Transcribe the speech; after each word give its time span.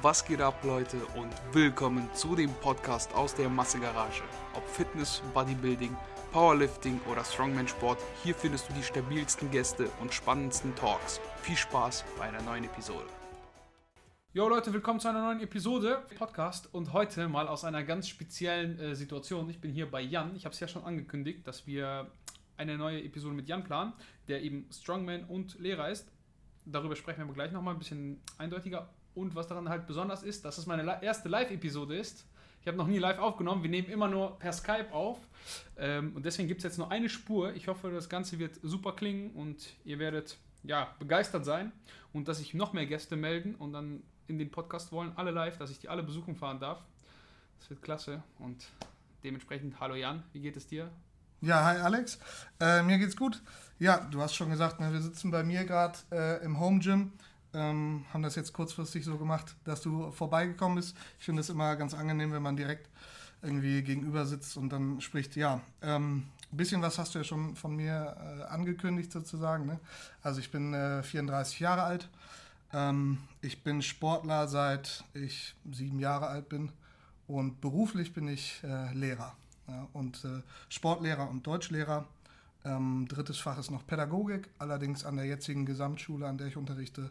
Was 0.00 0.24
geht 0.24 0.40
ab, 0.40 0.62
Leute, 0.62 0.96
und 1.16 1.32
willkommen 1.52 2.08
zu 2.14 2.36
dem 2.36 2.52
Podcast 2.60 3.12
aus 3.14 3.34
der 3.34 3.48
Massegarage. 3.48 4.22
Ob 4.54 4.64
Fitness, 4.68 5.20
Bodybuilding, 5.34 5.96
Powerlifting 6.30 7.00
oder 7.10 7.24
Strongman-Sport, 7.24 7.98
hier 8.22 8.36
findest 8.36 8.68
du 8.68 8.74
die 8.74 8.82
stabilsten 8.84 9.50
Gäste 9.50 9.90
und 10.00 10.14
spannendsten 10.14 10.72
Talks. 10.76 11.20
Viel 11.42 11.56
Spaß 11.56 12.04
bei 12.16 12.26
einer 12.26 12.40
neuen 12.42 12.62
Episode. 12.62 13.06
Jo 14.32 14.48
Leute, 14.48 14.72
willkommen 14.72 15.00
zu 15.00 15.08
einer 15.08 15.20
neuen 15.20 15.40
Episode 15.40 16.06
Podcast 16.16 16.72
und 16.72 16.92
heute 16.92 17.26
mal 17.26 17.48
aus 17.48 17.64
einer 17.64 17.82
ganz 17.82 18.06
speziellen 18.06 18.78
äh, 18.78 18.94
Situation. 18.94 19.50
Ich 19.50 19.60
bin 19.60 19.72
hier 19.72 19.90
bei 19.90 20.00
Jan. 20.00 20.36
Ich 20.36 20.44
habe 20.44 20.52
es 20.52 20.60
ja 20.60 20.68
schon 20.68 20.84
angekündigt, 20.84 21.44
dass 21.44 21.66
wir 21.66 22.08
eine 22.56 22.78
neue 22.78 23.02
Episode 23.02 23.34
mit 23.34 23.48
Jan 23.48 23.64
planen, 23.64 23.94
der 24.28 24.42
eben 24.44 24.68
Strongman 24.70 25.24
und 25.24 25.58
Lehrer 25.58 25.88
ist. 25.90 26.12
Darüber 26.64 26.94
sprechen 26.94 27.26
wir 27.26 27.34
gleich 27.34 27.50
nochmal 27.50 27.74
ein 27.74 27.78
bisschen 27.78 28.20
eindeutiger. 28.36 28.88
Und 29.18 29.34
was 29.34 29.48
daran 29.48 29.68
halt 29.68 29.86
besonders 29.86 30.22
ist, 30.22 30.44
dass 30.44 30.58
es 30.58 30.66
meine 30.66 31.02
erste 31.02 31.28
Live-Episode 31.28 31.96
ist. 31.96 32.24
Ich 32.60 32.68
habe 32.68 32.76
noch 32.76 32.86
nie 32.86 32.98
live 32.98 33.18
aufgenommen. 33.18 33.62
Wir 33.64 33.70
nehmen 33.70 33.88
immer 33.88 34.06
nur 34.06 34.38
per 34.38 34.52
Skype 34.52 34.92
auf. 34.92 35.18
Ähm, 35.76 36.14
und 36.14 36.24
deswegen 36.24 36.46
gibt 36.46 36.58
es 36.58 36.64
jetzt 36.64 36.78
nur 36.78 36.90
eine 36.90 37.08
Spur. 37.08 37.52
Ich 37.54 37.66
hoffe, 37.66 37.90
das 37.90 38.08
Ganze 38.08 38.38
wird 38.38 38.58
super 38.62 38.92
klingen 38.92 39.30
und 39.32 39.74
ihr 39.84 39.98
werdet 39.98 40.38
ja, 40.62 40.94
begeistert 41.00 41.44
sein. 41.44 41.72
Und 42.12 42.28
dass 42.28 42.38
sich 42.38 42.54
noch 42.54 42.72
mehr 42.72 42.86
Gäste 42.86 43.16
melden 43.16 43.56
und 43.56 43.72
dann 43.72 44.02
in 44.28 44.38
den 44.38 44.50
Podcast 44.50 44.92
wollen, 44.92 45.12
alle 45.16 45.32
live, 45.32 45.56
dass 45.58 45.70
ich 45.70 45.80
die 45.80 45.88
alle 45.88 46.04
besuchen 46.04 46.36
fahren 46.36 46.60
darf. 46.60 46.84
Das 47.58 47.70
wird 47.70 47.82
klasse. 47.82 48.22
Und 48.38 48.68
dementsprechend, 49.24 49.80
hallo 49.80 49.96
Jan, 49.96 50.22
wie 50.32 50.40
geht 50.40 50.56
es 50.56 50.66
dir? 50.66 50.90
Ja, 51.40 51.64
hi 51.64 51.78
Alex. 51.78 52.18
Äh, 52.60 52.82
mir 52.82 52.98
geht's 52.98 53.16
gut. 53.16 53.42
Ja, 53.78 54.06
du 54.10 54.20
hast 54.20 54.34
schon 54.34 54.50
gesagt, 54.50 54.80
ne, 54.80 54.92
wir 54.92 55.00
sitzen 55.00 55.30
bei 55.30 55.42
mir 55.42 55.64
gerade 55.64 55.98
äh, 56.12 56.44
im 56.44 56.60
Home 56.60 56.80
Gym 56.80 57.12
ähm, 57.54 58.04
haben 58.12 58.22
das 58.22 58.34
jetzt 58.34 58.52
kurzfristig 58.52 59.04
so 59.04 59.16
gemacht, 59.16 59.56
dass 59.64 59.80
du 59.80 60.10
vorbeigekommen 60.10 60.76
bist. 60.76 60.96
Ich 61.18 61.24
finde 61.24 61.40
es 61.40 61.48
immer 61.48 61.76
ganz 61.76 61.94
angenehm, 61.94 62.32
wenn 62.32 62.42
man 62.42 62.56
direkt 62.56 62.88
irgendwie 63.42 63.82
gegenüber 63.82 64.26
sitzt 64.26 64.56
und 64.56 64.70
dann 64.70 65.00
spricht. 65.00 65.36
Ja, 65.36 65.60
ähm, 65.82 66.24
ein 66.50 66.56
bisschen 66.56 66.82
was 66.82 66.98
hast 66.98 67.14
du 67.14 67.18
ja 67.18 67.24
schon 67.24 67.56
von 67.56 67.76
mir 67.76 68.16
äh, 68.18 68.42
angekündigt 68.44 69.12
sozusagen. 69.12 69.66
Ne? 69.66 69.78
Also 70.22 70.40
ich 70.40 70.50
bin 70.50 70.74
äh, 70.74 71.02
34 71.02 71.60
Jahre 71.60 71.82
alt. 71.82 72.08
Ähm, 72.72 73.18
ich 73.40 73.62
bin 73.62 73.82
Sportler 73.82 74.48
seit 74.48 75.04
ich 75.14 75.54
sieben 75.70 76.00
Jahre 76.00 76.26
alt 76.26 76.48
bin 76.48 76.72
und 77.26 77.60
beruflich 77.60 78.12
bin 78.12 78.28
ich 78.28 78.60
äh, 78.64 78.92
Lehrer 78.94 79.36
ja? 79.68 79.86
und 79.92 80.24
äh, 80.24 80.42
Sportlehrer 80.68 81.28
und 81.28 81.46
Deutschlehrer. 81.46 82.06
Ähm, 82.64 83.06
drittes 83.08 83.38
Fach 83.38 83.58
ist 83.58 83.70
noch 83.70 83.86
Pädagogik, 83.86 84.48
allerdings 84.58 85.04
an 85.04 85.16
der 85.16 85.26
jetzigen 85.26 85.64
Gesamtschule, 85.64 86.26
an 86.26 86.38
der 86.38 86.48
ich 86.48 86.56
unterrichte, 86.56 87.10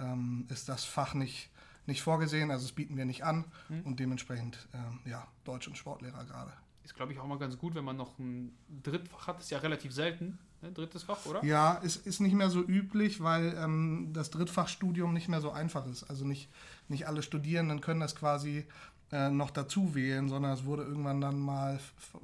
ähm, 0.00 0.46
ist 0.48 0.68
das 0.68 0.84
Fach 0.84 1.14
nicht, 1.14 1.50
nicht 1.86 2.02
vorgesehen, 2.02 2.50
also 2.50 2.64
das 2.64 2.72
bieten 2.72 2.96
wir 2.96 3.04
nicht 3.04 3.24
an 3.24 3.44
mhm. 3.68 3.82
und 3.82 4.00
dementsprechend 4.00 4.68
ähm, 4.74 5.00
ja, 5.04 5.26
Deutsch- 5.44 5.68
und 5.68 5.76
Sportlehrer 5.76 6.24
gerade. 6.24 6.52
Ist, 6.84 6.94
glaube 6.94 7.12
ich, 7.12 7.18
auch 7.20 7.26
mal 7.26 7.38
ganz 7.38 7.58
gut, 7.58 7.74
wenn 7.74 7.84
man 7.84 7.96
noch 7.96 8.18
ein 8.18 8.56
Drittfach 8.82 9.26
hat. 9.26 9.40
Ist 9.40 9.50
ja 9.50 9.58
relativ 9.58 9.92
selten, 9.92 10.38
ne? 10.62 10.72
drittes 10.72 11.02
Fach, 11.02 11.24
oder? 11.26 11.44
Ja, 11.44 11.74
ist, 11.74 12.06
ist 12.06 12.20
nicht 12.20 12.32
mehr 12.32 12.50
so 12.50 12.62
üblich, 12.62 13.22
weil 13.22 13.54
ähm, 13.58 14.10
das 14.12 14.30
Drittfachstudium 14.30 15.12
nicht 15.12 15.28
mehr 15.28 15.40
so 15.40 15.50
einfach 15.50 15.86
ist. 15.86 16.04
Also 16.04 16.24
nicht, 16.24 16.48
nicht 16.88 17.06
alle 17.06 17.22
Studierenden 17.22 17.80
können 17.80 18.00
das 18.00 18.16
quasi 18.16 18.66
äh, 19.12 19.28
noch 19.28 19.50
dazu 19.50 19.94
wählen, 19.94 20.28
sondern 20.28 20.52
es 20.52 20.64
wurde 20.64 20.84
irgendwann 20.84 21.20
dann 21.20 21.38
mal 21.38 21.78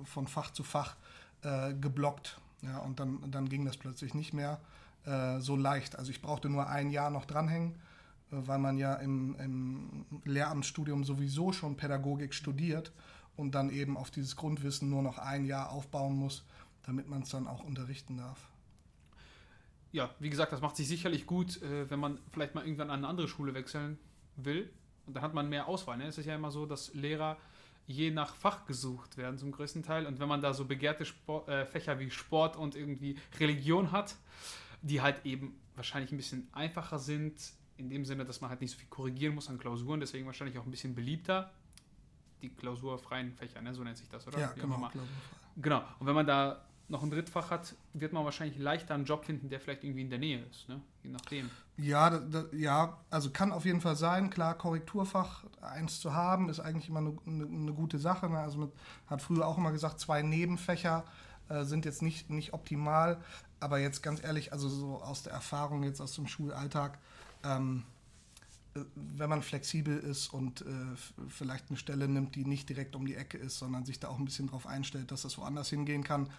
von 0.05 0.27
Fach 0.27 0.51
zu 0.51 0.65
Fach 0.65 0.97
äh, 1.43 1.75
geblockt. 1.75 2.41
Ja, 2.63 2.79
und 2.79 2.99
dann, 2.99 3.31
dann 3.31 3.49
ging 3.49 3.65
das 3.65 3.77
plötzlich 3.77 4.15
nicht 4.15 4.33
mehr 4.33 4.61
äh, 5.07 5.41
so 5.41 5.57
leicht. 5.57 5.97
Also 5.99 6.11
ich 6.11 6.21
brauchte 6.21 6.49
nur 6.49 6.69
ein 6.69 6.91
Jahr 6.91 7.11
noch 7.11 7.25
dranhängen, 7.25 7.73
äh, 8.31 8.37
weil 8.47 8.59
man 8.59 8.77
ja 8.77 8.95
im, 8.97 9.37
im 9.39 10.07
Lehramtsstudium 10.25 11.05
sowieso 11.05 11.53
schon 11.53 11.77
Pädagogik 11.77 12.35
studiert 12.35 12.93
und 13.37 13.55
dann 13.55 13.71
eben 13.71 13.97
auf 13.97 14.11
dieses 14.11 14.37
Grundwissen 14.37 14.91
nur 14.91 15.03
noch 15.03 15.19
ein 15.19 15.45
Jahr 15.45 15.71
aufbauen 15.71 16.17
muss, 16.17 16.45
damit 16.83 17.09
man 17.09 17.23
es 17.23 17.31
dann 17.31 17.47
auch 17.47 17.63
unterrichten 17.65 18.17
darf. 18.17 18.49
Ja, 19.93 20.11
wie 20.19 20.31
gesagt, 20.31 20.53
das 20.53 20.61
macht 20.61 20.77
sich 20.77 20.89
sicherlich 20.89 21.27
gut, 21.27 21.63
äh, 21.63 21.89
wenn 21.91 22.01
man 22.01 22.19
vielleicht 22.33 22.55
mal 22.55 22.65
irgendwann 22.65 22.91
an 22.91 22.99
eine 22.99 23.09
andere 23.09 23.29
Schule 23.29 23.55
wechseln 23.55 23.99
will. 24.37 24.71
Und 25.07 25.15
dann 25.15 25.23
hat 25.23 25.35
man 25.35 25.49
mehr 25.49 25.69
Auswahl. 25.69 25.97
Ne? 25.97 26.07
Es 26.07 26.19
ist 26.19 26.27
ja 26.27 26.35
immer 26.35 26.51
so, 26.51 26.67
dass 26.67 26.93
Lehrer 26.95 27.37
je 27.87 28.11
nach 28.11 28.35
Fach 28.35 28.67
gesucht 28.67 29.17
werden 29.17 29.39
zum 29.39 29.53
größten 29.53 29.83
Teil. 29.83 30.07
Und 30.07 30.19
wenn 30.19 30.29
man 30.29 30.41
da 30.41 30.53
so 30.53 30.65
begehrte 30.65 31.05
Sport, 31.05 31.49
äh, 31.49 31.65
Fächer 31.65 31.99
wie 31.99 32.11
Sport 32.11 32.57
und 32.57 32.75
irgendwie 32.75 33.17
Religion 33.39 33.93
hat, 33.93 34.17
die 34.83 35.01
halt 35.01 35.25
eben 35.25 35.59
wahrscheinlich 35.75 36.13
ein 36.13 36.17
bisschen 36.17 36.49
einfacher 36.53 36.99
sind, 36.99 37.35
in 37.77 37.91
dem 37.91 38.05
Sinne, 38.05 38.25
dass 38.25 38.41
man 38.41 38.51
halt 38.51 38.61
nicht 38.61 38.71
so 38.71 38.79
viel 38.79 38.89
korrigieren 38.89 39.35
muss 39.35 39.49
an 39.49 39.59
Klausuren, 39.59 40.01
deswegen 40.01 40.27
wahrscheinlich 40.27 40.59
auch 40.59 40.65
ein 40.65 40.71
bisschen 40.71 40.95
beliebter. 40.95 41.51
Die 42.43 42.49
klausurfreien 42.51 43.33
Fächer, 43.33 43.61
ne? 43.63 43.75
so 43.75 43.83
nennt 43.83 43.97
sich 43.97 44.09
das, 44.09 44.27
oder? 44.27 44.39
Ja, 44.39 44.53
genau. 44.53 44.91
Genau. 45.57 45.83
Und 45.99 46.07
wenn 46.07 46.15
man 46.15 46.27
da 46.27 46.67
noch 46.89 47.03
ein 47.03 47.11
Drittfach 47.11 47.51
hat, 47.51 47.75
wird 47.95 48.13
man 48.13 48.25
wahrscheinlich 48.25 48.59
leichter 48.59 48.95
einen 48.95 49.05
Job 49.05 49.25
finden, 49.25 49.49
der 49.49 49.61
vielleicht 49.61 49.83
irgendwie 49.83 50.03
in 50.03 50.11
der 50.11 50.19
Nähe 50.19 50.45
ist, 50.51 50.69
ne? 50.69 50.81
je 51.03 51.11
nachdem. 51.11 51.51
Ja, 51.77 52.11
da, 52.11 52.19
da, 52.19 52.45
ja, 52.53 53.01
also 53.11 53.31
kann 53.31 53.53
auf 53.53 53.65
jeden 53.65 53.81
Fall 53.81 53.97
sein. 53.97 54.31
Klar, 54.31 54.57
Korrekturfach 54.57 55.45
eins 55.61 56.01
zu 56.01 56.15
haben, 56.15 56.49
ist 56.49 56.61
eigentlich 56.61 56.89
immer 56.89 57.01
eine, 57.01 57.17
eine, 57.27 57.45
eine 57.45 57.73
gute 57.73 57.99
Sache. 57.99 58.29
Ne? 58.29 58.39
Also 58.39 58.59
man 58.59 58.73
hat 59.07 59.21
früher 59.21 59.47
auch 59.47 59.59
immer 59.59 59.73
gesagt, 59.73 59.99
zwei 59.99 60.23
Nebenfächer 60.23 61.05
äh, 61.49 61.65
sind 61.65 61.85
jetzt 61.85 62.03
nicht, 62.03 62.31
nicht 62.31 62.53
optimal. 62.53 63.19
Aber 63.67 63.81
jetzt 63.81 64.01
ganz 64.01 64.23
ehrlich, 64.23 64.53
also 64.53 64.69
so 64.69 65.03
aus 65.03 65.25
der 65.25 65.33
Erfahrung 65.33 65.83
jetzt 65.83 66.01
aus 66.01 66.15
dem 66.15 66.29
Schulalltag, 66.29 67.01
ähm, 67.43 67.83
äh, 68.77 68.81
wenn 68.95 69.29
man 69.29 69.43
flexibel 69.43 69.99
ist 69.99 70.33
und 70.33 70.61
äh, 70.61 70.67
vielleicht 71.29 71.69
eine 71.69 71.77
Stelle 71.77 72.07
nimmt, 72.07 72.37
die 72.37 72.45
nicht 72.45 72.69
direkt 72.69 72.95
um 72.95 73.05
die 73.05 73.17
Ecke 73.17 73.39
ist, 73.39 73.59
sondern 73.59 73.85
sich 73.85 73.99
da 73.99 74.07
auch 74.07 74.21
ein 74.21 74.25
bisschen 74.25 74.47
darauf 74.47 74.69
einstellt, 74.69 75.11
dass 75.11 75.23
das 75.23 75.37
woanders 75.37 75.69
hingehen 75.69 76.05
kann, 76.05 76.31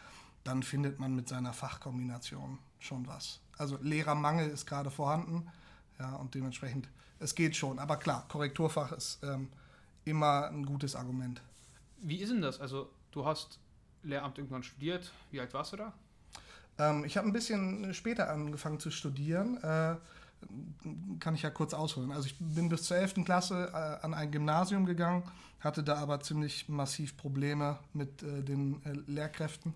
dann 0.45 0.63
findet 0.63 1.01
man 1.01 1.17
mit 1.17 1.27
seiner 1.27 1.51
Fachkombination 1.51 2.59
schon 2.79 3.05
was. 3.07 3.41
Also 3.57 3.77
Lehrermangel 3.81 4.49
ist 4.49 4.66
gerade 4.66 4.89
vorhanden, 4.89 5.51
ja, 5.99 6.16
und 6.16 6.33
dementsprechend, 6.33 6.87
es 7.19 7.35
geht 7.35 7.57
schon. 7.57 7.77
Aber 7.77 7.97
klar, 7.97 8.25
Korrekturfach 8.29 8.93
ist 8.93 9.21
ähm, 9.21 9.49
immer 10.05 10.47
ein 10.47 10.66
gutes 10.66 10.95
Argument. 10.95 11.41
Wie 11.97 12.19
ist 12.19 12.29
denn 12.31 12.41
das? 12.41 12.61
Also 12.61 12.89
du 13.11 13.25
hast 13.25 13.59
Lehramt 14.03 14.37
irgendwann 14.37 14.63
studiert. 14.63 15.11
Wie 15.29 15.41
alt 15.41 15.53
warst 15.53 15.73
du 15.73 15.75
da? 15.75 15.93
Ähm, 16.79 17.03
ich 17.05 17.17
habe 17.17 17.27
ein 17.27 17.33
bisschen 17.33 17.93
später 17.93 18.29
angefangen 18.29 18.79
zu 18.79 18.91
studieren. 18.91 19.57
Äh, 19.63 19.95
kann 21.19 21.33
ich 21.33 21.41
ja 21.41 21.49
kurz 21.49 21.73
ausholen. 21.73 22.11
Also 22.11 22.27
ich 22.27 22.35
bin 22.39 22.69
bis 22.69 22.83
zur 22.83 22.97
11. 22.97 23.25
Klasse 23.25 23.71
äh, 23.73 24.05
an 24.05 24.13
ein 24.13 24.31
Gymnasium 24.31 24.85
gegangen, 24.85 25.23
hatte 25.59 25.83
da 25.83 25.95
aber 25.97 26.19
ziemlich 26.19 26.69
massiv 26.69 27.17
Probleme 27.17 27.79
mit 27.93 28.21
äh, 28.23 28.43
den 28.43 28.81
äh, 28.85 28.93
Lehrkräften. 29.11 29.73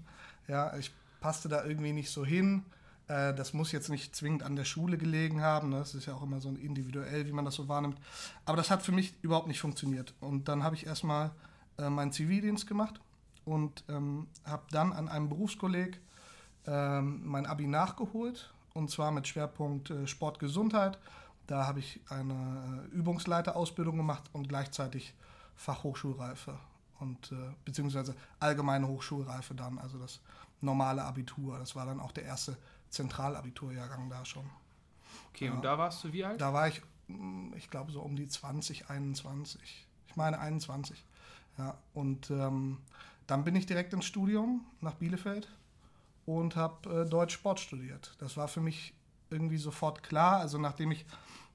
Ja, 0.47 0.75
ich 0.77 0.91
passte 1.19 1.49
da 1.49 1.65
irgendwie 1.65 1.93
nicht 1.93 2.11
so 2.11 2.25
hin. 2.25 2.63
Äh, 3.07 3.33
das 3.33 3.53
muss 3.53 3.71
jetzt 3.71 3.89
nicht 3.89 4.15
zwingend 4.15 4.43
an 4.43 4.55
der 4.55 4.65
Schule 4.65 4.97
gelegen 4.97 5.41
haben. 5.41 5.69
Ne? 5.69 5.79
Das 5.79 5.95
ist 5.95 6.05
ja 6.05 6.13
auch 6.13 6.23
immer 6.23 6.39
so 6.39 6.49
individuell, 6.49 7.25
wie 7.25 7.31
man 7.31 7.45
das 7.45 7.55
so 7.55 7.67
wahrnimmt. 7.67 7.97
Aber 8.45 8.57
das 8.57 8.69
hat 8.69 8.83
für 8.83 8.91
mich 8.91 9.13
überhaupt 9.21 9.47
nicht 9.47 9.59
funktioniert. 9.59 10.13
Und 10.19 10.47
dann 10.47 10.63
habe 10.63 10.75
ich 10.75 10.85
erstmal 10.85 11.31
äh, 11.77 11.89
meinen 11.89 12.11
Zivildienst 12.11 12.67
gemacht 12.67 12.99
und 13.45 13.83
ähm, 13.89 14.27
habe 14.45 14.63
dann 14.71 14.93
an 14.93 15.09
einem 15.09 15.29
Berufskolleg 15.29 15.99
ähm, 16.67 17.21
mein 17.25 17.45
Abi 17.45 17.67
nachgeholt 17.67 18.53
und 18.73 18.89
zwar 18.89 19.11
mit 19.11 19.27
Schwerpunkt 19.27 19.89
äh, 19.89 20.07
Sportgesundheit. 20.07 20.97
Da 21.47 21.67
habe 21.67 21.79
ich 21.79 21.99
eine 22.09 22.87
äh, 22.91 22.95
Übungsleiterausbildung 22.95 23.97
gemacht 23.97 24.23
und 24.33 24.47
gleichzeitig 24.47 25.13
Fachhochschulreife 25.55 26.57
und 26.99 27.31
äh, 27.31 27.35
beziehungsweise 27.65 28.15
allgemeine 28.39 28.87
Hochschulreife 28.87 29.53
dann, 29.53 29.79
also 29.79 29.97
das 29.97 30.21
normale 30.61 31.03
Abitur. 31.03 31.57
Das 31.59 31.75
war 31.75 31.85
dann 31.85 31.99
auch 31.99 32.11
der 32.11 32.25
erste 32.25 32.57
Zentralabiturjahrgang 32.89 34.09
da 34.09 34.23
schon. 34.23 34.49
Okay, 35.29 35.47
ja. 35.47 35.53
und 35.53 35.63
da 35.63 35.77
warst 35.77 36.03
du 36.03 36.13
wie 36.13 36.23
alt? 36.23 36.39
Da 36.39 36.53
war 36.53 36.67
ich, 36.67 36.81
hm, 37.07 37.53
ich 37.57 37.69
glaube, 37.69 37.91
so 37.91 38.01
um 38.01 38.15
die 38.15 38.27
20, 38.27 38.89
21. 38.89 39.87
Ich 40.07 40.15
meine 40.15 40.39
21. 40.39 41.03
Ja, 41.57 41.77
und 41.93 42.29
ähm, 42.31 42.77
dann 43.27 43.43
bin 43.43 43.55
ich 43.55 43.65
direkt 43.65 43.93
ins 43.93 44.05
Studium 44.05 44.65
nach 44.79 44.95
Bielefeld 44.95 45.49
und 46.37 46.55
habe 46.55 47.01
äh, 47.01 47.09
Deutsch 47.09 47.33
Sport 47.33 47.59
studiert. 47.59 48.15
Das 48.19 48.37
war 48.37 48.47
für 48.47 48.61
mich 48.61 48.93
irgendwie 49.29 49.57
sofort 49.57 50.03
klar. 50.03 50.39
Also 50.39 50.57
nachdem 50.57 50.91
ich 50.91 51.05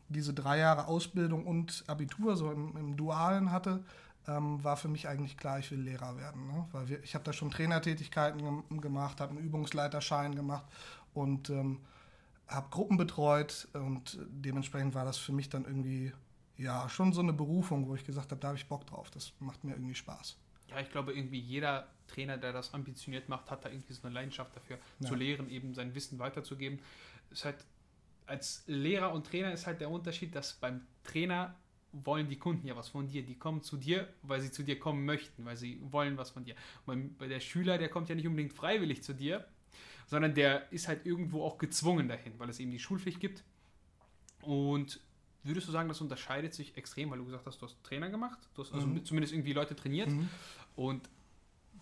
diese 0.09 0.33
drei 0.33 0.59
Jahre 0.59 0.87
Ausbildung 0.87 1.47
und 1.47 1.85
Abitur 1.87 2.37
so 2.37 2.51
im, 2.51 2.77
im 2.77 2.97
Dualen 2.97 3.51
hatte, 3.51 3.85
ähm, 4.29 4.63
war 4.63 4.77
für 4.77 4.89
mich 4.89 5.09
eigentlich 5.09 5.37
klar, 5.37 5.59
ich 5.59 5.71
will 5.71 5.81
Lehrer 5.81 6.17
werden. 6.17 6.47
Ne? 6.47 6.67
Weil 6.73 6.89
wir, 6.89 7.03
ich 7.03 7.15
habe 7.15 7.25
da 7.25 7.33
schon 7.33 7.51
Trainertätigkeiten 7.51 8.41
gem 8.41 8.81
gemacht, 8.81 9.21
habe 9.21 9.33
einen 9.33 9.45
Übungsleiterschein 9.45 10.35
gemacht 10.35 10.67
und 11.15 11.51
ähm, 11.51 11.81
habe 12.47 12.69
Gruppen 12.71 12.97
betreut 12.97 13.69
und 13.73 14.19
dementsprechend 14.29 14.95
war 14.95 15.05
das 15.05 15.19
für 15.19 15.33
mich 15.33 15.49
dann 15.49 15.65
irgendwie 15.65 16.13
ja 16.57 16.89
schon 16.89 17.13
so 17.13 17.21
eine 17.21 17.33
Berufung, 17.33 17.89
wo 17.89 17.95
ich 17.95 18.05
gesagt 18.05 18.31
habe, 18.31 18.41
da 18.41 18.49
habe 18.49 18.57
ich 18.57 18.69
Bock 18.69 18.87
drauf, 18.87 19.11
das 19.11 19.33
macht 19.41 19.65
mir 19.65 19.73
irgendwie 19.73 19.97
Spaß 19.97 20.37
ja, 20.69 20.81
ich 20.81 20.91
glaube, 20.91 21.13
irgendwie 21.13 21.39
jeder 21.39 21.87
Trainer, 22.07 22.37
der 22.39 22.53
das 22.53 22.75
ambitioniert 22.75 23.29
macht, 23.29 23.51
hat 23.51 23.65
da 23.65 23.69
irgendwie 23.71 23.93
so 23.93 24.03
eine 24.05 24.15
Leidenschaft 24.15 24.55
dafür, 24.57 24.79
ja. 25.01 25.07
zu 25.09 25.15
lehren, 25.15 25.49
eben 25.51 25.75
sein 25.75 25.95
Wissen 25.95 26.19
weiterzugeben. 26.19 26.79
Ist 27.31 27.45
halt, 27.45 27.65
als 28.27 28.65
Lehrer 28.67 29.13
und 29.13 29.27
Trainer 29.27 29.53
ist 29.53 29.67
halt 29.67 29.81
der 29.81 29.91
Unterschied, 29.91 30.35
dass 30.35 30.55
beim 30.55 30.87
Trainer 31.05 31.55
wollen 31.93 32.29
die 32.29 32.37
Kunden 32.39 32.67
ja 32.67 32.77
was 32.77 32.89
von 32.89 33.09
dir. 33.09 33.23
Die 33.25 33.37
kommen 33.39 33.63
zu 33.63 33.77
dir, 33.77 34.09
weil 34.23 34.41
sie 34.41 34.51
zu 34.51 34.63
dir 34.63 34.79
kommen 34.79 35.05
möchten, 35.07 35.45
weil 35.45 35.57
sie 35.57 35.81
wollen 35.91 36.17
was 36.19 36.31
von 36.31 36.45
dir. 36.45 36.55
Und 36.85 37.17
bei 37.19 37.27
der 37.27 37.41
Schüler, 37.41 37.79
der 37.79 37.89
kommt 37.89 38.09
ja 38.09 38.15
nicht 38.15 38.27
unbedingt 38.27 38.53
freiwillig 38.53 39.03
zu 39.03 39.15
dir, 39.15 39.47
sondern 40.07 40.35
der 40.35 40.71
ist 40.73 40.89
halt 40.89 41.07
irgendwo 41.07 41.43
auch 41.43 41.59
gezwungen 41.59 42.09
dahin, 42.09 42.39
weil 42.39 42.51
es 42.51 42.61
eben 42.61 42.71
die 42.71 42.79
Schulpflicht 42.79 43.19
gibt. 43.21 43.45
Und 44.43 45.01
würdest 45.43 45.69
du 45.69 45.73
sagen, 45.73 45.89
das 45.89 46.01
unterscheidet 46.01 46.55
sich 46.55 46.77
extrem, 46.77 47.11
weil 47.11 47.19
du 47.19 47.25
gesagt 47.25 47.47
hast, 47.47 47.61
du 47.63 47.67
hast 47.67 47.83
Trainer 47.83 48.11
gemacht, 48.11 48.39
du 48.55 48.63
hast 48.63 48.73
also 48.73 48.87
Mhm. 48.87 49.05
zumindest 49.05 49.33
irgendwie 49.33 49.53
Leute 49.53 49.75
trainiert 49.75 50.11
Mhm. 50.11 50.29
und 50.75 51.09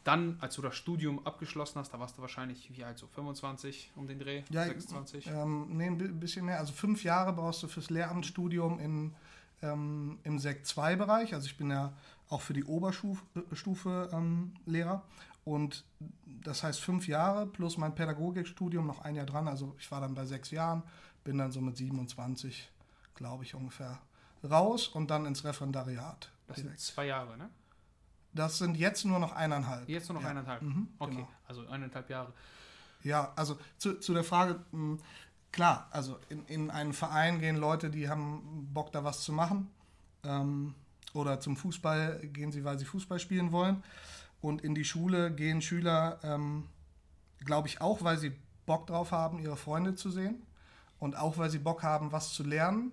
dann, 0.04 0.36
als 0.40 0.54
du 0.56 0.62
das 0.62 0.76
Studium 0.76 1.26
abgeschlossen 1.26 1.78
hast, 1.80 1.92
da 1.94 1.98
warst 1.98 2.16
du 2.18 2.22
wahrscheinlich, 2.22 2.70
wie 2.76 2.84
alt, 2.84 2.98
so 2.98 3.06
25 3.06 3.92
um 3.96 4.06
den 4.06 4.18
Dreh, 4.18 4.42
Ja, 4.50 4.64
26? 4.64 5.26
Ähm, 5.28 5.76
nee, 5.76 5.86
ein 5.86 5.98
bi- 5.98 6.08
bisschen 6.08 6.44
mehr. 6.44 6.58
Also 6.58 6.72
fünf 6.74 7.02
Jahre 7.04 7.32
brauchst 7.32 7.62
du 7.62 7.68
fürs 7.68 7.88
Lehramtsstudium 7.90 8.78
in, 8.78 9.14
ähm, 9.62 10.18
im 10.24 10.38
Sekt 10.38 10.66
2-Bereich. 10.66 11.32
Also 11.34 11.46
ich 11.46 11.56
bin 11.56 11.70
ja 11.70 11.92
auch 12.28 12.42
für 12.42 12.52
die 12.52 12.64
Oberstufe 12.64 14.08
ähm, 14.12 14.52
Lehrer. 14.66 15.02
Und 15.44 15.84
das 16.24 16.62
heißt 16.62 16.80
fünf 16.80 17.06
Jahre 17.06 17.46
plus 17.46 17.76
mein 17.76 17.94
Pädagogikstudium 17.94 18.86
noch 18.86 19.00
ein 19.02 19.14
Jahr 19.14 19.26
dran. 19.26 19.46
Also 19.48 19.74
ich 19.78 19.90
war 19.90 20.00
dann 20.00 20.14
bei 20.14 20.24
sechs 20.24 20.50
Jahren, 20.50 20.82
bin 21.22 21.38
dann 21.38 21.50
so 21.52 21.60
mit 21.60 21.76
27, 21.76 22.70
glaube 23.14 23.44
ich, 23.44 23.54
ungefähr 23.54 24.00
raus 24.42 24.88
und 24.88 25.10
dann 25.10 25.26
ins 25.26 25.44
Referendariat. 25.44 26.30
Das 26.46 26.58
sind 26.58 26.78
zwei 26.78 27.06
Jahre, 27.06 27.36
ne? 27.38 27.48
Das 28.34 28.58
sind 28.58 28.76
jetzt 28.76 29.04
nur 29.04 29.18
noch 29.18 29.32
eineinhalb. 29.32 29.88
Jetzt 29.88 30.08
nur 30.08 30.16
noch 30.16 30.24
Ja. 30.24 30.30
eineinhalb. 30.30 30.62
Mhm, 30.62 30.88
okay, 30.98 31.14
genau. 31.14 31.28
also 31.46 31.66
eineinhalb 31.68 32.10
Jahre. 32.10 32.32
Ja, 33.02 33.32
also 33.36 33.58
zu, 33.78 34.00
zu 34.00 34.12
der 34.14 34.24
Frage, 34.24 34.60
mh, 34.72 34.98
klar, 35.52 35.88
also 35.90 36.18
in, 36.28 36.44
in 36.46 36.70
einen 36.70 36.92
Verein 36.92 37.38
gehen 37.38 37.56
Leute, 37.56 37.90
die 37.90 38.08
haben 38.08 38.68
Bock, 38.72 38.92
da 38.92 39.04
was 39.04 39.22
zu 39.22 39.32
machen. 39.32 39.70
Ähm, 40.24 40.74
oder 41.12 41.38
zum 41.38 41.56
Fußball 41.56 42.20
gehen 42.32 42.50
sie, 42.50 42.64
weil 42.64 42.78
sie 42.78 42.84
Fußball 42.84 43.20
spielen 43.20 43.52
wollen. 43.52 43.82
Und 44.40 44.62
in 44.62 44.74
die 44.74 44.84
Schule 44.84 45.30
gehen 45.32 45.62
Schüler, 45.62 46.18
ähm, 46.24 46.66
glaube 47.44 47.68
ich, 47.68 47.80
auch, 47.80 48.02
weil 48.02 48.18
sie 48.18 48.32
Bock 48.66 48.86
drauf 48.86 49.12
haben, 49.12 49.38
ihre 49.38 49.56
Freunde 49.56 49.94
zu 49.94 50.10
sehen. 50.10 50.42
Und 50.98 51.16
auch, 51.16 51.38
weil 51.38 51.50
sie 51.50 51.58
Bock 51.58 51.82
haben, 51.82 52.10
was 52.12 52.32
zu 52.32 52.42
lernen. 52.42 52.92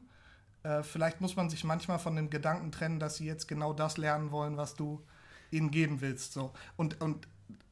Äh, 0.64 0.84
vielleicht 0.84 1.20
muss 1.22 1.36
man 1.36 1.50
sich 1.50 1.64
manchmal 1.64 1.98
von 1.98 2.16
dem 2.16 2.30
Gedanken 2.30 2.72
trennen, 2.72 3.00
dass 3.00 3.16
sie 3.16 3.26
jetzt 3.26 3.48
genau 3.48 3.74
das 3.74 3.98
lernen 3.98 4.32
wollen, 4.32 4.58
was 4.58 4.76
du 4.76 5.02
ihnen 5.52 5.72
geben 5.72 6.02
willst. 6.02 6.34
So. 6.34 6.52
Und, 6.78 7.02
und 7.02 7.28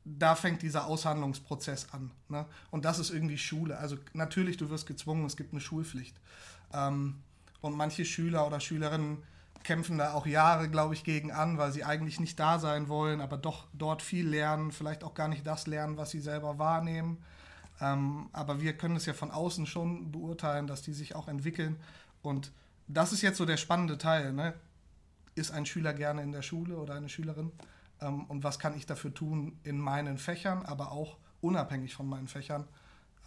da 0.05 0.35
fängt 0.35 0.61
dieser 0.61 0.85
Aushandlungsprozess 0.85 1.87
an. 1.91 2.11
Ne? 2.29 2.45
Und 2.71 2.85
das 2.85 2.99
ist 2.99 3.09
irgendwie 3.09 3.37
Schule. 3.37 3.77
Also 3.77 3.97
natürlich, 4.13 4.57
du 4.57 4.69
wirst 4.69 4.87
gezwungen, 4.87 5.25
es 5.25 5.37
gibt 5.37 5.53
eine 5.53 5.61
Schulpflicht. 5.61 6.15
Ähm, 6.73 7.15
und 7.61 7.75
manche 7.75 8.05
Schüler 8.05 8.47
oder 8.47 8.59
Schülerinnen 8.59 9.23
kämpfen 9.63 9.97
da 9.97 10.13
auch 10.13 10.25
Jahre, 10.25 10.69
glaube 10.69 10.93
ich, 10.93 11.03
gegen 11.03 11.31
an, 11.31 11.57
weil 11.57 11.71
sie 11.71 11.83
eigentlich 11.83 12.19
nicht 12.19 12.39
da 12.39 12.59
sein 12.59 12.87
wollen, 12.87 13.19
aber 13.19 13.37
doch 13.37 13.67
dort 13.73 14.01
viel 14.01 14.27
lernen, 14.27 14.71
vielleicht 14.71 15.03
auch 15.03 15.13
gar 15.13 15.27
nicht 15.27 15.45
das 15.45 15.67
lernen, 15.67 15.97
was 15.97 16.11
sie 16.11 16.21
selber 16.21 16.57
wahrnehmen. 16.57 17.17
Ähm, 17.81 18.29
aber 18.33 18.61
wir 18.61 18.73
können 18.77 18.95
es 18.95 19.05
ja 19.05 19.13
von 19.13 19.31
außen 19.31 19.65
schon 19.65 20.11
beurteilen, 20.11 20.67
dass 20.67 20.81
die 20.81 20.93
sich 20.93 21.15
auch 21.15 21.27
entwickeln. 21.27 21.77
Und 22.21 22.51
das 22.87 23.13
ist 23.13 23.21
jetzt 23.21 23.37
so 23.37 23.45
der 23.45 23.57
spannende 23.57 23.97
Teil. 23.97 24.33
Ne? 24.33 24.53
Ist 25.39 25.51
ein 25.51 25.65
Schüler 25.65 25.94
gerne 25.94 26.21
in 26.21 26.33
der 26.33 26.41
Schule 26.41 26.75
oder 26.75 26.95
eine 26.95 27.07
Schülerin? 27.07 27.53
Ähm, 28.01 28.25
und 28.25 28.44
was 28.44 28.59
kann 28.59 28.75
ich 28.75 28.86
dafür 28.86 29.13
tun 29.13 29.57
in 29.63 29.80
meinen 29.80 30.18
Fächern, 30.18 30.65
aber 30.65 30.91
auch 30.91 31.18
unabhängig 31.39 31.94
von 31.94 32.09
meinen 32.09 32.27
Fächern, 32.27 32.68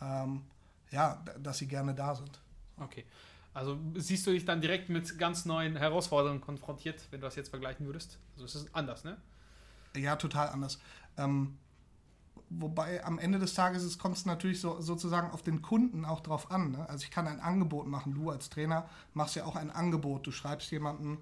ähm, 0.02 0.42
ja, 0.90 1.24
dass 1.40 1.56
sie 1.56 1.66
gerne 1.66 1.94
da 1.94 2.14
sind. 2.14 2.38
Okay. 2.76 3.06
Also 3.54 3.78
siehst 3.96 4.26
du 4.26 4.30
dich 4.30 4.44
dann 4.44 4.60
direkt 4.60 4.90
mit 4.90 5.18
ganz 5.18 5.46
neuen 5.46 5.76
Herausforderungen 5.76 6.42
konfrontiert, 6.42 7.06
wenn 7.10 7.20
du 7.20 7.26
das 7.26 7.34
jetzt 7.36 7.48
vergleichen 7.48 7.86
würdest? 7.86 8.18
Also 8.34 8.44
es 8.44 8.54
ist 8.56 8.74
anders, 8.74 9.04
ne? 9.04 9.16
Ja, 9.96 10.16
total 10.16 10.50
anders. 10.50 10.78
Ähm, 11.16 11.56
wobei 12.50 13.02
am 13.04 13.18
Ende 13.18 13.38
des 13.38 13.54
Tages 13.54 13.98
kommt 13.98 14.18
es 14.18 14.26
natürlich 14.26 14.60
so, 14.60 14.82
sozusagen 14.82 15.30
auf 15.30 15.40
den 15.40 15.62
Kunden 15.62 16.04
auch 16.04 16.20
drauf 16.20 16.50
an. 16.50 16.72
Ne? 16.72 16.88
Also 16.90 17.04
ich 17.04 17.10
kann 17.10 17.26
ein 17.26 17.40
Angebot 17.40 17.86
machen. 17.86 18.14
Du 18.14 18.28
als 18.28 18.50
Trainer 18.50 18.86
machst 19.14 19.34
ja 19.34 19.46
auch 19.46 19.56
ein 19.56 19.70
Angebot. 19.70 20.26
Du 20.26 20.30
schreibst 20.30 20.70
jemanden 20.70 21.18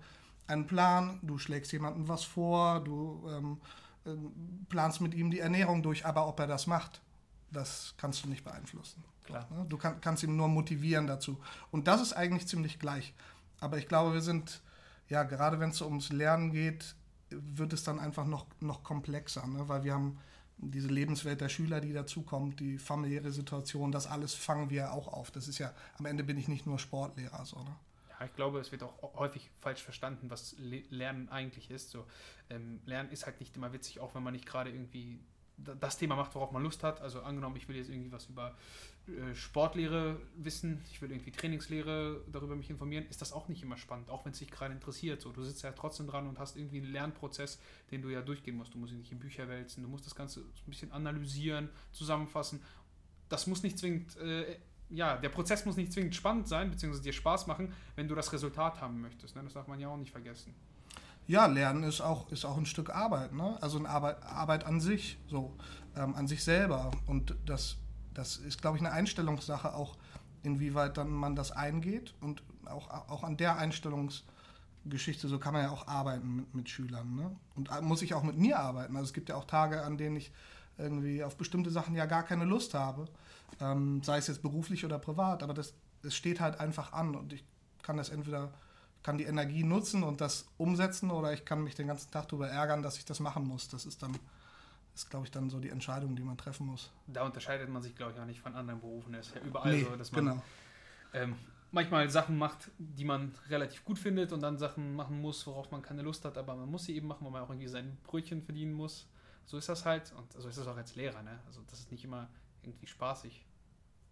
einen 0.50 0.66
Plan, 0.66 1.18
du 1.22 1.38
schlägst 1.38 1.72
jemandem 1.72 2.08
was 2.08 2.24
vor, 2.24 2.80
du 2.80 3.28
ähm, 3.30 3.60
ähm, 4.06 4.66
planst 4.68 5.00
mit 5.00 5.14
ihm 5.14 5.30
die 5.30 5.40
Ernährung 5.40 5.82
durch, 5.82 6.06
aber 6.06 6.26
ob 6.26 6.40
er 6.40 6.46
das 6.46 6.66
macht, 6.66 7.00
das 7.50 7.94
kannst 7.96 8.24
du 8.24 8.28
nicht 8.28 8.44
beeinflussen. 8.44 9.02
Klar. 9.24 9.46
Ne? 9.50 9.66
Du 9.68 9.76
kann, 9.76 10.00
kannst 10.00 10.22
ihn 10.22 10.36
nur 10.36 10.48
motivieren 10.48 11.06
dazu. 11.06 11.38
Und 11.70 11.86
das 11.86 12.00
ist 12.00 12.12
eigentlich 12.12 12.46
ziemlich 12.46 12.78
gleich. 12.78 13.14
Aber 13.60 13.78
ich 13.78 13.88
glaube, 13.88 14.14
wir 14.14 14.22
sind, 14.22 14.62
ja, 15.08 15.22
gerade 15.22 15.60
wenn 15.60 15.70
es 15.70 15.78
so 15.78 15.86
ums 15.86 16.10
Lernen 16.10 16.52
geht, 16.52 16.94
wird 17.30 17.72
es 17.72 17.84
dann 17.84 18.00
einfach 18.00 18.26
noch, 18.26 18.46
noch 18.60 18.82
komplexer, 18.82 19.46
ne? 19.46 19.68
weil 19.68 19.84
wir 19.84 19.94
haben 19.94 20.18
diese 20.56 20.88
Lebenswelt 20.88 21.40
der 21.40 21.48
Schüler, 21.48 21.80
die 21.80 21.92
dazukommt, 21.92 22.60
die 22.60 22.78
familiäre 22.78 23.32
Situation, 23.32 23.92
das 23.92 24.06
alles 24.06 24.34
fangen 24.34 24.68
wir 24.68 24.92
auch 24.92 25.08
auf. 25.08 25.30
Das 25.30 25.48
ist 25.48 25.58
ja, 25.58 25.72
am 25.98 26.06
Ende 26.06 26.24
bin 26.24 26.36
ich 26.36 26.48
nicht 26.48 26.66
nur 26.66 26.78
Sportlehrer, 26.78 27.44
so, 27.44 27.62
ne? 27.62 27.74
Ich 28.24 28.34
glaube, 28.34 28.60
es 28.60 28.70
wird 28.72 28.82
auch 28.82 29.14
häufig 29.14 29.50
falsch 29.60 29.82
verstanden, 29.82 30.30
was 30.30 30.54
Le 30.58 30.82
Lernen 30.90 31.28
eigentlich 31.30 31.70
ist. 31.70 31.90
So, 31.90 32.06
ähm, 32.50 32.80
Lernen 32.84 33.10
ist 33.10 33.26
halt 33.26 33.40
nicht 33.40 33.56
immer 33.56 33.72
witzig, 33.72 34.00
auch 34.00 34.14
wenn 34.14 34.22
man 34.22 34.32
nicht 34.34 34.46
gerade 34.46 34.70
irgendwie 34.70 35.20
da- 35.56 35.74
das 35.74 35.98
Thema 35.98 36.16
macht, 36.16 36.34
worauf 36.34 36.52
man 36.52 36.62
Lust 36.62 36.82
hat. 36.82 37.00
Also 37.00 37.22
angenommen, 37.22 37.56
ich 37.56 37.68
will 37.68 37.76
jetzt 37.76 37.88
irgendwie 37.90 38.12
was 38.12 38.26
über 38.26 38.56
äh, 39.08 39.34
Sportlehre 39.34 40.20
wissen, 40.36 40.84
ich 40.90 41.00
will 41.02 41.10
irgendwie 41.10 41.30
Trainingslehre 41.32 42.22
darüber 42.30 42.54
mich 42.56 42.70
informieren, 42.70 43.06
ist 43.08 43.20
das 43.22 43.32
auch 43.32 43.48
nicht 43.48 43.62
immer 43.62 43.76
spannend, 43.76 44.10
auch 44.10 44.24
wenn 44.24 44.32
es 44.32 44.38
dich 44.38 44.50
gerade 44.50 44.74
interessiert. 44.74 45.20
So, 45.20 45.32
du 45.32 45.42
sitzt 45.42 45.62
ja 45.62 45.72
trotzdem 45.72 46.06
dran 46.06 46.26
und 46.28 46.38
hast 46.38 46.56
irgendwie 46.56 46.78
einen 46.78 46.92
Lernprozess, 46.92 47.58
den 47.90 48.02
du 48.02 48.08
ja 48.10 48.20
durchgehen 48.22 48.56
musst. 48.56 48.74
Du 48.74 48.78
musst 48.78 48.92
nicht 48.92 49.10
in 49.12 49.18
Bücher 49.18 49.48
wälzen, 49.48 49.82
du 49.82 49.88
musst 49.88 50.06
das 50.06 50.14
Ganze 50.14 50.40
ein 50.40 50.46
bisschen 50.70 50.92
analysieren, 50.92 51.70
zusammenfassen. 51.92 52.60
Das 53.28 53.46
muss 53.46 53.62
nicht 53.62 53.78
zwingend, 53.78 54.16
äh, 54.16 54.56
ja, 54.90 55.16
der 55.16 55.28
Prozess 55.28 55.64
muss 55.64 55.76
nicht 55.76 55.92
zwingend 55.92 56.14
spannend 56.14 56.48
sein, 56.48 56.70
beziehungsweise 56.70 57.02
dir 57.02 57.12
Spaß 57.12 57.46
machen, 57.46 57.72
wenn 57.96 58.08
du 58.08 58.14
das 58.14 58.32
Resultat 58.32 58.80
haben 58.80 59.00
möchtest. 59.00 59.36
Ne? 59.36 59.42
Das 59.44 59.54
darf 59.54 59.68
man 59.68 59.78
ja 59.80 59.88
auch 59.88 59.96
nicht 59.96 60.10
vergessen. 60.10 60.54
Ja, 61.26 61.46
Lernen 61.46 61.84
ist 61.84 62.00
auch, 62.00 62.30
ist 62.32 62.44
auch 62.44 62.56
ein 62.56 62.66
Stück 62.66 62.90
Arbeit, 62.90 63.32
ne? 63.32 63.56
Also 63.60 63.78
eine 63.78 63.88
Arbeit, 63.88 64.20
Arbeit 64.24 64.64
an 64.64 64.80
sich, 64.80 65.16
so, 65.28 65.56
ähm, 65.96 66.14
an 66.16 66.26
sich 66.26 66.42
selber. 66.42 66.90
Und 67.06 67.36
das, 67.46 67.76
das 68.14 68.36
ist, 68.36 68.60
glaube 68.60 68.78
ich, 68.78 68.82
eine 68.82 68.92
Einstellungssache 68.92 69.74
auch, 69.74 69.96
inwieweit 70.42 70.96
dann 70.96 71.10
man 71.10 71.36
das 71.36 71.52
eingeht 71.52 72.14
und 72.20 72.42
auch, 72.64 72.90
auch 72.90 73.22
an 73.22 73.36
der 73.36 73.58
Einstellungsgeschichte, 73.58 75.28
so 75.28 75.38
kann 75.38 75.52
man 75.52 75.62
ja 75.62 75.70
auch 75.70 75.86
arbeiten 75.86 76.34
mit, 76.34 76.54
mit 76.54 76.68
Schülern, 76.68 77.14
ne? 77.14 77.36
Und 77.54 77.70
äh, 77.70 77.80
muss 77.80 78.02
ich 78.02 78.14
auch 78.14 78.24
mit 78.24 78.36
mir 78.36 78.58
arbeiten. 78.58 78.96
Also 78.96 79.06
es 79.06 79.12
gibt 79.12 79.28
ja 79.28 79.36
auch 79.36 79.44
Tage, 79.44 79.82
an 79.82 79.98
denen 79.98 80.16
ich 80.16 80.32
irgendwie 80.78 81.22
auf 81.22 81.36
bestimmte 81.36 81.70
Sachen 81.70 81.94
ja 81.94 82.06
gar 82.06 82.24
keine 82.24 82.44
Lust 82.44 82.74
habe, 82.74 83.06
ähm, 83.60 84.02
sei 84.02 84.18
es 84.18 84.26
jetzt 84.26 84.42
beruflich 84.42 84.84
oder 84.84 84.98
privat, 84.98 85.42
aber 85.42 85.54
das, 85.54 85.74
das 86.02 86.14
steht 86.14 86.40
halt 86.40 86.60
einfach 86.60 86.92
an 86.92 87.14
und 87.14 87.32
ich 87.32 87.44
kann 87.82 87.96
das 87.96 88.10
entweder 88.10 88.52
kann 89.02 89.18
die 89.18 89.24
Energie 89.24 89.64
nutzen 89.64 90.02
und 90.02 90.20
das 90.20 90.46
umsetzen 90.58 91.10
oder 91.10 91.32
ich 91.32 91.44
kann 91.44 91.64
mich 91.64 91.74
den 91.74 91.86
ganzen 91.86 92.10
Tag 92.10 92.28
darüber 92.28 92.48
ärgern, 92.48 92.82
dass 92.82 92.98
ich 92.98 93.04
das 93.04 93.20
machen 93.20 93.46
muss. 93.46 93.68
Das 93.68 93.86
ist 93.86 94.02
dann, 94.02 94.14
ist 94.94 95.08
glaube 95.08 95.24
ich 95.24 95.30
dann 95.30 95.48
so 95.48 95.58
die 95.58 95.70
Entscheidung, 95.70 96.16
die 96.16 96.22
man 96.22 96.36
treffen 96.36 96.66
muss. 96.66 96.90
Da 97.06 97.24
unterscheidet 97.24 97.68
man 97.68 97.82
sich, 97.82 97.96
glaube 97.96 98.12
ich, 98.12 98.20
auch 98.20 98.26
nicht 98.26 98.40
von 98.40 98.54
anderen 98.54 98.80
Berufen. 98.80 99.14
Es 99.14 99.28
ist 99.28 99.36
ja 99.36 99.42
überall 99.42 99.72
Nee, 99.72 99.84
so, 99.84 99.96
dass 99.96 100.12
man 100.12 100.26
genau. 100.26 100.42
ähm, 101.14 101.34
manchmal 101.72 102.10
Sachen 102.10 102.36
macht, 102.36 102.70
die 102.78 103.04
man 103.04 103.34
relativ 103.48 103.84
gut 103.84 103.98
findet 103.98 104.32
und 104.32 104.40
dann 104.40 104.58
Sachen 104.58 104.94
machen 104.94 105.20
muss, 105.20 105.46
worauf 105.46 105.70
man 105.70 105.82
keine 105.82 106.02
Lust 106.02 106.24
hat, 106.24 106.36
aber 106.36 106.54
man 106.54 106.70
muss 106.70 106.84
sie 106.84 106.94
eben 106.94 107.06
machen, 107.06 107.24
weil 107.24 107.32
man 107.32 107.42
auch 107.42 107.50
irgendwie 107.50 107.68
sein 107.68 107.96
Brötchen 108.04 108.42
verdienen 108.42 108.72
muss. 108.72 109.06
So 109.46 109.56
ist 109.56 109.68
das 109.68 109.84
halt 109.84 110.12
und 110.16 110.32
so 110.32 110.48
ist 110.48 110.58
es 110.58 110.66
auch 110.66 110.76
als 110.76 110.94
Lehrer. 110.94 111.22
Ne? 111.22 111.40
Also 111.46 111.62
das 111.70 111.80
ist 111.80 111.90
nicht 111.90 112.04
immer 112.04 112.28
irgendwie 112.64 112.86
spaßig. 112.86 113.44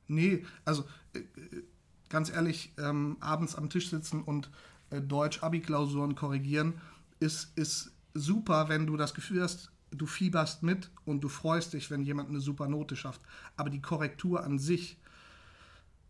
Nee, 0.06 0.44
also 0.64 0.84
äh, 1.12 1.18
äh, 1.18 1.64
ganz 2.08 2.30
ehrlich, 2.30 2.72
ähm, 2.78 3.16
abends 3.20 3.54
am 3.54 3.68
Tisch 3.68 3.90
sitzen 3.90 4.22
und 4.22 4.50
äh, 4.90 5.00
Deutsch-Abi-Klausuren 5.00 6.14
korrigieren, 6.14 6.80
ist, 7.20 7.56
ist 7.56 7.92
super, 8.14 8.68
wenn 8.68 8.86
du 8.86 8.96
das 8.96 9.14
Gefühl 9.14 9.42
hast, 9.42 9.70
du 9.90 10.06
fieberst 10.06 10.62
mit 10.62 10.90
und 11.04 11.20
du 11.22 11.28
freust 11.28 11.72
dich, 11.72 11.90
wenn 11.90 12.02
jemand 12.02 12.28
eine 12.30 12.40
super 12.40 12.68
Note 12.68 12.96
schafft. 12.96 13.20
Aber 13.56 13.70
die 13.70 13.80
Korrektur 13.80 14.42
an 14.44 14.58
sich 14.58 14.98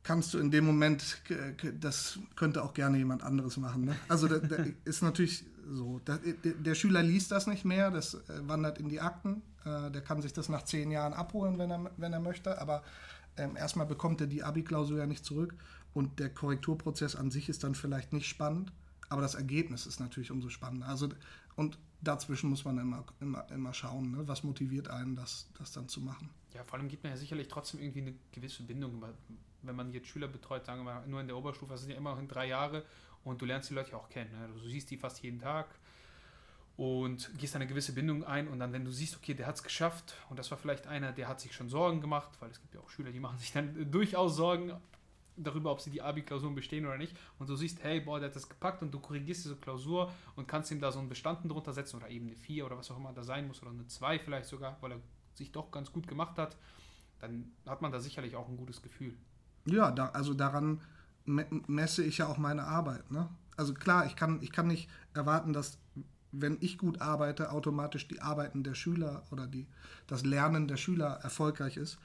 kannst 0.02 0.32
du 0.34 0.38
in 0.38 0.50
dem 0.50 0.64
Moment, 0.64 1.20
k- 1.24 1.72
das 1.78 2.18
könnte 2.34 2.62
auch 2.62 2.72
gerne 2.74 2.98
jemand 2.98 3.22
anderes 3.22 3.56
machen. 3.56 3.84
Ne? 3.84 3.96
Also 4.08 4.26
da, 4.26 4.38
da 4.38 4.64
ist 4.84 5.02
natürlich 5.02 5.44
so, 5.70 5.98
der, 6.00 6.18
der 6.18 6.74
Schüler 6.74 7.02
liest 7.02 7.30
das 7.30 7.46
nicht 7.46 7.64
mehr, 7.64 7.90
das 7.90 8.14
äh, 8.14 8.48
wandert 8.48 8.78
in 8.78 8.88
die 8.88 9.00
Akten, 9.00 9.42
äh, 9.64 9.90
der 9.90 10.02
kann 10.02 10.22
sich 10.22 10.32
das 10.32 10.48
nach 10.48 10.62
zehn 10.62 10.90
Jahren 10.90 11.12
abholen, 11.12 11.58
wenn 11.58 11.70
er, 11.70 11.90
wenn 11.96 12.12
er 12.12 12.20
möchte, 12.20 12.60
aber 12.60 12.82
ähm, 13.36 13.56
erstmal 13.56 13.86
bekommt 13.86 14.20
er 14.20 14.26
die 14.26 14.42
Abi-Klausur 14.42 14.98
ja 14.98 15.06
nicht 15.06 15.24
zurück 15.24 15.54
und 15.94 16.18
der 16.18 16.30
Korrekturprozess 16.30 17.16
an 17.16 17.30
sich 17.30 17.48
ist 17.48 17.64
dann 17.64 17.74
vielleicht 17.74 18.12
nicht 18.12 18.28
spannend, 18.28 18.72
aber 19.08 19.22
das 19.22 19.34
Ergebnis 19.34 19.86
ist 19.86 20.00
natürlich 20.00 20.30
umso 20.30 20.48
spannender. 20.48 20.88
Also, 20.88 21.08
und 21.56 21.78
dazwischen 22.00 22.50
muss 22.50 22.64
man 22.64 22.78
immer, 22.78 23.04
immer, 23.20 23.50
immer 23.50 23.72
schauen, 23.72 24.12
ne? 24.12 24.28
was 24.28 24.44
motiviert 24.44 24.88
einen, 24.88 25.16
das, 25.16 25.48
das 25.58 25.72
dann 25.72 25.88
zu 25.88 26.00
machen. 26.00 26.30
Ja, 26.54 26.64
vor 26.64 26.78
allem 26.78 26.88
gibt 26.88 27.02
man 27.02 27.12
ja 27.12 27.18
sicherlich 27.18 27.48
trotzdem 27.48 27.80
irgendwie 27.80 28.02
eine 28.02 28.14
gewisse 28.32 28.62
Bindung. 28.62 29.02
Wenn 29.62 29.76
man 29.76 29.92
jetzt 29.92 30.08
Schüler 30.08 30.28
betreut, 30.28 30.66
sagen 30.66 30.80
wir 30.80 30.84
mal, 30.84 31.06
nur 31.06 31.20
in 31.20 31.26
der 31.26 31.36
Oberstufe, 31.36 31.72
das 31.72 31.80
sind 31.80 31.90
ja 31.90 31.96
immerhin 31.96 32.28
drei 32.28 32.46
Jahre 32.46 32.84
und 33.28 33.40
du 33.40 33.46
lernst 33.46 33.70
die 33.70 33.74
Leute 33.74 33.96
auch 33.96 34.08
kennen. 34.08 34.30
Ne? 34.32 34.48
Du 34.48 34.68
siehst 34.68 34.90
die 34.90 34.96
fast 34.96 35.22
jeden 35.22 35.38
Tag 35.38 35.66
und 36.76 37.36
gehst 37.38 37.56
eine 37.56 37.66
gewisse 37.66 37.92
Bindung 37.92 38.24
ein 38.24 38.46
und 38.48 38.60
dann, 38.60 38.72
wenn 38.72 38.84
du 38.84 38.92
siehst, 38.92 39.16
okay, 39.16 39.34
der 39.34 39.46
hat 39.46 39.56
es 39.56 39.62
geschafft 39.62 40.14
und 40.30 40.38
das 40.38 40.50
war 40.50 40.58
vielleicht 40.58 40.86
einer, 40.86 41.12
der 41.12 41.28
hat 41.28 41.40
sich 41.40 41.52
schon 41.52 41.68
Sorgen 41.68 42.00
gemacht, 42.00 42.30
weil 42.40 42.50
es 42.50 42.60
gibt 42.60 42.74
ja 42.74 42.80
auch 42.80 42.88
Schüler, 42.88 43.10
die 43.10 43.20
machen 43.20 43.38
sich 43.38 43.52
dann 43.52 43.90
durchaus 43.90 44.36
Sorgen 44.36 44.72
darüber, 45.36 45.72
ob 45.72 45.80
sie 45.80 45.90
die 45.90 46.02
Abi-Klausuren 46.02 46.54
bestehen 46.54 46.86
oder 46.86 46.96
nicht 46.96 47.16
und 47.38 47.48
du 47.48 47.56
siehst, 47.56 47.82
hey, 47.82 48.00
boah, 48.00 48.20
der 48.20 48.28
hat 48.28 48.36
das 48.36 48.48
gepackt 48.48 48.82
und 48.82 48.92
du 48.92 49.00
korrigierst 49.00 49.44
diese 49.44 49.56
Klausur 49.56 50.12
und 50.36 50.46
kannst 50.46 50.70
ihm 50.70 50.80
da 50.80 50.92
so 50.92 51.00
einen 51.00 51.08
Bestanden 51.08 51.48
drunter 51.48 51.72
setzen 51.72 51.96
oder 51.96 52.08
eben 52.10 52.26
eine 52.26 52.36
4 52.36 52.66
oder 52.66 52.78
was 52.78 52.90
auch 52.92 52.96
immer 52.96 53.12
da 53.12 53.24
sein 53.24 53.48
muss 53.48 53.60
oder 53.60 53.72
eine 53.72 53.86
2 53.86 54.20
vielleicht 54.20 54.48
sogar, 54.48 54.76
weil 54.80 54.92
er 54.92 55.00
sich 55.34 55.50
doch 55.50 55.72
ganz 55.72 55.92
gut 55.92 56.06
gemacht 56.06 56.38
hat, 56.38 56.56
dann 57.20 57.50
hat 57.66 57.82
man 57.82 57.90
da 57.90 57.98
sicherlich 57.98 58.36
auch 58.36 58.48
ein 58.48 58.56
gutes 58.56 58.82
Gefühl. 58.82 59.16
Ja, 59.64 59.90
da, 59.90 60.10
also 60.10 60.34
daran 60.34 60.80
messe 61.28 62.02
ich 62.02 62.18
ja 62.18 62.26
auch 62.26 62.38
meine 62.38 62.64
Arbeit. 62.64 63.10
Ne? 63.10 63.28
Also 63.56 63.74
klar, 63.74 64.06
ich 64.06 64.16
kann, 64.16 64.40
ich 64.42 64.52
kann 64.52 64.66
nicht 64.66 64.88
erwarten, 65.14 65.52
dass 65.52 65.78
wenn 66.32 66.58
ich 66.60 66.78
gut 66.78 67.00
arbeite, 67.00 67.52
automatisch 67.52 68.06
die 68.08 68.20
Arbeiten 68.20 68.62
der 68.62 68.74
Schüler 68.74 69.22
oder 69.30 69.46
die, 69.46 69.66
das 70.06 70.24
Lernen 70.24 70.68
der 70.68 70.76
Schüler 70.76 71.20
erfolgreich 71.22 71.76
ist. 71.76 71.98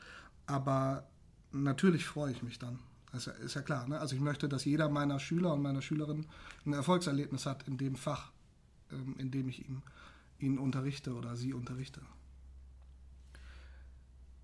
Aber 0.45 1.07
natürlich 1.51 2.05
freue 2.05 2.31
ich 2.31 2.43
mich 2.43 2.59
dann. 2.59 2.79
Das 3.11 3.27
ist 3.27 3.37
ja, 3.37 3.43
ist 3.43 3.53
ja 3.53 3.61
klar. 3.61 3.87
Ne? 3.87 3.99
Also 3.99 4.15
ich 4.15 4.21
möchte, 4.21 4.49
dass 4.49 4.65
jeder 4.65 4.89
meiner 4.89 5.19
Schüler 5.19 5.53
und 5.53 5.61
meiner 5.61 5.81
Schülerinnen 5.81 6.25
ein 6.65 6.73
Erfolgserlebnis 6.73 7.45
hat 7.45 7.67
in 7.67 7.77
dem 7.77 7.95
Fach, 7.95 8.31
ähm, 8.91 9.15
in 9.17 9.29
dem 9.29 9.49
ich 9.49 9.67
ihn, 9.67 9.83
ihn 10.39 10.57
unterrichte 10.57 11.13
oder 11.13 11.35
sie 11.35 11.53
unterrichte. 11.53 12.01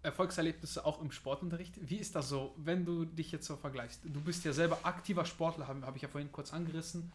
Erfolgserlebnisse 0.01 0.85
auch 0.85 1.01
im 1.01 1.11
Sportunterricht. 1.11 1.75
Wie 1.81 1.97
ist 1.97 2.15
das 2.15 2.29
so, 2.29 2.53
wenn 2.57 2.85
du 2.85 3.05
dich 3.05 3.31
jetzt 3.31 3.45
so 3.45 3.57
vergleichst? 3.57 4.01
Du 4.05 4.21
bist 4.21 4.45
ja 4.45 4.53
selber 4.53 4.79
aktiver 4.83 5.25
Sportler, 5.25 5.67
habe 5.67 5.85
hab 5.85 5.95
ich 5.95 6.01
ja 6.01 6.07
vorhin 6.07 6.31
kurz 6.31 6.53
angerissen 6.53 7.11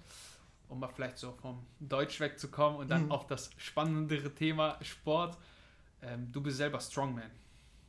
um 0.69 0.81
mal 0.81 0.89
vielleicht 0.89 1.19
so 1.19 1.33
vom 1.33 1.65
Deutsch 1.81 2.21
wegzukommen 2.21 2.79
und 2.81 2.91
dann 2.91 3.07
mhm. 3.07 3.13
auf 3.13 3.27
das 3.27 3.51
spannendere 3.57 4.35
Thema 4.35 4.79
Sport. 4.83 5.37
Ähm, 6.03 6.31
du 6.33 6.41
bist 6.41 6.59
selber 6.59 6.81
Strongman. 6.81 7.31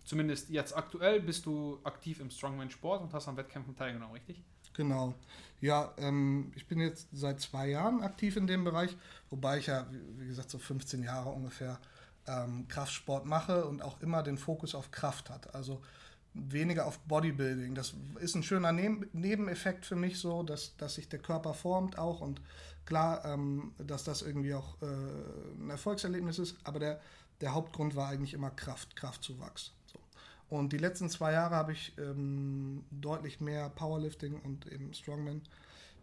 Zumindest 0.03 0.49
jetzt 0.49 0.75
aktuell 0.75 1.19
bist 1.19 1.45
du 1.45 1.79
aktiv 1.83 2.19
im 2.19 2.29
Strongman-Sport 2.29 3.01
und 3.01 3.13
hast 3.13 3.27
an 3.27 3.37
Wettkämpfen 3.37 3.75
teilgenommen, 3.75 4.13
richtig? 4.13 4.41
Genau. 4.73 5.15
Ja, 5.61 5.93
ähm, 5.97 6.51
ich 6.55 6.67
bin 6.67 6.79
jetzt 6.79 7.07
seit 7.11 7.39
zwei 7.39 7.69
Jahren 7.69 8.01
aktiv 8.01 8.35
in 8.37 8.45
dem 8.45 8.63
Bereich, 8.63 8.95
wobei 9.29 9.57
ich 9.57 9.67
ja, 9.67 9.87
wie 10.17 10.27
gesagt, 10.27 10.51
so 10.51 10.59
15 10.59 11.01
Jahre 11.01 11.29
ungefähr 11.29 11.79
ähm, 12.27 12.67
Kraftsport 12.67 13.25
mache 13.25 13.65
und 13.65 13.81
auch 13.81 14.01
immer 14.01 14.23
den 14.23 14.37
Fokus 14.37 14.75
auf 14.75 14.91
Kraft 14.91 15.29
hat. 15.29 15.53
Also 15.55 15.81
weniger 16.35 16.85
auf 16.85 16.99
Bodybuilding. 16.99 17.75
Das 17.75 17.93
ist 18.19 18.35
ein 18.35 18.43
schöner 18.43 18.71
Nebeneffekt 18.71 19.85
für 19.85 19.95
mich 19.95 20.19
so, 20.19 20.43
dass, 20.43 20.75
dass 20.77 20.95
sich 20.95 21.07
der 21.07 21.19
Körper 21.19 21.53
formt 21.53 21.97
auch 21.97 22.21
und 22.21 22.41
klar, 22.85 23.23
ähm, 23.25 23.73
dass 23.77 24.03
das 24.03 24.21
irgendwie 24.21 24.53
auch 24.53 24.75
äh, 24.81 24.85
ein 24.85 25.69
Erfolgserlebnis 25.69 26.39
ist, 26.39 26.57
aber 26.63 26.79
der, 26.79 26.99
der 27.41 27.53
Hauptgrund 27.53 27.95
war 27.95 28.09
eigentlich 28.09 28.33
immer 28.33 28.51
Kraft, 28.51 28.95
Kraftzuwachs. 28.95 29.71
So. 29.85 29.99
Und 30.49 30.73
die 30.73 30.77
letzten 30.77 31.09
zwei 31.09 31.31
Jahre 31.31 31.55
habe 31.55 31.71
ich 31.71 31.97
ähm, 31.97 32.83
deutlich 32.91 33.39
mehr 33.39 33.69
Powerlifting 33.69 34.39
und 34.41 34.71
eben 34.71 34.93
Strongman 34.93 35.41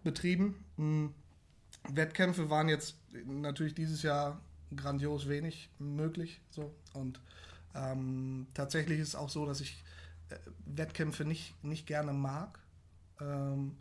betrieben. 0.02 0.64
Mhm. 0.76 1.14
Wettkämpfe 1.88 2.49
waren 2.49 2.69
jetzt 2.69 2.97
natürlich 3.26 3.75
dieses 3.75 4.02
Jahr 4.02 4.41
grandios 4.76 5.29
wenig 5.29 5.71
möglich. 5.79 6.41
So. 6.50 6.75
Und 6.95 7.21
ähm, 7.75 8.47
tatsächlich 8.55 9.00
ist 9.00 9.09
es 9.09 9.14
auch 9.14 9.31
so, 9.31 9.47
dass 9.47 9.61
ich 9.61 9.83
äh, 10.31 10.37
Wettkämpfe 10.67 11.25
nicht, 11.25 11.62
nicht 11.64 11.87
gerne 11.87 12.12
mag, 12.12 12.59
ähm, 13.21 13.76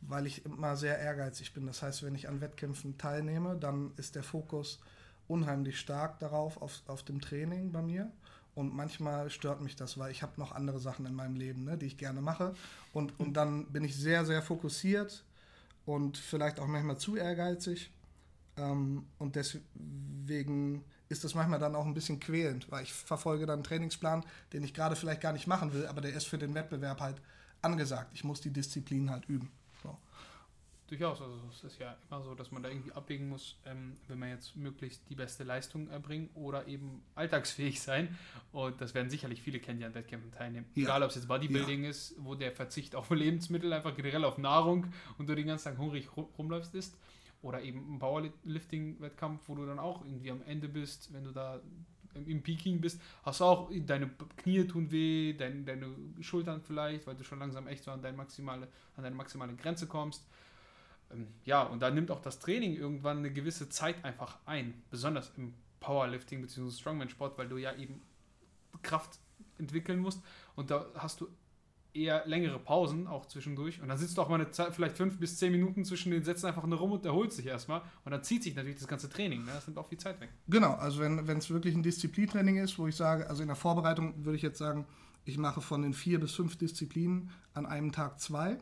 weil 0.00 0.26
ich 0.26 0.44
immer 0.44 0.76
sehr 0.76 0.98
ehrgeizig 0.98 1.54
bin. 1.54 1.66
Das 1.66 1.82
heißt, 1.82 2.02
wenn 2.02 2.14
ich 2.14 2.28
an 2.28 2.40
Wettkämpfen 2.40 2.98
teilnehme, 2.98 3.56
dann 3.56 3.92
ist 3.96 4.14
der 4.14 4.22
Fokus 4.22 4.80
unheimlich 5.28 5.80
stark 5.80 6.18
darauf, 6.18 6.60
auf, 6.60 6.82
auf 6.86 7.02
dem 7.02 7.20
Training 7.20 7.72
bei 7.72 7.82
mir. 7.82 8.10
Und 8.54 8.74
manchmal 8.74 9.30
stört 9.30 9.60
mich 9.62 9.74
das, 9.74 9.98
weil 9.98 10.12
ich 10.12 10.22
habe 10.22 10.32
noch 10.36 10.52
andere 10.52 10.78
Sachen 10.78 11.06
in 11.06 11.14
meinem 11.14 11.34
Leben, 11.34 11.64
ne, 11.64 11.76
die 11.76 11.86
ich 11.86 11.98
gerne 11.98 12.20
mache. 12.20 12.54
Und, 12.92 13.18
und 13.18 13.34
dann 13.34 13.66
bin 13.72 13.82
ich 13.82 13.96
sehr, 13.96 14.24
sehr 14.24 14.42
fokussiert 14.42 15.24
und 15.86 16.16
vielleicht 16.16 16.60
auch 16.60 16.68
manchmal 16.68 16.98
zu 16.98 17.16
ehrgeizig. 17.16 17.90
Ähm, 18.56 19.06
und 19.18 19.36
deswegen 19.36 20.84
ist 21.08 21.24
das 21.24 21.34
manchmal 21.34 21.58
dann 21.58 21.74
auch 21.74 21.86
ein 21.86 21.94
bisschen 21.94 22.20
quälend, 22.20 22.70
weil 22.70 22.84
ich 22.84 22.92
verfolge 22.92 23.46
dann 23.46 23.54
einen 23.54 23.64
Trainingsplan, 23.64 24.24
den 24.52 24.62
ich 24.62 24.74
gerade 24.74 24.96
vielleicht 24.96 25.20
gar 25.20 25.32
nicht 25.32 25.46
machen 25.46 25.72
will, 25.72 25.86
aber 25.86 26.00
der 26.00 26.14
ist 26.14 26.26
für 26.26 26.38
den 26.38 26.54
Wettbewerb 26.54 27.00
halt 27.00 27.20
angesagt. 27.62 28.10
Ich 28.14 28.24
muss 28.24 28.40
die 28.40 28.50
Disziplin 28.50 29.10
halt 29.10 29.26
üben. 29.26 29.50
So. 29.82 29.96
Durchaus, 30.86 31.20
also 31.20 31.34
es 31.50 31.64
ist 31.64 31.78
ja 31.78 31.96
immer 32.08 32.22
so, 32.22 32.34
dass 32.34 32.52
man 32.52 32.62
da 32.62 32.68
irgendwie 32.68 32.92
abwägen 32.92 33.28
muss, 33.28 33.56
ähm, 33.64 33.96
wenn 34.06 34.18
man 34.18 34.28
jetzt 34.28 34.54
möglichst 34.54 35.02
die 35.08 35.14
beste 35.14 35.42
Leistung 35.42 35.88
erbringen 35.88 36.28
oder 36.34 36.68
eben 36.68 37.02
alltagsfähig 37.14 37.80
sein. 37.80 38.16
Und 38.52 38.80
das 38.80 38.94
werden 38.94 39.10
sicherlich 39.10 39.42
viele 39.42 39.60
kennen, 39.60 39.78
die 39.78 39.84
an 39.84 39.94
Wettkämpfen 39.94 40.30
teilnehmen. 40.30 40.66
Ja. 40.74 40.84
Egal, 40.84 41.02
ob 41.02 41.08
es 41.10 41.16
jetzt 41.16 41.26
Bodybuilding 41.26 41.84
ja. 41.84 41.90
ist, 41.90 42.14
wo 42.18 42.34
der 42.34 42.52
Verzicht 42.52 42.94
auf 42.94 43.10
Lebensmittel 43.10 43.72
einfach 43.72 43.96
generell 43.96 44.24
auf 44.24 44.38
Nahrung 44.38 44.86
und 45.18 45.28
du 45.28 45.34
den 45.34 45.46
ganzen 45.46 45.64
Tag 45.64 45.78
hungrig 45.78 46.08
rumläufst 46.38 46.74
ist 46.74 46.94
oder 47.44 47.62
eben 47.62 47.94
ein 47.94 47.98
Powerlifting-Wettkampf, 47.98 49.42
wo 49.48 49.54
du 49.54 49.66
dann 49.66 49.78
auch 49.78 50.04
irgendwie 50.04 50.30
am 50.30 50.42
Ende 50.42 50.68
bist, 50.68 51.12
wenn 51.12 51.24
du 51.24 51.30
da 51.30 51.60
im 52.14 52.42
Peking 52.42 52.80
bist, 52.80 53.00
hast 53.24 53.40
du 53.40 53.44
auch 53.44 53.70
deine 53.72 54.08
Knie 54.36 54.66
tun 54.66 54.90
weh, 54.90 55.34
dein, 55.34 55.66
deine 55.66 55.88
Schultern 56.20 56.62
vielleicht, 56.62 57.06
weil 57.06 57.16
du 57.16 57.24
schon 57.24 57.40
langsam 57.40 57.66
echt 57.66 57.84
so 57.84 57.90
an 57.90 58.02
deine 58.02 58.16
maximale, 58.16 58.68
an 58.96 59.02
deine 59.02 59.16
maximale 59.16 59.54
Grenze 59.56 59.86
kommst. 59.86 60.24
Ähm, 61.12 61.26
ja, 61.44 61.62
und 61.64 61.80
da 61.82 61.90
nimmt 61.90 62.10
auch 62.10 62.20
das 62.20 62.38
Training 62.38 62.76
irgendwann 62.76 63.18
eine 63.18 63.32
gewisse 63.32 63.68
Zeit 63.68 64.04
einfach 64.04 64.38
ein, 64.46 64.82
besonders 64.90 65.32
im 65.36 65.54
Powerlifting 65.80 66.40
bzw. 66.40 66.70
Strongman-Sport, 66.70 67.36
weil 67.36 67.48
du 67.48 67.58
ja 67.58 67.74
eben 67.76 68.00
Kraft 68.82 69.18
entwickeln 69.58 69.98
musst 69.98 70.22
und 70.56 70.70
da 70.70 70.86
hast 70.94 71.20
du 71.20 71.28
eher 71.94 72.26
längere 72.26 72.58
Pausen 72.58 73.06
auch 73.06 73.26
zwischendurch. 73.26 73.80
Und 73.80 73.88
dann 73.88 73.96
sitzt 73.96 74.18
du 74.18 74.22
auch 74.22 74.28
mal 74.28 74.36
eine 74.36 74.50
Zeit, 74.50 74.74
vielleicht 74.74 74.96
fünf 74.96 75.18
bis 75.18 75.38
zehn 75.38 75.52
Minuten 75.52 75.84
zwischen 75.84 76.10
den 76.10 76.24
Sätzen 76.24 76.46
einfach 76.46 76.66
nur 76.66 76.78
rum 76.78 76.92
und 76.92 77.06
erholt 77.06 77.32
sich 77.32 77.46
erstmal. 77.46 77.82
Und 78.04 78.12
dann 78.12 78.22
zieht 78.22 78.42
sich 78.42 78.54
natürlich 78.54 78.78
das 78.78 78.88
ganze 78.88 79.08
Training. 79.08 79.44
Ne? 79.44 79.52
Das 79.54 79.66
nimmt 79.66 79.78
auch 79.78 79.88
viel 79.88 79.98
Zeit 79.98 80.20
weg. 80.20 80.30
Genau, 80.48 80.74
also 80.74 81.00
wenn 81.00 81.38
es 81.38 81.50
wirklich 81.50 81.74
ein 81.74 81.82
Disziplintraining 81.82 82.56
ist, 82.56 82.78
wo 82.78 82.88
ich 82.88 82.96
sage, 82.96 83.28
also 83.28 83.42
in 83.42 83.48
der 83.48 83.56
Vorbereitung 83.56 84.24
würde 84.24 84.36
ich 84.36 84.42
jetzt 84.42 84.58
sagen, 84.58 84.86
ich 85.24 85.38
mache 85.38 85.60
von 85.60 85.82
den 85.82 85.94
vier 85.94 86.20
bis 86.20 86.32
fünf 86.32 86.56
Disziplinen 86.56 87.30
an 87.54 87.64
einem 87.64 87.92
Tag 87.92 88.20
zwei. 88.20 88.58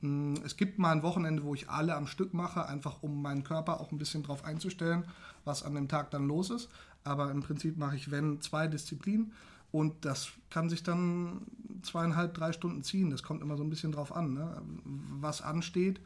Hm, 0.00 0.34
es 0.44 0.56
gibt 0.56 0.78
mal 0.78 0.92
ein 0.92 1.02
Wochenende, 1.02 1.44
wo 1.44 1.54
ich 1.54 1.70
alle 1.70 1.94
am 1.94 2.06
Stück 2.06 2.34
mache, 2.34 2.66
einfach 2.66 3.02
um 3.02 3.22
meinen 3.22 3.44
Körper 3.44 3.80
auch 3.80 3.92
ein 3.92 3.98
bisschen 3.98 4.22
drauf 4.22 4.44
einzustellen, 4.44 5.04
was 5.44 5.62
an 5.62 5.74
dem 5.74 5.88
Tag 5.88 6.10
dann 6.10 6.26
los 6.26 6.50
ist. 6.50 6.68
Aber 7.04 7.30
im 7.30 7.40
Prinzip 7.40 7.78
mache 7.78 7.96
ich, 7.96 8.10
wenn, 8.10 8.40
zwei 8.40 8.66
Disziplinen. 8.66 9.32
Und 9.70 10.04
das 10.04 10.30
kann 10.50 10.70
sich 10.70 10.82
dann 10.82 11.42
zweieinhalb, 11.82 12.34
drei 12.34 12.52
Stunden 12.52 12.82
ziehen. 12.82 13.10
Das 13.10 13.22
kommt 13.22 13.42
immer 13.42 13.56
so 13.56 13.62
ein 13.62 13.70
bisschen 13.70 13.92
drauf 13.92 14.14
an, 14.14 14.32
ne? 14.34 14.62
was 15.20 15.42
ansteht 15.42 16.00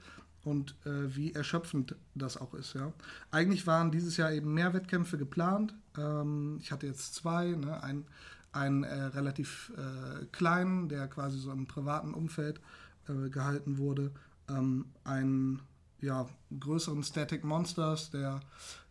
und 0.44 0.74
äh, 0.84 1.14
wie 1.14 1.32
erschöpfend 1.32 1.94
das 2.14 2.36
auch 2.36 2.54
ist. 2.54 2.74
Ja? 2.74 2.92
Eigentlich 3.30 3.66
waren 3.66 3.92
dieses 3.92 4.16
Jahr 4.16 4.32
eben 4.32 4.52
mehr 4.52 4.74
Wettkämpfe 4.74 5.16
geplant. 5.16 5.74
Ähm, 5.96 6.58
ich 6.60 6.72
hatte 6.72 6.86
jetzt 6.86 7.14
zwei, 7.14 7.52
ne? 7.52 7.82
ein, 7.82 8.04
einen 8.52 8.82
äh, 8.84 8.94
relativ 9.04 9.72
äh, 9.76 10.26
kleinen, 10.26 10.88
der 10.88 11.06
quasi 11.08 11.38
so 11.38 11.52
im 11.52 11.66
privaten 11.66 12.14
Umfeld 12.14 12.60
äh, 13.08 13.30
gehalten 13.30 13.78
wurde, 13.78 14.10
ähm, 14.48 14.86
einen 15.04 15.62
ja, 16.00 16.28
größeren 16.58 17.02
Static 17.04 17.44
Monsters, 17.44 18.10
der 18.10 18.40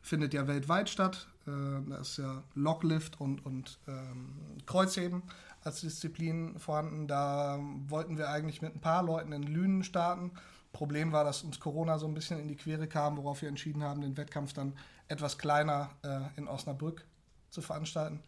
findet 0.01 0.33
ja 0.33 0.47
weltweit 0.47 0.89
statt. 0.89 1.27
Äh, 1.47 1.89
da 1.89 1.97
ist 1.97 2.17
ja 2.17 2.43
Locklift 2.55 3.19
und, 3.19 3.45
und 3.45 3.79
ähm, 3.87 4.57
Kreuzheben 4.65 5.23
als 5.63 5.81
Disziplin 5.81 6.57
vorhanden. 6.59 7.07
Da 7.07 7.59
wollten 7.87 8.17
wir 8.17 8.29
eigentlich 8.29 8.61
mit 8.61 8.75
ein 8.75 8.81
paar 8.81 9.03
Leuten 9.03 9.31
in 9.31 9.43
Lünen 9.43 9.83
starten. 9.83 10.31
Problem 10.73 11.11
war, 11.11 11.23
dass 11.23 11.43
uns 11.43 11.59
Corona 11.59 11.97
so 11.97 12.07
ein 12.07 12.13
bisschen 12.13 12.39
in 12.39 12.47
die 12.47 12.55
Quere 12.55 12.87
kam, 12.87 13.17
worauf 13.17 13.41
wir 13.41 13.49
entschieden 13.49 13.83
haben, 13.83 14.01
den 14.01 14.17
Wettkampf 14.17 14.53
dann 14.53 14.73
etwas 15.07 15.37
kleiner 15.37 15.89
äh, 16.03 16.21
in 16.37 16.47
Osnabrück 16.47 17.05
zu 17.49 17.61
veranstalten. 17.61 18.23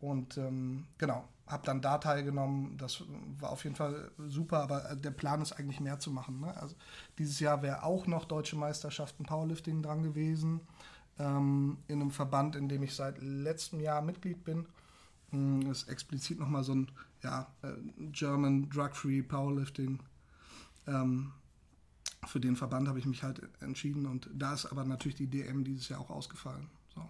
Und 0.00 0.36
ähm, 0.36 0.86
genau, 0.98 1.24
habe 1.46 1.64
dann 1.64 1.80
da 1.80 1.98
teilgenommen. 1.98 2.76
Das 2.76 3.04
war 3.38 3.50
auf 3.50 3.64
jeden 3.64 3.76
Fall 3.76 4.10
super, 4.18 4.62
aber 4.62 4.90
äh, 4.90 4.96
der 4.96 5.12
Plan 5.12 5.40
ist 5.40 5.52
eigentlich 5.52 5.80
mehr 5.80 5.98
zu 5.98 6.10
machen. 6.10 6.40
Ne? 6.40 6.54
Also 6.56 6.74
dieses 7.18 7.40
Jahr 7.40 7.62
wäre 7.62 7.84
auch 7.84 8.06
noch 8.06 8.24
Deutsche 8.24 8.56
Meisterschaften 8.56 9.24
Powerlifting 9.24 9.82
dran 9.82 10.02
gewesen. 10.02 10.60
Ähm, 11.18 11.78
in 11.86 12.00
einem 12.00 12.10
Verband, 12.10 12.56
in 12.56 12.68
dem 12.68 12.82
ich 12.82 12.94
seit 12.94 13.22
letztem 13.22 13.80
Jahr 13.80 14.02
Mitglied 14.02 14.44
bin. 14.44 14.66
Das 15.30 15.82
ist 15.82 15.88
explizit 15.88 16.38
nochmal 16.38 16.62
so 16.62 16.74
ein 16.74 16.90
ja, 17.22 17.52
äh, 17.62 17.72
German 18.12 18.68
Drug-Free 18.70 19.22
Powerlifting. 19.22 20.00
Ähm, 20.86 21.32
für 22.26 22.40
den 22.40 22.56
Verband 22.56 22.88
habe 22.88 22.98
ich 22.98 23.06
mich 23.06 23.22
halt 23.22 23.42
entschieden 23.60 24.06
und 24.06 24.28
da 24.32 24.54
ist 24.54 24.66
aber 24.66 24.84
natürlich 24.84 25.16
die 25.16 25.26
DM 25.26 25.64
dieses 25.64 25.88
Jahr 25.88 26.00
auch 26.00 26.10
ausgefallen. 26.10 26.68
So. 26.94 27.02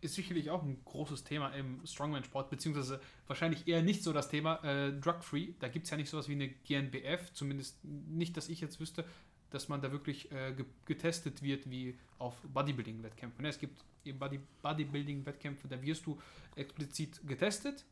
Ist 0.00 0.14
sicherlich 0.14 0.50
auch 0.50 0.62
ein 0.62 0.78
großes 0.84 1.24
Thema 1.24 1.48
im 1.50 1.84
Strongman-Sport, 1.84 2.50
beziehungsweise 2.50 3.00
wahrscheinlich 3.26 3.68
eher 3.68 3.82
nicht 3.82 4.02
so 4.02 4.12
das 4.12 4.28
Thema 4.28 4.56
äh, 4.64 4.98
Drug-Free. 4.98 5.54
Da 5.60 5.68
gibt 5.68 5.84
es 5.84 5.90
ja 5.90 5.96
nicht 5.96 6.10
sowas 6.10 6.28
wie 6.28 6.32
eine 6.32 6.48
GNBF, 6.48 7.32
zumindest 7.32 7.84
nicht, 7.84 8.36
dass 8.36 8.48
ich 8.48 8.60
jetzt 8.60 8.80
wüsste. 8.80 9.04
Dass 9.54 9.68
man 9.68 9.80
da 9.80 9.92
wirklich 9.92 10.30
äh, 10.32 10.54
getestet 10.84 11.42
wird 11.42 11.70
wie 11.70 11.98
auf 12.18 12.36
Bodybuilding-Wettkämpfen. 12.42 13.42
Ne? 13.42 13.48
Es 13.48 13.58
gibt 13.58 13.84
Body 14.18 14.40
Bodybuilding-Wettkämpfe, 14.62 15.68
da 15.68 15.80
wirst 15.82 16.06
du 16.06 16.18
explizit 16.56 17.20
getestet. 17.26 17.84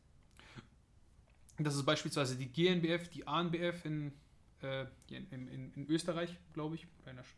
Das 1.57 1.75
ist 1.75 1.85
beispielsweise 1.85 2.35
die 2.35 2.51
GNBF, 2.51 3.09
die 3.09 3.27
ANBF 3.27 3.85
in, 3.85 4.13
äh, 4.61 4.85
in, 5.09 5.27
in, 5.31 5.73
in, 5.75 5.89
Österreich, 5.89 6.37
glaube 6.53 6.75
ich. 6.75 6.87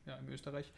Ja, 0.06 0.18
in 0.18 0.30
Österreich. 0.30 0.72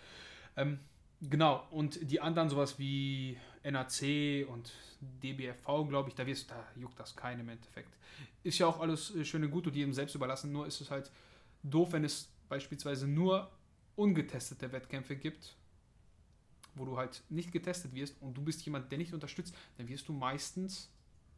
Ähm, 0.57 0.79
genau, 1.21 1.67
und 1.71 1.99
die 2.09 2.21
anderen 2.21 2.49
sowas 2.49 2.79
wie 2.79 3.37
NAC 3.63 4.47
und 4.49 4.71
DBFV, 5.01 5.87
glaube 5.87 6.09
ich, 6.09 6.15
da, 6.15 6.25
wirst, 6.25 6.51
da 6.51 6.65
juckt 6.75 6.99
das 6.99 7.15
kein 7.15 7.39
im 7.39 7.49
Endeffekt. 7.49 7.95
Ist 8.43 8.57
ja 8.57 8.67
auch 8.67 8.79
alles 8.79 9.15
äh, 9.15 9.25
schön 9.25 9.43
und 9.43 9.51
gut 9.51 9.67
und 9.67 9.75
jedem 9.75 9.93
selbst 9.93 10.15
überlassen, 10.15 10.51
nur 10.51 10.67
ist 10.67 10.81
es 10.81 10.89
halt 10.89 11.11
doof, 11.63 11.93
wenn 11.93 12.03
es 12.03 12.29
beispielsweise 12.49 13.07
nur 13.07 13.51
ungetestete 13.95 14.71
Wettkämpfe 14.71 15.15
gibt, 15.15 15.55
wo 16.75 16.85
du 16.85 16.97
halt 16.97 17.23
nicht 17.29 17.51
getestet 17.51 17.93
wirst 17.93 18.21
und 18.21 18.35
du 18.35 18.41
bist 18.41 18.65
jemand, 18.65 18.91
der 18.91 18.97
nicht 18.97 19.13
unterstützt, 19.13 19.55
dann 19.77 19.87
wirst 19.87 20.07
du 20.07 20.13
meistens 20.13 20.91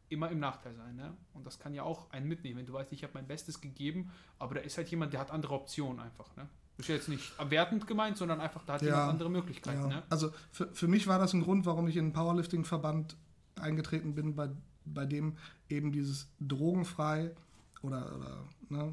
immer 0.08 0.30
im 0.30 0.40
Nachteil 0.40 0.74
sein. 0.74 0.96
Ne? 0.96 1.14
Und 1.34 1.46
das 1.46 1.58
kann 1.58 1.74
ja 1.74 1.82
auch 1.82 2.10
einen 2.10 2.26
mitnehmen. 2.26 2.58
Wenn 2.58 2.66
du 2.66 2.72
weißt, 2.72 2.92
ich 2.92 3.02
habe 3.02 3.12
mein 3.14 3.26
Bestes 3.26 3.60
gegeben, 3.60 4.10
aber 4.38 4.56
da 4.56 4.60
ist 4.60 4.76
halt 4.76 4.88
jemand, 4.88 5.12
der 5.12 5.20
hat 5.20 5.30
andere 5.30 5.54
Optionen 5.54 6.00
einfach. 6.00 6.34
Ne? 6.36 6.48
Das 6.76 6.88
ist 6.88 6.94
jetzt 6.94 7.08
nicht 7.08 7.32
wertend 7.50 7.86
gemeint, 7.86 8.16
sondern 8.16 8.40
einfach, 8.40 8.64
da 8.64 8.74
hat 8.74 8.82
ja, 8.82 8.88
jemand 8.88 9.10
andere 9.10 9.30
Möglichkeiten. 9.30 9.82
Ja. 9.82 9.88
Ne? 9.88 10.02
Also 10.08 10.32
für, 10.50 10.72
für 10.72 10.88
mich 10.88 11.06
war 11.06 11.18
das 11.18 11.34
ein 11.34 11.42
Grund, 11.42 11.66
warum 11.66 11.88
ich 11.88 11.96
in 11.96 12.06
den 12.06 12.12
Powerlifting-Verband 12.12 13.16
eingetreten 13.56 14.14
bin, 14.14 14.34
bei, 14.34 14.48
bei 14.84 15.04
dem 15.04 15.36
eben 15.68 15.92
dieses 15.92 16.28
drogenfrei 16.40 17.34
oder, 17.82 18.14
oder 18.16 18.44
ne, 18.68 18.92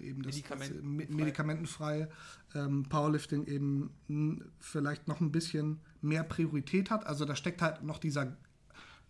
eben 0.00 0.22
das, 0.22 0.36
Medikamenten 0.36 0.98
das 0.98 1.16
medikamentenfreie 1.16 2.08
ähm, 2.54 2.84
Powerlifting 2.88 3.46
eben 3.46 4.50
vielleicht 4.60 5.08
noch 5.08 5.20
ein 5.20 5.32
bisschen 5.32 5.80
mehr 6.00 6.22
Priorität 6.22 6.90
hat. 6.90 7.06
Also 7.06 7.24
da 7.24 7.34
steckt 7.36 7.62
halt 7.62 7.82
noch 7.82 7.98
dieser 7.98 8.36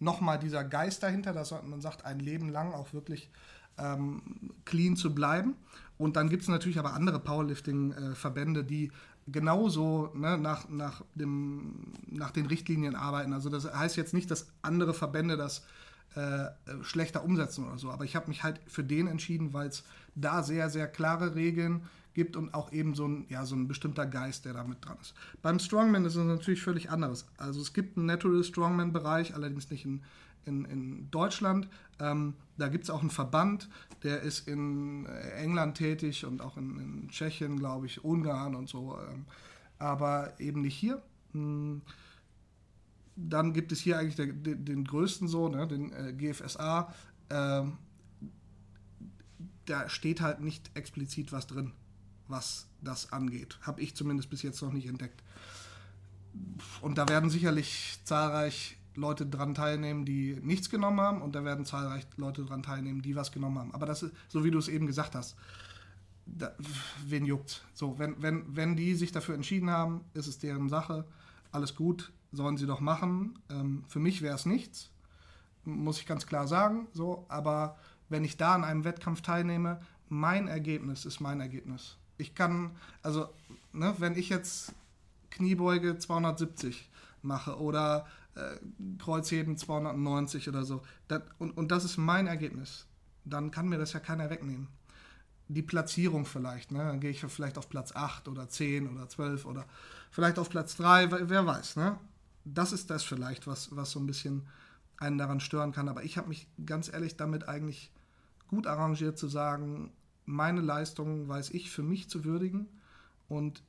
nochmal 0.01 0.39
dieser 0.39 0.65
Geist 0.65 1.03
dahinter, 1.03 1.33
dass 1.33 1.51
man 1.51 1.81
sagt, 1.81 2.05
ein 2.05 2.21
Leben 2.21 2.49
lang 2.49 2.73
auch 2.73 2.93
wirklich 2.93 3.31
ähm, 3.79 4.23
clean 4.65 4.97
zu 4.97 5.15
bleiben. 5.15 5.55
Und 5.97 6.17
dann 6.17 6.29
gibt 6.29 6.43
es 6.43 6.49
natürlich 6.49 6.79
aber 6.79 6.95
andere 6.95 7.21
Powerlifting-Verbände, 7.21 8.61
äh, 8.61 8.65
die 8.65 8.93
genauso 9.27 10.11
ne, 10.15 10.37
nach, 10.37 10.69
nach, 10.69 11.03
dem, 11.15 11.93
nach 12.07 12.31
den 12.31 12.47
Richtlinien 12.47 12.95
arbeiten. 12.95 13.33
Also 13.33 13.49
das 13.49 13.73
heißt 13.73 13.97
jetzt 13.97 14.13
nicht, 14.13 14.31
dass 14.31 14.49
andere 14.63 14.93
Verbände 14.93 15.37
das 15.37 15.65
äh, 16.17 16.51
schlechter 16.83 17.25
umsetzen 17.25 17.67
oder 17.67 17.79
so. 17.79 17.91
Aber 17.91 18.05
ich 18.05 18.17
habe 18.17 18.29
mich 18.29 18.43
halt 18.43 18.61
für 18.67 18.85
den 18.85 19.07
entschieden, 19.07 19.53
weil 19.53 19.69
es 19.69 19.85
da 20.15 20.43
sehr, 20.43 20.71
sehr 20.71 20.87
klare 20.87 21.35
Regeln 21.35 21.83
gibt 22.15 22.37
und 22.37 22.55
auch 22.55 22.73
eben 22.73 22.95
so 22.95 23.07
ein, 23.09 23.27
ja, 23.29 23.45
so 23.45 23.57
ein 23.57 23.67
bestimmter 23.67 24.07
Geist, 24.07 24.45
der 24.45 24.53
da 24.53 24.65
mit 24.65 24.85
dran 24.85 24.97
ist. 25.01 25.15
Beim 25.43 25.59
Strongman 25.59 26.05
ist 26.05 26.15
es 26.15 26.25
natürlich 26.25 26.63
völlig 26.63 26.91
anderes. 26.91 27.27
Also 27.37 27.61
es 27.61 27.73
gibt 27.73 27.97
einen 27.97 28.07
Natural 28.07 28.45
Strongman-Bereich, 28.45 29.35
allerdings 29.35 29.71
nicht 29.71 29.85
in, 29.85 30.03
in, 30.45 30.65
in 30.67 31.11
Deutschland. 31.11 31.69
Ähm, 31.99 32.35
da 32.57 32.69
gibt 32.69 32.85
es 32.85 32.91
auch 32.91 33.01
einen 33.01 33.11
Verband, 33.11 33.69
der 34.05 34.21
ist 34.23 34.47
in 34.47 35.07
England 35.07 35.77
tätig 35.77 36.25
und 36.25 36.41
auch 36.41 36.57
in, 36.57 36.79
in 36.79 37.09
Tschechien, 37.09 37.59
glaube 37.59 37.87
ich, 37.87 38.05
Ungarn 38.05 38.55
und 38.55 38.69
so, 38.69 38.97
ähm, 39.11 39.25
aber 39.79 40.39
eben 40.39 40.61
nicht 40.61 40.77
hier. 40.77 41.03
Hm 41.33 41.83
dann 43.17 43.53
gibt 43.53 43.73
es 43.73 43.81
hier 43.81 43.99
eigentlich 43.99 44.17
den, 44.17 44.43
den, 44.43 44.65
den 44.65 44.85
größten 44.85 45.29
so, 45.29 45.49
ne, 45.49 45.67
den 45.67 45.93
äh, 45.93 46.13
GFSA. 46.13 46.93
Äh, 47.29 47.63
da 49.67 49.89
steht 49.89 50.21
halt 50.21 50.41
nicht 50.41 50.71
explizit 50.75 51.33
was 51.33 51.47
drin, 51.47 51.73
was 52.29 52.67
das 52.83 53.13
angeht. 53.13 53.59
Habe 53.63 53.81
ich 53.81 53.95
zumindest 53.95 54.31
bis 54.31 54.43
jetzt 54.43 54.61
noch 54.63 54.73
nicht 54.73 54.87
entdeckt. 54.87 55.23
Und 56.81 56.99
da 56.99 57.09
werden 57.09 57.31
sicherlich 57.31 58.01
zahlreich 58.05 58.77
Leute 58.97 59.27
dran 59.27 59.55
teilnehmen, 59.55 60.05
die 60.05 60.39
nichts 60.43 60.71
genommen 60.71 61.01
haben, 61.01 61.23
und 61.23 61.35
da 61.35 61.45
werden 61.45 61.65
zahlreich 61.65 62.07
Leute 62.17 62.45
dran 62.45 62.63
teilnehmen, 62.63 63.03
die 63.03 63.17
was 63.17 63.33
genommen 63.33 63.59
haben. 63.59 63.75
Aber 63.75 63.87
das 63.87 64.03
ist, 64.03 64.15
so 64.29 64.45
wie 64.45 64.51
du 64.51 64.59
es 64.59 64.69
eben 64.69 64.87
gesagt 64.87 65.15
hast, 65.15 65.37
da, 66.27 66.55
wen 67.07 67.25
juckt? 67.25 67.65
So, 67.75 67.99
wenn, 67.99 68.21
wenn, 68.23 68.57
wenn 68.57 68.77
die 68.77 68.95
sich 68.95 69.13
dafür 69.13 69.35
entschieden 69.35 69.71
haben, 69.71 70.03
ist 70.15 70.27
es 70.27 70.39
deren 70.39 70.69
Sache, 70.69 71.05
alles 71.53 71.75
gut 71.75 72.13
sollen 72.35 72.57
sie 72.57 72.67
doch 72.67 72.81
machen. 72.81 73.39
Ähm, 73.51 73.85
für 73.89 74.01
mich 74.01 74.23
wäre 74.23 74.35
es 74.35 74.47
nichts, 74.47 74.91
muss 75.65 75.99
ich 75.99 76.07
ganz 76.07 76.27
klar 76.27 76.47
sagen. 76.47 76.89
So, 76.93 77.25
aber 77.29 77.77
wenn 78.09 78.25
ich 78.25 78.37
da 78.37 78.55
an 78.55 78.65
einem 78.65 78.85
Wettkampf 78.85 79.23
teilnehme, 79.23 79.81
mein 80.09 80.49
Ergebnis 80.49 81.05
ist 81.05 81.21
mein 81.21 81.41
Ergebnis. 81.41 81.97
Ich 82.19 82.35
kann, 82.35 82.73
also, 83.03 83.29
ne, 83.73 83.95
wenn 83.99 84.17
ich 84.17 84.29
jetzt 84.29 84.73
Kniebeuge 85.31 85.99
270 85.99 86.91
mache 87.23 87.59
oder 87.59 88.07
äh, 88.35 88.57
Kreuzheben 88.99 89.57
290 89.57 90.49
oder 90.49 90.65
so, 90.65 90.83
das, 91.09 91.23
und, 91.39 91.57
und 91.57 91.71
das 91.71 91.85
ist 91.85 91.97
mein 91.97 92.27
Ergebnis, 92.27 92.87
dann 93.25 93.51
kann 93.51 93.69
mir 93.69 93.79
das 93.79 93.93
ja 93.93 94.01
keiner 94.01 94.31
wegnehmen. 94.31 94.69
Die 95.49 95.63
Platzierung 95.63 96.25
vielleicht, 96.25 96.73
ne? 96.73 96.79
dann 96.79 97.01
gehe 97.01 97.11
ich 97.11 97.21
vielleicht 97.21 97.59
auf 97.59 97.69
Platz 97.69 97.95
8 97.95 98.29
oder 98.29 98.49
10 98.49 98.89
oder 98.89 99.09
12 99.09 99.45
oder 99.45 99.67
vielleicht 100.11 100.39
auf 100.39 100.49
Platz 100.49 100.77
3, 100.77 101.29
wer 101.29 101.47
weiß. 101.47 101.77
Ne? 101.77 101.99
Das 102.45 102.73
ist 102.73 102.91
das 102.91 103.03
vielleicht, 103.03 103.47
was, 103.47 103.75
was 103.75 103.91
so 103.91 104.01
ein 104.01 104.07
bisschen 104.07 104.47
einen 104.99 105.19
daran 105.19 105.41
stören 105.41 105.73
kann. 105.73 105.89
Aber 105.89 106.05
ich 106.05 106.17
habe 106.19 106.29
mich 106.29 106.49
ganz 106.65 106.93
ehrlich 106.93 107.17
damit 107.17 107.49
eigentlich 107.49 107.91
gut 108.49 108.67
arrangiert 108.67 109.19
zu 109.19 109.29
sagen, 109.29 109.93
meine 110.27 110.61
Leistungen 110.61 111.29
weiß 111.29 111.51
ich 111.51 111.71
für 111.71 111.83
mich 111.83 112.09
zu 112.09 112.25
würdigen 112.25 112.69
und 113.29 113.63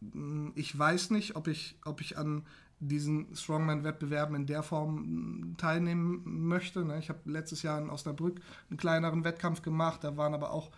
mm, 0.00 0.48
ich 0.54 0.76
weiß 0.76 1.10
nicht, 1.10 1.36
ob 1.36 1.48
ich, 1.48 1.78
ob 1.84 2.00
ich 2.00 2.18
an 2.18 2.44
diesen 2.80 3.34
Strongman-Wettbewerben 3.34 4.34
in 4.34 4.46
der 4.46 4.62
Form 4.62 5.52
mm, 5.52 5.56
teilnehmen 5.58 6.22
möchte. 6.24 6.84
Ne? 6.84 6.98
Ich 6.98 7.08
habe 7.08 7.20
letztes 7.24 7.62
Jahr 7.62 7.80
in 7.80 7.90
Osnabrück 7.90 8.40
einen 8.68 8.78
kleineren 8.78 9.24
Wettkampf 9.24 9.62
gemacht, 9.62 10.02
da 10.02 10.16
waren 10.16 10.34
aber 10.34 10.50
auch, 10.50 10.70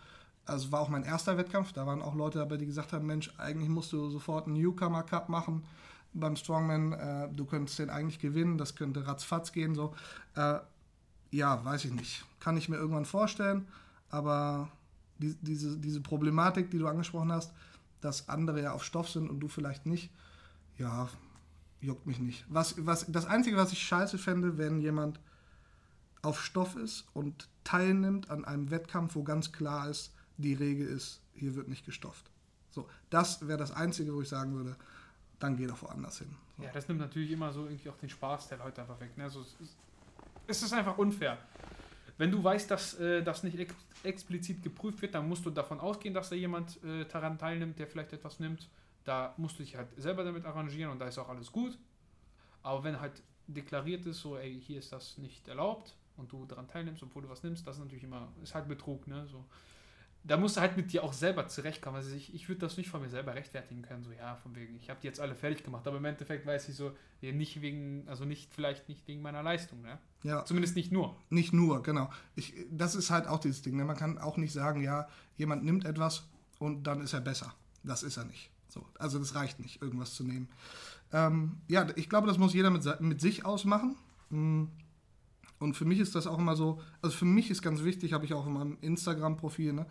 also 0.45 0.71
war 0.71 0.81
auch 0.81 0.89
mein 0.89 1.03
erster 1.03 1.37
Wettkampf, 1.37 1.73
da 1.73 1.85
waren 1.87 2.01
auch 2.01 2.15
Leute 2.15 2.39
dabei, 2.39 2.57
die 2.57 2.65
gesagt 2.65 2.93
haben, 2.93 3.05
Mensch, 3.05 3.33
eigentlich 3.37 3.69
musst 3.69 3.93
du 3.93 4.09
sofort 4.09 4.45
einen 4.45 4.57
Newcomer 4.57 5.03
Cup 5.03 5.29
machen 5.29 5.63
beim 6.19 6.35
Strongman, 6.35 6.93
äh, 6.93 7.29
du 7.33 7.45
könntest 7.45 7.79
den 7.79 7.89
eigentlich 7.89 8.19
gewinnen, 8.19 8.57
das 8.57 8.75
könnte 8.75 9.07
ratzfatz 9.07 9.51
gehen. 9.51 9.75
So. 9.75 9.95
Äh, 10.35 10.59
ja, 11.31 11.63
weiß 11.63 11.85
ich 11.85 11.93
nicht. 11.93 12.25
Kann 12.39 12.57
ich 12.57 12.69
mir 12.69 12.77
irgendwann 12.77 13.05
vorstellen, 13.05 13.67
aber 14.09 14.71
die, 15.19 15.35
diese, 15.41 15.77
diese 15.77 16.01
Problematik, 16.01 16.71
die 16.71 16.77
du 16.77 16.87
angesprochen 16.87 17.31
hast, 17.31 17.51
dass 18.01 18.29
andere 18.29 18.61
ja 18.61 18.73
auf 18.73 18.83
Stoff 18.83 19.09
sind 19.09 19.29
und 19.29 19.39
du 19.39 19.47
vielleicht 19.47 19.85
nicht, 19.85 20.11
ja, 20.77 21.09
juckt 21.81 22.05
mich 22.05 22.19
nicht. 22.19 22.45
Was, 22.49 22.75
was, 22.85 23.05
das 23.07 23.25
Einzige, 23.25 23.57
was 23.57 23.71
ich 23.71 23.81
scheiße 23.81 24.17
fände, 24.17 24.57
wenn 24.57 24.79
jemand 24.79 25.19
auf 26.21 26.43
Stoff 26.43 26.75
ist 26.75 27.05
und 27.13 27.49
teilnimmt 27.63 28.29
an 28.29 28.45
einem 28.45 28.71
Wettkampf, 28.71 29.15
wo 29.15 29.23
ganz 29.23 29.51
klar 29.51 29.89
ist, 29.89 30.13
die 30.37 30.53
Regel 30.53 30.87
ist, 30.87 31.21
hier 31.33 31.55
wird 31.55 31.67
nicht 31.67 31.85
gestofft. 31.85 32.29
So, 32.69 32.87
das 33.09 33.47
wäre 33.47 33.57
das 33.57 33.71
Einzige, 33.71 34.13
wo 34.13 34.21
ich 34.21 34.29
sagen 34.29 34.53
würde, 34.55 34.75
dann 35.39 35.55
geh 35.55 35.67
doch 35.67 35.81
woanders 35.81 36.19
hin. 36.19 36.35
So. 36.57 36.63
Ja, 36.63 36.71
das 36.71 36.87
nimmt 36.87 36.99
natürlich 36.99 37.31
immer 37.31 37.51
so 37.51 37.65
irgendwie 37.65 37.89
auch 37.89 37.97
den 37.97 38.09
Spaß 38.09 38.49
der 38.49 38.57
Leute 38.57 38.81
einfach 38.81 38.99
weg. 38.99 39.15
Ne? 39.17 39.23
Also, 39.23 39.45
es 40.47 40.63
ist 40.63 40.73
einfach 40.73 40.97
unfair. 40.97 41.37
Wenn 42.17 42.31
du 42.31 42.43
weißt, 42.43 42.71
dass 42.71 42.99
äh, 42.99 43.21
das 43.21 43.43
nicht 43.43 43.59
ex 43.59 43.75
explizit 44.03 44.63
geprüft 44.63 45.01
wird, 45.01 45.15
dann 45.15 45.27
musst 45.27 45.45
du 45.45 45.49
davon 45.49 45.79
ausgehen, 45.79 46.13
dass 46.13 46.29
da 46.29 46.35
jemand 46.35 46.83
äh, 46.83 47.05
daran 47.05 47.37
teilnimmt, 47.37 47.79
der 47.79 47.87
vielleicht 47.87 48.13
etwas 48.13 48.39
nimmt. 48.39 48.69
Da 49.03 49.33
musst 49.37 49.57
du 49.59 49.63
dich 49.63 49.75
halt 49.75 49.87
selber 49.97 50.23
damit 50.23 50.45
arrangieren 50.45 50.91
und 50.91 50.99
da 50.99 51.07
ist 51.07 51.17
auch 51.17 51.29
alles 51.29 51.51
gut. 51.51 51.77
Aber 52.63 52.83
wenn 52.83 52.99
halt 52.99 53.21
deklariert 53.47 54.05
ist, 54.05 54.19
so, 54.19 54.37
ey, 54.37 54.59
hier 54.61 54.79
ist 54.79 54.91
das 54.91 55.17
nicht 55.17 55.47
erlaubt 55.47 55.95
und 56.15 56.31
du 56.31 56.45
daran 56.45 56.67
teilnimmst, 56.67 57.01
obwohl 57.03 57.23
du 57.23 57.29
was 57.29 57.43
nimmst, 57.43 57.65
das 57.65 57.77
ist 57.77 57.83
natürlich 57.83 58.03
immer, 58.03 58.27
ist 58.43 58.53
halt 58.53 58.67
Betrug, 58.67 59.07
ne? 59.07 59.27
So 59.27 59.45
da 60.23 60.37
musst 60.37 60.57
du 60.57 60.61
halt 60.61 60.75
mit 60.75 60.91
dir 60.91 61.03
auch 61.03 61.13
selber 61.13 61.47
zurechtkommen. 61.47 61.97
Also 61.97 62.15
ich, 62.15 62.33
ich 62.33 62.49
würde 62.49 62.59
das 62.59 62.77
nicht 62.77 62.89
von 62.89 63.01
mir 63.01 63.09
selber 63.09 63.33
rechtfertigen 63.33 63.81
können, 63.81 64.03
so 64.03 64.11
ja, 64.11 64.35
von 64.35 64.55
wegen, 64.55 64.75
ich 64.75 64.89
habe 64.89 64.99
die 65.01 65.07
jetzt 65.07 65.19
alle 65.19 65.35
fertig 65.35 65.63
gemacht, 65.63 65.87
aber 65.87 65.97
im 65.97 66.05
Endeffekt 66.05 66.45
weiß 66.45 66.67
ich 66.69 66.75
so, 66.75 66.91
nicht 67.21 67.61
wegen, 67.61 68.03
also 68.07 68.25
nicht, 68.25 68.53
vielleicht 68.53 68.89
nicht 68.89 69.07
wegen 69.07 69.21
meiner 69.21 69.41
Leistung, 69.43 69.81
ne? 69.81 69.97
Ja. 70.23 70.43
Zumindest 70.45 70.75
nicht 70.75 70.91
nur. 70.91 71.15
Nicht 71.29 71.53
nur, 71.53 71.81
genau. 71.81 72.09
Ich, 72.35 72.53
das 72.71 72.95
ist 72.95 73.09
halt 73.09 73.27
auch 73.27 73.39
dieses 73.39 73.61
Ding, 73.61 73.77
ne? 73.77 73.85
Man 73.85 73.95
kann 73.95 74.17
auch 74.17 74.37
nicht 74.37 74.51
sagen, 74.51 74.81
ja, 74.81 75.07
jemand 75.37 75.63
nimmt 75.63 75.85
etwas 75.85 76.27
und 76.59 76.83
dann 76.83 77.01
ist 77.01 77.13
er 77.13 77.21
besser. 77.21 77.53
Das 77.83 78.03
ist 78.03 78.17
er 78.17 78.25
nicht. 78.25 78.49
So, 78.67 78.85
also 78.99 79.19
das 79.19 79.35
reicht 79.35 79.59
nicht, 79.59 79.81
irgendwas 79.81 80.13
zu 80.13 80.23
nehmen. 80.23 80.49
Ähm, 81.13 81.57
ja, 81.67 81.87
ich 81.95 82.09
glaube, 82.09 82.27
das 82.27 82.37
muss 82.37 82.53
jeder 82.53 82.69
mit, 82.69 82.83
mit 82.99 83.21
sich 83.21 83.45
ausmachen. 83.45 83.95
Hm. 84.29 84.69
Und 85.59 85.75
für 85.75 85.85
mich 85.85 85.99
ist 85.99 86.15
das 86.15 86.27
auch 86.27 86.37
immer 86.37 86.55
so, 86.55 86.81
also 87.01 87.15
für 87.15 87.25
mich 87.25 87.49
ist 87.49 87.61
ganz 87.61 87.83
wichtig, 87.83 88.13
habe 88.13 88.25
ich 88.25 88.33
auch 88.33 88.45
in 88.45 88.53
meinem 88.53 88.77
Instagram-Profil, 88.81 89.73
ne? 89.73 89.85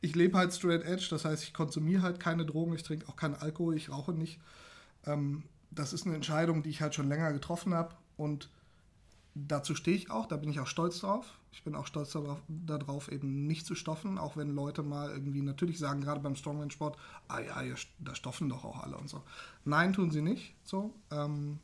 ich 0.00 0.14
lebe 0.14 0.38
halt 0.38 0.52
straight 0.52 0.82
edge, 0.82 1.08
das 1.10 1.24
heißt, 1.24 1.42
ich 1.44 1.52
konsumiere 1.52 2.02
halt 2.02 2.20
keine 2.20 2.46
Drogen, 2.46 2.74
ich 2.74 2.82
trinke 2.82 3.08
auch 3.08 3.16
keinen 3.16 3.34
Alkohol, 3.34 3.76
ich 3.76 3.90
rauche 3.90 4.12
nicht. 4.12 4.40
Ähm, 5.04 5.44
das 5.70 5.92
ist 5.92 6.06
eine 6.06 6.14
Entscheidung, 6.14 6.62
die 6.62 6.70
ich 6.70 6.80
halt 6.80 6.94
schon 6.94 7.08
länger 7.08 7.32
getroffen 7.32 7.74
habe 7.74 7.94
und 8.16 8.48
dazu 9.34 9.74
stehe 9.74 9.96
ich 9.96 10.10
auch, 10.10 10.26
da 10.26 10.36
bin 10.36 10.50
ich 10.50 10.60
auch 10.60 10.66
stolz 10.66 11.00
drauf. 11.00 11.38
Ich 11.52 11.64
bin 11.64 11.74
auch 11.74 11.86
stolz 11.86 12.12
darauf, 12.12 12.40
darauf, 12.48 13.10
eben 13.10 13.46
nicht 13.46 13.66
zu 13.66 13.74
stoffen, 13.74 14.18
auch 14.18 14.36
wenn 14.36 14.54
Leute 14.54 14.82
mal 14.82 15.10
irgendwie 15.10 15.42
natürlich 15.42 15.78
sagen, 15.78 16.00
gerade 16.00 16.20
beim 16.20 16.36
Strongman-Sport, 16.36 16.96
ah 17.28 17.40
ja, 17.40 17.74
da 17.98 18.14
stoffen 18.14 18.48
doch 18.48 18.64
auch 18.64 18.82
alle 18.82 18.96
und 18.96 19.08
so. 19.08 19.22
Nein, 19.64 19.92
tun 19.92 20.10
sie 20.10 20.22
nicht. 20.22 20.54
So. 20.62 20.94
Ähm, 21.10 21.58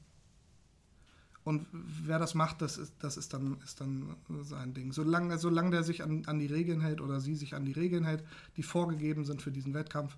und 1.46 1.68
wer 1.72 2.18
das 2.18 2.35
macht, 2.35 2.61
das 2.61 2.76
ist, 2.76 2.92
das 2.98 3.16
ist, 3.16 3.32
dann, 3.32 3.56
ist 3.62 3.80
dann 3.80 4.16
sein 4.42 4.74
Ding. 4.74 4.90
Solange, 4.90 5.38
solange 5.38 5.70
der 5.70 5.85
sich 5.85 6.02
an, 6.02 6.24
an 6.26 6.40
die 6.40 6.48
Regeln 6.48 6.80
hält 6.80 7.00
oder 7.00 7.20
sie 7.20 7.37
sich 7.37 7.54
an 7.54 7.64
die 7.64 7.70
Regeln 7.70 8.04
hält, 8.04 8.24
die 8.56 8.64
vorgegeben 8.64 9.24
sind 9.24 9.42
für 9.42 9.52
diesen 9.52 9.72
Wettkampf, 9.72 10.16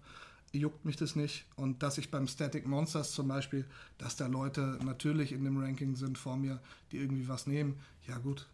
juckt 0.53 0.87
mich 0.87 0.97
das 0.97 1.17
nicht. 1.17 1.45
Und 1.55 1.83
dass 1.83 1.99
ich 1.99 2.11
beim 2.11 2.29
Static 2.29 2.67
Monsters 2.67 3.12
zum 3.12 3.29
Beispiel, 3.29 3.67
dass 3.99 4.17
da 4.17 4.27
Leute 4.27 4.79
natürlich 4.83 5.33
in 5.33 5.45
dem 5.45 5.59
Ranking 5.59 5.97
sind 5.97 6.17
vor 6.17 6.38
mir, 6.38 6.62
die 6.93 6.97
irgendwie 6.97 7.29
was 7.29 7.47
nehmen, 7.47 7.77
ja 8.07 8.17
gut, 8.17 8.49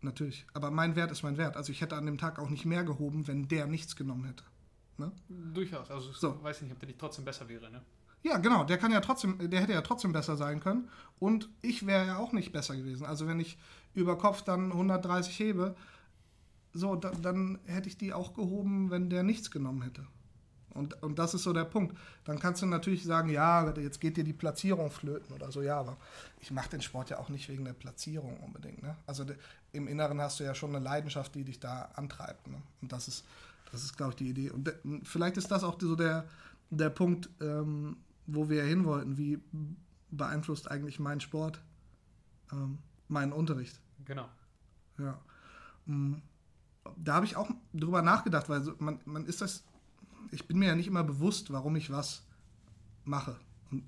natürlich. 0.00 0.46
Aber 0.54 0.70
mein 0.70 0.94
Wert 0.94 1.10
ist 1.10 1.24
mein 1.24 1.36
Wert. 1.36 1.56
Also 1.56 1.72
ich 1.72 1.80
hätte 1.80 1.96
an 1.96 2.06
dem 2.06 2.16
Tag 2.16 2.38
auch 2.38 2.48
nicht 2.48 2.64
mehr 2.64 2.84
gehoben, 2.84 3.26
wenn 3.26 3.48
der 3.48 3.66
nichts 3.66 3.96
genommen 3.96 4.26
hätte. 4.26 4.44
Ne? 4.98 5.10
Durchaus. 5.52 5.90
Also 5.90 6.12
so. 6.12 6.36
ich 6.38 6.44
weiß 6.44 6.62
nicht, 6.62 6.70
ob 6.70 6.78
der 6.78 6.86
nicht 6.86 7.00
trotzdem 7.00 7.24
besser 7.24 7.48
wäre, 7.48 7.72
ne? 7.72 7.82
Ja, 8.22 8.36
genau, 8.36 8.64
der 8.64 8.76
kann 8.78 8.92
ja 8.92 9.00
trotzdem, 9.00 9.50
der 9.50 9.60
hätte 9.60 9.72
ja 9.72 9.80
trotzdem 9.80 10.12
besser 10.12 10.36
sein 10.36 10.60
können. 10.60 10.88
Und 11.18 11.48
ich 11.62 11.86
wäre 11.86 12.06
ja 12.06 12.18
auch 12.18 12.32
nicht 12.32 12.52
besser 12.52 12.76
gewesen. 12.76 13.06
Also 13.06 13.26
wenn 13.26 13.40
ich 13.40 13.58
über 13.94 14.18
Kopf 14.18 14.42
dann 14.42 14.72
130 14.72 15.38
hebe, 15.38 15.74
so, 16.72 16.94
da, 16.96 17.10
dann 17.10 17.58
hätte 17.64 17.88
ich 17.88 17.98
die 17.98 18.12
auch 18.12 18.34
gehoben, 18.34 18.90
wenn 18.90 19.10
der 19.10 19.22
nichts 19.22 19.50
genommen 19.50 19.82
hätte. 19.82 20.06
Und, 20.74 21.02
und 21.02 21.18
das 21.18 21.34
ist 21.34 21.42
so 21.42 21.52
der 21.52 21.64
Punkt. 21.64 21.96
Dann 22.24 22.38
kannst 22.38 22.62
du 22.62 22.66
natürlich 22.66 23.04
sagen, 23.04 23.28
ja, 23.28 23.68
jetzt 23.76 24.00
geht 24.00 24.16
dir 24.16 24.24
die 24.24 24.32
Platzierung 24.32 24.90
flöten 24.90 25.34
oder 25.34 25.50
so. 25.50 25.62
Ja, 25.62 25.80
aber 25.80 25.96
ich 26.40 26.50
mache 26.50 26.70
den 26.70 26.80
Sport 26.80 27.10
ja 27.10 27.18
auch 27.18 27.28
nicht 27.28 27.48
wegen 27.48 27.64
der 27.64 27.72
Platzierung 27.72 28.38
unbedingt. 28.38 28.82
Ne? 28.82 28.96
Also 29.06 29.24
de, 29.24 29.36
im 29.72 29.88
Inneren 29.88 30.20
hast 30.20 30.38
du 30.38 30.44
ja 30.44 30.54
schon 30.54 30.74
eine 30.74 30.84
Leidenschaft, 30.84 31.34
die 31.34 31.44
dich 31.44 31.58
da 31.58 31.90
antreibt. 31.94 32.46
Ne? 32.46 32.62
Und 32.82 32.92
das 32.92 33.08
ist, 33.08 33.24
das 33.72 33.82
ist, 33.82 33.96
glaube 33.96 34.12
ich, 34.12 34.16
die 34.16 34.28
Idee. 34.28 34.50
Und 34.50 34.66
de, 34.68 34.74
vielleicht 35.02 35.36
ist 35.36 35.50
das 35.50 35.64
auch 35.64 35.76
so 35.80 35.96
der, 35.96 36.26
der 36.70 36.90
Punkt, 36.90 37.28
ähm, 37.40 37.96
wo 38.34 38.48
wir 38.48 38.64
hin 38.64 38.84
wollten, 38.84 39.16
wie 39.16 39.38
beeinflusst 40.10 40.70
eigentlich 40.70 40.98
mein 40.98 41.20
Sport 41.20 41.62
ähm, 42.52 42.78
meinen 43.08 43.32
Unterricht. 43.32 43.80
Genau. 44.04 44.28
Ja. 44.98 45.20
Mm, 45.86 46.16
da 46.96 47.14
habe 47.14 47.26
ich 47.26 47.36
auch 47.36 47.50
drüber 47.72 48.02
nachgedacht, 48.02 48.48
weil 48.48 48.62
man, 48.78 49.00
man 49.04 49.26
ist 49.26 49.40
das, 49.40 49.64
ich 50.30 50.46
bin 50.46 50.58
mir 50.58 50.66
ja 50.66 50.74
nicht 50.74 50.86
immer 50.86 51.04
bewusst, 51.04 51.52
warum 51.52 51.76
ich 51.76 51.90
was 51.90 52.24
mache. 53.04 53.36
Und 53.70 53.84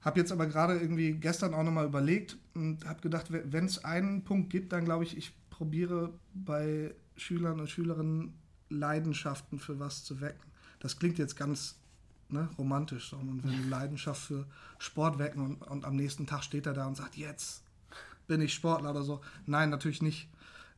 habe 0.00 0.20
jetzt 0.20 0.32
aber 0.32 0.46
gerade 0.46 0.78
irgendwie 0.78 1.12
gestern 1.12 1.54
auch 1.54 1.62
nochmal 1.62 1.86
überlegt 1.86 2.38
und 2.54 2.86
habe 2.86 3.00
gedacht, 3.00 3.26
wenn 3.30 3.64
es 3.66 3.84
einen 3.84 4.24
Punkt 4.24 4.50
gibt, 4.50 4.72
dann 4.72 4.84
glaube 4.84 5.04
ich, 5.04 5.16
ich 5.16 5.34
probiere 5.50 6.14
bei 6.32 6.94
Schülern 7.16 7.60
und 7.60 7.68
Schülerinnen 7.68 8.34
Leidenschaften 8.70 9.58
für 9.58 9.78
was 9.78 10.04
zu 10.04 10.20
wecken. 10.20 10.50
Das 10.78 10.98
klingt 10.98 11.18
jetzt 11.18 11.36
ganz 11.36 11.79
ne, 12.32 12.48
romantisch. 12.58 13.10
So. 13.10 13.16
Und 13.16 13.44
wenn 13.44 13.52
eine 13.52 13.68
Leidenschaft 13.68 14.22
für 14.22 14.46
Sport 14.78 15.18
wecken 15.18 15.42
und, 15.42 15.62
und 15.62 15.84
am 15.84 15.96
nächsten 15.96 16.26
Tag 16.26 16.44
steht 16.44 16.66
er 16.66 16.74
da 16.74 16.86
und 16.86 16.96
sagt, 16.96 17.16
jetzt 17.16 17.62
bin 18.26 18.40
ich 18.40 18.54
Sportler 18.54 18.90
oder 18.90 19.02
so. 19.02 19.20
Nein, 19.46 19.70
natürlich 19.70 20.02
nicht. 20.02 20.28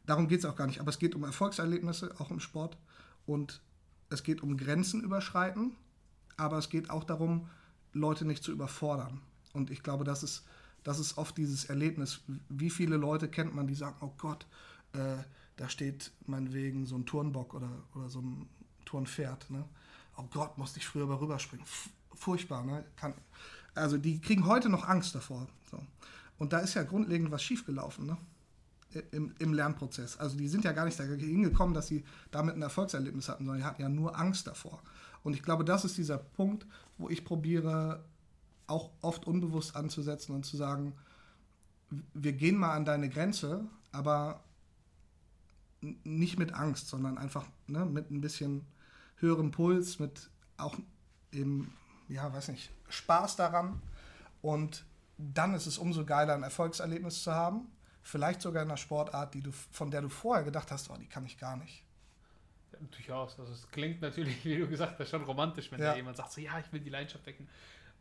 Darum 0.07 0.29
geht 0.29 0.41
es 0.41 0.45
auch 0.45 0.57
gar 0.57 0.67
nicht. 0.67 0.81
Aber 0.81 0.91
es 0.91 0.99
geht 0.99 1.15
um 1.15 1.25
Erfolgserlebnisse, 1.25 2.15
auch 2.19 2.31
im 2.31 2.41
Sport. 2.41 2.77
Und 3.27 3.61
es 4.11 4.23
geht 4.23 4.43
um 4.43 4.57
Grenzen 4.57 5.03
überschreiten. 5.03 5.77
Aber 6.37 6.59
es 6.59 6.71
geht 6.71 6.91
auch 6.91 7.05
darum, 7.05 7.49
Leute 7.93 8.25
nicht 8.25 8.43
zu 8.43 8.53
überfordern. 8.53 9.21
Und 9.53 9.71
ich 9.71 9.83
glaube, 9.83 10.05
das 10.05 10.23
ist, 10.23 10.45
das 10.83 10.99
ist 10.99 11.19
oft 11.19 11.37
dieses 11.37 11.67
Erlebnis. 11.67 12.21
Wie 12.49 12.71
viele 12.71 12.97
Leute 12.97 13.29
kennt 13.29 13.55
man, 13.55 13.67
die 13.67 13.75
sagen, 13.75 13.97
oh 14.01 14.13
Gott, 14.17 14.47
äh, 14.95 15.19
da 15.57 15.69
steht 15.69 16.11
meinetwegen 16.27 16.87
so 16.87 16.97
ein 16.97 17.07
Turnbock 17.07 17.55
oder, 17.55 17.71
oder 17.95 18.09
so 18.09 18.21
ein 18.21 18.49
Turnpferd. 18.85 19.51
Ne? 19.51 19.65
Oh 20.17 20.25
Gott, 20.33 20.59
musste 20.59 20.79
ich 20.79 20.87
früher 20.87 21.07
mal 21.07 21.17
rüberspringen. 21.17 21.67
Furchtbar, 22.15 22.65
ne? 22.65 22.85
Kann, 22.97 23.15
also 23.75 23.99
die 23.99 24.21
kriegen 24.21 24.47
heute 24.47 24.69
noch 24.69 24.87
Angst 24.89 25.15
davor. 25.15 25.49
So. 25.71 25.79
Und 26.39 26.53
da 26.53 26.59
ist 26.59 26.75
ja 26.75 26.83
grundlegend 26.83 27.31
was 27.31 27.43
schiefgelaufen, 27.43 28.07
ne? 28.07 28.17
Im, 29.11 29.35
Im, 29.39 29.55
Lernprozess. 29.55 30.19
Also 30.19 30.37
die 30.37 30.49
sind 30.49 30.65
ja 30.65 30.73
gar 30.73 30.85
nicht 30.85 31.01
dagegen 31.01 31.43
gekommen, 31.43 31.73
dass 31.73 31.87
sie 31.87 32.05
damit 32.31 32.57
ein 32.57 32.63
Erfolgserlebnis 32.63 33.31
hatten, 33.31 33.47
sondern 33.47 33.63
die 33.63 33.65
hatten 33.65 33.81
ja 33.81 33.89
nur 33.89 34.19
Angst 34.19 34.47
davor. 34.47 34.83
Und 35.23 35.33
ich 35.33 35.43
glaube, 35.43 35.65
das 35.65 35.87
ist 35.87 35.97
dieser 35.97 36.19
Punkt, 36.19 36.67
wo 36.99 37.09
ich 37.09 37.25
probiere, 37.25 38.05
auch 38.67 38.91
oft 39.01 39.27
unbewusst 39.27 39.77
anzusetzen 39.77 40.35
und 40.35 40.45
zu 40.45 40.59
sagen, 40.59 40.93
wir 42.13 42.33
gehen 42.33 42.57
mal 42.57 42.75
an 42.75 42.85
deine 42.85 43.09
Grenze, 43.09 43.65
aber 43.91 44.43
nicht 45.81 46.39
mit 46.39 46.53
Angst, 46.55 46.89
sondern 46.89 47.19
einfach 47.19 47.47
ne, 47.67 47.85
mit 47.85 48.11
ein 48.11 48.21
bisschen 48.21 48.63
höherem 49.23 49.51
Puls, 49.51 49.99
mit 49.99 50.29
auch 50.59 50.77
eben, 51.33 51.75
ja, 52.09 52.33
weiß 52.33 52.49
nicht, 52.49 52.71
Spaß 52.89 53.37
daran. 53.37 53.81
Und 54.43 54.85
dann 55.17 55.55
ist 55.55 55.67
es 55.67 55.79
umso 55.79 56.05
geiler, 56.05 56.35
ein 56.35 56.43
Erfolgserlebnis 56.43 57.23
zu 57.23 57.33
haben. 57.33 57.71
Vielleicht 58.03 58.43
sogar 58.43 58.63
in 58.63 58.69
einer 58.69 58.77
Sportart, 58.77 59.35
die 59.35 59.41
du, 59.41 59.53
von 59.53 59.91
der 59.91 60.03
du 60.03 60.09
vorher 60.09 60.45
gedacht 60.45 60.71
hast, 60.71 60.91
oh, 60.91 60.97
die 60.97 61.07
kann 61.07 61.25
ich 61.25 61.39
gar 61.39 61.57
nicht. 61.57 61.85
Ja, 62.73 62.79
durchaus. 62.91 63.39
Also 63.39 63.53
es 63.53 63.71
klingt 63.71 64.03
natürlich, 64.03 64.45
wie 64.45 64.59
du 64.59 64.69
gesagt 64.69 64.99
hast, 64.99 65.09
schon 65.09 65.23
romantisch, 65.23 65.71
wenn 65.71 65.81
ja. 65.81 65.93
da 65.93 65.97
jemand 65.97 66.17
sagt, 66.17 66.33
so 66.33 66.41
ja, 66.41 66.59
ich 66.59 66.73
will 66.73 66.81
die 66.81 66.91
Leidenschaft 66.91 67.25
wecken. 67.25 67.49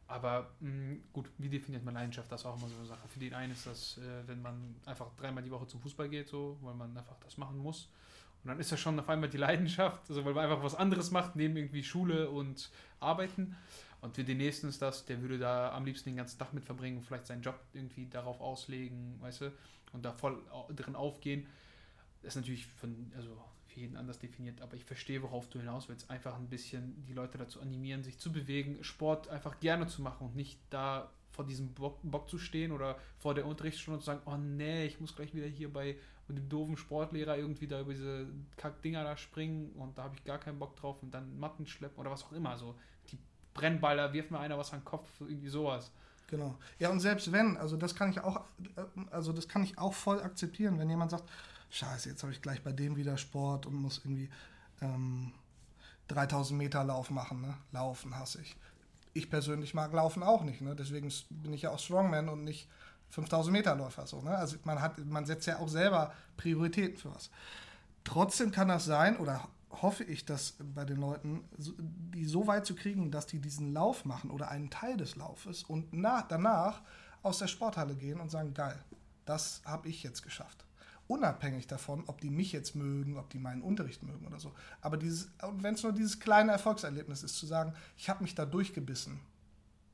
Aber 0.07 0.49
mh, 0.59 0.69
mm, 0.69 1.03
gut, 1.13 1.29
wie 1.37 1.49
definiert 1.49 1.85
man 1.85 1.93
Leidenschaft? 1.93 2.31
Das 2.31 2.41
ist 2.41 2.45
auch 2.45 2.57
immer 2.57 2.67
so 2.67 2.75
eine 2.75 2.85
Sache. 2.85 3.07
Für 3.07 3.19
den 3.19 3.33
einen 3.33 3.53
ist 3.53 3.65
das, 3.65 3.97
äh, 3.97 4.27
wenn 4.27 4.41
man 4.41 4.75
einfach 4.85 5.07
dreimal 5.15 5.43
die 5.43 5.51
Woche 5.51 5.67
zum 5.67 5.79
Fußball 5.79 6.09
geht, 6.09 6.27
so, 6.27 6.57
weil 6.61 6.73
man 6.73 6.97
einfach 6.97 7.15
das 7.23 7.37
machen 7.37 7.57
muss. 7.59 7.87
Und 8.43 8.49
dann 8.49 8.59
ist 8.59 8.71
ja 8.71 8.77
schon 8.77 8.99
auf 8.99 9.07
einmal 9.09 9.29
die 9.29 9.37
Leidenschaft, 9.37 10.09
also 10.09 10.25
weil 10.25 10.33
man 10.33 10.45
einfach 10.45 10.63
was 10.63 10.75
anderes 10.75 11.11
macht, 11.11 11.35
neben 11.35 11.55
irgendwie 11.57 11.83
Schule 11.83 12.29
und 12.29 12.71
Arbeiten. 12.99 13.55
Und 14.01 14.15
für 14.15 14.23
den 14.23 14.37
nächsten 14.37 14.67
ist 14.67 14.81
das, 14.81 15.05
der 15.05 15.21
würde 15.21 15.37
da 15.37 15.71
am 15.73 15.85
liebsten 15.85 16.09
den 16.09 16.17
ganzen 16.17 16.39
Tag 16.39 16.53
mit 16.53 16.65
verbringen, 16.65 17.01
vielleicht 17.01 17.27
seinen 17.27 17.43
Job 17.43 17.59
irgendwie 17.73 18.07
darauf 18.07 18.41
auslegen, 18.41 19.15
weißt 19.21 19.41
du, 19.41 19.51
und 19.93 20.03
da 20.03 20.11
voll 20.11 20.41
drin 20.75 20.95
aufgehen. 20.95 21.45
Das 22.23 22.33
ist 22.33 22.37
natürlich 22.37 22.65
von, 22.65 23.11
also 23.15 23.37
für 23.67 23.79
jeden 23.79 23.95
anders 23.95 24.19
definiert, 24.19 24.61
aber 24.61 24.75
ich 24.75 24.83
verstehe, 24.83 25.21
worauf 25.21 25.49
du 25.49 25.59
hinaus 25.59 25.87
willst. 25.87 26.09
Einfach 26.09 26.35
ein 26.35 26.49
bisschen 26.49 27.05
die 27.05 27.13
Leute 27.13 27.37
dazu 27.37 27.61
animieren, 27.61 28.03
sich 28.03 28.17
zu 28.17 28.31
bewegen, 28.31 28.83
Sport 28.83 29.29
einfach 29.29 29.59
gerne 29.59 29.87
zu 29.87 30.01
machen 30.01 30.27
und 30.27 30.35
nicht 30.35 30.59
da 30.71 31.11
vor 31.31 31.45
diesem 31.45 31.73
Bock, 31.73 31.99
Bock 32.03 32.29
zu 32.29 32.37
stehen 32.37 32.71
oder 32.71 32.97
vor 33.17 33.33
der 33.33 33.45
Unterrichtsstunde 33.45 33.97
und 33.97 34.01
zu 34.01 34.07
sagen, 34.07 34.21
oh 34.25 34.35
nee, 34.35 34.85
ich 34.85 34.99
muss 34.99 35.15
gleich 35.15 35.33
wieder 35.33 35.47
hier 35.47 35.71
bei 35.71 35.95
mit 36.31 36.37
dem 36.37 36.49
doofen 36.49 36.77
Sportlehrer 36.77 37.37
irgendwie 37.37 37.67
da 37.67 37.81
über 37.81 37.91
diese 37.91 38.27
Kackdinger 38.55 39.03
da 39.03 39.17
springen 39.17 39.71
und 39.73 39.97
da 39.97 40.03
habe 40.03 40.15
ich 40.15 40.23
gar 40.23 40.37
keinen 40.37 40.59
Bock 40.59 40.75
drauf 40.77 41.01
und 41.01 41.11
dann 41.11 41.37
Matten 41.39 41.67
schleppen 41.67 41.99
oder 41.99 42.11
was 42.11 42.23
auch 42.23 42.31
immer. 42.31 42.57
So 42.57 42.75
die 43.11 43.17
Brennballer, 43.53 44.13
wirft 44.13 44.31
mir 44.31 44.39
einer 44.39 44.57
was 44.57 44.71
an 44.71 44.79
den 44.79 44.85
Kopf, 44.85 45.09
irgendwie 45.19 45.49
sowas. 45.49 45.91
Genau. 46.27 46.57
Ja, 46.79 46.89
und 46.89 47.01
selbst 47.01 47.31
wenn, 47.33 47.57
also 47.57 47.75
das 47.75 47.93
kann 47.93 48.09
ich 48.09 48.21
auch, 48.21 48.41
also 49.11 49.33
das 49.33 49.49
kann 49.49 49.63
ich 49.63 49.77
auch 49.77 49.93
voll 49.93 50.21
akzeptieren, 50.21 50.79
wenn 50.79 50.89
jemand 50.89 51.11
sagt, 51.11 51.29
scheiße, 51.69 52.09
jetzt 52.09 52.23
habe 52.23 52.31
ich 52.31 52.41
gleich 52.41 52.63
bei 52.63 52.71
dem 52.71 52.95
wieder 52.95 53.17
Sport 53.17 53.65
und 53.65 53.73
muss 53.73 53.99
irgendwie 53.99 54.29
ähm, 54.81 55.33
3000 56.07 56.57
Meter 56.57 56.83
Lauf 56.85 57.09
machen, 57.09 57.41
ne? 57.41 57.57
Laufen 57.71 58.17
hasse 58.17 58.41
ich. 58.41 58.55
Ich 59.13 59.29
persönlich 59.29 59.73
mag 59.73 59.91
Laufen 59.91 60.23
auch 60.23 60.43
nicht, 60.43 60.61
ne? 60.61 60.73
Deswegen 60.73 61.11
bin 61.29 61.51
ich 61.51 61.63
ja 61.63 61.71
auch 61.71 61.79
Strongman 61.79 62.29
und 62.29 62.45
nicht 62.45 62.69
5000 63.11 63.53
Meter 63.53 63.75
Läufer. 63.75 64.07
So, 64.07 64.21
ne? 64.21 64.35
Also 64.35 64.57
man, 64.63 64.81
hat, 64.81 64.97
man 65.05 65.25
setzt 65.25 65.45
ja 65.45 65.59
auch 65.59 65.69
selber 65.69 66.13
Prioritäten 66.37 66.97
für 66.97 67.13
was. 67.13 67.29
Trotzdem 68.03 68.51
kann 68.51 68.69
das 68.69 68.85
sein, 68.85 69.17
oder 69.17 69.47
hoffe 69.69 70.03
ich, 70.03 70.25
dass 70.25 70.55
bei 70.59 70.85
den 70.85 70.97
Leuten, 70.97 71.43
die 71.57 72.25
so 72.25 72.47
weit 72.47 72.65
zu 72.65 72.75
kriegen, 72.75 73.11
dass 73.11 73.27
die 73.27 73.39
diesen 73.39 73.73
Lauf 73.73 74.05
machen 74.05 74.31
oder 74.31 74.49
einen 74.49 74.69
Teil 74.69 74.97
des 74.97 75.15
Laufes 75.15 75.63
und 75.63 75.93
nach, 75.93 76.27
danach 76.27 76.81
aus 77.21 77.39
der 77.39 77.47
Sporthalle 77.47 77.95
gehen 77.95 78.19
und 78.19 78.31
sagen, 78.31 78.53
geil, 78.53 78.77
das 79.25 79.61
habe 79.65 79.87
ich 79.87 80.03
jetzt 80.03 80.23
geschafft. 80.23 80.65
Unabhängig 81.07 81.67
davon, 81.67 82.03
ob 82.07 82.21
die 82.21 82.29
mich 82.29 82.53
jetzt 82.53 82.75
mögen, 82.75 83.17
ob 83.17 83.29
die 83.29 83.39
meinen 83.39 83.61
Unterricht 83.61 84.01
mögen 84.03 84.25
oder 84.25 84.39
so. 84.39 84.53
Aber 84.79 84.99
wenn 85.01 85.73
es 85.75 85.83
nur 85.83 85.91
dieses 85.91 86.19
kleine 86.19 86.53
Erfolgserlebnis 86.53 87.23
ist, 87.23 87.37
zu 87.37 87.45
sagen, 87.45 87.73
ich 87.97 88.09
habe 88.09 88.23
mich 88.23 88.33
da 88.33 88.45
durchgebissen 88.45 89.19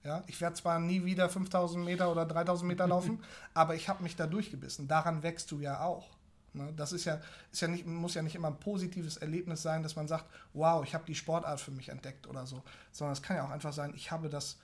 ja, 0.07 0.23
ich 0.27 0.39
werde 0.39 0.55
zwar 0.55 0.79
nie 0.79 1.03
wieder 1.03 1.27
5000 1.27 1.83
Meter 1.83 2.09
oder 2.09 2.25
3000 2.25 2.65
Meter 2.65 2.87
laufen, 2.87 3.21
aber 3.53 3.75
ich 3.75 3.89
habe 3.89 4.03
mich 4.03 4.15
da 4.15 4.25
durchgebissen. 4.25 4.87
Daran 4.87 5.21
wächst 5.21 5.51
du 5.51 5.59
ja 5.59 5.81
auch. 5.81 6.07
Ne? 6.53 6.71
Das 6.77 6.93
ist 6.93 7.03
ja, 7.03 7.19
ist 7.51 7.61
ja 7.61 7.67
nicht, 7.67 7.85
muss 7.85 8.13
ja 8.13 8.21
nicht 8.21 8.35
immer 8.35 8.47
ein 8.47 8.57
positives 8.57 9.17
Erlebnis 9.17 9.61
sein, 9.61 9.83
dass 9.83 9.97
man 9.97 10.07
sagt, 10.07 10.23
wow, 10.53 10.81
ich 10.81 10.95
habe 10.95 11.03
die 11.05 11.13
Sportart 11.13 11.59
für 11.59 11.71
mich 11.71 11.89
entdeckt 11.89 12.25
oder 12.25 12.45
so. 12.45 12.63
Sondern 12.93 13.11
es 13.11 13.21
kann 13.21 13.35
ja 13.35 13.45
auch 13.45 13.49
einfach 13.49 13.73
sein, 13.73 13.93
ich 13.95 14.09
habe 14.09 14.29
das, 14.29 14.57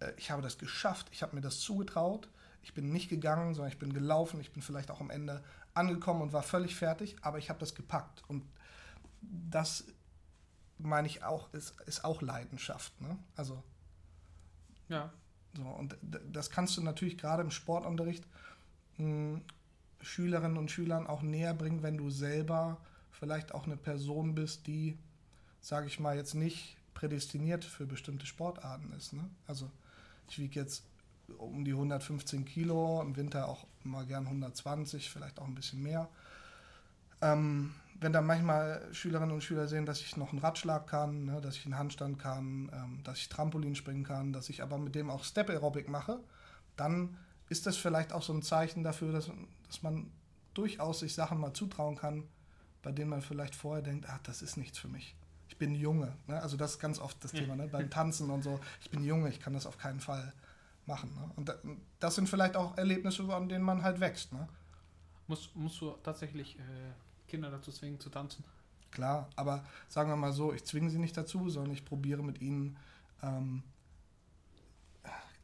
äh, 0.00 0.10
ich 0.16 0.32
habe 0.32 0.42
das 0.42 0.58
geschafft, 0.58 1.06
ich 1.12 1.22
habe 1.22 1.36
mir 1.36 1.42
das 1.42 1.60
zugetraut, 1.60 2.28
ich 2.64 2.74
bin 2.74 2.90
nicht 2.90 3.08
gegangen, 3.08 3.54
sondern 3.54 3.70
ich 3.70 3.78
bin 3.78 3.92
gelaufen, 3.92 4.40
ich 4.40 4.52
bin 4.52 4.60
vielleicht 4.60 4.90
auch 4.90 5.00
am 5.00 5.10
Ende 5.10 5.40
angekommen 5.72 6.20
und 6.20 6.32
war 6.32 6.42
völlig 6.42 6.74
fertig, 6.74 7.14
aber 7.22 7.38
ich 7.38 7.48
habe 7.48 7.60
das 7.60 7.76
gepackt. 7.76 8.24
Und 8.26 8.42
das 9.20 9.84
meine 10.78 11.06
ich 11.06 11.22
auch, 11.22 11.54
ist, 11.54 11.80
ist 11.82 12.04
auch 12.04 12.22
Leidenschaft. 12.22 13.00
Ne? 13.00 13.16
Also 13.36 13.62
ja. 14.90 15.10
So, 15.56 15.62
und 15.64 15.96
das 16.30 16.50
kannst 16.50 16.76
du 16.76 16.82
natürlich 16.82 17.18
gerade 17.18 17.42
im 17.42 17.50
Sportunterricht 17.50 18.24
hm, 18.96 19.40
Schülerinnen 20.00 20.58
und 20.58 20.70
Schülern 20.70 21.06
auch 21.06 21.22
näher 21.22 21.54
bringen, 21.54 21.82
wenn 21.82 21.96
du 21.96 22.10
selber 22.10 22.78
vielleicht 23.10 23.54
auch 23.54 23.66
eine 23.66 23.76
Person 23.76 24.34
bist, 24.34 24.66
die, 24.66 24.96
sage 25.60 25.86
ich 25.86 25.98
mal, 25.98 26.16
jetzt 26.16 26.34
nicht 26.34 26.76
prädestiniert 26.94 27.64
für 27.64 27.86
bestimmte 27.86 28.26
Sportarten 28.26 28.92
ist. 28.92 29.12
Ne? 29.12 29.28
Also 29.46 29.70
ich 30.28 30.38
wiege 30.38 30.60
jetzt 30.60 30.84
um 31.38 31.64
die 31.64 31.72
115 31.72 32.44
Kilo, 32.44 33.00
im 33.02 33.16
Winter 33.16 33.48
auch 33.48 33.66
mal 33.84 34.06
gern 34.06 34.26
120, 34.26 35.10
vielleicht 35.10 35.38
auch 35.38 35.46
ein 35.46 35.54
bisschen 35.54 35.82
mehr. 35.82 36.08
Ähm, 37.22 37.74
wenn 38.00 38.12
dann 38.12 38.24
manchmal 38.24 38.88
Schülerinnen 38.92 39.34
und 39.34 39.42
Schüler 39.42 39.68
sehen, 39.68 39.84
dass 39.84 40.00
ich 40.00 40.16
noch 40.16 40.30
einen 40.30 40.40
Radschlag 40.40 40.86
kann, 40.86 41.26
ne, 41.26 41.40
dass 41.40 41.56
ich 41.56 41.66
einen 41.66 41.76
Handstand 41.76 42.18
kann, 42.18 42.70
ähm, 42.72 43.00
dass 43.04 43.18
ich 43.18 43.28
Trampolin 43.28 43.74
springen 43.74 44.04
kann, 44.04 44.32
dass 44.32 44.48
ich 44.48 44.62
aber 44.62 44.78
mit 44.78 44.94
dem 44.94 45.10
auch 45.10 45.22
Step 45.22 45.50
Aerobic 45.50 45.88
mache, 45.88 46.20
dann 46.76 47.16
ist 47.50 47.66
das 47.66 47.76
vielleicht 47.76 48.12
auch 48.12 48.22
so 48.22 48.32
ein 48.32 48.42
Zeichen 48.42 48.82
dafür, 48.82 49.12
dass, 49.12 49.30
dass 49.66 49.82
man 49.82 50.10
durchaus 50.54 51.00
sich 51.00 51.14
Sachen 51.14 51.38
mal 51.38 51.52
zutrauen 51.52 51.96
kann, 51.96 52.24
bei 52.82 52.90
denen 52.90 53.10
man 53.10 53.20
vielleicht 53.20 53.54
vorher 53.54 53.82
denkt, 53.82 54.06
ach, 54.08 54.18
das 54.22 54.40
ist 54.40 54.56
nichts 54.56 54.78
für 54.78 54.88
mich. 54.88 55.14
Ich 55.48 55.58
bin 55.58 55.74
Junge. 55.74 56.16
Ne? 56.26 56.40
Also 56.40 56.56
das 56.56 56.72
ist 56.72 56.78
ganz 56.78 56.98
oft 56.98 57.22
das 57.22 57.32
Thema, 57.32 57.54
ne? 57.56 57.68
beim 57.68 57.90
Tanzen 57.90 58.30
und 58.30 58.42
so. 58.42 58.60
Ich 58.80 58.90
bin 58.90 59.04
Junge, 59.04 59.28
ich 59.28 59.40
kann 59.40 59.52
das 59.52 59.66
auf 59.66 59.76
keinen 59.76 60.00
Fall 60.00 60.32
machen. 60.86 61.12
Ne? 61.14 61.30
Und 61.36 61.54
das 61.98 62.14
sind 62.14 62.28
vielleicht 62.28 62.56
auch 62.56 62.78
Erlebnisse, 62.78 63.22
an 63.34 63.48
denen 63.48 63.64
man 63.64 63.82
halt 63.82 64.00
wächst. 64.00 64.32
Ne? 64.32 64.48
Musst, 65.26 65.54
musst 65.54 65.80
du 65.80 65.90
tatsächlich 66.02 66.58
äh, 66.58 66.62
Kinder 67.30 67.50
dazu 67.50 67.70
zwingen 67.70 68.00
zu 68.00 68.10
tanzen? 68.10 68.44
Klar, 68.90 69.30
aber 69.36 69.64
sagen 69.88 70.10
wir 70.10 70.16
mal 70.16 70.32
so, 70.32 70.52
ich 70.52 70.64
zwinge 70.64 70.90
sie 70.90 70.98
nicht 70.98 71.16
dazu, 71.16 71.48
sondern 71.48 71.72
ich 71.72 71.84
probiere 71.84 72.22
mit 72.22 72.40
ihnen 72.40 72.76
ähm, 73.22 73.62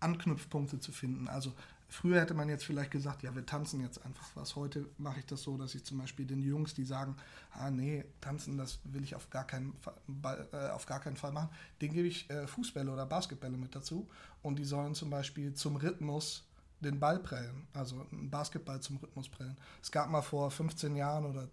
Anknüpfpunkte 0.01 0.81
zu 0.81 0.93
finden. 0.93 1.29
Also 1.29 1.53
früher 1.89 2.21
hätte 2.21 2.35
man 2.35 2.49
jetzt 2.49 2.65
vielleicht 2.65 2.91
gesagt, 2.91 3.23
ja, 3.23 3.35
wir 3.35 3.47
tanzen 3.47 3.81
jetzt 3.81 4.05
einfach 4.05 4.29
was. 4.35 4.57
Heute 4.57 4.87
mache 4.99 5.21
ich 5.21 5.27
das 5.27 5.43
so, 5.43 5.57
dass 5.57 5.75
ich 5.77 5.85
zum 5.85 5.99
Beispiel 5.99 6.27
den 6.27 6.43
Jungs, 6.43 6.75
die 6.75 6.85
sagen, 6.85 7.17
ah 7.53 7.71
nee, 7.71 8.05
tanzen, 8.21 8.59
das 8.59 8.81
will 8.85 9.05
ich 9.05 9.15
auf 9.15 9.31
gar 9.31 9.47
keinen 9.47 9.75
Fall, 9.81 10.49
äh, 10.53 10.71
auf 10.71 10.87
gar 10.87 11.01
keinen 11.01 11.17
Fall 11.17 11.33
machen, 11.33 11.51
denen 11.81 11.95
gebe 11.95 12.09
ich 12.09 12.29
äh, 12.31 12.47
Fußbälle 12.49 12.91
oder 12.91 13.07
Basketbälle 13.07 13.57
mit 13.57 13.75
dazu 13.75 14.09
und 14.43 14.59
die 14.59 14.65
sollen 14.65 14.95
zum 14.95 15.11
Beispiel 15.11 15.55
zum 15.55 15.77
Rhythmus 15.77 16.45
den 16.81 17.01
Ball 17.01 17.19
prellen, 17.21 17.67
also 17.73 18.07
einen 18.13 18.29
Basketball 18.29 18.81
zum 18.81 18.99
Rhythmus 18.99 19.29
prellen. 19.29 19.57
Es 19.83 19.91
gab 19.91 20.11
mal 20.11 20.23
vor 20.23 20.51
15 20.51 20.95
Jahren 20.97 21.25
oder 21.25 21.49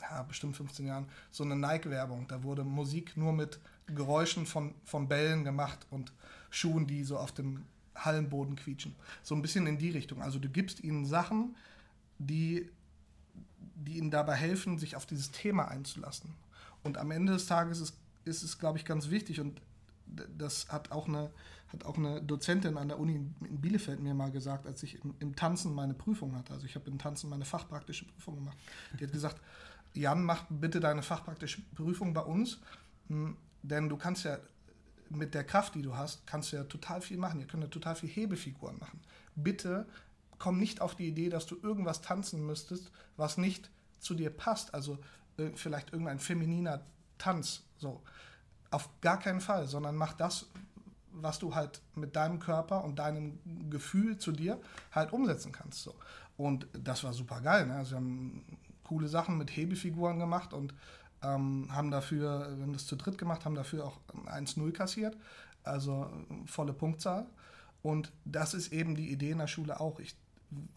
ja, 0.00 0.22
bestimmt 0.22 0.56
15 0.56 0.86
Jahren, 0.86 1.06
so 1.30 1.44
eine 1.44 1.56
Nike-Werbung. 1.56 2.26
Da 2.28 2.42
wurde 2.42 2.64
Musik 2.64 3.16
nur 3.16 3.32
mit 3.32 3.58
Geräuschen 3.86 4.46
von, 4.46 4.74
von 4.84 5.08
Bällen 5.08 5.44
gemacht 5.44 5.86
und 5.90 6.12
Schuhen, 6.50 6.86
die 6.86 7.04
so 7.04 7.18
auf 7.18 7.32
dem 7.32 7.64
Hallenboden 7.96 8.56
quietschen. 8.56 8.94
So 9.22 9.34
ein 9.34 9.42
bisschen 9.42 9.66
in 9.66 9.78
die 9.78 9.90
Richtung. 9.90 10.22
Also 10.22 10.38
du 10.38 10.48
gibst 10.48 10.82
ihnen 10.82 11.04
Sachen, 11.04 11.56
die, 12.18 12.70
die 13.76 13.98
ihnen 13.98 14.10
dabei 14.10 14.34
helfen, 14.34 14.78
sich 14.78 14.96
auf 14.96 15.06
dieses 15.06 15.30
Thema 15.30 15.68
einzulassen. 15.68 16.34
Und 16.82 16.98
am 16.98 17.10
Ende 17.10 17.32
des 17.32 17.46
Tages 17.46 17.80
ist, 17.80 17.96
ist 18.24 18.42
es, 18.42 18.58
glaube 18.58 18.78
ich, 18.78 18.84
ganz 18.84 19.10
wichtig 19.10 19.40
und 19.40 19.60
das 20.06 20.68
hat 20.68 20.92
auch 20.92 21.08
eine, 21.08 21.30
hat 21.68 21.84
auch 21.84 21.96
eine 21.96 22.22
Dozentin 22.22 22.76
an 22.76 22.88
der 22.88 22.98
Uni 22.98 23.14
in 23.14 23.60
Bielefeld 23.60 24.00
mir 24.00 24.14
mal 24.14 24.30
gesagt, 24.30 24.66
als 24.66 24.82
ich 24.82 25.02
im, 25.02 25.14
im 25.18 25.34
Tanzen 25.34 25.74
meine 25.74 25.94
Prüfung 25.94 26.36
hatte. 26.36 26.52
Also 26.52 26.66
ich 26.66 26.74
habe 26.74 26.90
im 26.90 26.98
Tanzen 26.98 27.30
meine 27.30 27.44
fachpraktische 27.44 28.04
Prüfung 28.04 28.36
gemacht. 28.36 28.56
Die 28.98 29.04
hat 29.04 29.12
gesagt, 29.12 29.40
Jan, 29.94 30.22
mach 30.22 30.44
bitte 30.50 30.80
deine 30.80 31.02
fachpraktische 31.02 31.62
Prüfung 31.74 32.12
bei 32.12 32.22
uns, 32.22 32.60
hm, 33.08 33.36
denn 33.62 33.88
du 33.88 33.96
kannst 33.96 34.24
ja 34.24 34.38
mit 35.08 35.34
der 35.34 35.44
Kraft, 35.44 35.74
die 35.74 35.82
du 35.82 35.96
hast, 35.96 36.26
kannst 36.26 36.52
du 36.52 36.56
ja 36.56 36.64
total 36.64 37.00
viel 37.00 37.16
machen. 37.16 37.40
Ihr 37.40 37.46
könnt 37.46 37.62
ja 37.62 37.68
total 37.68 37.94
viel 37.94 38.08
Hebefiguren 38.08 38.78
machen. 38.78 39.00
Bitte 39.34 39.86
komm 40.38 40.58
nicht 40.58 40.80
auf 40.80 40.94
die 40.94 41.08
Idee, 41.08 41.28
dass 41.28 41.46
du 41.46 41.56
irgendwas 41.62 42.00
tanzen 42.00 42.44
müsstest, 42.44 42.90
was 43.16 43.38
nicht 43.38 43.70
zu 44.00 44.14
dir 44.14 44.30
passt. 44.30 44.74
Also 44.74 44.98
äh, 45.38 45.50
vielleicht 45.54 45.92
irgendein 45.92 46.18
femininer 46.18 46.82
Tanz. 47.18 47.62
So. 47.78 48.02
Auf 48.70 48.88
gar 49.00 49.18
keinen 49.18 49.40
Fall, 49.40 49.66
sondern 49.66 49.96
mach 49.96 50.14
das, 50.14 50.46
was 51.12 51.38
du 51.38 51.54
halt 51.54 51.80
mit 51.94 52.16
deinem 52.16 52.40
Körper 52.40 52.84
und 52.84 52.98
deinem 52.98 53.38
Gefühl 53.70 54.18
zu 54.18 54.32
dir 54.32 54.60
halt 54.90 55.12
umsetzen 55.12 55.52
kannst. 55.52 55.82
So. 55.82 55.94
Und 56.36 56.66
das 56.72 57.04
war 57.04 57.12
super 57.12 57.40
geil. 57.40 57.66
Ne? 57.66 57.76
Also 57.76 57.92
wir 57.92 57.96
haben 57.98 58.44
coole 58.84 59.08
Sachen 59.08 59.38
mit 59.38 59.50
Hebefiguren 59.50 60.18
gemacht 60.18 60.52
und 60.52 60.74
ähm, 61.22 61.68
haben 61.70 61.90
dafür, 61.90 62.56
haben 62.60 62.72
das 62.72 62.86
zu 62.86 62.96
dritt 62.96 63.18
gemacht, 63.18 63.44
haben 63.44 63.54
dafür 63.54 63.86
auch 63.86 63.98
1-0 64.26 64.72
kassiert, 64.72 65.16
also 65.62 66.10
volle 66.46 66.72
Punktzahl. 66.72 67.26
Und 67.82 68.12
das 68.24 68.54
ist 68.54 68.72
eben 68.72 68.94
die 68.94 69.10
Idee 69.10 69.30
in 69.30 69.38
der 69.38 69.46
Schule 69.46 69.80
auch. 69.80 70.00
Ich 70.00 70.16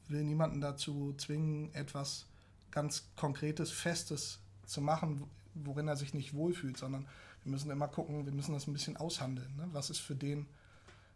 will 0.08 0.24
niemanden 0.24 0.62
dazu 0.62 1.14
zwingen, 1.18 1.74
etwas 1.74 2.26
ganz 2.72 3.10
Konkretes, 3.16 3.72
Festes 3.72 4.40
zu 4.66 4.82
machen, 4.82 5.24
worin 5.54 5.88
er 5.88 5.96
sich 5.96 6.14
nicht 6.14 6.34
wohlfühlt, 6.34 6.78
sondern 6.78 7.08
wir 7.44 7.52
müssen 7.52 7.72
immer 7.72 7.88
gucken, 7.88 8.26
wir 8.26 8.34
müssen 8.34 8.54
das 8.54 8.68
ein 8.68 8.74
bisschen 8.74 8.98
aushandeln. 8.98 9.56
Ne? 9.56 9.70
Was 9.72 9.90
ist 9.90 10.00
für 10.00 10.16
den 10.16 10.48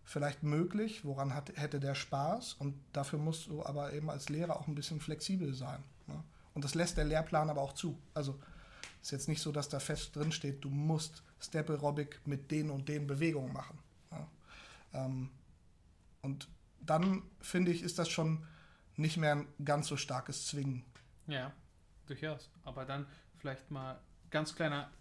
vielleicht 0.04 0.43
möglich, 0.43 1.06
woran 1.06 1.34
hat, 1.34 1.51
hätte 1.56 1.80
der 1.80 1.95
Spaß 1.95 2.54
und 2.54 2.75
dafür 2.93 3.19
musst 3.19 3.47
du 3.47 3.63
aber 3.65 3.93
eben 3.93 4.10
als 4.10 4.30
Lehrer 4.30 4.58
auch 4.58 4.67
ein 4.67 4.75
bisschen 4.75 4.99
flexibel 4.99 5.54
sein. 5.54 5.84
Und 6.54 6.64
das 6.64 6.76
lässt 6.76 6.98
der 6.98 7.06
Lehrplan 7.06 7.50
aber 7.50 7.62
auch 7.62 7.74
zu. 7.74 7.98
Also 8.14 8.40
ist 9.02 9.12
jetzt 9.12 9.28
nicht 9.28 9.42
so, 9.42 9.52
dass 9.52 9.70
da 9.70 9.80
fest 9.80 10.16
drin 10.16 10.32
steht, 10.32 10.64
du 10.64 10.70
musst 10.70 11.24
Step 11.40 11.70
Aerobic 11.70 12.20
mit 12.26 12.52
den 12.52 12.70
und 12.70 12.88
den 12.88 13.08
Bewegungen 13.08 13.52
machen. 13.52 13.80
Ja. 14.12 14.28
Ähm, 14.94 15.30
und 16.22 16.48
dann 16.82 17.24
finde 17.40 17.72
ich, 17.72 17.82
ist 17.82 17.98
das 17.98 18.10
schon 18.10 18.46
nicht 18.96 19.18
mehr 19.18 19.36
ein 19.36 19.48
ganz 19.64 19.88
so 19.88 19.98
starkes 19.98 20.48
Zwingen. 20.48 20.84
Ja, 21.28 21.52
durchaus. 22.06 22.50
Aber 22.64 22.86
dann 22.86 23.08
vielleicht 23.38 23.72
mal 23.72 24.00
ganz 24.30 24.56
kleiner 24.56 24.92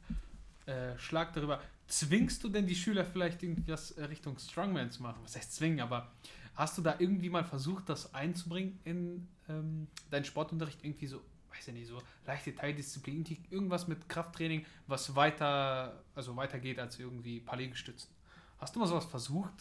äh, 0.66 0.98
Schlag 0.98 1.32
darüber. 1.34 1.60
Zwingst 1.86 2.42
du 2.44 2.48
denn 2.48 2.66
die 2.66 2.74
Schüler 2.74 3.04
vielleicht 3.04 3.42
irgendwas 3.42 3.96
Richtung 3.98 4.38
Strongman 4.38 4.90
zu 4.90 5.02
machen? 5.02 5.20
Was 5.22 5.36
heißt 5.36 5.54
zwingen? 5.54 5.80
Aber 5.80 6.12
hast 6.54 6.78
du 6.78 6.82
da 6.82 6.96
irgendwie 6.98 7.30
mal 7.30 7.44
versucht, 7.44 7.88
das 7.88 8.14
einzubringen 8.14 8.78
in 8.84 9.28
ähm, 9.48 9.88
deinen 10.10 10.24
Sportunterricht? 10.24 10.84
Irgendwie 10.84 11.06
so 11.06 11.22
weiß 11.60 11.68
ich 11.68 11.74
nicht, 11.74 11.88
so 11.88 12.02
leichte 12.26 12.54
Teildisziplin, 12.54 13.24
irgendwas 13.50 13.86
mit 13.86 14.08
Krafttraining, 14.08 14.64
was 14.86 15.14
weiter, 15.14 16.02
also 16.14 16.36
weitergeht 16.36 16.78
als 16.78 16.98
irgendwie 16.98 17.40
paar 17.40 17.58
Liegestützen. 17.58 18.10
Hast 18.58 18.74
du 18.74 18.80
mal 18.80 18.86
sowas 18.86 19.04
versucht? 19.04 19.52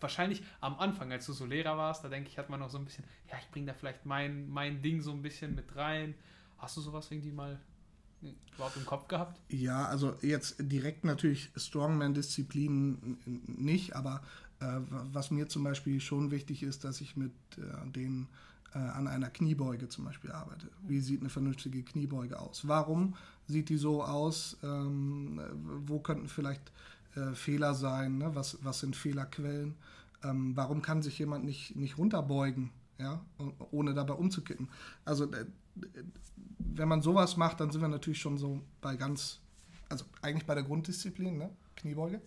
Wahrscheinlich 0.00 0.42
am 0.60 0.78
Anfang, 0.78 1.12
als 1.12 1.26
du 1.26 1.32
so 1.32 1.44
Lehrer 1.44 1.76
warst, 1.76 2.04
da 2.04 2.08
denke 2.08 2.28
ich, 2.28 2.38
hat 2.38 2.48
man 2.48 2.60
noch 2.60 2.70
so 2.70 2.78
ein 2.78 2.84
bisschen, 2.84 3.04
ja, 3.30 3.36
ich 3.40 3.50
bringe 3.50 3.66
da 3.66 3.74
vielleicht 3.74 4.06
mein, 4.06 4.48
mein 4.48 4.80
Ding 4.82 5.00
so 5.00 5.12
ein 5.12 5.22
bisschen 5.22 5.54
mit 5.54 5.76
rein. 5.76 6.14
Hast 6.58 6.76
du 6.76 6.80
sowas 6.80 7.10
irgendwie 7.10 7.32
mal 7.32 7.60
überhaupt 8.54 8.76
im 8.76 8.86
Kopf 8.86 9.08
gehabt? 9.08 9.40
Ja, 9.48 9.86
also 9.86 10.14
jetzt 10.22 10.56
direkt 10.58 11.04
natürlich 11.04 11.50
Strongman-Disziplinen 11.56 13.18
nicht, 13.46 13.96
aber 13.96 14.22
äh, 14.60 14.80
was 14.88 15.30
mir 15.30 15.48
zum 15.48 15.64
Beispiel 15.64 16.00
schon 16.00 16.30
wichtig 16.30 16.62
ist, 16.62 16.84
dass 16.84 17.00
ich 17.00 17.16
mit 17.16 17.32
äh, 17.58 17.90
den 17.90 18.28
äh, 18.74 18.78
an 18.78 19.06
einer 19.06 19.30
Kniebeuge 19.30 19.88
zum 19.88 20.04
Beispiel 20.04 20.32
arbeite. 20.32 20.68
Wie 20.82 21.00
sieht 21.00 21.20
eine 21.20 21.30
vernünftige 21.30 21.82
Kniebeuge 21.82 22.38
aus? 22.38 22.66
Warum 22.66 23.14
sieht 23.46 23.68
die 23.68 23.76
so 23.76 24.02
aus? 24.02 24.56
Ähm, 24.62 25.40
wo 25.86 26.00
könnten 26.00 26.28
vielleicht 26.28 26.72
äh, 27.14 27.34
Fehler 27.34 27.74
sein? 27.74 28.18
Ne? 28.18 28.34
Was, 28.34 28.58
was 28.62 28.80
sind 28.80 28.96
Fehlerquellen? 28.96 29.74
Ähm, 30.24 30.56
warum 30.56 30.82
kann 30.82 31.02
sich 31.02 31.18
jemand 31.18 31.44
nicht, 31.44 31.76
nicht 31.76 31.98
runterbeugen, 31.98 32.70
ja? 32.98 33.20
ohne 33.70 33.94
dabei 33.94 34.14
umzukippen? 34.14 34.68
Also 35.04 35.30
äh, 35.32 35.46
wenn 36.58 36.88
man 36.88 37.02
sowas 37.02 37.36
macht, 37.36 37.60
dann 37.60 37.70
sind 37.70 37.80
wir 37.80 37.88
natürlich 37.88 38.20
schon 38.20 38.38
so 38.38 38.60
bei 38.80 38.96
ganz, 38.96 39.40
also 39.88 40.04
eigentlich 40.22 40.46
bei 40.46 40.54
der 40.54 40.64
Grunddisziplin, 40.64 41.38
ne? 41.38 41.50
Kniebeuge. 41.76 42.20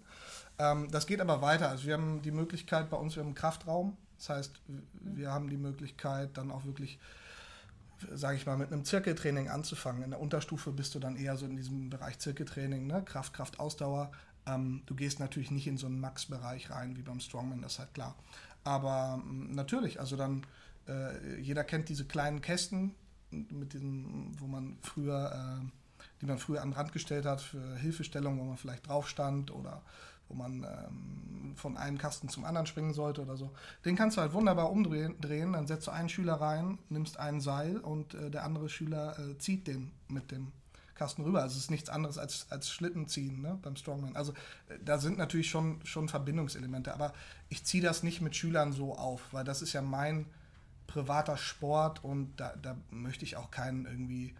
Ähm, 0.58 0.90
das 0.92 1.08
geht 1.08 1.22
aber 1.22 1.42
weiter. 1.42 1.70
Also 1.70 1.86
wir 1.86 1.94
haben 1.94 2.22
die 2.22 2.32
Möglichkeit 2.32 2.90
bei 2.90 2.98
uns, 2.98 3.18
einen 3.18 3.36
Kraftraum, 3.36 3.96
das 4.26 4.38
heißt, 4.38 4.62
wir 5.02 5.32
haben 5.32 5.50
die 5.50 5.58
Möglichkeit, 5.58 6.38
dann 6.38 6.52
auch 6.52 6.66
wirklich, 6.66 6.98
sage 8.12 8.38
ich 8.38 8.46
mal, 8.46 8.58
mit 8.58 8.72
einem 8.72 8.84
Zirkeltraining 8.84 9.50
anzufangen. 9.50 10.04
In 10.04 10.10
der 10.10 10.20
Unterstufe 10.20 10.72
bist 10.72 10.96
du 10.96 11.00
dann 11.00 11.16
eher 11.16 11.38
so 11.38 11.46
in 11.46 11.56
diesem 11.56 11.90
Bereich 11.90 12.18
Zirkeltraining, 12.18 12.88
ne? 12.88 13.04
Kraft, 13.04 13.34
Kraft, 13.34 13.60
Ausdauer. 13.60 14.12
Ähm, 14.48 14.82
du 14.88 14.96
gehst 14.96 15.20
natürlich 15.20 15.52
nicht 15.52 15.68
in 15.68 15.78
so 15.78 15.86
einen 15.86 16.00
Max-Bereich 16.00 16.72
rein 16.72 16.98
wie 16.98 17.04
beim 17.04 17.20
Strongman, 17.20 17.62
das 17.62 17.74
ist 17.74 17.80
halt 17.80 17.94
klar. 17.94 18.16
Aber 18.64 19.22
ähm, 19.24 19.54
natürlich, 19.54 20.00
also 20.00 20.16
dann, 20.16 20.46
äh, 20.88 21.40
jeder 21.40 21.64
kennt 21.64 21.90
diese 21.90 22.06
kleinen 22.06 22.42
Kästen, 22.42 22.96
mit 23.30 23.74
diesem, 23.74 24.32
wo 24.40 24.48
man 24.48 24.78
früher, 24.82 25.62
äh, 25.62 26.04
die 26.22 26.26
man 26.26 26.40
früher 26.40 26.62
an 26.62 26.72
den 26.72 26.78
Rand 26.78 26.94
gestellt 26.94 27.26
hat 27.26 27.42
für 27.42 27.76
Hilfestellung, 27.76 28.40
wo 28.40 28.44
man 28.44 28.58
vielleicht 28.58 28.88
drauf 28.88 29.08
stand 29.08 29.52
oder 29.52 29.84
wo 30.28 30.36
man 30.36 30.64
ähm, 30.64 31.56
von 31.56 31.78
einem 31.78 31.98
Kasten 31.98 32.30
zum 32.30 32.46
anderen 32.46 32.68
springen 32.68 32.94
sollte 32.94 33.22
oder 33.22 33.38
so. 33.38 33.52
Den 33.86 33.96
kannst 33.96 34.18
du 34.18 34.22
halt 34.22 34.34
wunderbar 34.34 34.72
umdrehen, 34.72 35.16
drehen, 35.22 35.54
dann 35.54 35.68
setzt 35.68 35.88
du 35.88 35.92
einen 35.92 36.10
Schüler 36.10 36.36
rein, 36.36 36.80
nimmst 36.90 37.18
ein 37.20 37.40
Seil 37.42 37.78
und 37.78 38.14
äh, 38.14 38.30
der 38.30 38.44
andere 38.44 38.70
Schüler 38.70 39.18
äh, 39.20 39.38
zieht 39.38 39.68
den 39.68 39.92
mit 40.08 40.32
dem 40.32 40.52
Kasten 40.96 41.24
rüber. 41.24 41.42
Also 41.42 41.58
es 41.58 41.64
ist 41.64 41.72
nichts 41.72 41.90
anderes 41.90 42.18
als, 42.18 42.48
als 42.50 42.70
Schlitten 42.70 43.08
ziehen 43.08 43.42
ne, 43.42 43.60
beim 43.62 43.76
Strongman. 43.76 44.16
Also 44.16 44.32
äh, 44.70 44.80
da 44.84 44.98
sind 44.98 45.18
natürlich 45.18 45.50
schon, 45.50 45.80
schon 45.86 46.10
Verbindungselemente, 46.10 46.94
aber 46.94 47.14
ich 47.50 47.66
ziehe 47.66 47.84
das 47.84 48.04
nicht 48.04 48.22
mit 48.22 48.36
Schülern 48.36 48.72
so 48.72 48.96
auf, 48.96 49.22
weil 49.32 49.44
das 49.44 49.62
ist 49.62 49.74
ja 49.74 49.82
mein 49.82 50.26
privater 50.88 51.38
Sport 51.38 52.04
und 52.04 52.36
da, 52.38 52.56
da 52.62 52.78
möchte 52.90 53.26
ich 53.26 53.36
auch 53.36 53.52
keinen 53.52 53.86
irgendwie, 53.86 54.36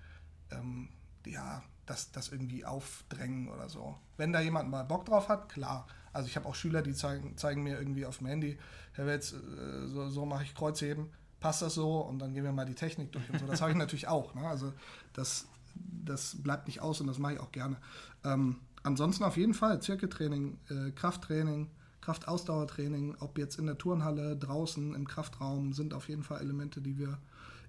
ähm, 0.52 0.90
ja, 1.26 1.64
das, 1.86 2.12
das 2.12 2.30
irgendwie 2.30 2.66
aufdrängen 2.66 3.50
oder 3.50 3.70
so. 3.70 3.96
Wenn 4.18 4.34
da 4.34 4.42
jemand 4.42 4.70
mal 4.70 4.84
Bock 4.84 5.06
drauf 5.06 5.30
hat, 5.30 5.50
klar. 5.50 5.88
Also 6.14 6.28
ich 6.28 6.36
habe 6.36 6.48
auch 6.48 6.56
Schüler, 6.56 6.82
die 6.82 6.94
zeigen, 6.94 7.38
zeigen 7.38 7.64
mir 7.64 7.78
irgendwie 7.78 8.06
auf 8.06 8.20
dem 8.20 8.28
Handy, 8.28 8.58
Herr 8.94 9.06
Wetz, 9.06 9.34
äh, 9.34 9.88
so, 9.88 10.10
so 10.10 10.26
mache 10.26 10.44
ich 10.44 10.56
Kreuzheben, 10.56 11.10
passt 11.40 11.62
das 11.62 11.76
so? 11.76 12.00
Und 12.00 12.20
dann 12.20 12.34
gehen 12.34 12.44
wir 12.44 12.54
mal 12.54 12.66
die 12.66 12.76
Technik 12.76 13.12
durch 13.12 13.30
und 13.30 13.40
so. 13.40 13.46
Das 13.46 13.62
habe 13.62 13.72
ich 13.72 13.78
natürlich 13.84 14.08
auch. 14.08 14.34
Ne? 14.34 14.48
Also 14.48 14.74
das, 15.14 15.48
das 15.76 16.42
bleibt 16.42 16.68
nicht 16.68 16.82
aus 16.82 17.02
und 17.02 17.08
das 17.08 17.20
mache 17.20 17.34
ich 17.34 17.40
auch 17.40 17.52
gerne. 17.52 17.78
Ähm, 18.24 18.58
ansonsten 18.84 19.24
auf 19.24 19.38
jeden 19.38 19.54
Fall 19.54 19.82
Zirkeltraining, 19.82 20.58
äh, 20.70 20.92
Krafttraining, 20.92 21.70
Kraftausdauertraining, 22.02 23.16
ob 23.20 23.38
jetzt 23.38 23.58
in 23.58 23.66
der 23.66 23.78
Turnhalle, 23.78 24.38
draußen, 24.38 24.94
im 24.94 25.08
Kraftraum, 25.08 25.74
sind 25.74 25.94
auf 25.94 26.08
jeden 26.08 26.24
Fall 26.24 26.40
Elemente, 26.40 26.82
die 26.82 26.98
wir 26.98 27.18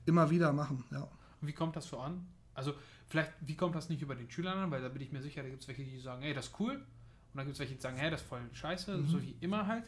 immer 0.05 0.31
wieder 0.31 0.53
machen. 0.53 0.85
Ja. 0.91 1.09
Wie 1.41 1.53
kommt 1.53 1.75
das 1.77 1.87
so 1.87 1.99
an? 1.99 2.27
Also 2.55 2.75
vielleicht, 3.09 3.33
wie 3.41 3.57
kommt 3.57 3.75
das 3.75 3.89
nicht 3.89 4.03
über 4.03 4.15
den 4.15 4.31
Schülern 4.31 4.59
an? 4.59 4.71
Weil 4.71 4.83
da 4.83 4.89
bin 4.89 5.03
ich 5.03 5.13
mir 5.13 5.23
sicher, 5.23 5.43
da 5.43 5.49
gibt 5.49 5.63
es 5.63 5.69
welche, 5.69 5.85
die 5.85 5.99
sagen, 6.01 6.23
hey, 6.23 6.35
das 6.35 6.47
ist 6.47 6.61
cool. 6.61 6.75
Und 6.75 6.83
dann 7.35 7.47
gibt 7.47 7.55
es 7.55 7.61
welche, 7.61 7.75
die 7.75 7.81
sagen, 7.81 7.97
hey, 7.97 8.11
das 8.11 8.23
ist 8.23 8.29
voll 8.29 8.41
scheiße, 8.53 8.97
mhm. 8.97 9.09
so 9.09 9.23
wie 9.23 9.37
immer 9.41 9.67
halt. 9.67 9.85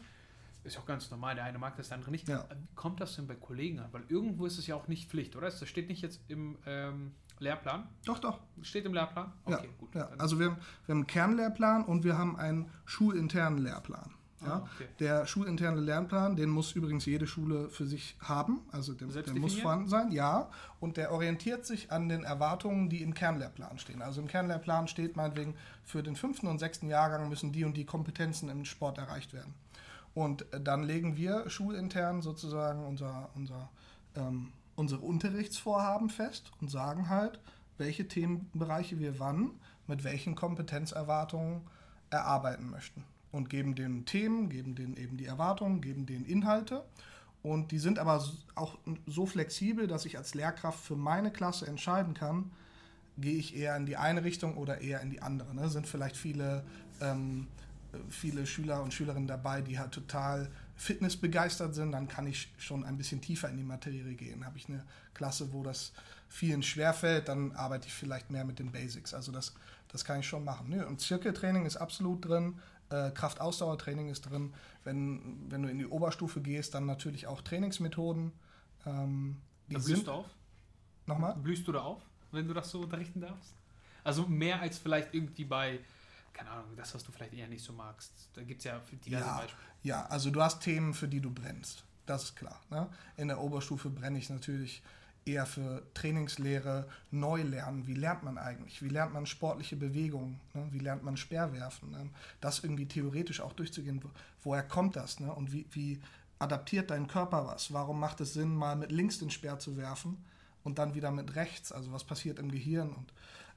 Ist 0.64 0.78
auch 0.78 0.86
ganz 0.86 1.10
normal, 1.10 1.34
der 1.34 1.44
eine 1.44 1.58
mag 1.58 1.76
das, 1.76 1.88
der 1.88 1.96
andere 1.96 2.10
nicht. 2.10 2.28
Ja. 2.28 2.44
Wie 2.50 2.74
kommt 2.74 3.00
das 3.00 3.16
denn 3.16 3.26
bei 3.26 3.36
Kollegen 3.36 3.78
an? 3.78 3.92
Weil 3.92 4.04
irgendwo 4.08 4.44
ist 4.44 4.58
es 4.58 4.66
ja 4.66 4.74
auch 4.74 4.88
nicht 4.88 5.08
Pflicht, 5.08 5.36
oder? 5.36 5.46
Das 5.46 5.66
steht 5.66 5.88
nicht 5.88 6.02
jetzt 6.02 6.20
im 6.28 6.58
ähm, 6.66 7.12
Lehrplan? 7.38 7.88
Doch, 8.04 8.18
doch. 8.18 8.40
Steht 8.62 8.84
im 8.84 8.92
Lehrplan? 8.92 9.32
Okay, 9.44 9.66
ja, 9.66 9.72
gut. 9.78 9.94
Ja. 9.94 10.08
Also 10.18 10.38
wir, 10.38 10.48
wir 10.48 10.54
haben 10.88 10.98
einen 10.98 11.06
Kernlehrplan 11.06 11.84
und 11.84 12.04
wir 12.04 12.18
haben 12.18 12.36
einen 12.36 12.70
schulinternen 12.84 13.62
Lehrplan. 13.62 14.14
Ja, 14.40 14.52
ah, 14.52 14.68
okay. 14.74 14.88
Der 15.00 15.26
schulinterne 15.26 15.80
Lernplan, 15.80 16.36
den 16.36 16.48
muss 16.48 16.72
übrigens 16.72 17.04
jede 17.06 17.26
Schule 17.26 17.68
für 17.70 17.86
sich 17.86 18.16
haben, 18.20 18.60
also 18.70 18.94
der, 18.94 19.08
der 19.08 19.34
muss 19.34 19.54
vorhanden 19.54 19.88
sein, 19.88 20.12
ja. 20.12 20.48
Und 20.78 20.96
der 20.96 21.12
orientiert 21.12 21.66
sich 21.66 21.90
an 21.90 22.08
den 22.08 22.22
Erwartungen, 22.22 22.88
die 22.88 23.02
im 23.02 23.14
Kernlehrplan 23.14 23.78
stehen. 23.78 24.00
Also 24.00 24.20
im 24.20 24.28
Kernlehrplan 24.28 24.86
steht 24.86 25.16
meinetwegen, 25.16 25.54
für 25.84 26.04
den 26.04 26.14
fünften 26.14 26.46
und 26.46 26.58
sechsten 26.58 26.88
Jahrgang 26.88 27.28
müssen 27.28 27.52
die 27.52 27.64
und 27.64 27.76
die 27.76 27.84
Kompetenzen 27.84 28.48
im 28.48 28.64
Sport 28.64 28.98
erreicht 28.98 29.32
werden. 29.32 29.54
Und 30.14 30.52
äh, 30.52 30.60
dann 30.60 30.84
legen 30.84 31.16
wir 31.16 31.50
schulintern 31.50 32.22
sozusagen 32.22 32.84
unser, 32.84 33.30
unser, 33.34 33.70
ähm, 34.14 34.52
unsere 34.76 35.00
Unterrichtsvorhaben 35.00 36.10
fest 36.10 36.52
und 36.60 36.70
sagen 36.70 37.08
halt, 37.08 37.40
welche 37.76 38.06
Themenbereiche 38.06 39.00
wir 39.00 39.18
wann 39.18 39.50
mit 39.88 40.04
welchen 40.04 40.36
Kompetenzerwartungen 40.36 41.62
erarbeiten 42.10 42.70
möchten 42.70 43.04
und 43.32 43.50
geben 43.50 43.74
den 43.74 44.04
Themen, 44.04 44.48
geben 44.48 44.74
denen 44.74 44.96
eben 44.96 45.16
die 45.16 45.26
Erwartungen, 45.26 45.80
geben 45.80 46.06
denen 46.06 46.24
Inhalte. 46.24 46.84
Und 47.42 47.70
die 47.70 47.78
sind 47.78 47.98
aber 47.98 48.24
auch 48.54 48.78
so 49.06 49.26
flexibel, 49.26 49.86
dass 49.86 50.04
ich 50.04 50.18
als 50.18 50.34
Lehrkraft 50.34 50.80
für 50.80 50.96
meine 50.96 51.30
Klasse 51.30 51.66
entscheiden 51.66 52.14
kann, 52.14 52.50
gehe 53.16 53.36
ich 53.36 53.56
eher 53.56 53.76
in 53.76 53.86
die 53.86 53.96
eine 53.96 54.24
Richtung 54.24 54.56
oder 54.56 54.80
eher 54.80 55.00
in 55.00 55.10
die 55.10 55.22
andere. 55.22 55.54
Ne? 55.54 55.68
Sind 55.68 55.86
vielleicht 55.86 56.16
viele, 56.16 56.64
ähm, 57.00 57.46
viele 58.08 58.46
Schüler 58.46 58.82
und 58.82 58.92
Schülerinnen 58.92 59.28
dabei, 59.28 59.60
die 59.60 59.78
halt 59.78 59.92
total 59.92 60.48
fitnessbegeistert 60.76 61.74
sind, 61.74 61.92
dann 61.92 62.06
kann 62.06 62.26
ich 62.26 62.52
schon 62.58 62.84
ein 62.84 62.96
bisschen 62.96 63.20
tiefer 63.20 63.48
in 63.48 63.56
die 63.56 63.64
Materie 63.64 64.14
gehen. 64.14 64.44
Habe 64.44 64.58
ich 64.58 64.68
eine 64.68 64.84
Klasse, 65.14 65.52
wo 65.52 65.62
das 65.64 65.92
vielen 66.28 66.62
schwerfällt, 66.62 67.28
dann 67.28 67.52
arbeite 67.52 67.88
ich 67.88 67.94
vielleicht 67.94 68.30
mehr 68.30 68.44
mit 68.44 68.58
den 68.58 68.70
Basics. 68.70 69.14
Also 69.14 69.32
das, 69.32 69.54
das 69.88 70.04
kann 70.04 70.20
ich 70.20 70.26
schon 70.26 70.44
machen. 70.44 70.68
Ne? 70.68 70.86
Und 70.86 71.00
Zirkeltraining 71.00 71.66
ist 71.66 71.76
absolut 71.76 72.24
drin. 72.24 72.54
Äh, 72.90 73.10
Kraftausdauertraining 73.10 74.08
ist 74.08 74.22
drin. 74.22 74.54
Wenn, 74.84 75.50
wenn 75.50 75.62
du 75.62 75.68
in 75.68 75.78
die 75.78 75.86
Oberstufe 75.86 76.40
gehst, 76.40 76.74
dann 76.74 76.86
natürlich 76.86 77.26
auch 77.26 77.42
Trainingsmethoden. 77.42 78.32
Ähm, 78.86 79.36
die 79.68 79.74
da 79.74 79.80
blühst 79.80 80.06
du 80.06 80.12
auf? 80.12 80.26
Nochmal? 81.06 81.34
Blühst 81.36 81.66
du 81.66 81.72
da 81.72 81.80
auf, 81.82 82.02
wenn 82.32 82.46
du 82.46 82.54
das 82.54 82.70
so 82.70 82.80
unterrichten 82.80 83.20
darfst? 83.20 83.54
Also 84.04 84.26
mehr 84.26 84.60
als 84.60 84.78
vielleicht 84.78 85.12
irgendwie 85.14 85.44
bei, 85.44 85.80
keine 86.32 86.50
Ahnung, 86.50 86.76
das, 86.76 86.94
was 86.94 87.04
du 87.04 87.12
vielleicht 87.12 87.34
eher 87.34 87.48
nicht 87.48 87.64
so 87.64 87.72
magst. 87.72 88.12
Da 88.34 88.42
gibt 88.42 88.60
es 88.60 88.64
ja 88.64 88.80
diverse 89.04 89.26
ja, 89.26 89.36
Beispiele. 89.36 89.62
Ja, 89.82 90.06
also 90.06 90.30
du 90.30 90.42
hast 90.42 90.60
Themen, 90.60 90.94
für 90.94 91.08
die 91.08 91.20
du 91.20 91.30
brennst. 91.30 91.84
Das 92.06 92.24
ist 92.24 92.36
klar. 92.36 92.60
Ne? 92.70 92.88
In 93.16 93.28
der 93.28 93.40
Oberstufe 93.40 93.90
brenne 93.90 94.18
ich 94.18 94.30
natürlich 94.30 94.82
eher 95.28 95.46
für 95.46 95.82
Trainingslehre 95.94 96.88
neu 97.10 97.42
lernen. 97.42 97.86
Wie 97.86 97.94
lernt 97.94 98.22
man 98.22 98.38
eigentlich? 98.38 98.82
Wie 98.82 98.88
lernt 98.88 99.12
man 99.12 99.26
sportliche 99.26 99.76
Bewegungen? 99.76 100.40
Ne? 100.54 100.66
Wie 100.70 100.78
lernt 100.78 101.04
man 101.04 101.16
Speerwerfen? 101.16 101.90
Ne? 101.90 102.08
Das 102.40 102.64
irgendwie 102.64 102.86
theoretisch 102.86 103.40
auch 103.40 103.52
durchzugehen. 103.52 104.02
Woher 104.42 104.62
kommt 104.62 104.96
das? 104.96 105.20
Ne? 105.20 105.32
Und 105.32 105.52
wie, 105.52 105.66
wie 105.72 106.00
adaptiert 106.38 106.90
dein 106.90 107.06
Körper 107.06 107.46
was? 107.46 107.72
Warum 107.72 108.00
macht 108.00 108.20
es 108.20 108.34
Sinn, 108.34 108.54
mal 108.54 108.76
mit 108.76 108.90
links 108.90 109.18
den 109.18 109.30
Speer 109.30 109.58
zu 109.58 109.76
werfen 109.76 110.24
und 110.64 110.78
dann 110.78 110.94
wieder 110.94 111.10
mit 111.10 111.36
rechts? 111.36 111.72
Also 111.72 111.92
was 111.92 112.04
passiert 112.04 112.38
im 112.38 112.50
Gehirn? 112.50 112.90
Und 112.90 113.12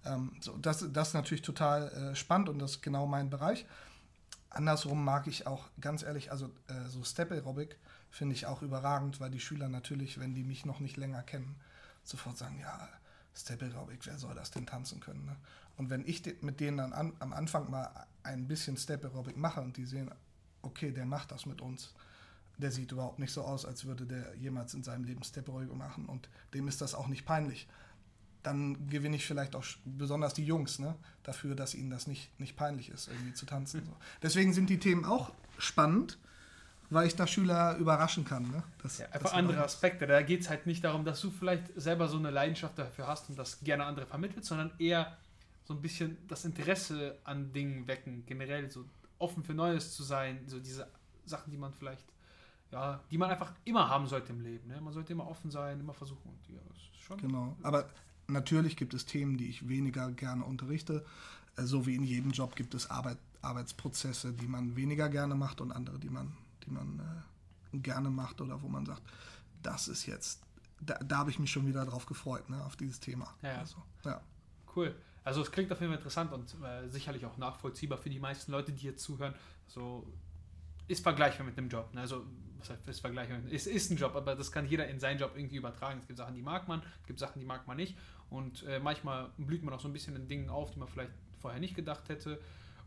ähm, 0.05 0.31
so, 0.41 0.57
das, 0.57 0.85
das 0.91 1.09
ist 1.09 1.13
natürlich 1.13 1.43
total 1.43 1.89
äh, 1.89 2.15
spannend 2.15 2.49
und 2.49 2.59
das 2.59 2.71
ist 2.71 2.81
genau 2.81 3.05
mein 3.05 3.29
Bereich. 3.29 3.65
Andersrum 4.49 5.03
mag 5.03 5.27
ich 5.27 5.47
auch 5.47 5.69
ganz 5.79 6.03
ehrlich, 6.03 6.31
also 6.31 6.47
äh, 6.67 6.87
so 6.89 7.03
Step 7.03 7.31
Aerobic 7.31 7.77
finde 8.11 8.35
ich 8.35 8.45
auch 8.45 8.61
überragend, 8.61 9.19
weil 9.19 9.31
die 9.31 9.39
Schüler 9.39 9.69
natürlich, 9.69 10.19
wenn 10.19 10.35
die 10.35 10.43
mich 10.43 10.65
noch 10.65 10.79
nicht 10.79 10.97
länger 10.97 11.23
kennen, 11.23 11.55
sofort 12.03 12.37
sagen, 12.37 12.59
ja, 12.59 12.89
Step 13.33 13.63
Aerobic, 13.63 14.05
wer 14.05 14.17
soll 14.17 14.35
das 14.35 14.51
denn 14.51 14.65
tanzen 14.65 14.99
können? 14.99 15.25
Ne? 15.25 15.35
Und 15.77 15.89
wenn 15.89 16.05
ich 16.05 16.21
mit 16.41 16.59
denen 16.59 16.77
dann 16.77 16.93
an, 16.93 17.13
am 17.19 17.31
Anfang 17.31 17.71
mal 17.71 17.89
ein 18.23 18.47
bisschen 18.47 18.75
Step 18.75 19.05
Aerobic 19.05 19.37
mache 19.37 19.61
und 19.61 19.77
die 19.77 19.85
sehen, 19.85 20.11
okay, 20.61 20.91
der 20.91 21.05
macht 21.05 21.31
das 21.31 21.45
mit 21.45 21.61
uns, 21.61 21.93
der 22.57 22.71
sieht 22.71 22.91
überhaupt 22.91 23.17
nicht 23.17 23.31
so 23.31 23.43
aus, 23.43 23.65
als 23.65 23.85
würde 23.85 24.05
der 24.05 24.35
jemals 24.35 24.73
in 24.73 24.83
seinem 24.83 25.05
Leben 25.05 25.23
Step 25.23 25.47
Aerobic 25.47 25.73
machen 25.73 26.05
und 26.05 26.29
dem 26.53 26.67
ist 26.67 26.81
das 26.81 26.93
auch 26.93 27.07
nicht 27.07 27.25
peinlich. 27.25 27.67
Dann 28.43 28.87
gewinne 28.89 29.15
ich 29.15 29.25
vielleicht 29.25 29.55
auch 29.55 29.63
besonders 29.85 30.33
die 30.33 30.45
Jungs 30.45 30.79
ne, 30.79 30.95
dafür, 31.23 31.55
dass 31.55 31.75
ihnen 31.75 31.91
das 31.91 32.07
nicht, 32.07 32.37
nicht 32.39 32.57
peinlich 32.57 32.89
ist, 32.89 33.07
irgendwie 33.07 33.33
zu 33.33 33.45
tanzen. 33.45 33.85
So. 33.85 33.95
Deswegen 34.21 34.51
sind 34.51 34.69
die 34.69 34.79
Themen 34.79 35.05
auch 35.05 35.31
spannend 35.57 36.17
weil 36.91 37.07
ich 37.07 37.15
da 37.15 37.25
Schüler 37.25 37.77
überraschen 37.77 38.25
kann. 38.25 38.43
Ne? 38.43 38.63
Das, 38.83 38.97
ja, 38.97 39.05
einfach 39.07 39.21
das 39.21 39.33
andere 39.33 39.63
Aspekte. 39.63 40.05
Da 40.05 40.21
geht 40.21 40.41
es 40.41 40.49
halt 40.49 40.65
nicht 40.65 40.83
darum, 40.83 41.05
dass 41.05 41.21
du 41.21 41.31
vielleicht 41.31 41.63
selber 41.75 42.07
so 42.07 42.17
eine 42.17 42.31
Leidenschaft 42.31 42.77
dafür 42.77 43.07
hast 43.07 43.29
und 43.29 43.39
das 43.39 43.61
gerne 43.61 43.85
andere 43.85 44.05
vermittelst, 44.05 44.49
sondern 44.49 44.71
eher 44.77 45.17
so 45.63 45.73
ein 45.73 45.81
bisschen 45.81 46.17
das 46.27 46.43
Interesse 46.43 47.17
an 47.23 47.53
Dingen 47.53 47.87
wecken, 47.87 48.25
generell 48.25 48.69
so 48.69 48.85
offen 49.19 49.43
für 49.43 49.53
Neues 49.53 49.93
zu 49.95 50.03
sein, 50.03 50.41
so 50.47 50.59
diese 50.59 50.87
Sachen, 51.25 51.49
die 51.51 51.57
man 51.57 51.71
vielleicht, 51.71 52.05
ja, 52.71 52.99
die 53.09 53.17
man 53.17 53.29
einfach 53.29 53.53
immer 53.63 53.87
haben 53.87 54.07
sollte 54.07 54.33
im 54.33 54.41
Leben. 54.41 54.67
Ne? 54.67 54.81
Man 54.81 54.91
sollte 54.91 55.13
immer 55.13 55.27
offen 55.27 55.49
sein, 55.49 55.79
immer 55.79 55.93
versuchen. 55.93 56.29
Und 56.29 56.53
ja, 56.53 56.61
schon 56.99 57.17
genau, 57.19 57.55
aber 57.63 57.89
natürlich 58.27 58.75
gibt 58.75 58.93
es 58.93 59.05
Themen, 59.05 59.37
die 59.37 59.47
ich 59.47 59.69
weniger 59.69 60.11
gerne 60.11 60.43
unterrichte. 60.43 61.05
Äh, 61.55 61.63
so 61.63 61.85
wie 61.85 61.95
in 61.95 62.03
jedem 62.03 62.31
Job 62.31 62.57
gibt 62.57 62.73
es 62.73 62.89
Arbeit, 62.89 63.17
Arbeitsprozesse, 63.41 64.33
die 64.33 64.47
man 64.47 64.75
weniger 64.75 65.07
gerne 65.07 65.35
macht 65.35 65.61
und 65.61 65.71
andere, 65.71 65.97
die 65.97 66.09
man 66.09 66.35
die 66.65 66.71
man 66.71 66.99
äh, 67.73 67.77
gerne 67.77 68.09
macht 68.09 68.41
oder 68.41 68.61
wo 68.61 68.67
man 68.67 68.85
sagt, 68.85 69.03
das 69.61 69.87
ist 69.87 70.05
jetzt, 70.05 70.41
da, 70.79 70.95
da 70.95 71.17
habe 71.17 71.29
ich 71.29 71.39
mich 71.39 71.51
schon 71.51 71.67
wieder 71.67 71.85
drauf 71.85 72.05
gefreut, 72.05 72.49
ne, 72.49 72.63
auf 72.65 72.75
dieses 72.75 72.99
Thema. 72.99 73.33
Ja. 73.41 73.59
Also, 73.59 73.77
ja. 74.05 74.21
Cool. 74.75 74.95
Also 75.23 75.41
es 75.41 75.51
klingt 75.51 75.71
auf 75.71 75.79
jeden 75.79 75.91
Fall 75.91 75.99
interessant 75.99 76.31
und 76.33 76.55
äh, 76.63 76.89
sicherlich 76.89 77.25
auch 77.25 77.37
nachvollziehbar 77.37 77.97
für 77.97 78.09
die 78.09 78.19
meisten 78.19 78.51
Leute, 78.51 78.71
die 78.71 78.87
jetzt 78.87 79.03
zuhören. 79.03 79.35
So 79.67 80.11
ist 80.87 81.03
vergleichbar 81.03 81.45
mit 81.45 81.57
einem 81.57 81.69
Job. 81.69 81.93
Ne? 81.93 82.01
Also 82.01 82.25
was 82.57 82.69
heißt 82.69 82.87
ist 82.87 82.99
vergleichbar? 83.01 83.39
Es 83.51 83.67
ist 83.67 83.91
ein 83.91 83.97
Job, 83.97 84.15
aber 84.15 84.35
das 84.35 84.51
kann 84.51 84.67
jeder 84.67 84.87
in 84.87 84.99
seinen 84.99 85.19
Job 85.19 85.33
irgendwie 85.35 85.57
übertragen. 85.57 85.99
Es 85.99 86.07
gibt 86.07 86.17
Sachen, 86.17 86.35
die 86.35 86.41
mag 86.41 86.67
man, 86.67 86.81
es 87.01 87.07
gibt 87.07 87.19
Sachen, 87.19 87.39
die 87.39 87.45
mag 87.45 87.67
man 87.67 87.77
nicht. 87.77 87.97
Und 88.29 88.63
äh, 88.63 88.79
manchmal 88.79 89.29
blüht 89.37 89.63
man 89.63 89.73
auch 89.73 89.79
so 89.79 89.87
ein 89.87 89.93
bisschen 89.93 90.15
in 90.15 90.27
Dingen 90.27 90.49
auf, 90.49 90.71
die 90.71 90.79
man 90.79 90.87
vielleicht 90.87 91.11
vorher 91.39 91.59
nicht 91.59 91.75
gedacht 91.75 92.07
hätte 92.09 92.39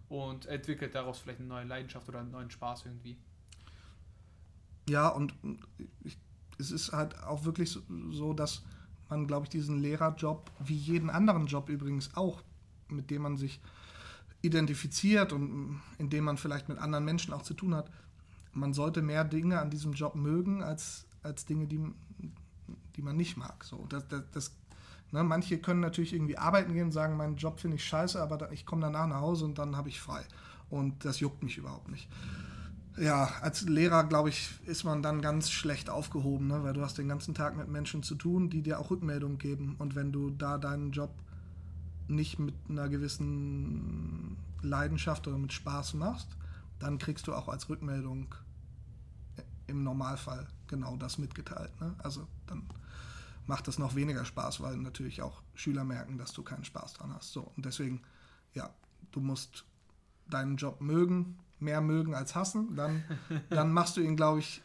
und 0.08 0.46
entwickelt 0.46 0.94
daraus 0.94 1.18
vielleicht 1.18 1.40
eine 1.40 1.48
neue 1.48 1.64
Leidenschaft 1.64 2.08
oder 2.08 2.20
einen 2.20 2.30
neuen 2.30 2.50
Spaß 2.50 2.86
irgendwie. 2.86 3.18
Ja, 4.88 5.08
und 5.08 5.34
ich, 6.02 6.18
es 6.58 6.70
ist 6.70 6.92
halt 6.92 7.18
auch 7.22 7.44
wirklich 7.44 7.78
so, 8.10 8.32
dass 8.32 8.62
man, 9.08 9.26
glaube 9.26 9.44
ich, 9.44 9.50
diesen 9.50 9.80
Lehrerjob, 9.80 10.50
wie 10.60 10.76
jeden 10.76 11.10
anderen 11.10 11.46
Job 11.46 11.68
übrigens 11.68 12.16
auch, 12.16 12.42
mit 12.88 13.10
dem 13.10 13.22
man 13.22 13.36
sich 13.36 13.60
identifiziert 14.42 15.32
und 15.32 15.80
in 15.98 16.10
dem 16.10 16.24
man 16.24 16.36
vielleicht 16.36 16.68
mit 16.68 16.78
anderen 16.78 17.04
Menschen 17.04 17.32
auch 17.32 17.42
zu 17.42 17.54
tun 17.54 17.74
hat, 17.74 17.90
man 18.52 18.74
sollte 18.74 19.02
mehr 19.02 19.24
Dinge 19.24 19.60
an 19.60 19.70
diesem 19.70 19.94
Job 19.94 20.14
mögen 20.14 20.62
als, 20.62 21.06
als 21.22 21.46
Dinge, 21.46 21.66
die, 21.66 21.80
die 22.96 23.02
man 23.02 23.16
nicht 23.16 23.36
mag. 23.36 23.64
So, 23.64 23.86
das, 23.88 24.06
das, 24.08 24.22
das 24.32 24.52
ne, 25.12 25.24
manche 25.24 25.58
können 25.58 25.80
natürlich 25.80 26.12
irgendwie 26.12 26.38
arbeiten 26.38 26.74
gehen 26.74 26.84
und 26.84 26.92
sagen, 26.92 27.16
meinen 27.16 27.36
Job 27.36 27.58
finde 27.58 27.76
ich 27.76 27.84
scheiße, 27.84 28.20
aber 28.22 28.52
ich 28.52 28.66
komme 28.66 28.82
danach 28.82 29.06
nach 29.06 29.20
Hause 29.20 29.46
und 29.46 29.58
dann 29.58 29.76
habe 29.76 29.88
ich 29.88 30.00
frei. 30.00 30.24
Und 30.68 31.04
das 31.04 31.20
juckt 31.20 31.42
mich 31.42 31.56
überhaupt 31.56 31.88
nicht 31.88 32.08
ja, 32.96 33.28
als 33.40 33.62
Lehrer, 33.62 34.04
glaube 34.04 34.28
ich, 34.28 34.50
ist 34.66 34.84
man 34.84 35.02
dann 35.02 35.20
ganz 35.20 35.50
schlecht 35.50 35.90
aufgehoben, 35.90 36.46
ne? 36.46 36.62
weil 36.62 36.74
du 36.74 36.82
hast 36.82 36.96
den 36.98 37.08
ganzen 37.08 37.34
Tag 37.34 37.56
mit 37.56 37.68
Menschen 37.68 38.02
zu 38.02 38.14
tun, 38.14 38.50
die 38.50 38.62
dir 38.62 38.78
auch 38.78 38.90
Rückmeldungen 38.90 39.38
geben. 39.38 39.74
Und 39.78 39.94
wenn 39.94 40.12
du 40.12 40.30
da 40.30 40.58
deinen 40.58 40.92
Job 40.92 41.10
nicht 42.06 42.38
mit 42.38 42.54
einer 42.68 42.88
gewissen 42.88 44.36
Leidenschaft 44.62 45.26
oder 45.26 45.38
mit 45.38 45.52
Spaß 45.52 45.94
machst, 45.94 46.28
dann 46.78 46.98
kriegst 46.98 47.26
du 47.26 47.34
auch 47.34 47.48
als 47.48 47.68
Rückmeldung 47.68 48.34
im 49.66 49.82
Normalfall 49.82 50.46
genau 50.68 50.96
das 50.96 51.18
mitgeteilt. 51.18 51.70
Ne? 51.80 51.94
Also 51.98 52.26
dann 52.46 52.62
macht 53.46 53.68
das 53.68 53.78
noch 53.78 53.94
weniger 53.94 54.24
Spaß, 54.24 54.60
weil 54.60 54.76
natürlich 54.76 55.22
auch 55.22 55.42
Schüler 55.54 55.84
merken, 55.84 56.18
dass 56.18 56.32
du 56.32 56.42
keinen 56.42 56.64
Spaß 56.64 56.94
dran 56.94 57.12
hast. 57.14 57.32
So, 57.32 57.52
und 57.56 57.66
deswegen, 57.66 58.02
ja, 58.54 58.70
du 59.12 59.20
musst 59.20 59.64
deinen 60.28 60.56
Job 60.56 60.80
mögen, 60.80 61.38
mehr 61.64 61.80
mögen 61.80 62.14
als 62.14 62.34
hassen, 62.34 62.76
dann, 62.76 63.02
dann 63.50 63.72
machst 63.72 63.96
du 63.96 64.00
ihn, 64.00 64.16
glaube 64.16 64.40
ich, 64.40 64.62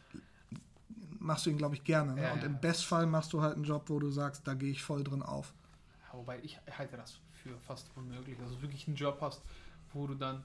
machst 1.19 1.45
du 1.45 1.49
ihn, 1.49 1.57
glaube 1.57 1.75
ich, 1.75 1.83
gerne. 1.83 2.13
Ne? 2.13 2.23
Ja, 2.23 2.33
und 2.33 2.39
ja. 2.39 2.45
im 2.45 2.59
Bestfall 2.59 3.05
machst 3.05 3.33
du 3.33 3.41
halt 3.41 3.55
einen 3.55 3.63
Job, 3.63 3.89
wo 3.89 3.99
du 3.99 4.09
sagst, 4.09 4.47
da 4.47 4.53
gehe 4.53 4.71
ich 4.71 4.83
voll 4.83 5.03
drin 5.03 5.21
auf. 5.21 5.53
Ja, 6.07 6.17
Wobei 6.17 6.39
ich 6.43 6.59
halte 6.77 6.97
das 6.97 7.19
für 7.43 7.57
fast 7.57 7.89
unmöglich, 7.95 8.37
dass 8.37 8.51
du 8.51 8.61
wirklich 8.61 8.87
einen 8.87 8.95
Job 8.95 9.19
hast, 9.21 9.41
wo 9.93 10.07
du 10.07 10.15
dann 10.15 10.43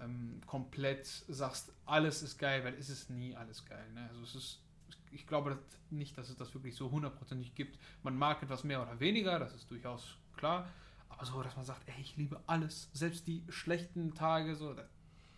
ähm, 0.00 0.40
komplett 0.46 1.06
sagst, 1.06 1.72
alles 1.86 2.22
ist 2.22 2.38
geil, 2.38 2.64
weil 2.64 2.74
es 2.74 2.88
ist 2.88 3.10
nie 3.10 3.34
alles 3.36 3.64
geil. 3.64 3.84
Ne? 3.94 4.08
Also 4.08 4.22
es 4.22 4.34
ist, 4.34 4.60
ich 5.10 5.26
glaube 5.26 5.58
nicht, 5.90 6.16
dass 6.16 6.28
es 6.28 6.36
das 6.36 6.54
wirklich 6.54 6.74
so 6.74 6.90
hundertprozentig 6.90 7.54
gibt. 7.54 7.78
Man 8.02 8.16
mag 8.16 8.42
etwas 8.42 8.64
mehr 8.64 8.82
oder 8.82 8.98
weniger, 9.00 9.38
das 9.38 9.54
ist 9.54 9.70
durchaus 9.70 10.16
klar. 10.36 10.68
Aber 11.08 11.26
so, 11.26 11.42
dass 11.42 11.56
man 11.56 11.64
sagt, 11.64 11.86
ey, 11.88 12.00
ich 12.00 12.16
liebe 12.16 12.40
alles, 12.46 12.88
selbst 12.92 13.26
die 13.26 13.44
schlechten 13.48 14.14
Tage, 14.14 14.56
so, 14.56 14.72
das 14.72 14.86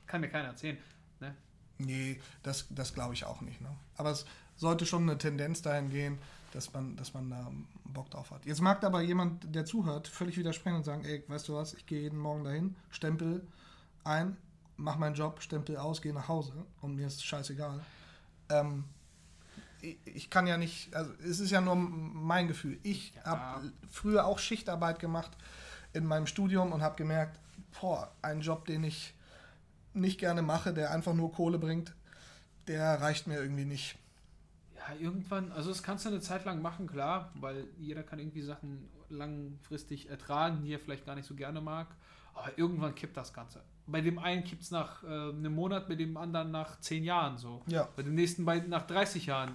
kann 0.06 0.20
mir 0.20 0.28
keiner 0.28 0.48
erzählen. 0.48 0.78
Ne? 1.20 1.34
Nee, 1.78 2.20
das, 2.42 2.66
das 2.70 2.94
glaube 2.94 3.14
ich 3.14 3.24
auch 3.24 3.40
nicht. 3.40 3.60
Ne? 3.60 3.68
Aber 3.96 4.10
es 4.10 4.24
sollte 4.56 4.86
schon 4.86 5.02
eine 5.02 5.18
Tendenz 5.18 5.62
dahin 5.62 5.90
gehen, 5.90 6.18
dass 6.52 6.72
man, 6.72 6.96
dass 6.96 7.14
man 7.14 7.30
da 7.30 7.50
Bock 7.84 8.10
drauf 8.10 8.30
hat. 8.30 8.46
Jetzt 8.46 8.60
mag 8.60 8.82
aber 8.84 9.00
jemand, 9.02 9.54
der 9.54 9.64
zuhört, 9.64 10.06
völlig 10.08 10.36
widersprechen 10.36 10.76
und 10.76 10.84
sagen, 10.84 11.04
ey, 11.04 11.24
weißt 11.26 11.48
du 11.48 11.54
was, 11.54 11.74
ich 11.74 11.86
gehe 11.86 12.00
jeden 12.02 12.18
Morgen 12.18 12.44
dahin, 12.44 12.76
stempel 12.90 13.46
ein, 14.04 14.36
mach 14.76 14.96
meinen 14.96 15.14
Job, 15.14 15.42
stempel 15.42 15.76
aus, 15.76 16.00
gehe 16.00 16.12
nach 16.14 16.28
Hause 16.28 16.52
und 16.80 16.94
mir 16.94 17.06
ist 17.06 17.24
scheißegal. 17.24 17.80
Ähm, 18.50 18.84
ich, 19.80 19.98
ich 20.04 20.30
kann 20.30 20.46
ja 20.46 20.56
nicht, 20.56 20.94
also 20.94 21.12
es 21.24 21.40
ist 21.40 21.50
ja 21.50 21.60
nur 21.60 21.74
mein 21.76 22.46
Gefühl. 22.48 22.78
Ich 22.82 23.14
Ja. 23.16 23.24
habe 23.24 23.72
früher 23.90 24.24
auch 24.26 24.38
Schichtarbeit 24.38 24.98
gemacht 24.98 25.32
in 25.92 26.04
meinem 26.06 26.26
Studium 26.26 26.72
und 26.72 26.82
habe 26.82 26.96
gemerkt, 26.96 27.38
boah, 27.80 28.12
ein 28.22 28.40
Job, 28.40 28.66
den 28.66 28.84
ich 28.84 29.13
nicht 29.94 30.18
gerne 30.18 30.42
mache, 30.42 30.72
der 30.72 30.90
einfach 30.90 31.14
nur 31.14 31.32
Kohle 31.32 31.58
bringt, 31.58 31.94
der 32.66 33.00
reicht 33.00 33.26
mir 33.26 33.38
irgendwie 33.40 33.64
nicht. 33.64 33.96
Ja, 34.76 34.94
irgendwann, 35.00 35.52
also 35.52 35.70
das 35.70 35.82
kannst 35.82 36.04
du 36.04 36.10
eine 36.10 36.20
Zeit 36.20 36.44
lang 36.44 36.60
machen, 36.60 36.86
klar, 36.86 37.30
weil 37.34 37.66
jeder 37.78 38.02
kann 38.02 38.18
irgendwie 38.18 38.42
Sachen 38.42 38.88
langfristig 39.08 40.10
ertragen, 40.10 40.62
die 40.62 40.72
er 40.72 40.78
vielleicht 40.78 41.06
gar 41.06 41.14
nicht 41.14 41.26
so 41.26 41.34
gerne 41.34 41.60
mag. 41.60 41.88
Aber 42.34 42.58
irgendwann 42.58 42.94
kippt 42.94 43.16
das 43.16 43.32
Ganze. 43.32 43.62
Bei 43.86 44.00
dem 44.00 44.18
einen 44.18 44.44
kippt 44.44 44.62
es 44.62 44.70
nach 44.70 45.04
äh, 45.04 45.06
einem 45.06 45.54
Monat, 45.54 45.88
bei 45.88 45.94
dem 45.94 46.16
anderen 46.16 46.50
nach 46.50 46.80
zehn 46.80 47.04
Jahren 47.04 47.38
so. 47.38 47.62
Ja. 47.66 47.88
Bei 47.94 48.02
dem 48.02 48.14
nächsten 48.14 48.44
bei, 48.44 48.58
nach 48.58 48.86
30 48.86 49.26
Jahren. 49.26 49.52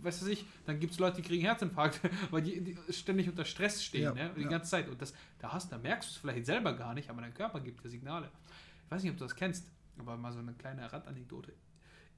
Weißt 0.00 0.22
du 0.22 0.26
nicht, 0.26 0.46
dann 0.66 0.80
gibt 0.80 0.92
es 0.94 0.98
Leute, 0.98 1.16
die 1.16 1.22
kriegen 1.22 1.42
Herzinfarkt, 1.44 2.00
weil 2.30 2.42
die, 2.42 2.60
die 2.62 2.92
ständig 2.92 3.28
unter 3.28 3.44
Stress 3.44 3.84
stehen, 3.84 4.02
Ja, 4.02 4.12
ne? 4.14 4.30
die 4.36 4.42
ja. 4.42 4.48
ganze 4.48 4.70
Zeit. 4.70 4.88
Und 4.88 5.00
das, 5.02 5.12
da 5.38 5.52
hast, 5.52 5.70
da 5.70 5.78
merkst 5.78 6.08
du 6.08 6.12
es 6.12 6.18
vielleicht 6.18 6.46
selber 6.46 6.72
gar 6.74 6.94
nicht, 6.94 7.10
aber 7.10 7.20
dein 7.20 7.34
Körper 7.34 7.60
gibt 7.60 7.84
dir 7.84 7.90
Signale. 7.90 8.30
Ich 8.84 8.90
weiß 8.90 9.02
nicht, 9.02 9.12
ob 9.12 9.18
du 9.18 9.24
das 9.24 9.34
kennst, 9.34 9.70
aber 9.98 10.16
mal 10.16 10.32
so 10.32 10.38
eine 10.38 10.52
kleine 10.54 10.90
Randanekdote. 10.92 11.52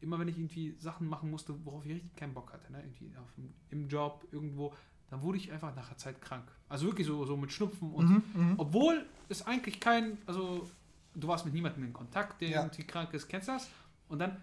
Immer 0.01 0.19
wenn 0.19 0.29
ich 0.29 0.37
irgendwie 0.37 0.75
Sachen 0.79 1.09
machen 1.09 1.31
musste, 1.31 1.55
worauf 1.65 1.85
ich 1.87 1.93
richtig 1.93 2.15
keinen 2.17 2.35
Bock 2.35 2.53
hatte, 2.53 2.71
ne? 2.71 2.81
irgendwie 2.83 3.11
auf, 3.17 3.33
im 3.71 3.89
Job, 3.89 4.27
irgendwo, 4.31 4.75
dann 5.09 5.23
wurde 5.23 5.39
ich 5.39 5.51
einfach 5.53 5.75
nach 5.75 5.89
der 5.89 5.97
Zeit 5.97 6.21
krank. 6.21 6.45
Also 6.69 6.87
wirklich 6.87 7.07
so, 7.07 7.25
so 7.25 7.37
mit 7.37 7.53
Schnupfen 7.53 7.93
und 7.93 8.11
Mhm, 8.11 8.23
mhm. 8.35 8.55
obwohl 8.59 9.07
es 9.29 9.47
eigentlich 9.47 9.81
kein, 9.81 10.19
also 10.27 10.69
du 11.15 11.29
warst 11.29 11.45
mit 11.47 11.55
niemandem 11.55 11.85
in 11.85 11.93
Kontakt, 11.93 12.41
der 12.43 12.49
Ja. 12.51 12.63
irgendwie 12.63 12.85
krank 12.85 13.15
ist, 13.15 13.29
kennst 13.29 13.49
du 13.49 13.53
das? 13.53 13.71
Und 14.09 14.19
dann 14.19 14.43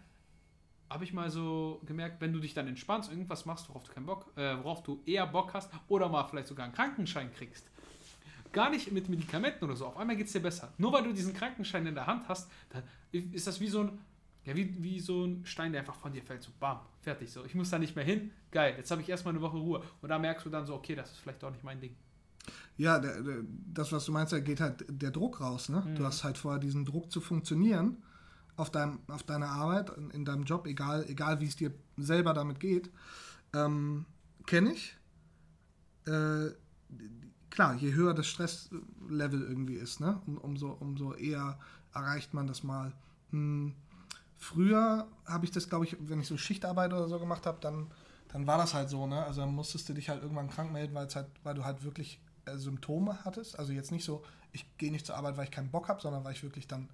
habe 0.89 1.03
ich 1.03 1.13
mal 1.13 1.29
so 1.29 1.81
gemerkt, 1.85 2.19
wenn 2.21 2.33
du 2.33 2.39
dich 2.39 2.53
dann 2.53 2.67
entspannst, 2.67 3.09
irgendwas 3.11 3.45
machst, 3.45 3.67
worauf 3.69 3.83
du 3.83 3.91
keinen 3.93 4.05
Bock, 4.05 4.31
äh, 4.37 4.57
worauf 4.63 4.83
du 4.83 5.01
eher 5.05 5.25
Bock 5.27 5.53
hast 5.53 5.71
oder 5.87 6.09
mal 6.09 6.23
vielleicht 6.25 6.47
sogar 6.47 6.65
einen 6.65 6.73
Krankenschein 6.73 7.31
kriegst. 7.33 7.69
Gar 8.53 8.69
nicht 8.69 8.91
mit 8.91 9.09
Medikamenten 9.09 9.65
oder 9.65 9.75
so, 9.75 9.87
auf 9.87 9.97
einmal 9.97 10.15
geht 10.15 10.27
es 10.27 10.31
dir 10.31 10.39
besser. 10.39 10.71
Nur 10.77 10.93
weil 10.93 11.03
du 11.03 11.11
diesen 11.11 11.33
Krankenschein 11.33 11.85
in 11.85 11.95
der 11.95 12.07
Hand 12.07 12.29
hast, 12.29 12.49
dann 12.69 12.83
ist 13.11 13.47
das 13.47 13.59
wie 13.59 13.67
so 13.67 13.81
ein, 13.81 13.99
ja, 14.45 14.55
wie, 14.55 14.81
wie 14.81 14.99
so 14.99 15.25
ein 15.25 15.45
Stein, 15.45 15.71
der 15.71 15.81
einfach 15.81 15.95
von 15.95 16.13
dir 16.13 16.21
fällt. 16.21 16.43
So, 16.43 16.51
bam, 16.59 16.79
fertig. 17.01 17.31
So, 17.31 17.43
ich 17.45 17.55
muss 17.55 17.69
da 17.69 17.79
nicht 17.79 17.95
mehr 17.95 18.05
hin. 18.05 18.31
Geil, 18.51 18.75
jetzt 18.77 18.91
habe 18.91 19.01
ich 19.01 19.09
erstmal 19.09 19.33
eine 19.33 19.41
Woche 19.41 19.57
Ruhe. 19.57 19.83
Und 20.01 20.09
da 20.09 20.19
merkst 20.19 20.45
du 20.45 20.49
dann 20.49 20.65
so, 20.65 20.75
okay, 20.75 20.95
das 20.95 21.11
ist 21.11 21.19
vielleicht 21.19 21.43
auch 21.43 21.51
nicht 21.51 21.63
mein 21.63 21.81
Ding. 21.81 21.95
Ja, 22.77 22.99
der, 22.99 23.21
der, 23.21 23.37
das, 23.73 23.91
was 23.91 24.05
du 24.05 24.11
meinst, 24.11 24.33
da 24.33 24.39
geht 24.39 24.59
halt 24.59 24.85
der 24.87 25.11
Druck 25.11 25.41
raus. 25.41 25.69
Ne? 25.69 25.81
Mhm. 25.85 25.95
Du 25.95 26.05
hast 26.05 26.23
halt 26.23 26.37
vorher 26.37 26.59
diesen 26.59 26.85
Druck 26.85 27.11
zu 27.11 27.21
funktionieren 27.21 28.03
auf, 28.55 28.69
deinem, 28.69 28.99
auf 29.07 29.23
deiner 29.23 29.47
Arbeit, 29.47 29.89
in, 29.97 30.11
in 30.11 30.25
deinem 30.25 30.43
Job, 30.43 30.67
egal, 30.67 31.05
egal 31.07 31.39
wie 31.39 31.47
es 31.47 31.55
dir 31.55 31.73
selber 31.97 32.33
damit 32.33 32.59
geht. 32.59 32.91
Ähm, 33.53 34.05
Kenne 34.45 34.73
ich. 34.73 34.97
Äh, 36.05 36.49
klar, 37.53 37.75
je 37.75 37.93
höher 37.93 38.15
das 38.15 38.25
Stresslevel 38.25 39.41
irgendwie 39.41 39.75
ist, 39.75 39.99
ne? 39.99 40.19
um, 40.25 40.39
umso, 40.39 40.71
umso 40.71 41.13
eher 41.13 41.59
erreicht 41.93 42.33
man 42.33 42.47
das 42.47 42.63
mal. 42.63 42.91
Hm, 43.29 43.75
früher 44.37 45.07
habe 45.25 45.45
ich 45.45 45.51
das, 45.51 45.69
glaube 45.69 45.85
ich, 45.85 45.95
wenn 45.99 46.19
ich 46.19 46.27
so 46.27 46.35
Schichtarbeit 46.35 46.91
oder 46.91 47.07
so 47.07 47.19
gemacht 47.19 47.45
habe, 47.45 47.59
dann, 47.61 47.91
dann 48.29 48.47
war 48.47 48.57
das 48.57 48.73
halt 48.73 48.89
so, 48.89 49.05
ne? 49.05 49.23
Also 49.23 49.41
dann 49.41 49.53
musstest 49.53 49.87
du 49.87 49.93
dich 49.93 50.09
halt 50.09 50.23
irgendwann 50.23 50.49
krank 50.49 50.73
melden, 50.73 50.95
weil 50.95 51.07
halt, 51.13 51.27
weil 51.43 51.53
du 51.53 51.63
halt 51.63 51.83
wirklich 51.83 52.19
äh, 52.45 52.57
Symptome 52.57 53.23
hattest. 53.23 53.59
Also 53.59 53.71
jetzt 53.71 53.91
nicht 53.91 54.03
so, 54.03 54.23
ich 54.51 54.65
gehe 54.79 54.91
nicht 54.91 55.05
zur 55.05 55.15
Arbeit, 55.15 55.37
weil 55.37 55.43
ich 55.45 55.51
keinen 55.51 55.69
Bock 55.69 55.89
habe, 55.89 56.01
sondern 56.01 56.23
weil 56.23 56.33
ich 56.33 56.41
wirklich 56.41 56.67
dann 56.67 56.89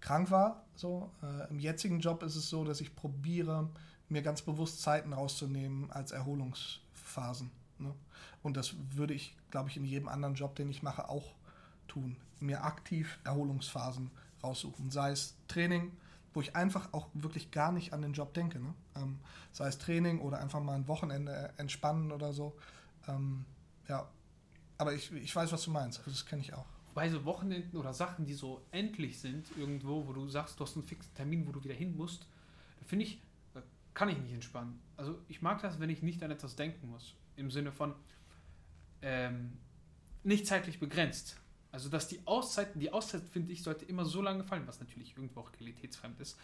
krank 0.00 0.32
war. 0.32 0.64
So. 0.74 1.12
Äh, 1.22 1.50
Im 1.50 1.60
jetzigen 1.60 2.00
Job 2.00 2.24
ist 2.24 2.34
es 2.34 2.48
so, 2.48 2.64
dass 2.64 2.80
ich 2.80 2.96
probiere, 2.96 3.70
mir 4.08 4.22
ganz 4.22 4.42
bewusst 4.42 4.82
Zeiten 4.82 5.12
rauszunehmen 5.12 5.88
als 5.92 6.10
Erholungsphasen. 6.10 7.52
Ne? 7.80 7.94
Und 8.42 8.56
das 8.56 8.74
würde 8.94 9.14
ich, 9.14 9.36
glaube 9.50 9.68
ich, 9.70 9.76
in 9.76 9.84
jedem 9.84 10.08
anderen 10.08 10.34
Job, 10.34 10.54
den 10.54 10.68
ich 10.70 10.82
mache, 10.82 11.08
auch 11.08 11.34
tun. 11.88 12.16
Mir 12.40 12.64
aktiv 12.64 13.18
Erholungsphasen 13.24 14.10
raussuchen. 14.42 14.90
Sei 14.90 15.10
es 15.10 15.36
Training, 15.48 15.92
wo 16.32 16.40
ich 16.40 16.56
einfach 16.56 16.92
auch 16.92 17.08
wirklich 17.12 17.50
gar 17.50 17.72
nicht 17.72 17.92
an 17.92 18.02
den 18.02 18.12
Job 18.12 18.32
denke. 18.34 18.60
Ne? 18.60 18.72
Ähm, 18.96 19.18
sei 19.52 19.68
es 19.68 19.78
Training 19.78 20.20
oder 20.20 20.38
einfach 20.38 20.60
mal 20.60 20.74
ein 20.74 20.88
Wochenende 20.88 21.32
äh, 21.32 21.60
entspannen 21.60 22.12
oder 22.12 22.32
so. 22.32 22.56
Ähm, 23.08 23.44
ja, 23.88 24.08
aber 24.78 24.94
ich, 24.94 25.12
ich 25.12 25.34
weiß, 25.34 25.52
was 25.52 25.64
du 25.64 25.70
meinst. 25.70 25.98
Also 25.98 26.10
das 26.12 26.24
kenne 26.24 26.42
ich 26.42 26.54
auch. 26.54 26.66
bei 26.94 27.08
so 27.10 27.24
Wochenenden 27.24 27.76
oder 27.76 27.92
Sachen, 27.92 28.24
die 28.24 28.34
so 28.34 28.62
endlich 28.70 29.18
sind, 29.18 29.46
irgendwo, 29.56 30.06
wo 30.06 30.12
du 30.12 30.28
sagst, 30.28 30.58
du 30.58 30.64
hast 30.64 30.76
einen 30.76 30.84
fixen 30.84 31.12
Termin, 31.14 31.46
wo 31.46 31.52
du 31.52 31.62
wieder 31.62 31.74
hin 31.74 31.96
musst, 31.96 32.26
finde 32.86 33.04
ich, 33.04 33.20
da 33.52 33.62
kann 33.94 34.08
ich 34.08 34.18
nicht 34.18 34.32
entspannen. 34.32 34.80
Also 34.96 35.18
ich 35.28 35.42
mag 35.42 35.60
das, 35.62 35.80
wenn 35.80 35.90
ich 35.90 36.02
nicht 36.02 36.22
an 36.22 36.30
etwas 36.30 36.56
denken 36.56 36.88
muss. 36.88 37.14
Im 37.40 37.50
Sinne 37.50 37.72
von 37.72 37.94
ähm, 39.02 39.56
nicht 40.22 40.46
zeitlich 40.46 40.78
begrenzt. 40.78 41.36
Also 41.72 41.88
dass 41.88 42.08
die 42.08 42.20
Auszeit, 42.26 42.68
die 42.74 42.92
Auszeit, 42.92 43.22
finde 43.22 43.52
ich, 43.52 43.62
sollte 43.62 43.84
immer 43.84 44.04
so 44.04 44.20
lange 44.22 44.44
fallen, 44.44 44.66
was 44.66 44.80
natürlich 44.80 45.16
irgendwo 45.16 45.40
auch 45.40 45.50
realitätsfremd 45.58 46.20
ist, 46.20 46.36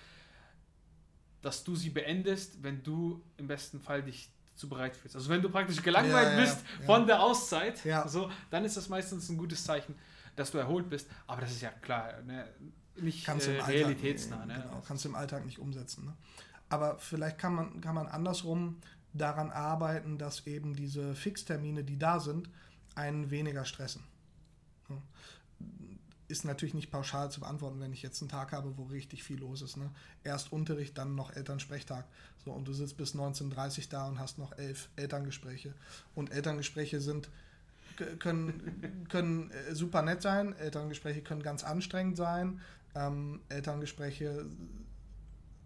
dass 1.43 1.65
du 1.65 1.77
sie 1.77 1.91
beendest, 1.91 2.63
wenn 2.63 2.83
du 2.83 3.23
im 3.37 3.47
besten 3.47 3.81
Fall 3.81 4.03
dich 4.03 4.31
zu 4.55 4.69
bereit 4.69 4.97
fühlst. 4.97 5.17
Also 5.17 5.29
wenn 5.29 5.43
du 5.43 5.51
praktisch 5.51 5.83
gelangweilt 5.83 6.29
Ja, 6.29 6.35
ja, 6.35 6.41
bist 6.41 6.65
ja. 6.81 6.87
von 6.87 7.07
der 7.07 7.21
Auszeit, 7.21 7.85
Ja. 7.85 8.09
so, 8.09 8.31
dann 8.51 8.65
ist 8.65 8.77
das 8.77 8.89
meistens 8.89 9.29
ein 9.29 9.37
gutes 9.37 9.63
Zeichen, 9.65 9.95
dass 10.35 10.51
du 10.51 10.59
erholt 10.59 10.89
bist. 10.89 11.09
Aber 11.27 11.43
das 11.43 11.51
ist 11.51 11.61
ja 11.61 11.71
klar, 11.71 12.23
ne? 12.23 12.49
nicht 12.97 13.27
kannst 13.27 13.47
äh, 13.49 13.57
im 13.57 13.61
Alltag, 13.61 13.75
realitätsnah. 13.75 14.47
Ne? 14.47 14.63
Genau, 14.67 14.83
kannst 14.87 15.05
du 15.05 15.09
im 15.11 15.15
Alltag 15.15 15.45
nicht 15.45 15.59
umsetzen. 15.59 16.07
Ne? 16.07 16.17
Aber 16.69 16.99
vielleicht 16.99 17.39
kann 17.39 17.55
man, 17.55 17.81
kann 17.81 17.95
man 17.95 18.07
andersrum 18.07 18.81
daran 19.17 19.51
arbeiten, 19.51 20.19
dass 20.19 20.47
eben 20.47 20.75
diese 20.75 21.15
Fixtermine, 21.15 21.85
die 21.85 21.99
da 21.99 22.21
sind, 22.21 22.49
einen 22.95 23.31
weniger 23.31 23.65
stressen. 23.65 24.03
Ist 26.29 26.45
natürlich 26.45 26.75
nicht 26.75 26.91
pauschal 26.91 27.31
zu 27.31 27.41
beantworten, 27.41 27.79
wenn 27.81 27.93
ich 27.93 28.03
jetzt 28.03 28.21
einen 28.21 28.29
Tag 28.29 28.53
habe, 28.53 28.77
wo 28.77 28.85
richtig 28.85 29.23
viel 29.23 29.39
los 29.39 29.63
ist. 29.63 29.77
Ne? 29.77 29.91
Erst 30.25 30.53
Unterricht, 30.53 30.99
dann 30.99 31.15
noch 31.15 31.31
Elternsprechtag. 31.35 32.05
So, 32.45 32.51
und 32.51 32.67
du 32.67 32.73
sitzt 32.73 32.97
bis 32.97 33.15
19.30 33.15 33.79
Uhr 33.79 33.85
da 33.91 34.09
und 34.09 34.19
hast 34.19 34.39
noch 34.39 34.57
elf 34.59 34.89
Elterngespräche. 34.97 35.73
Und 36.15 36.33
Elterngespräche 36.33 37.01
sind 37.01 37.29
können, 38.19 39.07
können 39.09 39.51
äh, 39.51 39.75
super 39.75 40.03
nett 40.03 40.23
sein, 40.23 40.55
Elterngespräche 40.59 41.23
können 41.23 41.43
ganz 41.43 41.65
anstrengend 41.65 42.17
sein, 42.17 42.61
ähm, 42.95 43.41
Elterngespräche 43.49 44.47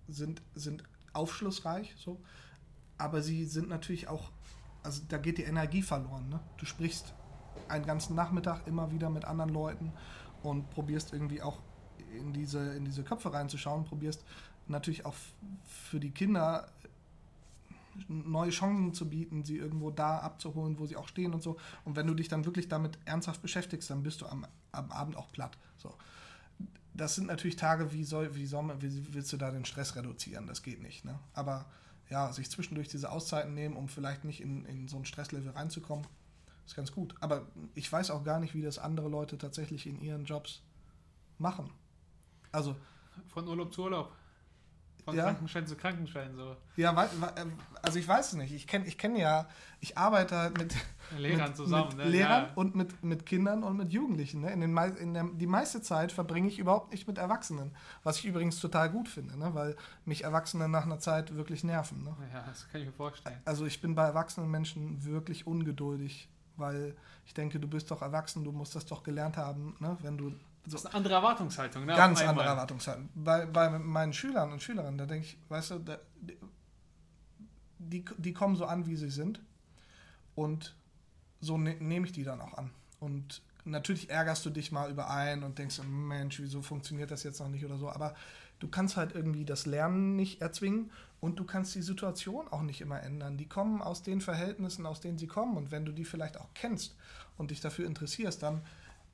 sind, 0.09 0.43
sind 0.55 0.85
aufschlussreich, 1.13 1.95
so. 1.99 2.21
Aber 3.01 3.23
sie 3.23 3.45
sind 3.47 3.69
natürlich 3.69 4.09
auch, 4.09 4.31
also 4.83 5.03
da 5.09 5.19
geht 5.19 5.39
die 5.39 5.45
Energie 5.45 5.83
verloren. 5.83 6.29
Ne? 6.29 6.41
Du 6.59 6.67
sprichst 6.67 7.15
einen 7.69 7.87
ganzen 7.87 8.15
Nachmittag 8.15 8.67
immer 8.67 8.93
wieder 8.93 9.11
mit 9.11 9.25
anderen 9.25 9.53
Leuten 9.53 9.93
und 10.43 10.71
probierst 10.71 11.13
irgendwie 11.13 11.43
auch 11.43 11.59
in 12.19 12.33
diese, 12.33 12.75
in 12.75 12.85
diese 12.85 13.03
Köpfe 13.03 13.33
reinzuschauen, 13.33 13.85
probierst 13.85 14.25
natürlich 14.67 15.07
auch 15.07 15.15
für 15.65 15.99
die 15.99 16.11
Kinder 16.11 16.69
neue 18.09 18.51
Chancen 18.51 18.95
zu 18.95 19.09
bieten, 19.09 19.45
sie 19.45 19.57
irgendwo 19.57 19.91
da 19.91 20.19
abzuholen, 20.19 20.79
wo 20.79 20.87
sie 20.87 20.97
auch 20.97 21.09
stehen 21.09 21.35
und 21.35 21.43
so. 21.43 21.57
Und 21.85 21.97
wenn 21.97 22.07
du 22.07 22.15
dich 22.15 22.29
dann 22.29 22.45
wirklich 22.45 22.69
damit 22.69 22.99
ernsthaft 23.05 23.43
beschäftigst, 23.43 23.91
dann 23.91 24.03
bist 24.03 24.21
du 24.21 24.27
am, 24.27 24.47
am 24.73 24.93
Abend 24.93 25.17
auch 25.17 25.31
platt. 25.33 25.59
So. 25.77 25.95
Das 26.95 27.15
sind 27.15 27.27
natürlich 27.27 27.57
Tage, 27.57 27.93
wie 27.93 28.05
soll, 28.05 28.35
wie 28.35 28.47
soll 28.47 28.63
man, 28.63 28.81
wie 28.81 29.15
willst 29.15 29.33
du 29.33 29.37
da 29.37 29.51
den 29.51 29.65
Stress 29.65 29.97
reduzieren? 29.97 30.47
Das 30.47 30.63
geht 30.63 30.83
nicht. 30.83 31.05
Ne? 31.05 31.19
Aber 31.35 31.67
ja, 32.11 32.33
sich 32.33 32.51
zwischendurch 32.51 32.89
diese 32.89 33.11
Auszeiten 33.11 33.55
nehmen, 33.55 33.77
um 33.77 33.89
vielleicht 33.89 34.25
nicht 34.25 34.41
in, 34.41 34.65
in 34.67 34.89
so 34.89 34.97
ein 34.97 35.05
Stresslevel 35.05 35.53
reinzukommen, 35.53 36.07
ist 36.67 36.75
ganz 36.75 36.93
gut. 36.93 37.15
Aber 37.21 37.47
ich 37.75 37.91
weiß 37.91 38.11
auch 38.11 38.25
gar 38.25 38.41
nicht, 38.41 38.55
wie 38.55 38.63
das 38.63 38.79
andere 38.79 39.09
Leute 39.09 39.39
tatsächlich 39.39 39.87
in 39.87 40.01
ihren 40.01 40.25
Jobs 40.25 40.63
machen. 41.39 41.71
Also. 42.53 42.77
Von 43.29 43.47
Urlaub 43.49 43.73
zu 43.73 43.85
Urlaub. 43.85 44.13
Von 45.05 45.17
Ja. 45.17 45.25
Krankenschein 45.25 45.67
zu 45.67 45.77
Krankenschein, 45.77 46.35
so. 46.37 46.57
Ja, 46.77 47.09
ähm, 47.37 47.53
also 47.83 47.99
ich 47.99 48.07
weiß 48.07 48.29
es 48.29 48.35
nicht. 48.35 48.53
Ich 48.53 48.67
kenne 48.67 48.87
ich 48.87 48.99
kenn 48.99 49.17
ja, 49.17 49.49
ich 49.81 49.97
arbeite 49.97 50.37
halt 50.37 50.59
mit, 50.59 50.75
Lehrern 51.19 51.49
mit, 51.49 51.57
zusammen, 51.57 51.89
mit 51.89 51.97
ne? 51.99 52.11
Lehrern 52.11 52.45
Ja. 52.45 52.53
und 52.55 52.75
mit, 52.75 53.03
mit 53.03 53.27
Kindern 53.27 53.63
und 53.63 53.77
mit 53.77 53.93
Jugendlichen. 53.93 54.41
Ne? 54.43 54.53
In 54.53 54.61
den, 54.61 54.77
in 54.77 55.15
der, 55.15 55.25
die 55.25 55.47
meiste 55.47 55.83
Zeit 55.83 56.13
verbringe 56.13 56.49
ich 56.49 56.59
überhaupt 56.59 56.93
nicht 56.93 57.07
mit 57.09 57.19
Erwachsenen. 57.19 57.75
Was 58.03 58.19
ich 58.19 58.27
übrigens 58.27 58.61
total 58.61 58.91
gut 58.91 59.09
finde, 59.09 59.39
ne? 59.39 59.55
weil 59.55 59.77
mich 60.05 60.25
Erwachsene 60.25 60.69
nach 60.69 60.85
einer 60.85 60.99
Zeit 60.99 61.35
wirklich 61.35 61.65
nerven. 61.65 62.03
Ne? 62.05 62.17
Ja, 62.33 62.45
das 62.47 62.69
kann 62.71 62.81
ich 62.81 62.87
mir 62.87 62.93
vorstellen. 62.93 63.41
Also 63.45 63.67
ich 63.67 63.81
bin 63.81 63.95
bei 63.95 64.05
erwachsenen 64.05 64.51
Menschen 64.51 65.05
wirklich 65.05 65.47
ungeduldig, 65.47 66.29
weil 66.57 66.95
ich 67.27 67.35
denke, 67.35 67.59
du 67.59 67.69
bist 67.69 67.91
doch 67.91 68.03
erwachsen, 68.03 68.45
du 68.45 68.53
musst 68.53 68.75
das 68.75 68.87
doch 68.87 69.03
gelernt 69.03 69.37
haben, 69.37 69.77
ne? 69.81 69.97
wenn 70.03 70.17
du 70.19 70.33
Das 70.65 70.75
ist 70.75 70.87
eine 70.87 70.95
andere 70.95 71.15
Erwartungshaltung, 71.15 71.87
ne? 71.87 71.95
ganz 71.95 72.21
andere 72.23 72.47
Erwartungshaltung. 72.47 73.09
Bei, 73.15 73.47
bei 73.47 73.71
meinen 73.79 74.13
Schülern 74.13 74.53
und 74.53 74.63
Schülerinnen, 74.63 74.99
da 74.99 75.07
denke 75.07 75.27
ich, 75.27 75.39
weißt 75.49 75.71
du, 75.73 75.79
da, 75.79 75.99
die, 77.79 78.05
die 78.19 78.33
kommen 78.33 78.57
so 78.57 78.67
an, 78.67 78.87
wie 78.87 78.97
sie 78.97 79.11
sind. 79.11 79.41
Und 80.35 80.77
so 81.41 81.59
ne, 81.59 81.77
nehme 81.81 82.07
ich 82.07 82.13
die 82.13 82.25
dann 82.25 82.41
auch 82.41 82.55
an. 82.55 82.71
Und 82.99 83.43
natürlich 83.65 84.11
ärgerst 84.11 84.45
du 84.45 84.51
dich 84.51 84.73
mal 84.73 84.91
über 84.91 85.11
einen 85.11 85.43
und 85.43 85.59
denkst, 85.59 85.81
Mensch, 85.85 86.41
wieso 86.41 86.63
funktioniert 86.63 87.11
das 87.11 87.23
jetzt 87.23 87.41
noch 87.41 87.49
nicht 87.49 87.65
oder 87.65 87.79
so. 87.79 87.91
Aber 87.91 88.15
du 88.59 88.69
kannst 88.69 88.97
halt 88.97 89.15
irgendwie 89.15 89.45
das 89.45 89.67
Lernen 89.67 90.17
nicht 90.17 90.41
erzwingen 90.41 90.91
und 91.21 91.39
du 91.39 91.45
kannst 91.45 91.75
die 91.75 91.83
Situation 91.83 92.49
auch 92.49 92.63
nicht 92.63 92.81
immer 92.81 93.03
ändern. 93.03 93.37
Die 93.37 93.49
kommen 93.49 93.83
aus 93.83 94.03
den 94.03 94.21
Verhältnissen, 94.21 94.87
aus 94.87 95.01
denen 95.01 95.19
sie 95.19 95.27
kommen. 95.27 95.57
Und 95.57 95.71
wenn 95.71 95.85
du 95.85 95.93
die 95.93 96.05
vielleicht 96.05 96.39
auch 96.39 96.49
kennst 96.55 96.97
und 97.37 97.51
dich 97.51 97.61
dafür 97.61 97.87
interessierst, 97.87 98.43
dann 98.43 98.63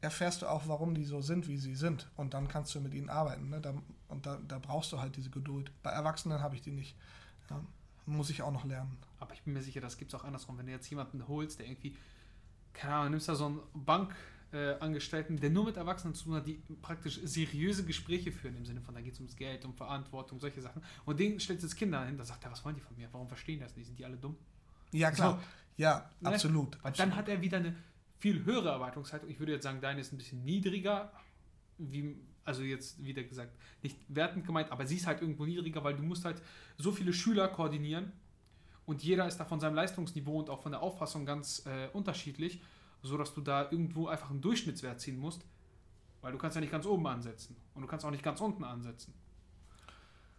erfährst 0.01 0.43
du 0.43 0.47
auch, 0.47 0.69
warum 0.69 0.95
die 0.95 1.05
so 1.05 1.21
sind, 1.21 1.49
wie 1.49 1.57
sie 1.57 1.75
sind. 1.75 2.09
Und 2.17 2.35
dann 2.35 2.49
kannst 2.49 2.75
du 2.75 2.81
mit 2.81 2.95
ihnen 2.95 3.09
arbeiten. 3.09 3.49
Ne? 3.49 3.61
Da, 3.61 3.75
und 4.09 4.27
da, 4.27 4.39
da 4.47 4.59
brauchst 4.59 4.93
du 4.93 5.01
halt 5.01 5.17
diese 5.17 5.31
Geduld. 5.31 5.73
Bei 5.83 5.91
Erwachsenen 5.91 6.41
habe 6.41 6.55
ich 6.55 6.63
die 6.63 6.71
nicht. 6.71 6.97
Ja, 7.51 7.61
muss 8.05 8.31
ich 8.31 8.43
auch 8.43 8.53
noch 8.53 8.65
lernen. 8.65 8.97
Aber 9.19 9.35
ich 9.35 9.43
bin 9.43 9.55
mir 9.55 9.63
sicher, 9.63 9.81
das 9.81 9.97
gibt 9.97 10.13
es 10.13 10.21
auch 10.21 10.25
andersrum. 10.25 10.59
Wenn 10.59 10.67
du 10.67 10.73
jetzt 10.73 10.89
jemanden 10.91 11.27
holst, 11.27 11.59
der 11.59 11.67
irgendwie, 11.67 11.97
keine 12.77 12.95
Ahnung, 12.95 13.11
nimmst 13.13 13.29
da 13.29 13.35
so 13.35 13.47
einen 13.47 13.61
Bankangestellten, 13.75 15.39
der 15.41 15.51
nur 15.51 15.65
mit 15.65 15.77
Erwachsenen 15.77 16.15
zu 16.15 16.25
tun 16.25 16.35
hat, 16.35 16.47
die 16.47 16.63
praktisch 16.83 17.21
seriöse 17.25 17.85
Gespräche 17.85 18.31
führen, 18.31 18.57
im 18.57 18.65
Sinne 18.67 18.81
von, 18.81 18.95
da 18.95 19.01
geht 19.01 19.15
es 19.15 19.19
ums 19.19 19.37
Geld, 19.37 19.65
um 19.65 19.75
Verantwortung, 19.75 20.39
solche 20.41 20.61
Sachen. 20.61 20.83
Und 21.05 21.19
den 21.19 21.41
stellst 21.41 21.63
du 21.63 21.67
jetzt 21.67 21.77
Kinder 21.77 22.05
hin, 22.05 22.17
da 22.19 22.25
sagt 22.25 22.45
er, 22.45 22.53
was 22.53 22.65
wollen 22.65 22.77
die 22.77 22.81
von 22.83 22.97
mir? 22.97 23.09
Warum 23.13 23.29
verstehen 23.29 23.61
das 23.61 23.77
nicht? 23.77 23.87
Sind 23.87 23.99
die 23.99 24.05
alle 24.05 24.17
dumm? 24.17 24.37
Ja, 24.93 25.11
klar. 25.11 25.41
So. 25.41 25.47
Ja, 25.83 26.11
Ne? 26.21 26.29
absolut. 26.31 26.83
Weil 26.83 26.93
dann 26.93 27.17
hat 27.17 27.29
er 27.29 27.41
wieder 27.43 27.59
eine 27.59 27.75
viel 28.19 28.45
höhere 28.45 28.71
Erwartungshaltung. 28.71 29.29
Ich 29.29 29.39
würde 29.39 29.53
jetzt 29.53 29.65
sagen, 29.65 29.81
deine 29.81 30.01
ist 30.01 30.13
ein 30.13 30.17
bisschen 30.19 30.45
niedriger, 30.45 31.13
wie, 31.79 32.17
also 32.45 32.63
jetzt 32.63 33.03
wieder 33.05 33.23
gesagt, 33.23 33.55
nicht 33.83 33.99
wertend 34.09 34.47
gemeint, 34.47 34.71
aber 34.71 34.87
sie 34.87 34.97
ist 34.97 35.07
halt 35.07 35.21
irgendwo 35.21 35.45
niedriger, 35.45 35.85
weil 35.85 35.95
du 35.97 36.03
musst 36.03 36.25
halt 36.25 36.41
so 36.79 36.93
viele 36.93 37.13
Schüler 37.13 37.49
koordinieren 37.49 38.13
und 38.87 39.03
jeder 39.03 39.27
ist 39.27 39.39
da 39.39 39.45
von 39.45 39.61
seinem 39.61 39.75
Leistungsniveau 39.75 40.39
und 40.39 40.49
auch 40.49 40.63
von 40.63 40.73
der 40.73 40.83
Auffassung 40.83 41.27
ganz 41.27 41.65
äh, 41.67 41.89
unterschiedlich, 41.93 42.63
so 43.03 43.19
dass 43.19 43.35
du 43.35 43.41
da 43.41 43.71
irgendwo 43.71 44.07
einfach 44.07 44.31
einen 44.31 44.41
Durchschnittswert 44.41 45.01
ziehen 45.01 45.19
musst, 45.19 45.45
weil 46.23 46.33
du 46.33 46.39
kannst 46.39 46.55
ja 46.55 46.61
nicht 46.61 46.73
ganz 46.73 46.87
oben 46.87 47.07
ansetzen 47.07 47.57
und 47.75 47.83
du 47.83 47.89
kannst 47.89 48.05
auch 48.05 48.11
nicht 48.11 48.23
ganz 48.23 48.41
unten 48.41 48.65
ansetzen. 48.65 49.13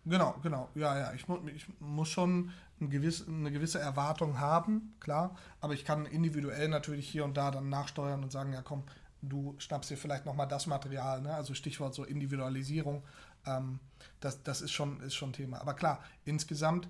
Genau, 0.06 0.36
genau. 0.42 0.70
Ja, 0.76 0.98
ja. 0.98 1.14
Ich, 1.14 1.28
mu 1.28 1.38
ich 1.54 1.66
muss 1.80 2.08
schon 2.08 2.52
ein 2.80 2.90
gewiss, 2.90 3.28
eine 3.28 3.52
gewisse 3.52 3.80
Erwartung 3.80 4.40
haben, 4.40 4.96
klar. 5.02 5.36
Aber 5.60 5.74
ich 5.74 5.84
kann 5.84 6.06
individuell 6.06 6.70
natürlich 6.70 7.10
hier 7.10 7.26
und 7.26 7.36
da 7.36 7.52
dann 7.52 7.70
nachsteuern 7.70 8.24
und 8.24 8.32
sagen, 8.32 8.54
ja 8.54 8.62
komm, 8.62 8.84
du 9.22 9.56
schnappst 9.58 9.92
dir 9.92 9.98
vielleicht 9.98 10.26
nochmal 10.26 10.48
das 10.48 10.66
Material, 10.68 11.22
ne? 11.22 11.34
Also 11.34 11.54
Stichwort 11.54 11.94
so 11.94 12.06
Individualisierung. 12.06 13.04
Ähm, 13.46 13.80
das, 14.22 14.44
das 14.44 14.62
ist 14.62 14.72
schon, 14.72 15.02
ist 15.02 15.16
schon 15.16 15.34
Thema. 15.34 15.60
Aber 15.60 15.74
klar, 15.74 16.02
insgesamt 16.24 16.88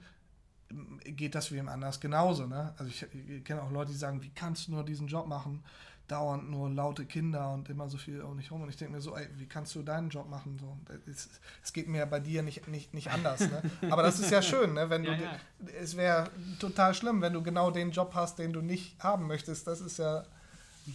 geht 1.04 1.36
das 1.36 1.52
wem 1.52 1.70
anders 1.70 2.00
genauso. 2.00 2.46
Ne? 2.46 2.74
Also 2.78 2.90
ich, 2.90 3.06
ich 3.30 3.44
kenne 3.44 3.62
auch 3.62 3.72
Leute, 3.72 3.92
die 3.92 3.98
sagen, 3.98 4.22
wie 4.22 4.30
kannst 4.30 4.68
du 4.68 4.72
nur 4.72 4.84
diesen 4.84 5.08
Job 5.08 5.28
machen? 5.28 5.64
Dauernd 6.08 6.50
nur 6.50 6.70
laute 6.70 7.06
Kinder 7.06 7.52
und 7.54 7.70
immer 7.70 7.90
so 7.90 7.98
viel 7.98 8.22
um 8.22 8.38
dich 8.38 8.50
rum. 8.50 8.62
Und 8.62 8.70
ich 8.70 8.78
denke 8.78 8.94
mir 8.94 9.02
so, 9.02 9.16
ey, 9.18 9.28
wie 9.36 9.46
kannst 9.46 9.76
du 9.76 9.84
deinen 9.84 10.10
Job 10.10 10.30
machen? 10.30 10.58
So, 10.58 10.78
es, 11.10 11.30
es 11.62 11.74
geht 11.74 11.90
mir 11.90 12.06
bei 12.06 12.22
dir 12.22 12.44
nicht, 12.44 12.68
nicht, 12.70 12.94
nicht 12.94 13.12
anders. 13.12 13.42
Ne? 13.42 13.62
Aber 13.92 14.04
das 14.04 14.18
ist 14.20 14.32
ja 14.32 14.42
schön, 14.42 14.74
ne? 14.74 14.90
wenn 14.90 15.04
du, 15.04 15.12
Ja, 15.12 15.18
ja. 15.18 15.40
es 15.82 15.98
wäre 15.98 16.30
total 16.60 16.94
schlimm, 16.94 17.22
wenn 17.22 17.34
du 17.34 17.44
genau 17.44 17.72
den 17.72 17.92
Job 17.92 18.12
hast, 18.14 18.40
den 18.40 18.54
du 18.54 18.62
nicht 18.62 18.98
haben 19.04 19.28
möchtest. 19.28 19.68
Das 19.68 19.82
ist 19.82 20.00
ja, 20.00 20.24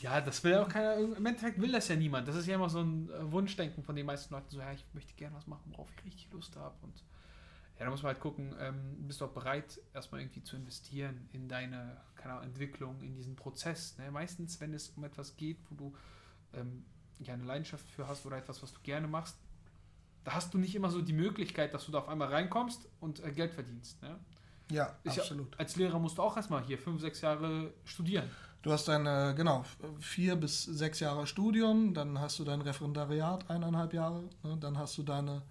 Ja, 0.00 0.22
das 0.22 0.42
will 0.44 0.52
ja 0.52 0.62
auch 0.62 0.68
keiner. 0.70 0.96
Im 0.96 1.26
Endeffekt 1.26 1.60
will 1.60 1.72
das 1.72 1.88
ja 1.88 1.96
niemand. 1.96 2.26
Das 2.26 2.34
ist 2.36 2.46
ja 2.46 2.54
immer 2.54 2.70
so 2.70 2.80
ein 2.80 3.10
äh, 3.10 3.30
Wunschdenken 3.30 3.84
von 3.84 3.94
den 3.94 4.06
meisten 4.06 4.32
Leuten. 4.32 4.48
So, 4.48 4.60
ja, 4.60 4.72
ich 4.72 4.84
möchte 4.94 5.12
gerne 5.14 5.36
was 5.36 5.46
machen, 5.46 5.64
worauf 5.72 5.88
ich 5.98 6.04
richtig 6.06 6.32
Lust 6.32 6.56
habe. 6.56 6.74
Und 6.80 6.94
ja, 7.82 7.86
da 7.86 7.90
muss 7.90 8.04
man 8.04 8.12
halt 8.12 8.20
gucken, 8.20 8.54
ähm, 8.60 8.96
bist 9.08 9.20
du 9.20 9.24
auch 9.24 9.32
bereit, 9.32 9.80
erstmal 9.92 10.20
irgendwie 10.20 10.44
zu 10.44 10.54
investieren 10.54 11.28
in 11.32 11.48
deine 11.48 12.00
keine 12.14 12.34
Ahnung, 12.34 12.44
Entwicklung, 12.46 13.00
in 13.00 13.16
diesen 13.16 13.34
Prozess. 13.34 13.98
Ne? 13.98 14.08
Meistens, 14.12 14.60
wenn 14.60 14.72
es 14.72 14.90
um 14.90 15.02
etwas 15.02 15.36
geht, 15.36 15.58
wo 15.68 15.74
du 15.74 15.92
ähm, 16.54 16.84
ja 17.18 17.34
eine 17.34 17.42
Leidenschaft 17.42 17.84
für 17.90 18.06
hast 18.06 18.24
oder 18.24 18.36
etwas, 18.36 18.62
was 18.62 18.72
du 18.72 18.78
gerne 18.84 19.08
machst, 19.08 19.36
da 20.22 20.34
hast 20.34 20.54
du 20.54 20.58
nicht 20.58 20.76
immer 20.76 20.90
so 20.90 21.02
die 21.02 21.12
Möglichkeit, 21.12 21.74
dass 21.74 21.84
du 21.86 21.90
da 21.90 21.98
auf 21.98 22.08
einmal 22.08 22.28
reinkommst 22.28 22.88
und 23.00 23.18
äh, 23.24 23.32
Geld 23.32 23.52
verdienst. 23.52 24.00
Ne? 24.00 24.16
ja, 24.70 24.96
Ist 25.02 25.16
ja- 25.16 25.22
absolut. 25.24 25.58
Als 25.58 25.74
Lehrer 25.74 25.98
musst 25.98 26.18
du 26.18 26.22
auch 26.22 26.36
erstmal 26.36 26.62
hier 26.62 26.78
fünf, 26.78 27.00
sechs 27.00 27.20
Jahre 27.20 27.74
studieren. 27.84 28.30
Du 28.62 28.70
hast 28.70 28.86
deine, 28.86 29.34
genau, 29.36 29.64
vier 29.98 30.36
bis 30.36 30.62
sechs 30.62 31.00
Jahre 31.00 31.26
Studium, 31.26 31.94
dann 31.94 32.20
hast 32.20 32.38
du 32.38 32.44
dein 32.44 32.60
Referendariat, 32.60 33.50
eineinhalb 33.50 33.92
Jahre, 33.92 34.22
ne? 34.44 34.56
dann 34.60 34.78
hast 34.78 34.96
du 34.96 35.02
deine, 35.02 35.42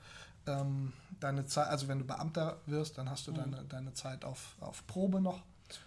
ähm, 0.47 0.93
deine 1.19 1.45
Zeit, 1.45 1.67
also 1.67 1.87
wenn 1.87 1.99
du 1.99 2.05
Beamter 2.05 2.57
wirst, 2.65 2.97
dann 2.97 3.09
hast 3.09 3.27
du 3.27 3.31
Mhm. 3.31 3.35
deine, 3.37 3.63
deine 3.65 3.93
Zeit 3.93 4.25
auf, 4.25 4.55
auf 4.59 4.85
Probe 4.87 5.21
noch. 5.21 5.41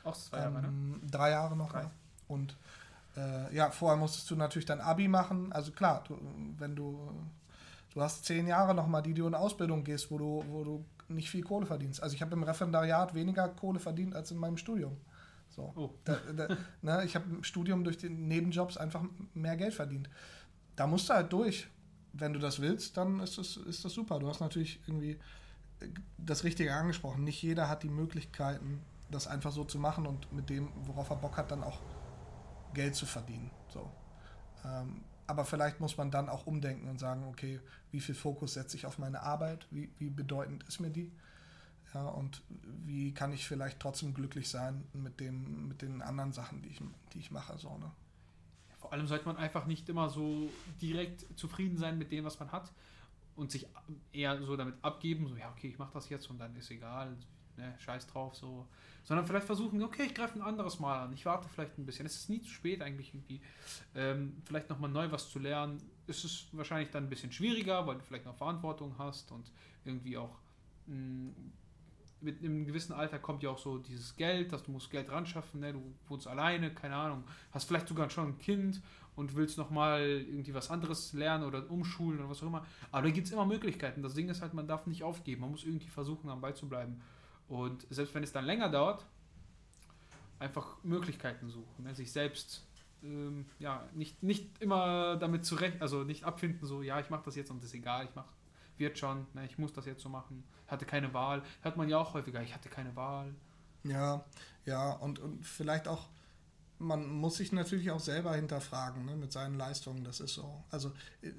Auch 0.05 0.17
zwei 0.17 0.39
Jahre, 0.39 0.63
ne? 0.63 0.69
Ähm, 0.69 1.01
drei 1.11 1.31
Jahre 1.31 1.57
noch. 1.57 1.73
Drei. 1.73 1.91
Und 2.29 2.57
äh, 3.17 3.55
ja, 3.55 3.71
vorher 3.71 3.99
musstest 3.99 4.31
du 4.31 4.37
natürlich 4.37 4.67
dein 4.67 4.81
Abi 4.81 5.09
machen. 5.09 5.53
Also 5.53 5.73
klar, 5.73 6.03
du, 6.09 6.19
wenn 6.59 6.75
du, 6.75 7.11
du 7.93 8.01
hast 8.01 8.25
zehn 8.25 8.47
Jahre 8.47 8.75
nochmal, 8.75 9.03
die 9.03 9.15
du 9.15 9.27
in 9.27 9.35
Ausbildung 9.35 9.85
gehst, 9.85 10.11
wo 10.11 10.19
du, 10.19 10.45
wo 10.49 10.65
du 10.65 10.85
nicht 11.09 11.31
viel 11.31 11.43
Kohle 11.43 11.67
verdienst. 11.67 12.03
Also 12.03 12.15
ich 12.15 12.23
habe 12.23 12.33
im 12.33 12.43
Referendariat 12.43 13.15
weniger 13.15 13.49
Kohle 13.49 13.79
verdient 13.79 14.15
als 14.15 14.31
in 14.31 14.39
meinem 14.39 14.57
Studium. 14.57 14.97
So. 15.51 15.73
Oh. 15.77 15.91
Da, 16.05 16.17
da, 16.35 16.49
ne, 16.83 17.05
ich 17.05 17.15
habe 17.15 17.27
im 17.29 17.45
Studium 17.45 17.85
durch 17.85 17.99
den 17.99 18.27
Nebenjobs 18.27 18.77
einfach 18.77 19.03
mehr 19.35 19.57
Geld 19.57 19.75
verdient. 19.75 20.09
Da 20.77 20.87
musst 20.87 21.09
du 21.11 21.15
halt 21.15 21.33
durch. 21.33 21.69
Wenn 22.17 22.33
du 22.33 22.39
das 22.39 22.61
willst, 22.61 22.97
dann 22.97 23.21
ist 23.21 23.39
das, 23.39 23.57
ist 23.57 23.85
das 23.85 23.93
super. 23.93 24.19
Du 24.19 24.29
hast 24.29 24.41
natürlich 24.41 24.81
irgendwie 24.87 25.19
das 26.19 26.45
Richtige 26.45 26.75
angesprochen. 26.75 27.25
Nicht 27.25 27.43
jeder 27.43 27.69
hat 27.69 27.83
die 27.83 27.89
Möglichkeiten, 27.89 28.81
das 29.11 29.27
einfach 29.27 29.53
so 29.53 29.65
zu 29.65 29.79
machen 29.79 30.07
und 30.07 30.33
mit 30.33 30.49
dem, 30.49 30.69
worauf 30.87 31.11
er 31.11 31.17
Bock 31.17 31.37
hat, 31.37 31.51
dann 31.51 31.63
auch 31.63 31.81
Geld 32.73 32.95
zu 32.95 33.07
verdienen. 33.07 33.51
So. 33.69 33.91
Ähm, 34.65 35.03
aber 35.27 35.45
vielleicht 35.45 35.81
muss 35.81 35.97
man 35.97 36.11
dann 36.11 36.29
auch 36.29 36.47
umdenken 36.47 36.89
und 36.89 36.99
sagen, 36.99 37.25
okay, 37.25 37.61
wie 37.91 38.01
viel 38.01 38.15
Fokus 38.15 38.55
setze 38.55 38.77
ich 38.77 38.87
auf 38.87 38.99
meine 38.99 39.23
Arbeit? 39.23 39.67
Wie, 39.71 39.91
wie 39.99 40.11
bedeutend 40.11 40.65
ist 40.65 40.81
mir 40.81 40.91
die? 40.91 41.13
Ja, 41.95 42.09
und 42.09 42.43
wie 42.85 43.15
kann 43.15 43.33
ich 43.33 43.47
vielleicht 43.47 43.79
trotzdem 43.79 44.15
glücklich 44.15 44.49
sein 44.49 44.85
mit, 44.93 45.21
dem, 45.21 45.69
mit 45.69 45.81
den 45.81 46.03
anderen 46.03 46.33
Sachen, 46.33 46.61
die 46.63 46.71
ich, 46.71 46.83
die 47.13 47.21
ich 47.21 47.31
mache? 47.31 47.57
So, 47.57 47.79
ne? 47.79 47.91
Allem 48.95 49.09
sollte 49.09 49.27
man 49.27 49.37
einfach 49.37 49.67
nicht 49.67 49.89
immer 49.89 50.09
so 50.09 50.49
direkt 50.81 51.27
zufrieden 51.37 51.77
sein 51.77 51.99
mit 51.99 52.13
dem, 52.13 52.25
was 52.25 52.39
man 52.39 52.53
hat 52.53 52.73
und 53.35 53.51
sich 53.51 53.67
eher 54.13 54.41
so 54.41 54.57
damit 54.57 54.77
abgeben, 54.83 55.27
so 55.27 55.37
ja, 55.37 55.51
okay, 55.51 55.67
ich 55.67 55.79
mache 55.79 55.93
das 55.93 56.09
jetzt 56.09 56.31
und 56.31 56.39
dann 56.39 56.55
ist 56.55 56.71
egal, 56.71 57.17
ne, 57.57 57.75
scheiß 57.81 58.07
drauf, 58.07 58.37
so. 58.37 58.69
Sondern 59.03 59.27
vielleicht 59.27 59.47
versuchen, 59.47 59.83
okay, 59.83 60.05
ich 60.05 60.15
greife 60.15 60.39
ein 60.39 60.43
anderes 60.43 60.79
Mal 60.79 61.07
an, 61.07 61.13
ich 61.13 61.27
warte 61.27 61.49
vielleicht 61.49 61.77
ein 61.77 61.85
bisschen. 61.85 62.07
Es 62.07 62.15
ist 62.15 62.31
nie 62.31 62.41
zu 62.41 62.51
spät 62.51 62.83
eigentlich 62.83 63.13
irgendwie, 63.13 63.41
ähm, 63.97 64.41
vielleicht 64.45 64.71
nochmal 64.71 64.91
neu 64.91 65.11
was 65.11 65.29
zu 65.29 65.41
lernen. 65.41 65.83
Es 66.07 66.25
ist 66.25 66.57
wahrscheinlich 66.57 66.91
dann 66.91 67.05
ein 67.05 67.11
bisschen 67.11 67.33
schwieriger, 67.33 67.85
weil 67.89 67.97
du 67.97 68.05
vielleicht 68.05 68.27
noch 68.27 68.37
Verantwortung 68.37 68.95
hast 68.97 69.33
und 69.33 69.51
irgendwie 69.85 70.17
auch 70.17 70.39
mh, 70.87 71.33
mit 72.25 72.41
einem 72.41 72.65
gewissen 72.65 72.93
Alter 72.93 73.19
kommt 73.19 73.43
ja 73.43 73.51
auch 73.51 73.59
so 73.59 73.79
dieses 73.79 74.17
Geld, 74.17 74.53
dass 74.53 74.63
du 74.63 74.73
musst 74.73 74.91
Geld 74.91 75.11
ran 75.11 75.27
schaffen, 75.27 75.61
ne? 75.61 75.73
du 75.73 75.83
wohnst 76.09 76.27
alleine, 76.27 76.73
keine 76.75 76.97
Ahnung, 76.97 77.25
hast 77.53 77.69
vielleicht 77.69 77.89
sogar 77.89 78.11
schon 78.11 78.29
ein 78.29 78.39
Kind 78.39 78.81
und 79.17 79.37
willst 79.37 79.59
nochmal 79.59 80.03
irgendwie 80.03 80.55
was 80.55 80.71
anderes 80.71 81.13
lernen 81.13 81.45
oder 81.45 81.71
umschulen 81.71 82.19
oder 82.19 82.31
was 82.31 82.43
auch 82.43 82.49
immer. 82.49 82.67
Aber 82.91 83.03
da 83.03 83.11
gibt 83.11 83.27
es 83.27 83.33
immer 83.33 83.47
Möglichkeiten. 83.47 84.03
Das 84.03 84.15
Ding 84.15 84.29
ist 84.29 84.43
halt, 84.43 84.55
man 84.55 84.67
darf 84.67 84.87
nicht 84.87 85.05
aufgeben, 85.05 85.43
man 85.43 85.51
muss 85.51 85.65
irgendwie 85.65 85.89
versuchen, 85.89 86.29
am 86.31 86.41
Ball 86.41 86.57
zu 86.57 86.69
bleiben. 86.69 87.01
Und 87.47 87.87
selbst 87.91 88.15
wenn 88.15 88.25
es 88.25 88.33
dann 88.33 88.45
länger 88.45 88.69
dauert, 88.69 89.07
einfach 90.39 90.83
Möglichkeiten 90.83 91.49
suchen, 91.49 91.85
ne? 91.85 91.95
sich 91.95 92.11
selbst 92.11 92.67
ähm, 93.05 93.47
ja, 93.59 93.87
nicht, 93.95 94.23
nicht 94.23 94.61
immer 94.61 95.17
damit 95.17 95.45
zurecht, 95.45 95.81
also 95.81 96.05
nicht 96.05 96.25
abfinden, 96.25 96.67
so, 96.67 96.83
ja, 96.83 96.99
ich 97.01 97.11
mache 97.11 97.25
das 97.25 97.37
jetzt 97.37 97.51
und 97.51 97.59
das 97.59 97.67
ist 97.67 97.75
egal, 97.75 98.07
ich 98.07 98.15
mache 98.15 98.29
wird 98.79 98.99
schon, 98.99 99.27
ne, 99.35 99.47
ich 99.47 99.59
muss 99.59 99.73
das 99.73 99.87
jetzt 99.87 100.03
so 100.03 100.09
machen, 100.09 100.45
hatte 100.67 100.85
keine 100.85 101.13
Wahl. 101.15 101.43
Hört 101.63 101.77
man 101.77 101.89
ja 101.89 101.99
auch 101.99 102.15
häufiger, 102.15 102.43
ich 102.43 102.55
hatte 102.55 102.69
keine 102.69 102.95
Wahl. 102.97 103.35
Ja, 103.85 104.25
ja, 104.65 104.93
und, 104.93 105.19
und 105.19 105.45
vielleicht 105.47 105.89
auch, 105.89 106.09
man 106.79 107.09
muss 107.09 107.37
sich 107.37 107.53
natürlich 107.53 107.91
auch 107.91 108.01
selber 108.01 108.35
hinterfragen 108.35 109.05
ne, 109.05 109.17
mit 109.17 109.33
seinen 109.33 109.57
Leistungen, 109.57 110.05
das 110.05 110.21
ist 110.21 110.35
so. 110.35 110.65
Also, 110.71 110.93
äh, 111.23 111.33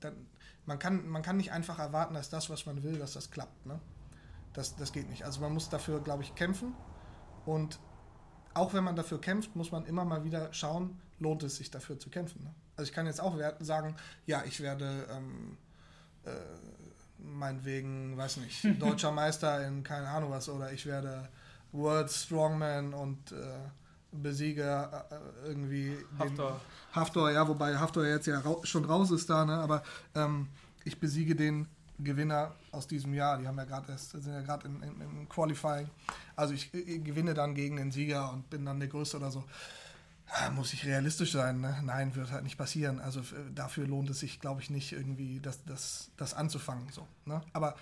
dann, 0.00 0.26
man, 0.66 0.78
kann, 0.78 1.08
man 1.08 1.22
kann 1.22 1.36
nicht 1.36 1.52
einfach 1.52 1.78
erwarten, 1.78 2.14
dass 2.14 2.30
das, 2.30 2.50
was 2.50 2.66
man 2.66 2.82
will, 2.82 2.98
dass 2.98 3.14
das 3.14 3.30
klappt. 3.30 3.66
Ne? 3.66 3.80
Das, 4.52 4.76
das 4.76 4.92
geht 4.92 5.08
nicht. 5.08 5.24
Also 5.24 5.40
man 5.40 5.52
muss 5.52 5.68
dafür, 5.68 6.00
glaube 6.00 6.22
ich, 6.22 6.34
kämpfen 6.34 6.74
und 7.46 7.78
auch 8.54 8.74
wenn 8.74 8.84
man 8.84 8.96
dafür 8.96 9.20
kämpft, 9.20 9.56
muss 9.56 9.72
man 9.72 9.86
immer 9.86 10.04
mal 10.04 10.24
wieder 10.24 10.52
schauen, 10.52 11.00
lohnt 11.18 11.42
es 11.42 11.56
sich 11.56 11.70
dafür 11.70 11.98
zu 11.98 12.10
kämpfen. 12.10 12.42
Ne? 12.44 12.54
Also 12.76 12.88
ich 12.88 12.94
kann 12.94 13.06
jetzt 13.06 13.20
auch 13.20 13.36
sagen, 13.60 13.96
ja, 14.26 14.44
ich 14.44 14.60
werde 14.60 15.06
ähm, 15.10 15.56
äh, 16.28 17.22
meinetwegen, 17.22 18.16
weiß 18.16 18.38
nicht, 18.38 18.64
deutscher 18.80 19.12
Meister 19.12 19.66
in 19.66 19.82
keine 19.82 20.08
Ahnung 20.08 20.30
was 20.30 20.48
oder 20.48 20.72
ich 20.72 20.86
werde 20.86 21.28
World 21.72 22.10
Strongman 22.10 22.94
und 22.94 23.32
äh, 23.32 23.36
besiege 24.12 24.88
äh, 25.10 25.48
irgendwie 25.48 25.96
Haftor. 26.18 26.60
Haftor, 26.92 27.30
ja, 27.30 27.46
wobei 27.46 27.76
Haftor 27.76 28.06
jetzt 28.06 28.26
ja 28.26 28.40
ra 28.40 28.56
schon 28.64 28.84
raus 28.84 29.10
ist 29.10 29.28
da, 29.28 29.44
ne? 29.44 29.54
aber 29.54 29.82
ähm, 30.14 30.48
ich 30.84 30.98
besiege 30.98 31.34
den 31.34 31.66
Gewinner 31.98 32.54
aus 32.70 32.86
diesem 32.86 33.12
Jahr. 33.12 33.38
Die 33.38 33.46
haben 33.46 33.58
ja 33.58 33.64
gerade 33.64 33.96
sind 33.98 34.26
ja 34.26 34.40
gerade 34.40 34.66
im, 34.68 34.82
im, 34.82 35.00
im, 35.00 35.28
Qualifying. 35.28 35.88
Also 36.36 36.54
ich, 36.54 36.72
ich, 36.72 37.02
gewinne 37.02 37.34
dann 37.34 37.54
gegen 37.54 37.76
den 37.76 37.90
Sieger 37.90 38.32
und 38.32 38.48
bin 38.48 38.64
dann 38.64 38.78
der 38.78 38.88
Größte 38.88 39.16
oder 39.16 39.30
so. 39.30 39.44
Ja, 40.30 40.50
muss 40.50 40.72
ich 40.72 40.84
realistisch 40.84 41.32
sein? 41.32 41.60
Ne? 41.60 41.80
Nein, 41.82 42.14
wird 42.14 42.30
halt 42.30 42.44
nicht 42.44 42.58
passieren. 42.58 43.00
Also 43.00 43.22
dafür 43.54 43.86
lohnt 43.86 44.10
es 44.10 44.20
sich, 44.20 44.40
glaube 44.40 44.60
ich, 44.60 44.70
nicht 44.70 44.92
irgendwie 44.92 45.40
das, 45.40 45.64
das, 45.64 46.10
das 46.16 46.34
anzufangen. 46.34 46.90
So, 46.92 47.06
ne? 47.24 47.40
Aber 47.52 47.76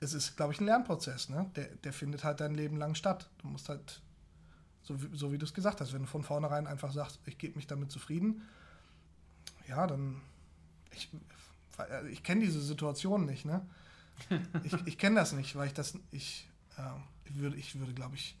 es 0.00 0.12
ist, 0.14 0.36
glaube 0.36 0.52
ich, 0.52 0.60
ein 0.60 0.66
Lernprozess. 0.66 1.28
Ne? 1.28 1.50
Der, 1.54 1.66
der 1.66 1.92
findet 1.92 2.24
halt 2.24 2.40
dein 2.40 2.54
Leben 2.54 2.76
lang 2.76 2.94
statt. 2.94 3.30
Du 3.38 3.48
musst 3.48 3.68
halt, 3.68 4.02
so, 4.82 5.00
wie, 5.02 5.16
so 5.16 5.32
wie 5.32 5.38
du 5.38 5.44
es 5.44 5.54
gesagt 5.54 5.80
hast, 5.80 5.92
wenn 5.92 6.02
du 6.02 6.08
von 6.08 6.24
vornherein 6.24 6.66
einfach 6.66 6.92
sagst, 6.92 7.20
ich 7.26 7.38
gebe 7.38 7.56
mich 7.56 7.66
damit 7.66 7.92
zufrieden, 7.92 8.42
ja, 9.68 9.86
dann 9.86 10.20
ich, 10.92 11.10
also 11.76 12.08
ich 12.08 12.22
kenne 12.22 12.40
diese 12.40 12.60
Situation 12.60 13.24
nicht, 13.26 13.44
ne? 13.44 13.66
Ich, 14.64 14.74
ich 14.84 14.98
kenne 14.98 15.16
das 15.16 15.32
nicht, 15.32 15.56
weil 15.56 15.68
ich 15.68 15.74
das, 15.74 15.96
ich, 16.10 16.48
äh, 16.76 16.82
ich 17.24 17.36
würde, 17.36 17.56
ich 17.56 17.78
würde, 17.78 17.94
glaube 17.94 18.16
ich, 18.16 18.36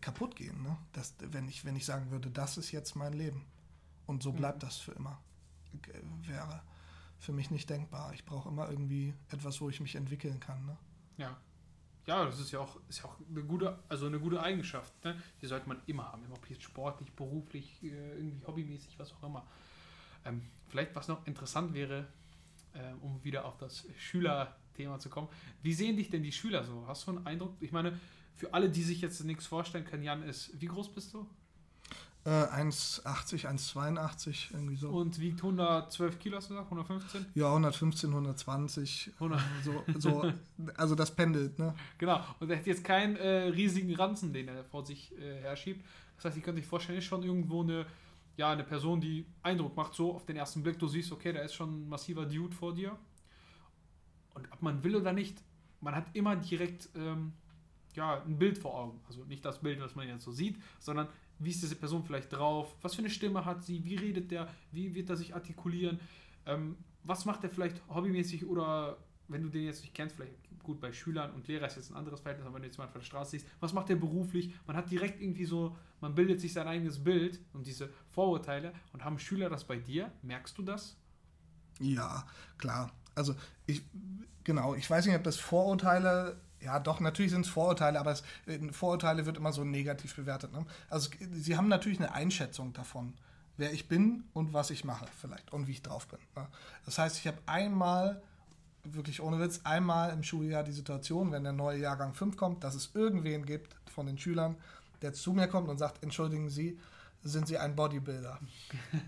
kaputt 0.00 0.36
gehen, 0.36 0.62
ne? 0.62 0.76
Das, 0.92 1.14
wenn, 1.18 1.48
ich, 1.48 1.64
wenn 1.64 1.76
ich 1.76 1.84
sagen 1.84 2.10
würde, 2.10 2.30
das 2.30 2.58
ist 2.58 2.72
jetzt 2.72 2.96
mein 2.96 3.12
Leben 3.12 3.44
und 4.06 4.22
so 4.22 4.32
bleibt 4.32 4.58
mhm. 4.58 4.66
das 4.66 4.76
für 4.78 4.92
immer, 4.92 5.20
wäre 6.22 6.62
für 7.18 7.32
mich 7.32 7.50
nicht 7.50 7.70
denkbar. 7.70 8.12
Ich 8.12 8.24
brauche 8.24 8.48
immer 8.48 8.68
irgendwie 8.68 9.14
etwas, 9.30 9.60
wo 9.60 9.68
ich 9.68 9.80
mich 9.80 9.94
entwickeln 9.94 10.40
kann, 10.40 10.64
ne? 10.66 10.76
Ja. 11.16 11.36
Ja, 12.06 12.24
das 12.24 12.38
ist 12.38 12.52
ja 12.52 12.60
auch, 12.60 12.78
ist 12.88 13.00
ja 13.00 13.06
auch 13.06 13.16
eine 13.28 13.42
gute, 13.42 13.76
also 13.88 14.06
eine 14.06 14.20
gute 14.20 14.40
Eigenschaft. 14.40 14.92
Ne? 15.04 15.20
Die 15.42 15.46
sollte 15.46 15.68
man 15.68 15.80
immer 15.86 16.12
haben, 16.12 16.22
ob 16.30 16.48
jetzt 16.48 16.62
sportlich, 16.62 17.12
beruflich, 17.12 17.82
äh, 17.82 17.88
irgendwie 18.16 18.46
hobbymäßig, 18.46 18.96
was 18.98 19.12
auch 19.12 19.24
immer. 19.24 19.44
Ähm, 20.24 20.42
vielleicht 20.68 20.94
was 20.94 21.08
noch 21.08 21.26
interessant 21.26 21.74
wäre, 21.74 22.06
äh, 22.74 22.92
um 23.00 23.22
wieder 23.24 23.44
auf 23.44 23.56
das 23.56 23.86
Schülerthema 23.98 25.00
zu 25.00 25.10
kommen. 25.10 25.28
Wie 25.62 25.72
sehen 25.72 25.96
dich 25.96 26.08
denn 26.08 26.22
die 26.22 26.30
Schüler 26.30 26.62
so? 26.62 26.86
Hast 26.86 27.08
du 27.08 27.10
einen 27.10 27.26
Eindruck? 27.26 27.56
Ich 27.58 27.72
meine, 27.72 27.98
für 28.36 28.54
alle, 28.54 28.70
die 28.70 28.82
sich 28.82 29.00
jetzt 29.00 29.24
nichts 29.24 29.46
vorstellen 29.46 29.84
können, 29.84 30.02
Jan 30.02 30.22
ist, 30.22 30.60
wie 30.60 30.66
groß 30.66 30.94
bist 30.94 31.14
du? 31.14 31.26
Äh, 32.24 32.30
1,80, 32.30 33.46
1,82, 33.46 34.52
irgendwie 34.52 34.76
so. 34.76 34.90
Und 34.90 35.20
wiegt 35.20 35.38
112 35.38 36.18
Kilo, 36.18 36.36
hast 36.36 36.50
du 36.50 36.54
gesagt? 36.54 36.72
115? 36.72 37.26
Ja, 37.34 37.48
115, 37.48 38.10
120. 38.10 39.12
100. 39.14 39.40
So, 39.62 39.84
so, 39.96 40.32
also 40.76 40.94
das 40.96 41.14
pendelt, 41.14 41.58
ne? 41.58 41.74
Genau. 41.98 42.20
Und 42.40 42.50
er 42.50 42.58
hat 42.58 42.66
jetzt 42.66 42.82
keinen 42.82 43.16
äh, 43.16 43.48
riesigen 43.48 43.94
Ranzen, 43.94 44.32
den 44.32 44.48
er 44.48 44.64
vor 44.64 44.84
sich 44.84 45.16
äh, 45.18 45.40
herschiebt. 45.40 45.84
Das 46.16 46.26
heißt, 46.26 46.36
ich 46.36 46.42
könnte 46.42 46.60
sich 46.60 46.68
vorstellen, 46.68 46.98
ist 46.98 47.04
schon 47.04 47.22
irgendwo 47.22 47.62
eine 47.62 47.86
ja, 48.36 48.50
eine 48.50 48.64
Person, 48.64 49.00
die 49.00 49.26
Eindruck 49.42 49.76
macht, 49.76 49.94
so 49.94 50.14
auf 50.14 50.26
den 50.26 50.36
ersten 50.36 50.62
Blick, 50.62 50.78
du 50.78 50.88
siehst, 50.88 51.10
okay, 51.10 51.32
da 51.32 51.40
ist 51.40 51.54
schon 51.54 51.70
ein 51.84 51.88
massiver 51.88 52.26
Dude 52.26 52.54
vor 52.54 52.74
dir. 52.74 52.96
Und 54.34 54.46
ob 54.52 54.62
man 54.62 54.84
will 54.84 54.96
oder 54.96 55.12
nicht, 55.12 55.42
man 55.80 55.94
hat 55.94 56.14
immer 56.14 56.36
direkt 56.36 56.90
ähm, 56.94 57.32
ja, 57.96 58.22
ein 58.22 58.38
Bild 58.38 58.58
vor 58.58 58.74
Augen. 58.74 59.00
Also 59.08 59.24
nicht 59.24 59.44
das 59.44 59.60
Bild, 59.60 59.80
was 59.80 59.94
man 59.94 60.06
jetzt 60.06 60.24
so 60.24 60.32
sieht, 60.32 60.60
sondern 60.78 61.08
wie 61.38 61.50
ist 61.50 61.62
diese 61.62 61.76
Person 61.76 62.04
vielleicht 62.04 62.32
drauf, 62.32 62.74
was 62.82 62.94
für 62.94 63.00
eine 63.00 63.10
Stimme 63.10 63.44
hat 63.44 63.64
sie, 63.64 63.84
wie 63.84 63.96
redet 63.96 64.30
der, 64.30 64.48
wie 64.72 64.94
wird 64.94 65.10
er 65.10 65.16
sich 65.16 65.34
artikulieren, 65.34 66.00
ähm, 66.46 66.76
was 67.02 67.24
macht 67.24 67.44
er 67.44 67.50
vielleicht 67.50 67.80
hobbymäßig 67.88 68.46
oder 68.46 68.98
wenn 69.28 69.42
du 69.42 69.48
den 69.48 69.64
jetzt 69.64 69.82
nicht 69.82 69.94
kennst, 69.94 70.16
vielleicht 70.16 70.34
gut 70.62 70.80
bei 70.80 70.92
Schülern 70.92 71.32
und 71.32 71.46
Lehrern 71.46 71.68
ist 71.68 71.76
jetzt 71.76 71.90
ein 71.90 71.96
anderes 71.96 72.20
Verhältnis, 72.20 72.46
aber 72.46 72.56
wenn 72.56 72.62
du 72.62 72.68
jetzt 72.68 72.78
mal 72.78 72.88
von 72.88 73.00
der 73.00 73.06
Straße 73.06 73.32
siehst, 73.32 73.46
was 73.60 73.72
macht 73.72 73.88
der 73.88 73.96
beruflich? 73.96 74.52
Man 74.66 74.76
hat 74.76 74.90
direkt 74.90 75.20
irgendwie 75.20 75.44
so, 75.44 75.76
man 76.00 76.14
bildet 76.14 76.40
sich 76.40 76.52
sein 76.52 76.66
eigenes 76.66 77.02
Bild 77.02 77.40
und 77.52 77.66
diese 77.66 77.90
Vorurteile 78.10 78.72
und 78.92 79.04
haben 79.04 79.18
Schüler 79.18 79.48
das 79.48 79.64
bei 79.64 79.76
dir? 79.76 80.10
Merkst 80.22 80.58
du 80.58 80.62
das? 80.62 80.96
Ja, 81.78 82.26
klar. 82.58 82.92
Also 83.14 83.34
ich, 83.66 83.82
genau, 84.44 84.74
ich 84.74 84.88
weiß 84.88 85.06
nicht, 85.06 85.14
ob 85.14 85.22
das 85.22 85.36
Vorurteile 85.36 86.40
ja, 86.60 86.78
doch, 86.80 87.00
natürlich 87.00 87.32
sind 87.32 87.46
es 87.46 87.50
Vorurteile, 87.50 88.00
aber 88.00 88.12
es, 88.12 88.22
Vorurteile 88.72 89.26
wird 89.26 89.36
immer 89.36 89.52
so 89.52 89.64
negativ 89.64 90.16
bewertet. 90.16 90.52
Ne? 90.52 90.64
Also, 90.88 91.10
sie 91.32 91.56
haben 91.56 91.68
natürlich 91.68 91.98
eine 91.98 92.12
Einschätzung 92.12 92.72
davon, 92.72 93.14
wer 93.56 93.72
ich 93.72 93.88
bin 93.88 94.24
und 94.32 94.52
was 94.52 94.70
ich 94.70 94.84
mache, 94.84 95.06
vielleicht, 95.20 95.52
und 95.52 95.66
wie 95.66 95.72
ich 95.72 95.82
drauf 95.82 96.06
bin. 96.08 96.18
Ne? 96.34 96.46
Das 96.84 96.98
heißt, 96.98 97.18
ich 97.18 97.26
habe 97.26 97.38
einmal 97.46 98.22
wirklich 98.84 99.20
ohne 99.20 99.40
Witz 99.40 99.60
einmal 99.64 100.10
im 100.12 100.22
Schuljahr 100.22 100.62
die 100.62 100.72
Situation, 100.72 101.32
wenn 101.32 101.42
der 101.42 101.52
neue 101.52 101.80
Jahrgang 101.80 102.14
5 102.14 102.36
kommt, 102.36 102.64
dass 102.64 102.74
es 102.74 102.90
irgendwen 102.94 103.44
gibt 103.44 103.74
von 103.90 104.06
den 104.06 104.18
Schülern, 104.18 104.56
der 105.02 105.12
zu 105.12 105.32
mir 105.32 105.48
kommt 105.48 105.68
und 105.68 105.78
sagt, 105.78 106.02
entschuldigen 106.02 106.48
Sie, 106.48 106.78
sind 107.22 107.48
Sie 107.48 107.58
ein 107.58 107.74
Bodybuilder? 107.74 108.38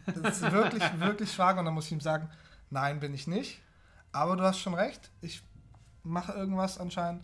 Das 0.06 0.40
ist 0.40 0.52
wirklich, 0.52 0.82
wirklich 0.98 1.30
Frage 1.30 1.60
und 1.60 1.66
dann 1.66 1.74
muss 1.74 1.86
ich 1.86 1.92
ihm 1.92 2.00
sagen, 2.00 2.28
nein, 2.70 3.00
bin 3.00 3.14
ich 3.14 3.26
nicht. 3.26 3.60
Aber 4.12 4.36
du 4.36 4.42
hast 4.42 4.58
schon 4.58 4.74
recht, 4.74 5.10
ich 5.20 5.42
mache 6.04 6.32
irgendwas 6.32 6.78
anscheinend, 6.78 7.22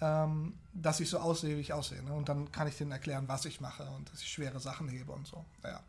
ähm, 0.00 0.54
dass 0.74 1.00
ich 1.00 1.08
so 1.08 1.18
aussehe, 1.18 1.56
wie 1.56 1.60
ich 1.60 1.72
aussehe. 1.72 2.02
Ne? 2.02 2.12
Und 2.12 2.28
dann 2.28 2.50
kann 2.52 2.68
ich 2.68 2.76
denen 2.76 2.92
erklären, 2.92 3.24
was 3.28 3.44
ich 3.44 3.60
mache 3.60 3.84
und 3.96 4.12
dass 4.12 4.20
ich 4.20 4.28
schwere 4.28 4.60
Sachen 4.60 4.88
hebe 4.88 5.12
und 5.12 5.26
so. 5.26 5.44
Ja. 5.64 5.80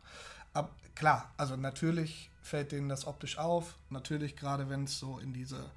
Aber 0.54 0.70
klar, 0.94 1.30
also 1.36 1.56
natürlich 1.56 2.30
fällt 2.42 2.72
denen 2.72 2.88
das 2.88 3.06
optisch 3.06 3.38
auf. 3.38 3.76
Natürlich, 3.90 4.36
gerade 4.36 4.70
wenn 4.70 4.84
es 4.84 4.98
so 4.98 5.18
in 5.18 5.32
diese 5.32 5.70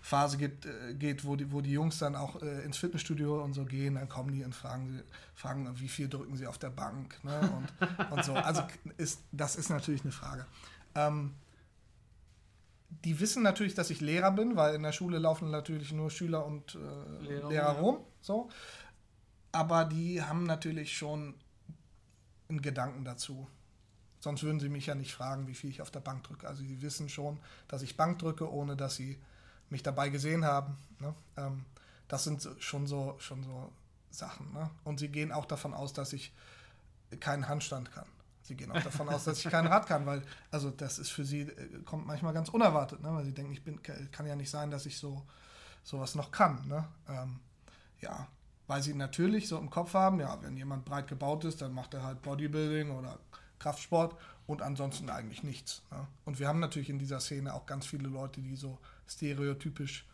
Phase 0.00 0.36
geht, 0.36 0.64
äh, 0.66 0.94
geht 0.94 1.24
wo, 1.24 1.36
die, 1.36 1.50
wo 1.52 1.60
die 1.60 1.72
Jungs 1.72 1.98
dann 1.98 2.16
auch 2.16 2.40
äh, 2.42 2.62
ins 2.62 2.76
Fitnessstudio 2.76 3.42
und 3.42 3.52
so 3.52 3.64
gehen, 3.64 3.96
dann 3.96 4.08
kommen 4.08 4.32
die 4.32 4.44
und 4.44 4.54
fragen, 4.54 5.02
fragen 5.34 5.68
wie 5.78 5.88
viel 5.88 6.08
drücken 6.08 6.36
sie 6.36 6.46
auf 6.46 6.58
der 6.58 6.70
Bank 6.70 7.22
ne? 7.24 7.40
und, 7.40 8.12
und 8.12 8.24
so. 8.24 8.34
Also 8.34 8.62
ist, 8.96 9.20
das 9.32 9.56
ist 9.56 9.70
natürlich 9.70 10.02
eine 10.02 10.12
Frage. 10.12 10.46
Ähm, 10.94 11.34
die 13.04 13.18
wissen 13.20 13.42
natürlich, 13.42 13.74
dass 13.74 13.90
ich 13.90 14.00
Lehrer 14.00 14.30
bin, 14.30 14.56
weil 14.56 14.74
in 14.74 14.82
der 14.82 14.92
Schule 14.92 15.18
laufen 15.18 15.50
natürlich 15.50 15.92
nur 15.92 16.10
Schüler 16.10 16.44
und 16.44 16.74
äh, 16.74 17.24
Lehrer, 17.24 17.48
Lehrer 17.48 17.72
rum. 17.72 17.98
So. 18.20 18.50
Aber 19.50 19.84
die 19.84 20.22
haben 20.22 20.44
natürlich 20.44 20.96
schon 20.96 21.34
einen 22.48 22.62
Gedanken 22.62 23.04
dazu. 23.04 23.48
Sonst 24.20 24.42
würden 24.44 24.60
sie 24.60 24.68
mich 24.68 24.86
ja 24.86 24.94
nicht 24.94 25.12
fragen, 25.12 25.48
wie 25.48 25.54
viel 25.54 25.70
ich 25.70 25.82
auf 25.82 25.90
der 25.90 26.00
Bank 26.00 26.22
drücke. 26.22 26.46
Also 26.46 26.62
sie 26.62 26.80
wissen 26.80 27.08
schon, 27.08 27.38
dass 27.66 27.82
ich 27.82 27.96
Bank 27.96 28.18
drücke, 28.18 28.50
ohne 28.50 28.76
dass 28.76 28.94
sie 28.94 29.18
mich 29.68 29.82
dabei 29.82 30.10
gesehen 30.10 30.44
haben. 30.44 30.76
Ne? 31.00 31.14
Ähm, 31.36 31.64
das 32.06 32.24
sind 32.24 32.48
schon 32.58 32.86
so, 32.86 33.16
schon 33.18 33.42
so 33.42 33.72
Sachen. 34.10 34.52
Ne? 34.52 34.70
Und 34.84 35.00
sie 35.00 35.08
gehen 35.08 35.32
auch 35.32 35.46
davon 35.46 35.74
aus, 35.74 35.92
dass 35.92 36.12
ich 36.12 36.32
keinen 37.20 37.48
Handstand 37.48 37.90
kann. 37.92 38.06
Sie 38.42 38.56
gehen 38.56 38.72
auch 38.72 38.82
davon 38.82 39.08
aus, 39.08 39.24
dass 39.24 39.38
ich 39.38 39.50
kein 39.50 39.66
Rad 39.66 39.86
kann, 39.86 40.04
weil, 40.04 40.22
also 40.50 40.70
das 40.70 40.98
ist 40.98 41.10
für 41.10 41.24
sie, 41.24 41.42
äh, 41.42 41.82
kommt 41.84 42.06
manchmal 42.06 42.34
ganz 42.34 42.48
unerwartet, 42.48 43.00
ne? 43.00 43.14
weil 43.14 43.24
sie 43.24 43.32
denken, 43.32 43.52
ich 43.52 43.62
bin, 43.62 43.80
kann 43.82 44.26
ja 44.26 44.36
nicht 44.36 44.50
sein, 44.50 44.70
dass 44.70 44.86
ich 44.86 44.98
so 44.98 45.22
sowas 45.84 46.14
noch 46.14 46.30
kann. 46.30 46.66
Ne? 46.66 46.84
Ähm, 47.08 47.40
ja, 48.00 48.26
weil 48.66 48.82
sie 48.82 48.94
natürlich 48.94 49.48
so 49.48 49.58
im 49.58 49.70
Kopf 49.70 49.94
haben, 49.94 50.20
ja, 50.20 50.40
wenn 50.42 50.56
jemand 50.56 50.84
breit 50.84 51.08
gebaut 51.08 51.44
ist, 51.44 51.62
dann 51.62 51.72
macht 51.72 51.94
er 51.94 52.02
halt 52.02 52.22
Bodybuilding 52.22 52.90
oder 52.90 53.18
Kraftsport 53.58 54.16
und 54.46 54.62
ansonsten 54.62 55.08
eigentlich 55.10 55.42
nichts. 55.42 55.82
Ne? 55.90 56.06
Und 56.24 56.38
wir 56.38 56.48
haben 56.48 56.60
natürlich 56.60 56.90
in 56.90 56.98
dieser 56.98 57.20
Szene 57.20 57.54
auch 57.54 57.66
ganz 57.66 57.86
viele 57.86 58.08
Leute, 58.08 58.40
die 58.40 58.56
so 58.56 58.78
stereotypisch 59.06 60.06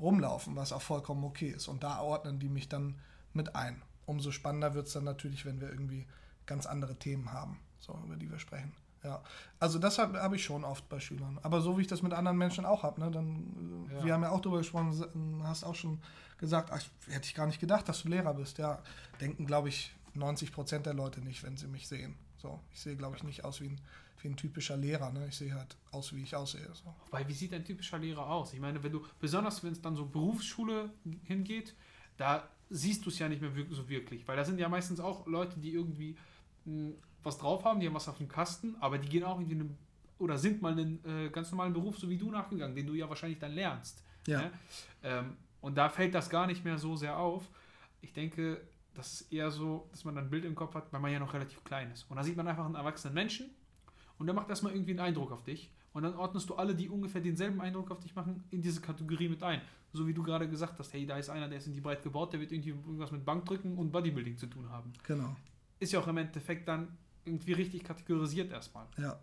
rumlaufen, 0.00 0.56
was 0.56 0.72
auch 0.72 0.82
vollkommen 0.82 1.24
okay 1.24 1.48
ist. 1.48 1.68
Und 1.68 1.82
da 1.82 2.00
ordnen 2.00 2.38
die 2.38 2.48
mich 2.48 2.68
dann 2.68 2.98
mit 3.32 3.54
ein. 3.56 3.82
Umso 4.06 4.30
spannender 4.30 4.74
wird 4.74 4.86
es 4.86 4.92
dann 4.92 5.04
natürlich, 5.04 5.44
wenn 5.44 5.60
wir 5.60 5.68
irgendwie 5.68 6.06
ganz 6.46 6.66
andere 6.66 6.96
Themen 6.96 7.32
haben, 7.32 7.58
so, 7.86 7.98
über 8.04 8.16
die 8.16 8.30
wir 8.30 8.38
sprechen. 8.38 8.72
Ja, 9.02 9.22
also 9.60 9.78
das 9.78 9.98
habe 9.98 10.20
hab 10.20 10.32
ich 10.32 10.44
schon 10.44 10.64
oft 10.64 10.88
bei 10.88 10.98
Schülern. 10.98 11.38
Aber 11.42 11.60
so 11.60 11.78
wie 11.78 11.82
ich 11.82 11.86
das 11.86 12.02
mit 12.02 12.12
anderen 12.12 12.36
Menschen 12.36 12.64
auch 12.64 12.82
habe, 12.82 13.00
ne, 13.00 13.10
dann, 13.10 13.88
ja. 13.92 14.04
wir 14.04 14.14
haben 14.14 14.22
ja 14.22 14.30
auch 14.30 14.40
darüber 14.40 14.58
gesprochen, 14.58 15.40
hast 15.44 15.64
auch 15.64 15.76
schon 15.76 16.00
gesagt, 16.38 16.70
ach, 16.72 16.82
hätte 17.08 17.26
ich 17.26 17.34
gar 17.34 17.46
nicht 17.46 17.60
gedacht, 17.60 17.88
dass 17.88 18.02
du 18.02 18.08
Lehrer 18.08 18.34
bist. 18.34 18.58
Ja, 18.58 18.82
denken, 19.20 19.46
glaube 19.46 19.68
ich, 19.68 19.94
90 20.14 20.52
Prozent 20.52 20.86
der 20.86 20.94
Leute 20.94 21.20
nicht, 21.20 21.42
wenn 21.44 21.56
sie 21.56 21.68
mich 21.68 21.86
sehen. 21.86 22.16
So, 22.38 22.60
ich 22.72 22.80
sehe, 22.80 22.96
glaube 22.96 23.16
ich, 23.16 23.22
nicht 23.22 23.44
aus 23.44 23.60
wie 23.60 23.68
ein, 23.68 23.80
wie 24.22 24.28
ein 24.28 24.36
typischer 24.36 24.76
Lehrer. 24.76 25.12
Ne? 25.12 25.26
Ich 25.28 25.36
sehe 25.36 25.54
halt 25.54 25.76
aus, 25.92 26.14
wie 26.14 26.22
ich 26.22 26.34
aussehe. 26.34 26.68
So. 26.72 26.94
Weil 27.10 27.28
wie 27.28 27.32
sieht 27.32 27.54
ein 27.54 27.64
typischer 27.64 27.98
Lehrer 27.98 28.26
aus? 28.26 28.52
Ich 28.52 28.60
meine, 28.60 28.82
wenn 28.82 28.92
du, 28.92 29.04
besonders 29.20 29.62
wenn 29.62 29.72
es 29.72 29.80
dann 29.80 29.94
so 29.94 30.04
Berufsschule 30.04 30.90
hingeht, 31.24 31.74
da 32.16 32.48
siehst 32.70 33.04
du 33.04 33.10
es 33.10 33.18
ja 33.18 33.28
nicht 33.28 33.40
mehr 33.40 33.52
so 33.70 33.88
wirklich. 33.88 34.26
Weil 34.26 34.36
da 34.36 34.44
sind 34.44 34.58
ja 34.58 34.68
meistens 34.68 35.00
auch 35.00 35.26
Leute, 35.26 35.58
die 35.60 35.72
irgendwie 35.72 36.16
mh, 36.64 36.92
was 37.26 37.38
drauf 37.38 37.64
haben, 37.64 37.80
die 37.80 37.86
haben 37.86 37.94
was 37.94 38.08
auf 38.08 38.18
dem 38.18 38.28
Kasten, 38.28 38.76
aber 38.80 38.98
die 38.98 39.08
gehen 39.08 39.24
auch 39.24 39.38
irgendwie 39.38 39.54
einen, 39.54 39.78
oder 40.18 40.38
sind 40.38 40.62
mal 40.62 40.72
einen 40.72 41.04
äh, 41.04 41.28
ganz 41.28 41.50
normalen 41.50 41.72
Beruf, 41.72 41.98
so 41.98 42.08
wie 42.08 42.16
du 42.16 42.30
nachgegangen, 42.30 42.74
den 42.74 42.86
du 42.86 42.94
ja 42.94 43.08
wahrscheinlich 43.08 43.38
dann 43.38 43.52
lernst. 43.52 44.02
Ja. 44.26 44.42
Ne? 44.42 44.50
Ähm, 45.02 45.36
und 45.60 45.76
da 45.76 45.88
fällt 45.88 46.14
das 46.14 46.30
gar 46.30 46.46
nicht 46.46 46.64
mehr 46.64 46.78
so 46.78 46.96
sehr 46.96 47.18
auf. 47.18 47.48
Ich 48.00 48.12
denke, 48.12 48.60
das 48.94 49.20
ist 49.20 49.32
eher 49.32 49.50
so, 49.50 49.88
dass 49.90 50.04
man 50.04 50.14
dann 50.14 50.24
ein 50.24 50.30
Bild 50.30 50.44
im 50.44 50.54
Kopf 50.54 50.74
hat, 50.74 50.92
weil 50.92 51.00
man 51.00 51.12
ja 51.12 51.18
noch 51.18 51.34
relativ 51.34 51.62
klein 51.64 51.90
ist. 51.90 52.04
Und 52.08 52.16
da 52.16 52.22
sieht 52.22 52.36
man 52.36 52.48
einfach 52.48 52.64
einen 52.64 52.76
erwachsenen 52.76 53.14
Menschen 53.14 53.50
und 54.18 54.26
der 54.26 54.34
macht 54.34 54.48
erstmal 54.48 54.72
irgendwie 54.72 54.92
einen 54.92 55.00
Eindruck 55.00 55.32
auf 55.32 55.42
dich. 55.42 55.70
Und 55.92 56.02
dann 56.02 56.14
ordnest 56.14 56.50
du 56.50 56.54
alle, 56.56 56.74
die 56.74 56.90
ungefähr 56.90 57.22
denselben 57.22 57.60
Eindruck 57.60 57.90
auf 57.90 58.00
dich 58.00 58.14
machen, 58.14 58.44
in 58.50 58.60
diese 58.60 58.82
Kategorie 58.82 59.30
mit 59.30 59.42
ein. 59.42 59.62
So 59.92 60.06
wie 60.06 60.12
du 60.12 60.22
gerade 60.22 60.48
gesagt 60.48 60.78
hast, 60.78 60.92
hey, 60.92 61.06
da 61.06 61.16
ist 61.16 61.30
einer, 61.30 61.48
der 61.48 61.56
ist 61.56 61.66
in 61.66 61.72
die 61.72 61.80
breit 61.80 62.02
gebaut, 62.02 62.34
der 62.34 62.40
wird 62.40 62.52
irgendwie 62.52 62.70
irgendwas 62.70 63.12
mit 63.12 63.24
Bankdrücken 63.24 63.78
und 63.78 63.92
Bodybuilding 63.92 64.36
zu 64.36 64.46
tun 64.46 64.68
haben. 64.68 64.92
Genau. 65.04 65.34
Ist 65.80 65.92
ja 65.92 66.00
auch 66.00 66.06
im 66.08 66.18
Endeffekt 66.18 66.68
dann 66.68 66.98
irgendwie 67.26 67.52
richtig 67.52 67.84
kategorisiert 67.84 68.50
erstmal. 68.50 68.86
Ja. 68.98 69.18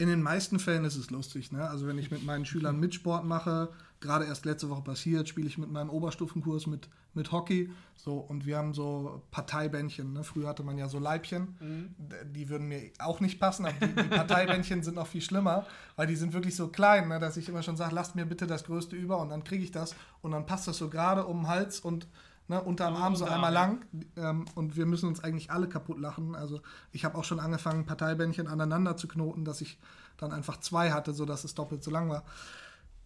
In 0.00 0.08
den 0.08 0.22
meisten 0.22 0.60
Fällen 0.60 0.84
ist 0.84 0.96
es 0.96 1.10
lustig. 1.10 1.50
Ne? 1.50 1.68
Also 1.68 1.88
wenn 1.88 1.98
ich 1.98 2.10
mit 2.10 2.24
meinen 2.24 2.44
Schülern 2.44 2.78
Mitsport 2.80 3.24
mache, 3.24 3.70
gerade 4.00 4.26
erst 4.26 4.44
letzte 4.44 4.70
Woche 4.70 4.82
passiert, 4.82 5.28
spiele 5.28 5.48
ich 5.48 5.58
mit 5.58 5.72
meinem 5.72 5.90
Oberstufenkurs 5.90 6.68
mit, 6.68 6.88
mit 7.14 7.32
Hockey. 7.32 7.70
So, 7.96 8.18
und 8.18 8.46
wir 8.46 8.58
haben 8.58 8.74
so 8.74 9.22
Parteibändchen. 9.32 10.12
Ne? 10.12 10.22
Früher 10.22 10.48
hatte 10.48 10.62
man 10.62 10.78
ja 10.78 10.88
so 10.88 11.00
Leibchen. 11.00 11.56
Mhm. 11.58 11.94
Die 12.32 12.48
würden 12.48 12.68
mir 12.68 12.92
auch 13.00 13.18
nicht 13.18 13.40
passen, 13.40 13.66
aber 13.66 13.74
die, 13.84 13.92
die 13.92 14.08
Parteibändchen 14.08 14.82
sind 14.84 14.94
noch 14.94 15.08
viel 15.08 15.20
schlimmer, 15.20 15.66
weil 15.96 16.06
die 16.06 16.16
sind 16.16 16.32
wirklich 16.32 16.54
so 16.54 16.68
klein, 16.68 17.08
ne? 17.08 17.18
dass 17.18 17.36
ich 17.36 17.48
immer 17.48 17.64
schon 17.64 17.76
sage, 17.76 17.92
lasst 17.92 18.14
mir 18.14 18.24
bitte 18.24 18.46
das 18.46 18.62
Größte 18.64 18.94
über 18.94 19.20
und 19.20 19.30
dann 19.30 19.42
kriege 19.42 19.64
ich 19.64 19.72
das 19.72 19.96
und 20.22 20.30
dann 20.30 20.46
passt 20.46 20.68
das 20.68 20.78
so 20.78 20.88
gerade 20.88 21.26
um 21.26 21.40
den 21.40 21.48
Hals 21.48 21.80
und 21.80 22.06
ne, 22.48 22.62
unterm 22.62 22.96
Arm 22.96 23.14
so 23.14 23.24
einmal 23.24 23.52
lang. 23.52 23.84
Ähm, 24.16 24.46
und 24.54 24.76
wir 24.76 24.86
müssen 24.86 25.08
uns 25.08 25.22
eigentlich 25.22 25.50
alle 25.50 25.68
kaputt 25.68 25.98
lachen. 25.98 26.34
Also 26.34 26.60
ich 26.92 27.04
habe 27.04 27.16
auch 27.16 27.24
schon 27.24 27.40
angefangen, 27.40 27.86
Parteibändchen 27.86 28.48
aneinander 28.48 28.96
zu 28.96 29.06
knoten, 29.06 29.44
dass 29.44 29.60
ich 29.60 29.78
dann 30.16 30.32
einfach 30.32 30.58
zwei 30.60 30.90
hatte, 30.90 31.12
sodass 31.14 31.44
es 31.44 31.54
doppelt 31.54 31.84
so 31.84 31.90
lang 31.90 32.08
war. 32.08 32.24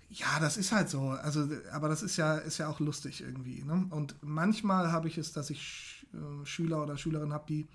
Ja, 0.08 0.40
das 0.40 0.56
ist 0.56 0.72
halt 0.72 0.88
so. 0.88 1.10
Also, 1.10 1.48
aber 1.72 1.88
das 1.88 2.02
ist 2.02 2.16
ja, 2.16 2.36
ist 2.36 2.58
ja 2.58 2.68
auch 2.68 2.80
lustig 2.80 3.22
irgendwie. 3.22 3.62
Ne? 3.62 3.86
Und 3.90 4.14
manchmal 4.20 4.92
habe 4.92 5.08
ich 5.08 5.18
es, 5.18 5.32
dass 5.32 5.50
ich 5.50 5.62
Sch 5.62 6.06
äh, 6.12 6.46
Schüler 6.46 6.82
oder 6.82 6.96
Schülerinnen 6.96 7.32
habe, 7.32 7.46
die, 7.48 7.66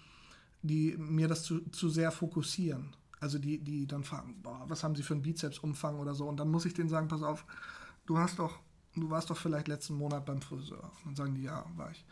die 0.61 0.95
mir 0.97 1.27
das 1.27 1.43
zu, 1.43 1.61
zu 1.71 1.89
sehr 1.89 2.11
fokussieren. 2.11 2.95
Also 3.19 3.39
die, 3.39 3.57
die 3.57 3.87
dann 3.87 4.03
fragen, 4.03 4.39
boah, 4.43 4.65
was 4.67 4.83
haben 4.83 4.95
sie 4.95 5.01
für 5.01 5.15
einen 5.15 5.23
Bizepsumfang 5.23 5.97
oder 5.97 6.13
so. 6.13 6.27
Und 6.27 6.39
dann 6.39 6.49
muss 6.49 6.65
ich 6.65 6.75
denen 6.75 6.89
sagen, 6.89 7.07
pass 7.07 7.23
auf, 7.23 7.45
du 8.05 8.19
hast 8.19 8.37
doch, 8.37 8.59
du 9.01 9.09
warst 9.09 9.29
doch 9.29 9.37
vielleicht 9.37 9.67
letzten 9.67 9.95
Monat 9.95 10.25
beim 10.25 10.41
Friseur. 10.41 10.83
Und 10.83 11.05
dann 11.05 11.15
sagen 11.15 11.35
die, 11.35 11.43
ja, 11.43 11.65
war 11.75 11.91
ich. 11.91 12.05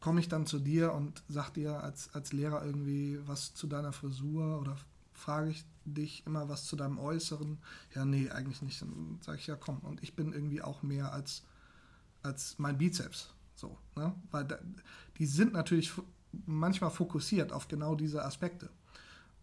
Komme 0.00 0.20
ich 0.20 0.28
dann 0.28 0.46
zu 0.46 0.58
dir 0.58 0.92
und 0.92 1.22
sag 1.28 1.50
dir 1.50 1.82
als, 1.82 2.14
als 2.14 2.32
Lehrer 2.32 2.64
irgendwie 2.64 3.18
was 3.26 3.54
zu 3.54 3.66
deiner 3.66 3.92
Frisur 3.92 4.58
oder 4.60 4.76
frage 5.12 5.50
ich 5.50 5.64
dich 5.84 6.26
immer 6.26 6.48
was 6.48 6.64
zu 6.64 6.76
deinem 6.76 6.98
Äußeren? 6.98 7.58
Ja, 7.94 8.04
nee, 8.04 8.30
eigentlich 8.30 8.62
nicht. 8.62 8.80
Dann 8.80 9.18
sage 9.20 9.38
ich, 9.38 9.46
ja, 9.46 9.56
komm. 9.56 9.78
Und 9.80 10.02
ich 10.02 10.16
bin 10.16 10.32
irgendwie 10.32 10.62
auch 10.62 10.82
mehr 10.82 11.12
als, 11.12 11.42
als 12.22 12.58
mein 12.58 12.78
Bizeps. 12.78 13.34
So, 13.54 13.76
ne? 13.94 14.14
Weil 14.30 14.44
da, 14.46 14.58
die 15.18 15.26
sind 15.26 15.52
natürlich 15.52 15.92
manchmal 16.46 16.90
fokussiert 16.90 17.52
auf 17.52 17.68
genau 17.68 17.94
diese 17.94 18.24
Aspekte. 18.24 18.70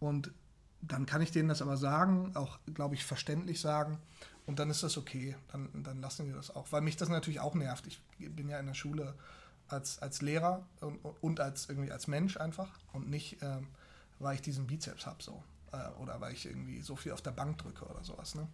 Und 0.00 0.32
dann 0.80 1.06
kann 1.06 1.22
ich 1.22 1.30
denen 1.30 1.48
das 1.48 1.62
aber 1.62 1.76
sagen, 1.76 2.32
auch, 2.34 2.58
glaube 2.72 2.94
ich, 2.94 3.04
verständlich 3.04 3.60
sagen. 3.60 3.98
Und 4.48 4.58
dann 4.58 4.70
ist 4.70 4.82
das 4.82 4.96
okay. 4.96 5.36
Dann, 5.52 5.68
dann 5.82 6.00
lassen 6.00 6.26
wir 6.26 6.34
das 6.34 6.56
auch. 6.56 6.72
Weil 6.72 6.80
mich 6.80 6.96
das 6.96 7.10
natürlich 7.10 7.38
auch 7.38 7.54
nervt. 7.54 7.86
Ich 7.86 8.00
bin 8.18 8.48
ja 8.48 8.58
in 8.58 8.64
der 8.64 8.72
Schule 8.72 9.14
als, 9.68 9.98
als 9.98 10.22
Lehrer 10.22 10.66
und, 10.80 10.98
und 11.20 11.38
als 11.38 11.68
irgendwie 11.68 11.92
als 11.92 12.06
Mensch 12.06 12.38
einfach. 12.38 12.70
Und 12.94 13.10
nicht, 13.10 13.42
ähm, 13.42 13.68
weil 14.18 14.36
ich 14.36 14.40
diesen 14.40 14.66
Bizeps 14.66 15.04
habe 15.04 15.22
so. 15.22 15.44
Äh, 15.72 15.90
oder 16.00 16.22
weil 16.22 16.32
ich 16.32 16.46
irgendwie 16.46 16.80
so 16.80 16.96
viel 16.96 17.12
auf 17.12 17.20
der 17.20 17.32
Bank 17.32 17.58
drücke 17.58 17.84
oder 17.84 18.02
sowas. 18.02 18.34
Ne? 18.34 18.48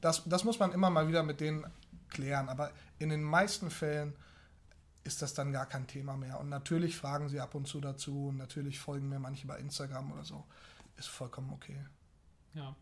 Das, 0.00 0.24
das 0.26 0.42
muss 0.42 0.58
man 0.58 0.72
immer 0.72 0.90
mal 0.90 1.06
wieder 1.06 1.22
mit 1.22 1.38
denen 1.38 1.64
klären. 2.08 2.48
Aber 2.48 2.72
in 2.98 3.10
den 3.10 3.22
meisten 3.22 3.70
Fällen 3.70 4.16
ist 5.04 5.22
das 5.22 5.32
dann 5.32 5.52
gar 5.52 5.66
kein 5.66 5.86
Thema 5.86 6.16
mehr. 6.16 6.40
Und 6.40 6.48
natürlich 6.48 6.96
fragen 6.96 7.28
sie 7.28 7.38
ab 7.38 7.54
und 7.54 7.68
zu 7.68 7.80
dazu 7.80 8.30
und 8.30 8.36
natürlich 8.36 8.80
folgen 8.80 9.08
mir 9.08 9.20
manche 9.20 9.46
bei 9.46 9.60
Instagram 9.60 10.10
oder 10.10 10.24
so. 10.24 10.44
Ist 10.96 11.06
vollkommen 11.06 11.52
okay. 11.52 11.86
Ja. 12.54 12.74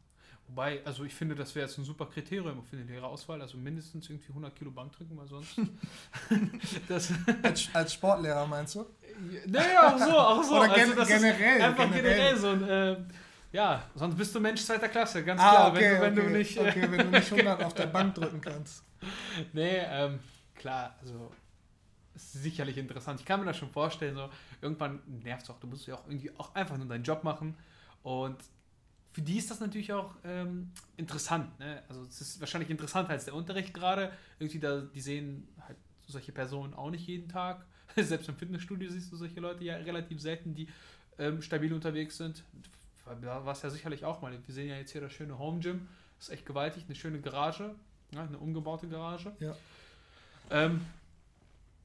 Wobei, 0.47 0.80
also 0.84 1.05
ich 1.05 1.14
finde, 1.14 1.34
das 1.34 1.55
wäre 1.55 1.66
jetzt 1.66 1.78
ein 1.78 1.84
super 1.84 2.07
Kriterium 2.07 2.62
für 2.64 2.76
eine 2.76 2.84
Lehrerauswahl, 2.84 3.40
also 3.40 3.57
mindestens 3.57 4.09
irgendwie 4.11 4.28
100 4.28 4.55
Kilo 4.55 4.70
Bankdrücken, 4.70 5.16
weil 5.16 5.26
sonst. 5.26 5.57
Als, 7.42 7.68
als 7.72 7.92
Sportlehrer 7.95 8.47
meinst 8.47 8.74
du? 8.74 8.86
naja, 9.47 9.95
auch 9.95 9.99
so, 9.99 10.11
auch 10.18 10.42
so. 10.42 10.57
Oder 10.57 10.74
gen- 10.74 10.97
das 10.97 11.09
generell, 11.09 11.62
einfach 11.62 11.84
generell. 11.90 12.03
generell, 12.14 12.36
so 12.36 12.49
ein. 12.49 12.68
Äh, 12.68 12.97
ja, 13.53 13.84
sonst 13.95 14.16
bist 14.16 14.34
du 14.34 14.40
Mensch 14.40 14.62
zweiter 14.62 14.88
Klasse, 14.88 15.24
ganz 15.24 15.40
Ah, 15.40 15.51
klar. 15.51 15.70
okay, 15.72 15.97
wenn 16.01 16.14
du, 16.14 16.22
wenn 16.22 16.24
okay, 16.24 16.32
du 16.32 16.38
nicht. 16.38 16.57
äh, 16.57 16.68
okay, 16.68 16.86
wenn 16.90 16.99
du 17.11 17.18
nicht 17.18 17.32
100 17.32 17.62
auf 17.62 17.74
der 17.74 17.86
Bank 17.86 18.14
drücken 18.14 18.40
kannst. 18.40 18.82
Nee, 19.53 19.78
ähm, 19.86 20.18
klar, 20.55 20.95
also 21.03 21.30
ist 22.14 22.32
sicherlich 22.32 22.78
interessant. 22.78 23.20
Ich 23.20 23.26
kann 23.26 23.40
mir 23.40 23.47
das 23.47 23.59
schon 23.59 23.68
vorstellen, 23.70 24.14
so 24.16 24.30
irgendwann 24.62 25.01
nervt 25.22 25.42
es 25.42 25.51
auch. 25.51 25.59
Du 25.61 25.66
musst 25.66 25.86
ja 25.86 25.95
auch 25.97 26.07
irgendwie 26.07 26.30
auch 26.38 26.55
einfach 26.55 26.78
nur 26.78 26.86
deinen 26.86 27.05
Job 27.05 27.22
machen. 27.22 27.55
Und 28.03 28.36
für 29.15 29.23
die 29.23 29.39
ist 29.39 29.49
das 29.49 29.61
natürlich 29.61 29.93
auch 29.93 30.17
ähm, 30.25 30.73
interessant. 30.97 31.57
Ne? 31.61 31.83
Also 31.89 32.03
es 32.03 32.21
ist 32.21 32.41
wahrscheinlich 32.41 32.69
interessanter 32.69 33.12
als 33.12 33.25
der 33.25 33.35
Unterricht 33.35 33.73
gerade. 33.73 34.11
Irgendwie 34.41 34.59
da, 34.59 34.81
die 34.81 35.01
sehen 35.01 35.47
halt 35.61 35.77
solche 36.09 36.33
Personen 36.33 36.75
auch 36.75 36.91
nicht 36.91 37.07
jeden 37.07 37.29
Tag. 37.29 37.65
Selbst 37.97 38.29
im 38.29 38.35
Fitnessstudio 38.35 38.91
siehst 38.91 39.12
du 39.12 39.17
solche 39.17 39.39
Leute 39.39 39.62
ja 39.62 39.77
relativ 39.77 40.21
selten, 40.21 40.57
die 40.57 40.67
ähm, 41.19 41.43
stabil 41.43 41.73
unterwegs 41.73 42.17
sind. 42.17 42.43
Da 43.23 43.47
war 43.47 43.53
es 43.53 43.62
ja 43.62 43.71
sicherlich 43.71 44.05
auch 44.05 44.21
mal. 44.21 44.33
Wir 44.33 44.55
sehen 44.55 44.69
ja 44.69 44.77
jetzt 44.77 44.91
hier 44.91 45.01
das 45.01 45.12
schöne 45.12 45.39
Home 45.39 45.61
Gym. 45.61 45.87
Das 46.19 46.29
ist 46.29 46.35
echt 46.35 46.47
gewaltig, 46.47 46.85
eine 46.87 46.97
schöne 46.97 47.21
Garage. 47.21 47.73
Ja, 48.11 48.25
eine 48.25 48.39
umgebaute 48.39 48.89
Garage. 48.89 49.33
Ja. 49.39 49.55
Ähm, 50.51 50.81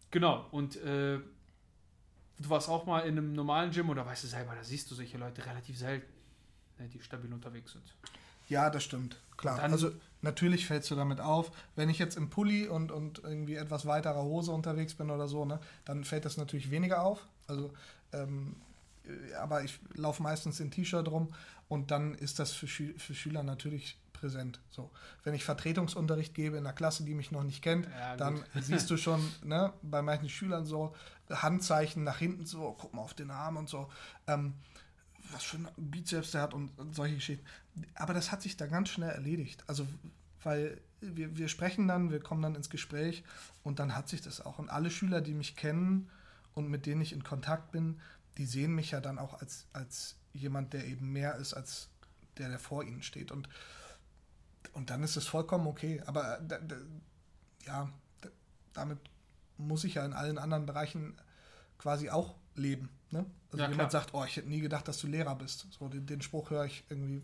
genau, 0.10 0.48
und 0.50 0.78
äh, 0.78 1.20
du 2.40 2.50
warst 2.50 2.70
auch 2.70 2.88
mal 2.88 3.02
in 3.02 3.20
einem 3.20 3.34
normalen 3.34 3.70
Gym 3.70 3.90
oder 3.90 4.04
weißt 4.04 4.24
du 4.24 4.28
selber, 4.28 4.56
da 4.56 4.64
siehst 4.64 4.90
du 4.90 4.96
solche 4.96 5.18
Leute 5.18 5.46
relativ 5.46 5.78
selten, 5.78 6.08
ne, 6.08 6.19
die 6.88 7.02
stabil 7.02 7.32
unterwegs 7.34 7.74
sind. 7.74 7.84
Ja, 8.48 8.70
das 8.70 8.84
stimmt. 8.84 9.18
Klar. 9.38 9.58
Dann- 9.58 9.72
also 9.72 9.92
natürlich 10.22 10.66
fällst 10.66 10.90
du 10.92 10.96
damit 10.96 11.20
auf. 11.22 11.52
Wenn 11.76 11.90
ich 11.90 12.00
jetzt 12.00 12.18
im 12.18 12.30
Pulli 12.30 12.68
und, 12.68 12.92
und 12.92 13.20
irgendwie 13.24 13.56
etwas 13.56 13.86
weiterer 13.86 14.24
Hose 14.24 14.52
unterwegs 14.52 14.94
bin 14.96 15.12
oder 15.12 15.28
so, 15.28 15.46
ne, 15.46 15.60
dann 15.86 16.04
fällt 16.04 16.26
das 16.26 16.38
natürlich 16.38 16.72
weniger 16.72 17.04
auf. 17.04 17.26
Also, 17.48 17.72
ähm, 18.12 18.56
äh, 19.06 19.34
aber 19.36 19.64
ich 19.64 19.80
laufe 19.94 20.22
meistens 20.24 20.60
in 20.60 20.72
T-Shirt 20.72 21.08
rum 21.10 21.30
und 21.68 21.92
dann 21.92 22.16
ist 22.16 22.40
das 22.40 22.52
für, 22.54 22.68
Schü 22.68 22.98
für 22.98 23.14
Schüler 23.14 23.44
natürlich 23.44 23.98
präsent. 24.14 24.60
So. 24.72 24.90
Wenn 25.24 25.34
ich 25.34 25.46
Vertretungsunterricht 25.46 26.34
gebe 26.34 26.58
in 26.58 26.66
einer 26.66 26.74
Klasse, 26.74 27.06
die 27.06 27.14
mich 27.14 27.32
noch 27.32 27.44
nicht 27.44 27.62
kennt, 27.62 27.88
Ja, 27.98 28.18
dann 28.18 28.44
siehst 28.62 28.90
du 28.90 28.98
schon 28.98 29.22
ne, 29.44 29.72
bei 29.82 30.02
manchen 30.02 30.28
Schülern 30.28 30.66
so 30.66 30.94
Handzeichen 31.30 32.04
nach 32.04 32.18
hinten, 32.18 32.46
so, 32.46 32.76
guck 32.78 32.94
mal 32.94 33.02
auf 33.04 33.14
den 33.14 33.32
Arm 33.32 33.56
und 33.58 33.70
so. 33.70 33.88
Ähm, 34.28 34.56
was 35.32 35.44
für 35.44 35.58
ein 35.58 35.68
Bizeps 35.78 36.32
der 36.32 36.42
hat 36.42 36.54
und, 36.54 36.72
solche 36.96 37.16
Geschichten. 37.16 37.46
Aber 37.96 38.14
das 38.14 38.32
hat 38.32 38.42
sich 38.42 38.58
da 38.58 38.68
ganz 38.68 38.90
schnell 38.90 39.10
erledigt. 39.10 39.64
Also, 39.68 39.88
weil 40.44 40.82
wir, 41.02 41.38
wir 41.38 41.48
sprechen 41.48 41.88
dann, 41.88 42.12
wir 42.12 42.20
kommen 42.20 42.42
dann 42.42 42.56
ins 42.56 42.70
Gespräch 42.70 43.24
und 43.64 43.80
dann 43.80 43.96
hat 43.96 44.10
sich 44.10 44.22
das 44.22 44.42
auch. 44.42 44.60
Und 44.60 44.70
alle 44.70 44.92
Schüler, 44.92 45.22
die 45.22 45.34
mich 45.34 45.56
kennen 45.56 46.10
und 46.54 46.70
mit 46.70 46.86
denen 46.86 47.02
ich 47.02 47.14
in 47.14 47.24
Kontakt 47.24 47.72
bin, 47.72 48.00
die 48.38 48.46
sehen 48.46 48.74
mich 48.74 48.92
ja 48.92 49.02
dann 49.02 49.20
auch 49.20 49.40
als, 49.40 49.68
als 49.74 50.16
jemand, 50.34 50.74
der 50.74 50.86
eben 50.86 51.12
mehr 51.12 51.36
ist 51.36 51.54
als 51.54 51.90
der, 52.38 52.50
der 52.50 52.60
vor 52.60 52.84
ihnen 52.84 53.04
steht. 53.04 53.32
Und, 53.32 53.50
und 54.74 54.90
dann 54.90 55.04
ist 55.04 55.18
es 55.18 55.28
vollkommen 55.28 55.68
okay. 55.68 56.02
Aber 56.06 56.40
ja, 57.66 57.90
da, 58.22 58.30
damit 58.74 59.00
muss 59.58 59.84
ich 59.84 59.96
ja 59.96 60.06
in 60.06 60.14
allen 60.14 60.38
anderen 60.38 60.66
Bereichen 60.66 61.16
quasi 61.78 62.10
auch 62.10 62.36
leben. 62.56 62.90
Ne? 63.12 63.26
Also 63.52 63.64
Ja, 63.64 63.70
jemand 63.70 63.90
klar. 63.90 64.02
sagt, 64.02 64.14
oh, 64.14 64.24
ich 64.26 64.36
hätte 64.38 64.50
nie 64.50 64.60
gedacht, 64.62 64.88
dass 64.88 65.00
du 65.00 65.08
Lehrer 65.08 65.36
bist. 65.36 65.68
So, 65.72 65.88
den, 65.88 66.06
den 66.06 66.22
Spruch 66.22 66.50
höre 66.50 66.66
ich 66.66 66.84
irgendwie 66.90 67.24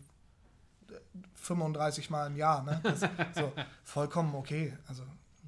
äh, 0.90 0.94
35 1.34 2.10
Mal 2.10 2.26
im 2.26 2.36
Jahr. 2.36 2.62
Ne? 2.64 2.80
Das, 2.82 3.00
so, 3.34 3.52
vollkommen 3.84 4.34
okay. 4.34 4.76
Also, 4.86 5.04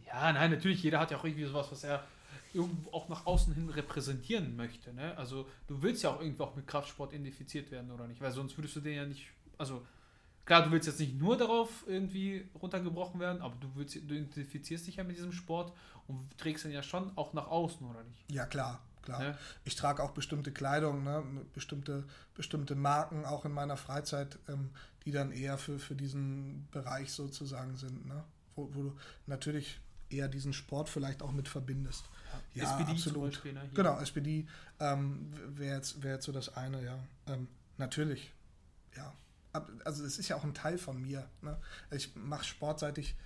Ja, 0.07 0.33
nein, 0.33 0.51
natürlich, 0.51 0.83
jeder 0.83 1.01
hat 1.01 1.11
ja 1.11 1.19
auch 1.19 1.25
irgendwie 1.25 1.45
sowas, 1.45 1.69
was 1.71 1.85
er 1.85 2.05
irgendwo 2.55 2.91
auch 2.93 3.09
nach 3.09 3.27
außen 3.27 3.53
hin 3.55 3.69
repräsentieren 3.69 4.57
möchte. 4.57 4.93
Ne? 4.95 5.17
Also 5.19 5.47
du 5.67 5.83
willst 5.83 6.03
ja 6.03 6.11
auch 6.11 6.21
irgendwie 6.21 6.43
auch 6.43 6.57
mit 6.57 6.67
Kraftsport 6.67 7.13
identifiziert 7.13 7.71
werden, 7.71 7.91
oder 7.91 8.07
nicht? 8.07 8.21
Weil 8.21 8.33
sonst 8.33 8.57
würdest 8.57 8.75
du 8.77 8.81
den 8.81 8.95
ja 8.95 9.05
nicht, 9.05 9.27
also 9.59 9.87
klar, 10.47 10.63
du 10.65 10.71
willst 10.71 10.87
jetzt 10.87 10.99
nicht 10.99 11.19
nur 11.19 11.37
darauf 11.37 11.85
irgendwie 11.87 12.49
runtergebrochen 12.61 13.21
werden, 13.21 13.43
aber 13.43 13.55
du, 13.61 13.69
willst, 13.75 13.97
du 13.97 13.99
identifizierst 14.01 14.87
dich 14.87 14.97
ja 14.97 15.05
mit 15.05 15.17
diesem 15.17 15.33
Sport 15.33 15.73
und 16.07 16.27
trägst 16.39 16.65
den 16.65 16.73
ja 16.73 16.83
schon 16.83 17.13
auch 17.19 17.35
nach 17.35 17.49
außen, 17.49 17.87
oder 17.87 18.03
nicht? 18.05 18.31
ja, 18.33 18.47
klar, 18.47 18.81
klar. 19.09 19.23
Ja. 19.23 19.39
Ich 19.65 19.77
trage 19.77 20.03
auch 20.03 20.11
bestimmte 20.11 20.53
Kleidung, 20.53 21.05
ne? 21.05 21.25
bestimmte, 21.55 22.05
bestimmte 22.35 22.75
Marken 22.75 23.25
auch 23.25 23.45
in 23.45 23.53
meiner 23.53 23.77
Freizeit, 23.77 24.39
ähm, 24.49 24.71
die 25.05 25.13
dann 25.13 25.33
eher 25.33 25.59
für, 25.59 25.79
für 25.79 25.95
diesen 25.95 26.69
Bereich 26.71 27.13
sozusagen 27.13 27.77
sind. 27.77 28.07
Ne? 28.07 28.23
Wo, 28.55 28.69
wo 28.75 28.83
du 28.83 28.97
natürlich 29.27 29.81
eher 30.11 30.29
diesen 30.29 30.53
Sport 30.53 30.89
vielleicht 30.89 31.23
auch 31.23 31.33
mit 31.33 31.49
verbindest. 31.49 32.05
Ja, 32.55 32.65
SPD 32.65 32.85
zum 32.85 32.95
absolut. 32.95 33.31
Beispiel, 33.33 33.53
ne? 33.53 33.71
Genau, 33.75 33.99
SPD 34.01 34.47
ähm, 34.81 35.33
wäre 35.49 35.77
jetzt, 35.77 36.03
wär 36.03 36.15
jetzt 36.15 36.25
so 36.25 36.33
das 36.33 36.55
eine, 36.57 36.83
ja. 36.83 36.99
Ähm, 37.27 37.49
natürlich, 37.77 38.33
ja. 38.97 39.13
Also 39.85 40.05
es 40.05 40.19
ist 40.19 40.29
ja 40.29 40.37
auch 40.37 40.45
ein 40.45 40.55
Teil 40.55 40.79
von 40.79 41.01
mir. 41.01 41.29
Ne? 41.43 41.59
Ich 41.91 42.15
mache 42.15 42.45
Sport 42.45 42.81
seit 42.81 42.99
ich, 42.99 43.17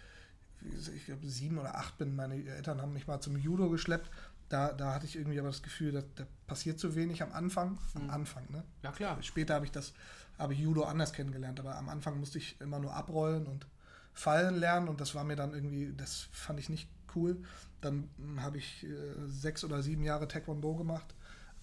ich 0.95 1.07
glaube, 1.07 1.27
sieben 1.27 1.59
oder 1.59 1.77
acht 1.77 1.99
bin. 1.99 2.15
Meine 2.15 2.43
Eltern 2.45 2.81
haben 2.81 2.93
mich 2.93 3.07
mal 3.07 3.21
zum 3.21 3.37
Judo 3.37 3.69
geschleppt. 3.69 4.11
Da, 4.53 4.71
da 4.73 4.93
hatte 4.93 5.07
ich 5.07 5.17
irgendwie 5.17 5.39
aber 5.39 5.49
das 5.49 5.63
Gefühl, 5.63 5.93
da, 5.93 6.03
da 6.15 6.25
passiert 6.47 6.79
zu 6.79 6.95
wenig 6.95 7.23
am 7.23 7.33
Anfang. 7.33 7.79
Am 7.95 8.05
Mhm. 8.05 8.11
Anfang, 8.11 8.45
ne? 8.51 8.63
Ja, 8.83 8.93
klar. 8.93 9.23
Später 9.23 9.55
habe 9.55 9.65
ich 9.65 9.73
das, 9.73 9.95
habe 10.39 10.53
ich 10.53 10.59
Judo 10.59 10.85
anders 10.85 11.15
kennengelernt, 11.15 11.59
aber 11.59 11.77
am 11.77 11.89
Anfang 11.89 12.21
musste 12.21 12.37
ich 12.37 12.61
immer 12.61 12.79
nur 12.79 12.95
abrollen 12.95 13.47
und 13.47 13.67
fallen 14.13 14.57
lernen 14.57 14.89
und 14.89 15.01
das 15.01 15.15
war 15.15 15.25
mir 15.25 15.37
dann 15.37 15.55
irgendwie, 15.55 15.95
das 15.97 16.27
fand 16.33 16.61
ich 16.61 16.69
nicht 16.69 16.87
cool. 17.17 17.39
Dann 17.81 18.11
hm, 18.19 18.43
habe 18.43 18.59
ich 18.59 18.85
äh, 18.85 18.91
sechs 19.27 19.65
oder 19.65 19.83
sieben 19.83 20.05
Jahre 20.05 20.29
Taekwondo 20.29 20.75
gemacht, 20.75 21.15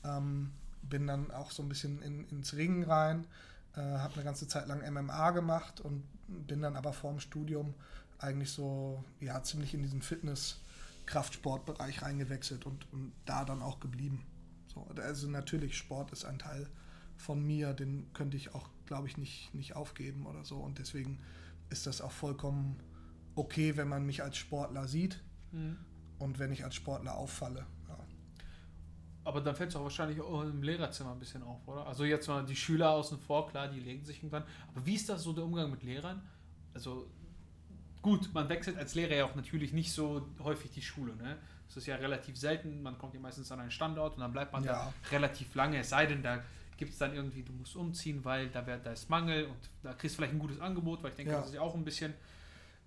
ähm, 0.04 0.52
bin 0.82 1.06
dann 1.06 1.30
auch 1.30 1.52
so 1.52 1.62
ein 1.62 1.70
bisschen 1.70 2.02
in, 2.02 2.28
ins 2.30 2.56
Ringen 2.56 2.84
rein, 2.86 3.28
äh, 3.76 3.82
habe 3.82 4.16
eine 4.16 4.24
ganze 4.24 4.48
Zeit 4.48 4.68
lang 4.68 4.82
MMA 4.82 5.30
gemacht 5.30 5.80
und 5.80 6.04
bin 6.28 6.64
dann 6.64 6.76
aber 6.76 6.92
vorm 6.94 7.20
Studium 7.20 7.76
eigentlich 8.18 8.52
so, 8.52 9.04
ja, 9.20 9.44
ziemlich 9.44 9.76
in 9.76 9.84
diesen 9.84 10.02
Fitness-Kraftsportbereich 11.10 12.02
reingewechselt 12.02 12.66
und, 12.66 12.92
und 12.94 13.12
da 13.26 13.46
dann 13.46 13.62
auch 13.62 13.80
geblieben. 13.80 14.26
So, 14.68 14.88
also 15.02 15.28
natürlich, 15.30 15.78
Sport 15.78 16.12
ist 16.12 16.26
ein 16.26 16.40
Teil 16.40 16.70
von 17.18 17.46
mir, 17.46 17.74
den 17.74 18.12
könnte 18.14 18.38
ich 18.38 18.54
auch, 18.54 18.70
glaube 18.86 19.08
ich, 19.08 19.18
nicht, 19.18 19.54
nicht 19.54 19.76
aufgeben 19.76 20.26
oder 20.26 20.46
so. 20.46 20.58
Und 20.58 20.80
deswegen 20.80 21.20
ist 21.70 21.88
das 21.88 22.02
auch 22.02 22.12
vollkommen 22.12 22.78
okay, 23.36 23.78
wenn 23.78 23.88
man 23.88 24.06
mich 24.06 24.24
als 24.24 24.38
Sportler 24.38 24.88
sieht 24.88 25.22
Mhm. 25.52 25.78
und 26.20 26.38
wenn 26.38 26.52
ich 26.52 26.64
als 26.64 26.76
Sportler 26.76 27.16
auffalle. 27.18 27.66
Ja. 27.88 27.98
Aber 29.24 29.42
dann 29.42 29.56
fällt 29.56 29.72
es 29.72 29.76
auch 29.76 29.82
wahrscheinlich 29.82 30.22
auch 30.22 30.44
im 30.44 30.62
Lehrerzimmer 30.62 31.12
ein 31.14 31.18
bisschen 31.20 31.42
auf, 31.42 31.68
oder? 31.68 31.88
Also 31.88 32.04
jetzt 32.04 32.28
mal 32.28 32.46
die 32.46 32.56
Schüler 32.56 32.92
außen 32.92 33.18
vor, 33.18 33.48
klar, 33.48 33.68
die 33.68 33.80
legen 33.80 34.06
sich 34.06 34.18
irgendwann. 34.18 34.44
Aber 34.68 34.86
wie 34.86 34.94
ist 34.94 35.10
das 35.10 35.24
so 35.24 35.34
der 35.34 35.44
Umgang 35.44 35.72
mit 35.72 35.82
Lehrern? 35.82 36.22
Also 36.76 37.10
gut, 38.02 38.34
man 38.34 38.48
wechselt 38.50 38.78
als 38.78 38.96
Lehrer 38.96 39.16
ja 39.16 39.26
auch 39.26 39.36
natürlich 39.36 39.74
nicht 39.74 39.92
so 39.92 40.28
häufig 40.40 40.72
die 40.72 40.82
Schule, 40.82 41.16
ne? 41.16 41.38
Das 41.68 41.78
ist 41.78 41.86
ja 41.86 41.98
relativ 41.98 42.36
selten, 42.38 42.82
man 42.82 42.98
kommt 42.98 43.14
ja 43.14 43.20
meistens 43.20 43.52
an 43.52 43.60
einen 43.60 43.70
Standort 43.72 44.16
und 44.16 44.22
dann 44.22 44.32
bleibt 44.32 44.54
man 44.54 44.64
da 44.64 44.74
Ja. 44.74 44.94
relativ 45.12 45.54
lange, 45.54 45.78
es 45.80 45.90
sei 45.90 46.08
denn, 46.08 46.24
da 46.24 46.42
gibt 46.78 46.94
es 46.94 46.98
dann 46.98 47.14
irgendwie, 47.14 47.44
du 47.44 47.52
musst 47.54 47.76
umziehen, 47.76 48.24
weil 48.26 48.50
da, 48.50 48.66
wär, 48.66 48.78
da 48.80 48.92
ist 48.92 49.10
Mangel 49.10 49.46
und 49.46 49.58
da 49.84 49.94
kriegst 49.94 50.16
du 50.16 50.18
vielleicht 50.18 50.34
ein 50.34 50.40
gutes 50.40 50.60
Angebot, 50.60 51.04
weil 51.04 51.12
ich 51.12 51.18
denke, 51.18 51.34
Ja. 51.34 51.40
das 51.40 51.50
ist 51.50 51.56
ja 51.56 51.62
auch 51.62 51.76
ein 51.76 51.84
bisschen, 51.86 52.14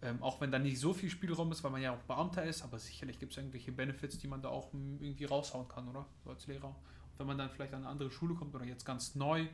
ähm, 0.01 0.21
auch 0.23 0.41
wenn 0.41 0.51
da 0.51 0.59
nicht 0.59 0.81
so 0.81 0.93
viel 0.93 1.11
Spielraum 1.11 1.53
ist, 1.53 1.63
weil 1.63 1.71
man 1.71 1.81
ja 1.83 1.93
auch 1.93 2.03
Beamter 2.09 2.43
ist, 2.43 2.63
aber 2.63 2.79
sicherlich 2.81 3.21
gibt 3.21 3.33
es 3.33 3.39
irgendwelche 3.39 3.71
Benefits, 3.71 4.19
die 4.19 4.27
man 4.27 4.43
da 4.43 4.49
auch 4.49 4.73
irgendwie 4.73 5.27
raushauen 5.27 5.69
kann, 5.69 5.87
oder? 5.89 6.07
So 6.25 6.31
als 6.31 6.47
Lehrer. 6.49 6.69
Und 6.69 7.19
wenn 7.19 7.27
man 7.29 7.39
dann 7.39 7.51
vielleicht 7.51 7.73
an 7.75 7.83
eine 7.83 7.89
andere 7.89 8.11
Schule 8.11 8.35
kommt 8.35 8.53
oder 8.55 8.65
jetzt 8.65 8.85
ganz 8.85 9.15
neu 9.15 9.47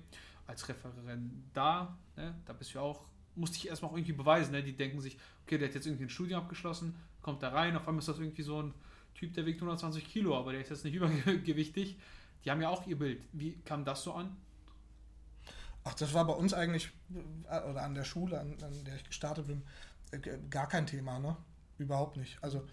als 0.46 0.66
Referendar, 0.70 1.98
ne, 2.16 2.34
da 2.46 2.52
bist 2.54 2.72
du 2.72 2.78
ja 2.78 2.82
auch, 2.84 3.04
musste 3.38 3.56
ich 3.56 3.68
erstmal 3.68 3.90
auch 3.90 3.96
irgendwie 3.96 4.12
beweisen, 4.12 4.52
ne? 4.52 4.62
Die 4.62 4.76
denken 4.76 5.00
sich, 5.00 5.18
okay, 5.44 5.58
der 5.58 5.68
hat 5.68 5.74
jetzt 5.74 5.86
irgendwie 5.86 6.04
ein 6.04 6.10
Studium 6.10 6.40
abgeschlossen, 6.40 6.94
kommt 7.22 7.42
da 7.42 7.50
rein, 7.50 7.76
auf 7.76 7.86
einmal 7.86 8.00
ist 8.00 8.08
das 8.08 8.18
irgendwie 8.18 8.42
so 8.42 8.62
ein 8.62 8.74
Typ, 9.14 9.34
der 9.34 9.46
wiegt 9.46 9.58
120 9.58 10.08
Kilo, 10.08 10.36
aber 10.36 10.52
der 10.52 10.60
ist 10.60 10.70
jetzt 10.70 10.84
nicht 10.84 10.94
übergewichtig. 10.96 11.98
Die 12.44 12.50
haben 12.50 12.60
ja 12.60 12.68
auch 12.68 12.86
ihr 12.86 12.98
Bild. 12.98 13.22
Wie 13.32 13.58
kam 13.64 13.84
das 13.84 14.02
so 14.02 14.12
an? 14.12 14.36
Ach, 15.84 15.94
das 15.94 16.12
war 16.14 16.26
bei 16.26 16.34
uns 16.34 16.54
eigentlich, 16.54 16.90
äh, 17.48 17.60
oder 17.68 17.82
an 17.82 17.94
der 17.94 18.04
Schule, 18.04 18.38
an, 18.38 18.56
an 18.62 18.84
der 18.84 18.96
ich 18.96 19.04
gestartet 19.04 19.46
bin, 19.46 19.62
äh, 20.10 20.18
gar 20.50 20.68
kein 20.68 20.86
Thema, 20.86 21.18
ne? 21.18 21.36
Überhaupt 21.78 22.16
nicht. 22.16 22.38
Also 22.42 22.66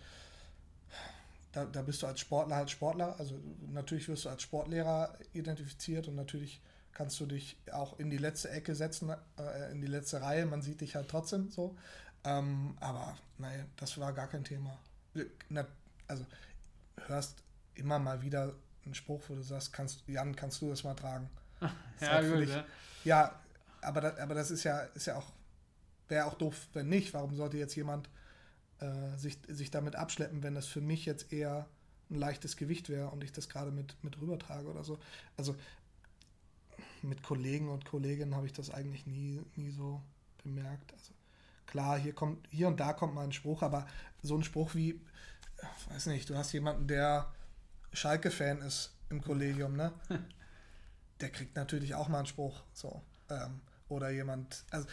da, 1.52 1.66
da 1.66 1.82
bist 1.82 2.02
du 2.02 2.08
als 2.08 2.20
Sportler 2.20 2.58
halt 2.58 2.70
Sportler. 2.70 3.18
Also 3.18 3.40
natürlich 3.72 4.08
wirst 4.08 4.26
du 4.26 4.30
als 4.30 4.42
Sportlehrer 4.42 5.18
identifiziert 5.34 6.08
und 6.08 6.16
natürlich 6.16 6.62
kannst 6.96 7.20
du 7.20 7.28
dich 7.28 7.58
auch 7.72 8.00
in 8.00 8.10
die 8.10 8.18
letzte 8.18 8.50
Ecke 8.50 8.74
setzen, 8.74 9.10
äh, 9.38 9.72
in 9.72 9.82
die 9.82 9.88
letzte 9.88 10.22
Reihe. 10.22 10.48
Man 10.48 10.64
sieht 10.64 10.82
dich 10.82 10.96
halt 10.96 11.08
trotzdem 11.10 11.52
so. 11.52 11.78
Ähm, 12.24 12.76
aber 12.80 13.16
nein, 13.38 13.66
das 13.76 14.00
war 14.00 14.12
gar 14.14 14.28
kein 14.28 14.44
Thema. 14.44 14.80
Also 16.08 16.26
hörst 17.08 17.44
immer 17.76 18.00
mal 18.00 18.22
wieder 18.24 18.54
einen 18.86 18.96
Spruch, 18.96 19.22
wo 19.28 19.36
du 19.36 19.44
sagst, 19.44 19.74
kannst, 19.74 20.04
Jan, 20.08 20.36
kannst 20.36 20.62
du 20.62 20.70
das 20.70 20.84
mal 20.84 20.96
tragen? 20.96 21.30
Ist 22.00 22.10
halt 22.10 22.26
völlig- 22.28 22.50
ne? 22.50 22.66
Ja, 23.04 23.40
aber 23.82 24.02
das, 24.02 24.18
aber 24.18 24.34
das 24.34 24.50
ist 24.50 24.64
ja, 24.64 24.80
ist 24.96 25.06
ja 25.06 25.16
auch, 25.18 25.32
wäre 26.08 26.26
auch 26.26 26.34
doof, 26.34 26.68
wenn 26.74 26.90
nicht. 26.90 27.14
Warum 27.14 27.36
sollte 27.36 27.58
jetzt 27.58 27.76
jemand 27.76 28.10
äh, 28.80 29.16
sich, 29.18 29.38
sich 29.48 29.70
damit 29.70 29.96
abschleppen, 29.96 30.42
wenn 30.42 30.56
das 30.56 30.66
für 30.66 30.82
mich 30.82 31.06
jetzt 31.06 31.32
eher 31.32 31.68
ein 32.10 32.16
leichtes 32.16 32.58
Gewicht 32.58 32.90
wäre 32.90 33.10
und 33.10 33.24
ich 33.24 33.32
das 33.32 33.48
gerade 33.48 33.70
mit, 33.72 33.96
mit 34.04 34.20
rübertrage 34.20 34.68
oder 34.68 34.84
so. 34.84 34.98
Also 35.38 35.56
mit 37.06 37.24
Kollegen 37.24 37.70
und 37.70 37.86
Kolleginnen 37.86 38.36
habe 38.36 38.46
ich 38.48 38.54
das 38.54 38.70
eigentlich 38.72 39.06
nie, 39.06 39.42
nie 39.56 39.72
so 39.72 40.02
bemerkt. 40.44 40.94
Also 40.94 41.14
klar, 41.66 41.98
hier 41.98 42.14
kommt, 42.14 42.48
hier 42.52 42.68
und 42.68 42.80
da 42.80 42.94
kommt 42.94 43.14
mal 43.16 43.24
ein 43.24 43.32
Spruch, 43.34 43.62
aber 43.62 43.88
so 44.22 44.36
ein 44.38 44.44
Spruch 44.44 44.76
wie, 44.76 44.92
äh, 45.58 45.94
weiß 45.94 46.08
nicht, 46.08 46.30
du 46.30 46.36
hast 46.36 46.52
jemanden, 46.54 46.88
der 46.88 47.32
Schalke-Fan 47.94 48.62
ist 48.62 48.94
im 49.10 49.22
Kollegium, 49.22 49.76
ne? 49.76 49.92
Der 51.22 51.30
kriegt 51.30 51.56
natürlich 51.56 51.96
auch 51.96 52.10
mal 52.10 52.18
einen 52.18 52.26
Spruch. 52.28 52.62
So. 52.74 53.02
Ähm, 53.30 53.62
oder 53.88 54.10
jemand, 54.10 54.66
also 54.72 54.86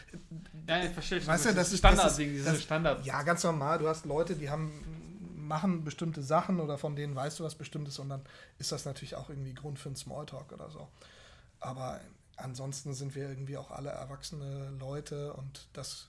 Ja, 0.69 0.85
ich 0.85 0.91
verstehe 0.93 1.19
schon. 1.21 1.27
Weißt 1.29 1.47
du, 1.47 1.55
das 1.55 1.73
ist- 1.73 1.79
Standardding, 1.79 2.29
dieses 2.31 2.47
das- 2.47 2.63
Standard. 2.63 3.05
ja, 3.05 3.23
ganz 3.25 3.43
normal. 3.43 3.79
Du 3.79 3.89
hast 3.89 4.05
Leute, 4.05 4.37
die 4.37 4.49
haben, 4.49 5.35
machen 5.35 5.83
bestimmte 5.83 6.23
Sachen 6.23 6.61
oder 6.61 6.79
von 6.79 6.95
denen 6.95 7.15
weißt 7.17 7.41
du 7.41 7.45
was 7.45 7.57
Bestimmtes 7.57 7.99
und 7.99 8.09
dann 8.11 8.23
ist 8.59 8.71
das 8.71 8.85
natürlich 8.85 9.17
auch 9.17 9.31
irgendwie 9.31 9.55
Grund 9.55 9.79
für 9.81 9.89
einen 9.89 9.97
Smalltalk 9.97 10.53
oder 10.53 10.71
so. 10.71 10.89
Aber 11.63 12.01
ansonsten 12.37 12.93
sind 12.93 13.15
wir 13.15 13.29
irgendwie 13.29 13.57
auch 13.57 13.71
alle 13.71 13.91
erwachsene 13.91 14.71
Leute 14.79 15.33
und 15.35 15.69
das 15.73 16.09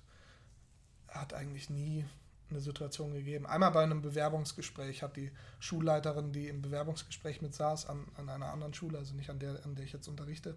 hat 1.07 1.33
eigentlich 1.33 1.69
nie 1.69 2.05
eine 2.49 2.59
Situation 2.59 3.13
gegeben. 3.13 3.45
Einmal 3.45 3.71
bei 3.71 3.83
einem 3.83 4.01
Bewerbungsgespräch 4.01 5.03
hat 5.03 5.15
die 5.15 5.31
Schulleiterin, 5.59 6.31
die 6.31 6.47
im 6.47 6.61
Bewerbungsgespräch 6.61 7.41
mit 7.41 7.53
saß, 7.53 7.87
an, 7.87 8.05
an 8.17 8.29
einer 8.29 8.51
anderen 8.51 8.73
Schule, 8.73 8.97
also 8.97 9.13
nicht 9.13 9.29
an 9.29 9.39
der, 9.39 9.63
an 9.63 9.75
der 9.75 9.85
ich 9.85 9.93
jetzt 9.93 10.07
unterrichte, 10.07 10.55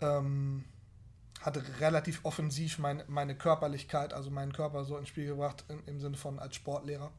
ähm, 0.00 0.64
hatte 1.40 1.62
relativ 1.80 2.24
offensiv 2.24 2.78
mein, 2.78 3.02
meine 3.08 3.36
Körperlichkeit, 3.36 4.12
also 4.12 4.30
meinen 4.30 4.52
Körper 4.52 4.84
so 4.84 4.96
ins 4.96 5.08
Spiel 5.08 5.26
gebracht, 5.26 5.64
im, 5.68 5.82
im 5.86 6.00
Sinne 6.00 6.16
von 6.16 6.38
als 6.38 6.54
Sportlehrer. 6.54 7.10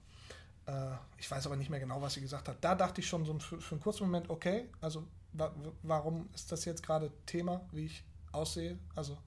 Äh, 0.67 0.91
ich 1.17 1.29
weiß 1.29 1.45
aber 1.45 1.57
nicht 1.57 1.69
mehr 1.69 1.79
genau, 1.81 2.01
was 2.01 2.13
sie 2.13 2.21
gesagt 2.21 2.47
hat. 2.47 2.57
Da 2.61 2.75
dachte 2.75 3.01
ich 3.01 3.07
schon 3.07 3.25
so 3.25 3.37
für, 3.39 3.59
für 3.59 3.75
einen 3.75 3.81
kurzen 3.81 4.03
Moment, 4.03 4.29
okay, 4.29 4.69
also 4.81 5.05
wa 5.33 5.53
warum 5.83 6.29
ist 6.33 6.51
das 6.51 6.65
jetzt 6.65 6.83
gerade 6.83 7.11
Thema, 7.25 7.61
wie 7.71 7.85
ich 7.85 8.03
aussehe? 8.31 8.77
Also 8.95 9.17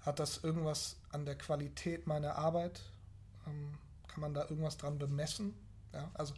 hat 0.00 0.18
das 0.18 0.42
irgendwas 0.42 0.96
an 1.10 1.24
der 1.24 1.36
Qualität 1.36 2.06
meiner 2.06 2.36
Arbeit? 2.36 2.80
Ähm, 3.46 3.78
kann 4.08 4.20
man 4.20 4.34
da 4.34 4.42
irgendwas 4.42 4.76
dran 4.76 4.98
bemessen? 4.98 5.54
Ja, 5.92 6.10
also 6.14 6.34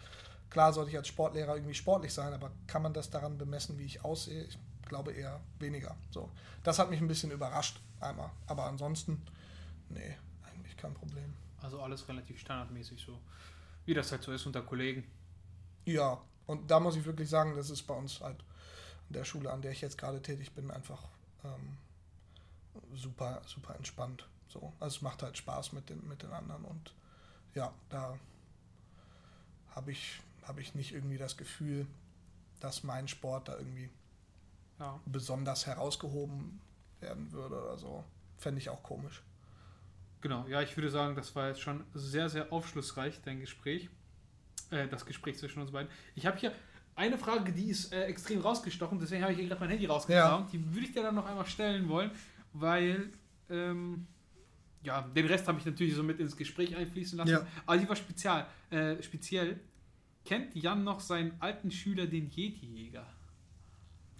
klar 0.51 0.72
sollte 0.72 0.91
ich 0.91 0.97
als 0.97 1.09
Sportlehrer 1.09 1.55
irgendwie 1.55 1.74
sportlich 1.74 2.12
sein, 2.12 2.32
aber 2.32 2.51
kann 2.66 2.82
man 2.82 2.93
das 2.93 3.11
daran 3.11 3.39
bemessen, 3.39 3.78
wie 3.78 3.85
ich 3.85 4.05
aussehe? 4.05 4.45
Ich 4.45 4.59
glaube 4.87 5.12
eher 5.12 5.41
weniger. 5.59 5.97
So, 6.11 6.30
das 6.62 6.78
hat 6.78 6.91
mich 6.91 7.01
ein 7.01 7.09
bisschen 7.09 7.30
überrascht 7.30 7.80
einmal, 8.01 8.30
aber 8.47 8.64
ansonsten 8.64 9.22
nee, 9.89 10.16
eigentlich 10.43 10.76
kein 10.76 10.95
Problem. 10.95 11.35
Also 11.62 11.80
alles 11.80 12.09
relativ 12.09 12.39
standardmäßig 12.39 13.01
so. 13.01 13.18
Wie 13.87 13.95
das 13.95 14.12
halt 14.12 14.22
so 14.22 14.32
ist 14.32 14.47
unter 14.47 14.62
Kollegen. 14.62 15.05
Ja, 15.87 16.20
und 16.47 16.70
da 16.70 16.80
muss 16.80 16.97
ich 16.97 17.05
wirklich 17.05 17.28
sagen, 17.28 17.57
das 17.57 17.70
ist 17.70 17.82
bei 17.82 17.95
uns 17.95 18.20
halt 18.20 18.45
der 19.09 19.24
Schule, 19.24 19.50
an 19.52 19.62
der 19.62 19.72
ich 19.72 19.80
jetzt 19.80 19.98
gerade 19.98 20.20
tätig 20.22 20.52
bin, 20.52 20.70
einfach 20.70 21.02
ähm, 21.44 21.76
super, 22.94 23.42
super 23.46 23.74
entspannt. 23.76 24.26
So. 24.48 24.72
Also 24.80 24.96
es 24.96 25.02
macht 25.02 25.22
halt 25.22 25.36
Spaß 25.36 25.72
mit 25.72 25.88
den, 25.90 26.07
mit 26.09 26.22
den 26.22 26.32
anderen 26.32 26.64
und 26.64 26.94
ja, 27.55 27.72
da 27.88 28.18
habe 29.74 29.92
ich, 29.92 30.20
hab 30.42 30.59
ich 30.59 30.74
nicht 30.74 30.92
irgendwie 30.92 31.18
das 31.18 31.36
Gefühl, 31.36 31.86
dass 32.61 32.82
mein 32.84 33.09
Sport 33.09 33.48
da 33.48 33.57
irgendwie 33.57 33.90
Ja. 34.78 35.00
besonders 35.07 35.66
herausgehoben 35.66 36.61
werden 37.00 37.30
würde 37.32 37.61
oder 37.61 37.76
so. 37.78 38.05
Fände 38.38 38.61
ich 38.61 38.68
auch 38.70 38.82
komisch. 38.82 39.22
Genau, 40.20 40.46
ja, 40.48 40.62
ich 40.62 40.76
würde 40.76 40.90
sagen, 40.90 41.14
das 41.16 41.36
war 41.36 41.48
jetzt 41.48 41.61
schon 41.61 41.84
sehr, 41.92 42.28
sehr 42.30 42.52
aufschlussreich, 42.52 43.20
dein 43.22 43.40
Gespräch. 43.40 43.90
Äh, 44.70 44.88
das 44.88 45.05
Gespräch 45.05 45.36
zwischen 45.38 45.61
uns 45.61 45.70
beiden. 45.70 45.90
Ich 46.14 46.26
habe 46.26 46.38
hier 46.38 46.52
eine 46.97 47.18
Frage, 47.18 47.53
die 47.53 47.70
ist 47.70 47.92
äh, 47.92 48.05
extrem 48.05 48.40
rausgestochen, 48.40 48.99
deswegen 48.99 49.22
habe 49.22 49.32
ich 49.32 49.38
hier 49.38 49.49
gerade 49.49 49.61
mein 49.61 49.70
Handy 49.70 49.86
rausgekramt. 49.86 50.53
Die 50.53 50.64
würde 50.74 50.86
ich 50.86 50.92
dir 50.92 51.03
dann 51.03 51.14
noch 51.14 51.26
einmal 51.26 51.47
stellen 51.47 51.88
wollen, 51.88 52.11
weil, 52.53 53.11
ähm, 53.51 54.07
ja, 54.82 55.03
den 55.03 55.26
Rest 55.26 55.49
habe 55.49 55.59
ich 55.59 55.64
natürlich 55.66 55.95
so 55.95 56.03
mit 56.03 56.20
ins 56.20 56.36
Gespräch 56.36 56.76
einfließen 56.76 57.18
lassen. 57.18 57.30
Ja. 57.30 57.47
Aber 57.66 57.78
die 57.78 57.88
war 57.88 57.97
spezial, 57.97 58.47
äh, 58.70 59.03
speziell. 59.03 59.61
Kennt 60.24 60.55
Jan 60.55 60.84
noch 60.84 61.01
seinen 61.01 61.34
alten 61.40 61.70
Schüler, 61.70 62.07
den 62.07 62.30
Yeti-Jäger? 62.30 63.07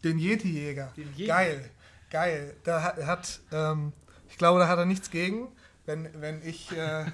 Den 0.03 0.19
Yeti-Jäger. 0.19 0.93
Yeti. 0.97 1.27
Geil, 1.27 1.71
geil. 2.11 2.57
Da 2.63 2.95
hat 3.07 3.41
ähm, 3.53 3.95
ich 4.35 4.39
glaube, 4.39 4.59
da 4.59 4.67
hat 4.67 4.79
er 4.79 4.85
nichts 4.85 5.11
gegen, 5.13 5.47
wenn, 5.87 6.09
wenn 6.21 6.47
ich, 6.47 6.73
äh, 6.73 7.05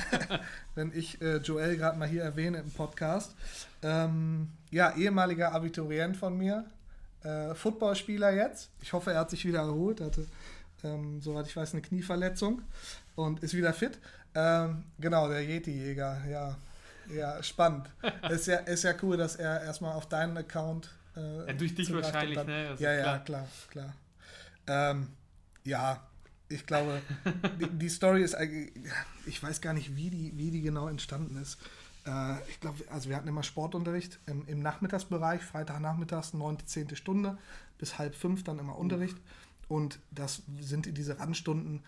wenn 0.74 0.92
ich 0.94 1.20
äh, 1.20 1.36
Joel 1.38 1.76
gerade 1.76 1.98
mal 1.98 2.08
hier 2.08 2.22
erwähne 2.22 2.58
im 2.58 2.70
Podcast. 2.70 3.34
Ähm, 3.82 4.50
ja, 4.70 4.94
ehemaliger 4.96 5.52
Abiturient 5.52 6.16
von 6.16 6.36
mir, 6.36 6.64
äh, 7.24 7.54
Footballspieler 7.54 8.32
jetzt. 8.32 8.70
Ich 8.80 8.92
hoffe, 8.92 9.12
er 9.12 9.20
hat 9.20 9.30
sich 9.30 9.44
wieder 9.44 9.60
erholt, 9.60 10.00
hatte, 10.00 10.26
ähm, 10.84 11.20
soweit 11.20 11.46
ich 11.46 11.56
weiß, 11.56 11.72
eine 11.72 11.82
Knieverletzung 11.82 12.62
und 13.14 13.42
ist 13.42 13.54
wieder 13.54 13.72
fit. 13.72 13.98
Ähm, 14.34 14.84
genau, 14.98 15.28
der 15.28 15.42
Yeti-Jäger, 15.42 16.22
ja. 16.28 16.56
Ja, 17.14 17.42
spannend. 17.42 17.90
ist, 18.30 18.46
ja, 18.46 18.58
ist 18.58 18.84
ja 18.84 18.94
cool, 19.02 19.16
dass 19.16 19.36
er 19.36 19.62
erstmal 19.62 19.94
auf 19.94 20.08
deinen 20.08 20.36
Account. 20.36 20.90
Äh, 21.16 21.46
Ja, 21.46 21.52
durch 21.52 21.74
dich 21.74 21.92
wahrscheinlich, 21.92 22.42
ne? 22.44 22.74
Ja, 22.78 22.92
ja, 22.92 23.02
klar. 23.02 23.20
klar, 23.20 23.48
klar. 23.70 23.92
Ähm, 24.66 25.08
ja, 25.64 26.00
ich 26.52 26.66
glaube, 26.66 27.00
die, 27.60 27.68
die 27.68 27.88
Story 27.88 28.22
ist 28.22 28.34
eigentlich, 28.34 28.72
ich 29.26 29.42
weiß 29.42 29.60
gar 29.60 29.72
nicht, 29.72 29.96
wie 29.96 30.10
die, 30.10 30.36
wie 30.36 30.50
die 30.50 30.62
genau 30.62 30.88
entstanden 30.88 31.36
ist. 31.36 31.58
Äh, 32.06 32.36
ich 32.48 32.60
glaube, 32.60 32.84
also 32.90 33.08
wir 33.08 33.16
hatten 33.16 33.28
immer 33.28 33.42
Sportunterricht 33.42 34.20
im, 34.26 34.46
im 34.46 34.60
Nachmittagsbereich, 34.60 35.42
Freitagnachmittags, 35.42 36.34
9., 36.34 36.58
10. 36.64 36.96
Stunde, 36.96 37.38
bis 37.78 37.98
halb 37.98 38.14
fünf 38.14 38.44
dann 38.44 38.58
immer 38.58 38.78
Unterricht. 38.78 39.16
Und 39.68 39.98
das 40.10 40.42
sind 40.60 40.96
diese 40.98 41.18
Randstunden 41.18 41.82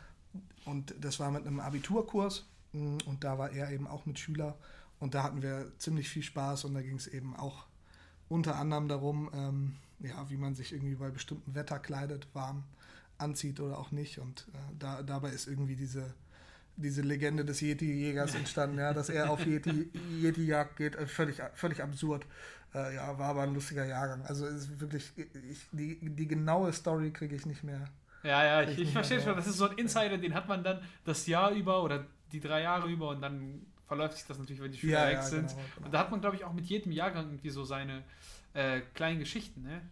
und 0.64 0.94
das 1.00 1.20
war 1.20 1.30
mit 1.30 1.46
einem 1.46 1.60
Abiturkurs 1.60 2.46
mh, 2.72 3.04
und 3.04 3.24
da 3.24 3.38
war 3.38 3.50
er 3.50 3.70
eben 3.70 3.86
auch 3.86 4.06
mit 4.06 4.18
Schüler 4.18 4.56
und 5.00 5.14
da 5.14 5.22
hatten 5.22 5.42
wir 5.42 5.70
ziemlich 5.78 6.08
viel 6.08 6.22
Spaß 6.22 6.64
und 6.64 6.74
da 6.74 6.80
ging 6.80 6.96
es 6.96 7.06
eben 7.06 7.36
auch 7.36 7.66
unter 8.28 8.56
anderem 8.56 8.88
darum, 8.88 9.30
ähm, 9.34 9.76
ja, 10.00 10.30
wie 10.30 10.38
man 10.38 10.54
sich 10.54 10.72
irgendwie 10.72 10.94
bei 10.94 11.10
bestimmten 11.10 11.54
Wetter 11.54 11.78
kleidet, 11.78 12.26
warm 12.32 12.64
anzieht 13.18 13.60
oder 13.60 13.78
auch 13.78 13.90
nicht. 13.90 14.18
Und 14.18 14.46
äh, 14.54 14.58
da, 14.78 15.02
dabei 15.02 15.30
ist 15.30 15.46
irgendwie 15.48 15.76
diese, 15.76 16.14
diese 16.76 17.02
Legende 17.02 17.44
des 17.44 17.60
Yeti-Jägers 17.60 18.34
entstanden, 18.34 18.78
ja, 18.78 18.92
dass 18.92 19.08
er 19.08 19.30
auf 19.30 19.44
Yeti, 19.46 19.90
Yeti-Jagd 20.20 20.76
geht. 20.76 20.96
Äh, 20.96 21.06
völlig, 21.06 21.40
völlig 21.54 21.82
absurd. 21.82 22.26
Äh, 22.74 22.96
ja, 22.96 23.18
war 23.18 23.28
aber 23.30 23.42
ein 23.42 23.54
lustiger 23.54 23.84
Jahrgang. 23.84 24.22
Also 24.26 24.46
ist 24.46 24.80
wirklich, 24.80 25.12
ich, 25.16 25.68
die, 25.72 25.98
die 26.00 26.26
genaue 26.26 26.72
Story 26.72 27.10
kriege 27.12 27.36
ich 27.36 27.46
nicht 27.46 27.62
mehr. 27.62 27.84
Ja, 28.24 28.44
ja, 28.44 28.68
ich, 28.68 28.78
Ich 28.78 28.92
verstehe 28.92 29.20
schon. 29.20 29.36
Das 29.36 29.46
ist 29.46 29.58
so 29.58 29.68
ein 29.68 29.76
Insider, 29.78 30.18
den 30.18 30.34
hat 30.34 30.48
man 30.48 30.64
dann 30.64 30.80
das 31.04 31.26
Jahr 31.26 31.50
über 31.52 31.82
oder 31.82 32.06
die 32.32 32.40
drei 32.40 32.62
Jahre 32.62 32.88
über 32.88 33.10
und 33.10 33.20
dann 33.20 33.66
verläuft 33.86 34.16
sich 34.16 34.26
das 34.26 34.38
natürlich, 34.38 34.62
wenn 34.62 34.72
die 34.72 34.78
Schüler 34.78 35.00
Ja, 35.02 35.06
weg 35.08 35.14
ja, 35.16 35.22
sind. 35.22 35.48
genau, 35.48 35.60
genau. 35.74 35.86
Und 35.86 35.94
da 35.94 35.98
hat 36.00 36.10
man, 36.10 36.20
glaube 36.20 36.36
ich, 36.36 36.44
auch 36.44 36.52
mit 36.52 36.64
jedem 36.66 36.90
Jahrgang 36.90 37.26
irgendwie 37.26 37.50
so 37.50 37.64
seine 37.64 38.02
äh, 38.54 38.80
kleinen 38.94 39.18
Geschichten, 39.20 39.62
ne? 39.62 39.82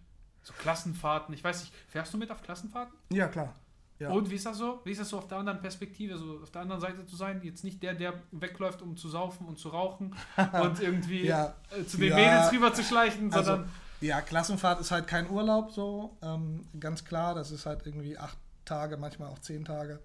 So 0.43 0.53
Klassenfahrten. 0.59 1.34
Ich 1.34 1.43
weiß 1.45 1.61
nicht, 1.62 1.72
fährst 1.88 2.12
du 2.12 2.18
mit 2.18 2.30
auf 2.30 2.43
Klassenfahrten? 2.43 2.95
Ja, 3.11 3.28
klar. 3.28 3.55
Ja. 3.99 4.11
Und 4.11 4.28
wie 4.30 4.34
ist 4.34 4.47
das 4.47 4.59
so? 4.59 4.80
Wie 4.84 4.90
ist 4.90 5.01
das 5.01 5.09
so 5.11 5.18
auf 5.18 5.28
der 5.28 5.38
anderen 5.38 5.61
Perspektive, 5.61 6.18
so 6.18 6.40
auf 6.43 6.51
der 6.51 6.62
anderen 6.62 6.80
Seite 6.80 7.07
zu 7.07 7.14
sein? 7.14 7.40
Jetzt 7.45 7.62
nicht 7.62 7.80
der, 7.82 7.95
der 7.95 8.14
wegläuft, 8.32 8.82
um 8.82 8.97
zu 8.97 9.09
saufen 9.09 9.47
und 9.47 9.59
zu 9.61 9.68
rauchen 9.68 10.16
und 10.62 10.80
irgendwie 10.80 11.26
Ja. 11.26 11.55
äh, 11.70 11.84
zu 11.84 11.99
den 11.99 12.09
Ja. 12.11 12.16
Mädels 12.16 12.53
rüber 12.53 12.74
zu 12.74 12.82
schleichen, 12.82 13.32
Also, 13.32 13.53
sondern 13.53 13.70
ja, 14.01 14.20
Klassenfahrt 14.20 14.80
ist 14.80 14.90
halt 14.90 15.07
kein 15.07 15.30
Urlaub 15.30 15.70
so, 15.70 16.16
ähm, 16.22 16.66
ganz 16.80 17.05
klar. 17.05 17.36
Das 17.36 17.53
ist 17.53 17.64
halt 17.66 17.86
irgendwie 17.86 18.18
acht 18.18 18.36
Tage, 18.64 18.97
manchmal 18.97 19.28
auch 19.28 19.38
zehn 19.38 19.64
Tage 19.64 20.01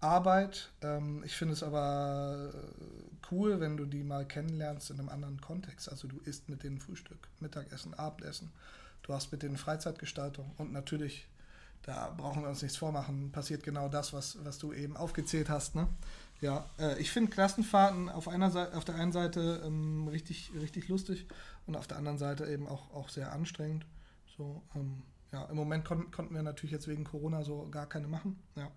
Arbeit. 0.00 0.70
Ähm, 0.82 1.22
ich 1.24 1.34
finde 1.34 1.54
es 1.54 1.62
aber 1.62 2.50
äh, 2.52 2.56
cool, 3.30 3.60
wenn 3.60 3.78
du 3.78 3.86
die 3.86 4.04
mal 4.04 4.26
kennenlernst 4.26 4.90
in 4.90 4.98
einem 4.98 5.08
anderen 5.08 5.40
Kontext. 5.40 5.88
Also 5.90 6.08
du 6.08 6.18
isst 6.24 6.50
mit 6.50 6.62
denen 6.62 6.78
Frühstück, 6.78 7.28
Mittagessen, 7.40 7.94
Abendessen. 7.94 8.52
Du 9.04 9.12
hast 9.12 9.30
mit 9.32 9.42
denen 9.42 9.58
Freizeitgestaltung 9.58 10.50
und 10.56 10.72
natürlich, 10.72 11.28
da 11.82 12.12
brauchen 12.16 12.42
wir 12.42 12.48
uns 12.48 12.62
nichts 12.62 12.78
vormachen, 12.78 13.30
passiert 13.32 13.62
genau 13.62 13.88
das, 13.88 14.14
was, 14.14 14.42
was 14.44 14.58
du 14.58 14.72
eben 14.72 14.96
aufgezählt 14.96 15.50
hast. 15.50 15.74
Ne? 15.74 15.86
Ja, 16.40 16.64
äh, 16.78 16.98
ich 16.98 17.10
finde 17.10 17.30
Klassenfahrten 17.30 18.08
auf, 18.08 18.28
einer 18.28 18.50
Seite, 18.50 18.76
auf 18.76 18.84
der 18.86 18.94
einen 18.94 19.12
Seite 19.12 19.62
ähm, 19.62 20.08
richtig, 20.08 20.52
richtig 20.58 20.88
lustig 20.88 21.26
und 21.66 21.76
auf 21.76 21.86
der 21.86 21.98
anderen 21.98 22.16
Seite 22.16 22.46
eben 22.46 22.66
auch, 22.66 22.92
auch 22.94 23.10
sehr 23.10 23.30
anstrengend. 23.30 23.84
So, 24.38 24.62
ähm, 24.74 25.02
ja, 25.32 25.44
im 25.44 25.56
Moment 25.56 25.84
kon 25.84 26.10
konnten 26.10 26.34
wir 26.34 26.42
natürlich 26.42 26.72
jetzt 26.72 26.88
wegen 26.88 27.04
Corona 27.04 27.42
so 27.44 27.68
gar 27.70 27.86
keine 27.86 28.08
machen. 28.08 28.42
Ja. 28.56 28.70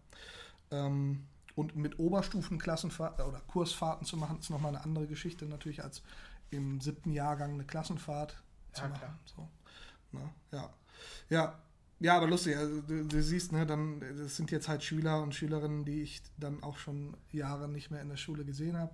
Ähm, 0.71 1.25
und 1.55 1.77
mit 1.77 1.99
Oberstufenklassenfahrten 1.99 3.25
oder 3.25 3.39
Kursfahrten 3.47 4.05
zu 4.05 4.17
machen, 4.17 4.39
ist 4.39 4.49
nochmal 4.49 4.75
eine 4.75 4.83
andere 4.83 5.07
Geschichte 5.07 5.45
natürlich 5.45 5.83
als 5.83 6.03
im 6.49 6.81
siebten 6.81 7.13
Jahrgang 7.13 7.53
eine 7.53 7.63
Klassenfahrt 7.63 8.35
zu 8.73 8.81
Ja, 8.83 8.89
machen. 8.89 8.99
klar. 8.99 9.19
So. 9.25 9.47
Ne? 10.11 10.29
Ja. 10.51 10.69
ja. 11.29 11.59
Ja, 11.99 12.15
aber 12.17 12.27
lustig, 12.27 12.55
also 12.55 12.79
du, 12.81 13.05
du 13.05 13.23
siehst, 13.23 13.51
ne, 13.51 13.65
dann, 13.65 13.99
das 14.19 14.35
sind 14.35 14.51
jetzt 14.51 14.67
halt 14.67 14.83
Schüler 14.83 15.19
und 15.23 15.33
Schülerinnen, 15.33 15.83
die 15.83 16.03
ich 16.03 16.21
dann 16.37 16.61
auch 16.61 16.77
schon 16.77 17.17
Jahre 17.31 17.67
nicht 17.67 17.89
mehr 17.89 18.01
in 18.01 18.09
der 18.09 18.17
Schule 18.17 18.45
gesehen 18.45 18.77
habe. 18.77 18.91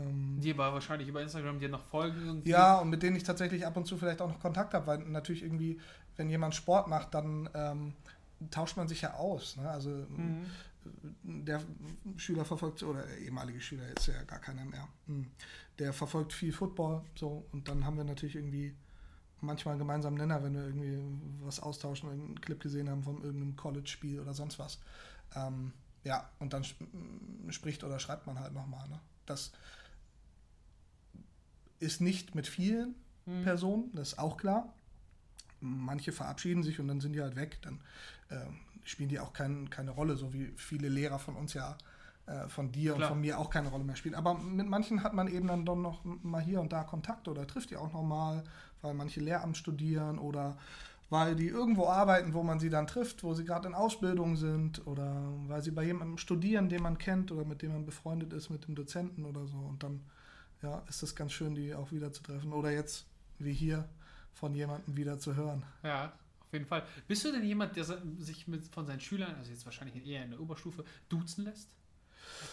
Ähm, 0.00 0.40
die 0.40 0.50
aber 0.52 0.72
wahrscheinlich 0.72 1.06
über 1.08 1.22
Instagram 1.22 1.60
dir 1.60 1.68
noch 1.68 1.84
folgen. 1.84 2.26
Irgendwie. 2.26 2.50
ja, 2.50 2.80
und 2.80 2.90
mit 2.90 3.04
denen 3.04 3.14
ich 3.14 3.22
tatsächlich 3.22 3.64
ab 3.64 3.76
und 3.76 3.86
zu 3.86 3.96
vielleicht 3.96 4.20
auch 4.20 4.28
noch 4.28 4.40
Kontakt 4.40 4.74
habe, 4.74 4.84
weil 4.88 4.98
natürlich 4.98 5.44
irgendwie, 5.44 5.80
wenn 6.16 6.28
jemand 6.28 6.56
Sport 6.56 6.88
macht, 6.88 7.14
dann 7.14 7.48
ähm, 7.54 7.92
tauscht 8.50 8.76
man 8.76 8.88
sich 8.88 9.02
ja 9.02 9.14
aus. 9.14 9.56
Ne? 9.56 9.70
Also 9.70 9.90
Mhm. 9.90 10.46
der 11.22 11.62
Schüler 12.16 12.44
verfolgt, 12.44 12.82
oder 12.82 13.02
der 13.02 13.18
ehemalige 13.18 13.60
Schüler 13.60 13.84
ist 13.96 14.08
ja 14.08 14.20
gar 14.24 14.40
keiner 14.40 14.64
mehr, 14.64 14.88
Hm. 15.06 15.26
der 15.78 15.92
verfolgt 15.92 16.32
viel 16.32 16.52
Football, 16.52 17.02
so, 17.14 17.46
und 17.52 17.68
dann 17.68 17.84
haben 17.86 17.96
wir 17.96 18.04
natürlich 18.04 18.34
irgendwie 18.34 18.74
manchmal 19.44 19.78
gemeinsamen 19.78 20.16
Nenner, 20.16 20.42
wenn 20.42 20.54
wir 20.54 20.64
irgendwie 20.64 20.98
was 21.40 21.60
austauschen, 21.60 22.10
einen 22.10 22.40
Clip 22.40 22.60
gesehen 22.60 22.88
haben 22.90 23.02
von 23.02 23.22
irgendeinem 23.22 23.56
College-Spiel 23.56 24.20
oder 24.20 24.34
sonst 24.34 24.58
was. 24.58 24.80
Ähm, 25.34 25.72
ja, 26.04 26.28
und 26.38 26.52
dann 26.52 26.62
sp 26.66 26.84
spricht 27.50 27.84
oder 27.84 27.98
schreibt 27.98 28.26
man 28.26 28.38
halt 28.38 28.52
nochmal. 28.52 28.88
Ne? 28.88 29.00
Das 29.26 29.52
ist 31.80 32.00
nicht 32.00 32.34
mit 32.34 32.46
vielen 32.46 32.94
Mhm. 33.26 33.42
Personen, 33.42 33.90
das 33.94 34.08
ist 34.12 34.18
auch 34.18 34.36
klar. 34.36 34.72
Manche 35.60 36.12
verabschieden 36.12 36.62
sich 36.62 36.78
und 36.78 36.88
dann 36.88 37.00
sind 37.00 37.14
die 37.14 37.22
halt 37.22 37.36
weg. 37.36 37.58
Dann 37.62 37.80
ähm, 38.30 38.56
spielen 38.84 39.08
die 39.08 39.18
auch 39.18 39.32
kein, 39.32 39.70
keine 39.70 39.92
Rolle, 39.92 40.16
so 40.16 40.32
wie 40.34 40.52
viele 40.56 40.88
Lehrer 40.88 41.18
von 41.18 41.36
uns 41.36 41.54
ja, 41.54 41.78
äh, 42.26 42.48
von 42.48 42.70
dir 42.70 42.92
Klar. 42.94 43.08
und 43.08 43.14
von 43.14 43.20
mir 43.20 43.38
auch 43.38 43.48
keine 43.48 43.68
Rolle 43.68 43.84
mehr 43.84 43.96
spielen. 43.96 44.14
Aber 44.14 44.34
mit 44.34 44.68
manchen 44.68 45.02
hat 45.02 45.14
man 45.14 45.28
eben 45.28 45.48
dann 45.48 45.64
doch 45.64 45.76
noch 45.76 46.04
mal 46.04 46.42
hier 46.42 46.60
und 46.60 46.72
da 46.72 46.84
Kontakt 46.84 47.28
oder 47.28 47.46
trifft 47.46 47.70
die 47.70 47.76
auch 47.76 47.92
noch 47.92 48.02
mal, 48.02 48.44
weil 48.84 48.94
manche 48.94 49.20
Lehramt 49.20 49.56
studieren 49.56 50.18
oder 50.18 50.56
weil 51.10 51.36
die 51.36 51.48
irgendwo 51.48 51.86
arbeiten, 51.88 52.34
wo 52.34 52.42
man 52.42 52.58
sie 52.58 52.70
dann 52.70 52.86
trifft, 52.86 53.22
wo 53.22 53.34
sie 53.34 53.44
gerade 53.44 53.68
in 53.68 53.74
Ausbildung 53.74 54.36
sind 54.36 54.86
oder 54.86 55.14
weil 55.46 55.62
sie 55.62 55.70
bei 55.70 55.84
jemandem 55.84 56.18
studieren, 56.18 56.68
den 56.68 56.82
man 56.82 56.98
kennt 56.98 57.30
oder 57.30 57.44
mit 57.44 57.62
dem 57.62 57.72
man 57.72 57.84
befreundet 57.84 58.32
ist, 58.32 58.50
mit 58.50 58.66
dem 58.66 58.74
Dozenten 58.74 59.24
oder 59.24 59.46
so. 59.46 59.58
Und 59.58 59.82
dann 59.82 60.00
ja, 60.62 60.82
ist 60.88 61.02
es 61.02 61.14
ganz 61.14 61.32
schön, 61.32 61.54
die 61.54 61.74
auch 61.74 61.92
wieder 61.92 62.12
zu 62.12 62.22
treffen. 62.22 62.52
Oder 62.52 62.70
jetzt, 62.70 63.06
wie 63.38 63.52
hier, 63.52 63.88
von 64.32 64.54
jemandem 64.54 64.96
wieder 64.96 65.18
zu 65.18 65.36
hören. 65.36 65.62
Ja, 65.82 66.12
auf 66.40 66.52
jeden 66.52 66.66
Fall. 66.66 66.82
Bist 67.06 67.24
du 67.24 67.32
denn 67.32 67.44
jemand, 67.44 67.76
der 67.76 67.84
sich 67.84 68.48
mit, 68.48 68.66
von 68.66 68.86
seinen 68.86 69.00
Schülern, 69.00 69.34
also 69.36 69.50
jetzt 69.50 69.64
wahrscheinlich 69.64 70.04
eher 70.06 70.24
in 70.24 70.30
der 70.30 70.40
Oberstufe, 70.40 70.84
duzen 71.08 71.44
lässt? 71.44 71.70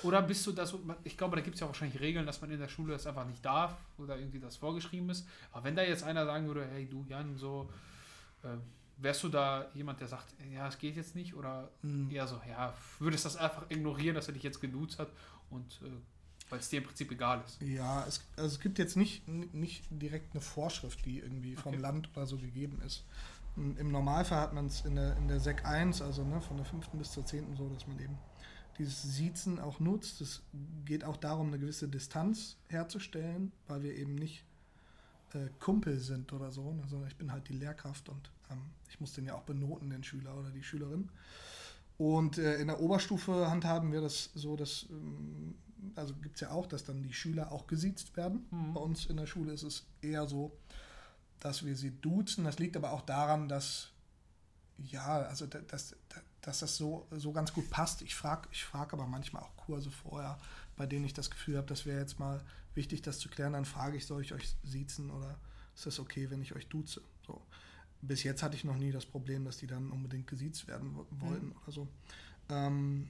Oder 0.04 0.22
bist 0.22 0.46
du 0.48 0.52
das, 0.52 0.74
ich 1.04 1.18
glaube, 1.18 1.36
da 1.36 1.42
gibt 1.42 1.56
es 1.56 1.60
ja 1.62 1.68
wahrscheinlich 1.68 2.00
Regeln, 2.00 2.26
dass 2.26 2.42
man 2.42 2.50
in 2.52 2.60
der 2.60 2.68
Schule 2.70 2.94
das 2.94 3.06
einfach 3.06 3.26
nicht 3.26 3.44
darf 3.46 3.76
oder 3.98 4.18
irgendwie 4.18 4.40
das 4.40 4.56
vorgeschrieben 4.58 5.10
ist. 5.10 5.28
Aber 5.52 5.64
wenn 5.64 5.76
da 5.76 5.84
jetzt 5.84 6.04
einer 6.04 6.26
sagen 6.26 6.48
würde, 6.48 6.66
hey 6.72 6.88
du 6.88 7.06
Jan, 7.08 7.38
so, 7.38 7.70
äh, 8.44 8.48
wärst 8.98 9.24
du 9.24 9.30
da 9.30 9.68
jemand, 9.74 10.00
der 10.00 10.08
sagt, 10.08 10.28
ja, 10.52 10.68
es 10.68 10.78
geht 10.78 10.96
jetzt 10.96 11.16
nicht? 11.16 11.36
Oder 11.36 11.70
Mhm. 11.82 12.10
eher 12.12 12.28
so, 12.28 12.40
ja, 12.48 12.74
würdest 13.00 13.26
das 13.26 13.36
einfach 13.38 13.70
ignorieren, 13.70 14.16
dass 14.16 14.28
er 14.28 14.34
dich 14.34 14.44
jetzt 14.44 14.62
geduzt 14.62 15.00
hat 15.00 15.10
und 15.50 15.80
äh, 15.84 15.90
weil 16.50 16.60
es 16.60 16.70
dir 16.70 16.80
im 16.80 16.86
Prinzip 16.86 17.12
egal 17.12 17.42
ist? 17.46 17.62
Ja, 17.62 18.06
es, 18.06 18.26
also 18.36 18.56
es 18.56 18.60
gibt 18.60 18.78
jetzt 18.78 18.98
nicht, 18.98 19.28
nicht 19.28 19.86
direkt 19.90 20.34
eine 20.34 20.42
Vorschrift, 20.42 21.06
die 21.06 21.20
irgendwie 21.20 21.56
vom 21.56 21.74
Okay. 21.74 21.82
Land 21.82 22.10
oder 22.14 22.26
so 22.26 22.38
gegeben 22.38 22.82
ist. 22.86 23.06
Im 23.56 23.92
Normalfall 23.92 24.40
hat 24.40 24.54
man 24.54 24.68
es 24.68 24.82
in 24.82 24.96
der, 24.96 25.16
in 25.18 25.28
der 25.28 25.40
Sek 25.40 25.66
1, 25.66 26.02
also 26.02 26.24
ne, 26.24 26.40
von 26.42 26.58
der 26.58 26.66
5. 26.66 26.90
bis 26.92 27.12
zur 27.12 27.26
10. 27.26 27.56
so, 27.58 27.70
dass 27.70 27.86
man 27.88 28.00
eben 28.00 28.18
dieses 28.82 29.04
Siezen 29.04 29.60
auch 29.60 29.80
nutzt. 29.80 30.22
Es 30.22 30.42
geht 30.86 31.04
auch 31.04 31.18
darum, 31.18 31.48
eine 31.48 31.60
gewisse 31.60 31.88
Distanz 31.88 32.58
herzustellen, 32.68 33.52
weil 33.68 33.84
wir 33.84 33.96
eben 33.96 34.16
nicht 34.16 34.44
äh, 35.34 35.48
Kumpel 35.60 36.00
sind 36.00 36.34
oder 36.34 36.52
so, 36.52 36.74
ne, 36.74 36.84
sondern 36.88 37.08
ich 37.10 37.16
bin 37.16 37.32
halt 37.32 37.48
die 37.48 37.54
Lehrkraft 37.54 38.10
und 38.10 38.32
ähm, 38.50 38.62
ich 38.90 39.00
muss 39.00 39.14
den 39.14 39.26
ja 39.26 39.36
auch 39.36 39.44
benoten, 39.44 39.90
den 39.90 40.04
Schüler 40.04 40.36
oder 40.38 40.50
die 40.50 40.64
Schülerin. 40.64 41.10
Und 41.98 42.38
äh, 42.38 42.56
in 42.60 42.68
der 42.68 42.80
Oberstufe 42.82 43.50
handhaben 43.50 43.92
wir 43.92 44.02
das 44.02 44.32
so, 44.34 44.56
dass, 44.56 44.88
ähm, 44.90 45.56
also 45.96 46.16
gibt 46.16 46.36
es 46.36 46.42
ja 46.42 46.50
auch, 46.50 46.66
dass 46.66 46.84
dann 46.84 47.04
die 47.04 47.14
Schüler 47.14 47.52
auch 47.52 47.68
gesiezt 47.68 48.18
werden. 48.18 48.46
Mhm. 48.50 48.74
Bei 48.74 48.82
uns 48.82 49.06
in 49.06 49.18
der 49.18 49.28
Schule 49.28 49.54
ist 49.54 49.64
es 49.64 49.86
eher 50.02 50.28
so, 50.28 50.52
dass 51.40 51.64
wir 51.64 51.76
sie 51.76 51.92
duzen. 51.92 52.44
Das 52.46 52.58
liegt 52.60 52.76
aber 52.76 52.92
auch 52.92 53.02
daran, 53.02 53.48
dass, 53.48 53.92
ja, 54.80 55.22
also 55.22 55.46
da- 55.46 55.62
dass, 55.62 55.96
dass 56.42 56.60
das 56.60 56.76
so, 56.76 57.08
so 57.12 57.32
ganz 57.32 57.54
gut 57.54 57.70
passt. 57.70 58.02
Ich 58.02 58.16
frage 58.16 58.48
ich 58.52 58.64
frag 58.64 58.94
aber 58.94 59.06
manchmal 59.06 59.44
auch 59.44 59.56
Kurse 59.58 59.92
vorher, 59.92 60.38
bei 60.76 60.86
denen 60.86 61.06
ich 61.06 61.14
das 61.14 61.30
Gefühl 61.30 61.58
habe, 61.58 61.68
das 61.68 61.86
wäre 61.86 62.00
jetzt 62.00 62.20
mal 62.20 62.42
wichtig, 62.74 63.02
das 63.02 63.20
zu 63.20 63.30
klären. 63.30 63.54
Dann 63.54 63.66
frage 63.66 63.98
ich, 63.98 64.06
soll 64.06 64.22
ich 64.22 64.34
euch 64.34 64.56
siezen 64.64 65.12
oder 65.12 65.38
ist 65.76 65.86
das 65.86 66.00
okay, 66.00 66.30
wenn 66.30 66.42
ich 66.42 66.56
euch 66.56 66.68
duze? 66.68 67.02
So. 67.26 67.42
Bis 68.02 68.24
jetzt 68.24 68.42
hatte 68.42 68.56
ich 68.56 68.64
noch 68.64 68.78
nie 68.78 68.92
das 68.92 69.06
Problem, 69.06 69.46
dass 69.46 69.58
die 69.58 69.68
dann 69.68 69.92
unbedingt 69.92 70.28
gesiezt 70.28 70.68
werden 70.68 70.96
wollten 71.12 71.48
mhm. 71.48 71.56
oder 71.62 71.72
so. 71.72 71.88
Ähm, 72.50 73.08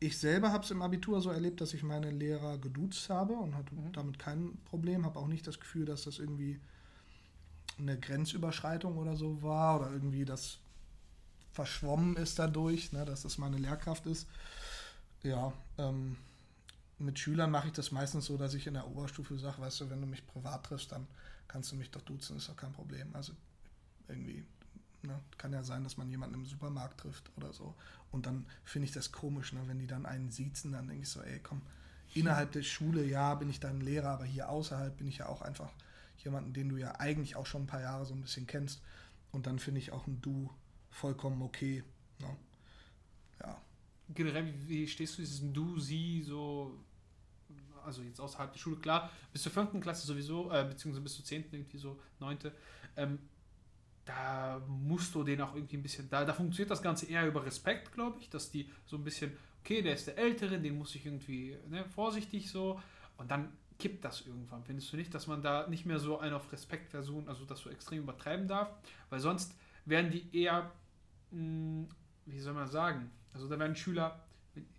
ich 0.00 0.18
selber 0.18 0.50
habe 0.50 0.64
es 0.64 0.70
im 0.72 0.82
Abitur 0.82 1.20
so 1.20 1.30
erlebt, 1.30 1.60
dass 1.60 1.74
ich 1.74 1.84
meine 1.84 2.10
Lehrer 2.10 2.58
geduzt 2.58 3.08
habe 3.08 3.34
und 3.34 3.54
hatte 3.54 3.72
mhm. 3.72 3.92
damit 3.92 4.18
kein 4.18 4.58
Problem. 4.64 5.04
Habe 5.04 5.20
auch 5.20 5.28
nicht 5.28 5.46
das 5.46 5.60
Gefühl, 5.60 5.84
dass 5.84 6.02
das 6.02 6.18
irgendwie 6.18 6.60
eine 7.78 7.98
Grenzüberschreitung 7.98 8.98
oder 8.98 9.16
so 9.16 9.42
war 9.42 9.80
oder 9.80 9.92
irgendwie 9.92 10.24
das 10.24 10.58
verschwommen 11.52 12.16
ist 12.16 12.38
dadurch, 12.38 12.92
ne, 12.92 13.04
dass 13.04 13.22
das 13.22 13.38
meine 13.38 13.58
Lehrkraft 13.58 14.06
ist. 14.06 14.26
Ja, 15.22 15.52
ähm, 15.78 16.16
mit 16.98 17.18
Schülern 17.18 17.50
mache 17.50 17.68
ich 17.68 17.72
das 17.72 17.92
meistens 17.92 18.26
so, 18.26 18.36
dass 18.36 18.54
ich 18.54 18.66
in 18.66 18.74
der 18.74 18.86
Oberstufe 18.86 19.38
sage, 19.38 19.60
weißt 19.60 19.80
du, 19.80 19.90
wenn 19.90 20.00
du 20.00 20.06
mich 20.06 20.26
privat 20.26 20.64
triffst, 20.64 20.92
dann 20.92 21.06
kannst 21.48 21.72
du 21.72 21.76
mich 21.76 21.90
doch 21.90 22.02
duzen, 22.02 22.36
ist 22.36 22.48
doch 22.48 22.56
kein 22.56 22.72
Problem. 22.72 23.08
Also 23.14 23.32
irgendwie 24.08 24.44
Ne? 25.02 25.18
Kann 25.36 25.52
ja 25.52 25.62
sein, 25.62 25.82
dass 25.82 25.96
man 25.96 26.08
jemanden 26.08 26.36
im 26.36 26.46
Supermarkt 26.46 27.00
trifft 27.00 27.30
oder 27.36 27.52
so. 27.52 27.74
Und 28.10 28.26
dann 28.26 28.46
finde 28.64 28.86
ich 28.86 28.92
das 28.92 29.10
komisch, 29.10 29.52
ne? 29.52 29.60
wenn 29.66 29.78
die 29.78 29.86
dann 29.86 30.06
einen 30.06 30.30
siezen, 30.30 30.72
dann 30.72 30.86
denke 30.86 31.02
ich 31.02 31.08
so, 31.08 31.20
ey, 31.22 31.40
komm, 31.40 31.62
innerhalb 32.14 32.52
der 32.52 32.62
Schule, 32.62 33.04
ja, 33.04 33.34
bin 33.34 33.50
ich 33.50 33.58
dein 33.58 33.80
Lehrer, 33.80 34.10
aber 34.10 34.24
hier 34.24 34.48
außerhalb 34.48 34.96
bin 34.96 35.08
ich 35.08 35.18
ja 35.18 35.26
auch 35.26 35.42
einfach 35.42 35.70
jemanden, 36.18 36.52
den 36.52 36.68
du 36.68 36.76
ja 36.76 37.00
eigentlich 37.00 37.34
auch 37.34 37.46
schon 37.46 37.64
ein 37.64 37.66
paar 37.66 37.80
Jahre 37.80 38.06
so 38.06 38.14
ein 38.14 38.20
bisschen 38.20 38.46
kennst. 38.46 38.80
Und 39.32 39.46
dann 39.46 39.58
finde 39.58 39.80
ich 39.80 39.92
auch 39.92 40.06
ein 40.06 40.20
Du 40.20 40.50
vollkommen 40.92 41.42
okay. 41.42 41.82
Ne? 42.20 42.36
Ja. 43.40 43.60
Generell, 44.10 44.54
wie 44.66 44.86
stehst 44.86 45.18
du 45.18 45.22
diesem 45.22 45.52
Du, 45.52 45.80
Sie 45.80 46.22
so, 46.22 46.78
also 47.84 48.02
jetzt 48.02 48.20
außerhalb 48.20 48.52
der 48.52 48.60
Schule, 48.60 48.76
klar, 48.76 49.10
bis 49.32 49.42
zur 49.42 49.52
fünften 49.52 49.80
Klasse 49.80 50.06
sowieso, 50.06 50.52
äh, 50.52 50.64
beziehungsweise 50.64 51.02
bis 51.02 51.16
zur 51.16 51.24
zehnten 51.24 51.56
irgendwie 51.56 51.78
so, 51.78 51.98
neunte. 52.20 52.54
Ähm, 52.96 53.18
da 54.04 54.60
musst 54.66 55.14
du 55.14 55.22
den 55.22 55.40
auch 55.40 55.54
irgendwie 55.54 55.76
ein 55.76 55.82
bisschen, 55.82 56.08
da, 56.10 56.24
da 56.24 56.32
funktioniert 56.32 56.70
das 56.70 56.82
Ganze 56.82 57.06
eher 57.06 57.26
über 57.26 57.44
Respekt, 57.44 57.92
glaube 57.92 58.18
ich, 58.20 58.28
dass 58.28 58.50
die 58.50 58.68
so 58.84 58.96
ein 58.96 59.04
bisschen, 59.04 59.32
okay, 59.60 59.80
der 59.80 59.94
ist 59.94 60.06
der 60.06 60.18
Ältere, 60.18 60.58
den 60.58 60.76
muss 60.76 60.94
ich 60.94 61.06
irgendwie 61.06 61.56
ne, 61.68 61.84
vorsichtig 61.84 62.50
so 62.50 62.80
und 63.16 63.30
dann 63.30 63.52
kippt 63.78 64.04
das 64.04 64.26
irgendwann. 64.26 64.64
Findest 64.64 64.92
du 64.92 64.96
nicht, 64.96 65.14
dass 65.14 65.26
man 65.26 65.42
da 65.42 65.66
nicht 65.68 65.86
mehr 65.86 65.98
so 65.98 66.18
einen 66.18 66.34
auf 66.34 66.50
Respekt 66.52 66.90
versuchen, 66.90 67.28
also 67.28 67.44
das 67.44 67.60
so 67.60 67.70
extrem 67.70 68.00
übertreiben 68.00 68.48
darf, 68.48 68.70
weil 69.10 69.20
sonst 69.20 69.54
werden 69.84 70.10
die 70.10 70.24
eher, 70.36 70.70
mh, 71.32 71.38
hm, 71.38 71.88
wie 72.26 72.40
soll 72.40 72.54
man 72.54 72.68
sagen, 72.68 73.10
also 73.32 73.48
da 73.48 73.58
werden 73.58 73.74
Schüler, 73.74 74.20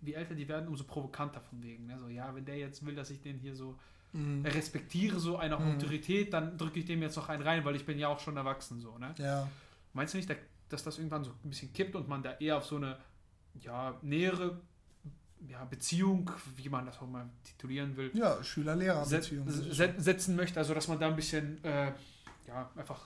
wie 0.00 0.14
älter 0.14 0.34
die 0.34 0.48
werden, 0.48 0.68
umso 0.68 0.84
provokanter 0.84 1.40
von 1.40 1.62
wegen. 1.62 1.86
Ne? 1.86 1.98
So, 1.98 2.08
ja, 2.08 2.34
wenn 2.34 2.44
der 2.44 2.56
jetzt 2.56 2.84
will, 2.86 2.94
dass 2.94 3.10
ich 3.10 3.20
den 3.20 3.38
hier 3.38 3.54
so 3.54 3.76
mhm. 4.12 4.44
respektiere 4.46 5.18
so 5.18 5.36
eine 5.36 5.58
mhm. 5.58 5.74
Autorität, 5.74 6.32
dann 6.32 6.56
drücke 6.56 6.78
ich 6.78 6.84
dem 6.84 7.02
jetzt 7.02 7.16
noch 7.16 7.28
einen 7.28 7.42
rein, 7.42 7.64
weil 7.64 7.76
ich 7.76 7.84
bin 7.84 7.98
ja 7.98 8.08
auch 8.08 8.20
schon 8.20 8.36
erwachsen 8.36 8.80
so, 8.80 8.96
ne? 8.98 9.14
Ja. 9.18 9.48
Meinst 9.92 10.14
du 10.14 10.18
nicht, 10.18 10.34
dass 10.68 10.82
das 10.82 10.98
irgendwann 10.98 11.24
so 11.24 11.30
ein 11.30 11.50
bisschen 11.50 11.72
kippt 11.72 11.94
und 11.94 12.08
man 12.08 12.22
da 12.22 12.32
eher 12.34 12.56
auf 12.56 12.64
so 12.64 12.76
eine 12.76 12.98
ja, 13.60 13.96
nähere 14.02 14.60
ja, 15.48 15.64
Beziehung, 15.64 16.30
wie 16.56 16.68
man 16.68 16.86
das 16.86 16.98
auch 17.00 17.06
mal 17.06 17.28
titulieren 17.44 17.96
will, 17.96 18.10
ja, 18.14 18.42
Schüler-Lehrer-Beziehung 18.42 19.48
se 19.48 19.94
setzen 19.98 20.36
möchte, 20.36 20.58
also 20.58 20.74
dass 20.74 20.88
man 20.88 20.98
da 20.98 21.08
ein 21.08 21.16
bisschen 21.16 21.62
äh, 21.62 21.92
ja, 22.46 22.70
einfach 22.76 23.00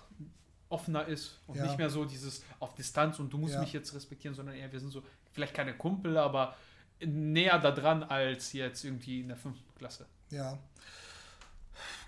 offener 0.69 1.07
ist 1.07 1.39
und 1.47 1.57
ja. 1.57 1.65
nicht 1.65 1.79
mehr 1.79 1.91
so 1.91 2.05
dieses 2.05 2.43
auf 2.61 2.75
Distanz 2.75 3.19
und 3.19 3.33
du 3.33 3.39
musst 3.39 3.55
ja. 3.55 3.61
mich 3.61 3.73
jetzt 3.73 3.95
respektieren, 3.95 4.35
sondern 4.35 4.55
eher 4.55 4.71
wir 4.71 4.81
sind 4.81 4.91
so 4.91 5.03
vielleicht 5.33 5.55
keine 5.55 5.75
Kumpel, 5.75 6.17
aber 6.19 6.57
näher 7.01 7.59
da 7.59 7.71
dran 7.71 8.03
als 8.03 8.53
jetzt 8.53 8.85
irgendwie 8.85 9.21
in 9.21 9.29
der 9.29 9.37
fünften 9.37 9.75
Klasse. 9.77 10.07
Ja, 10.31 10.59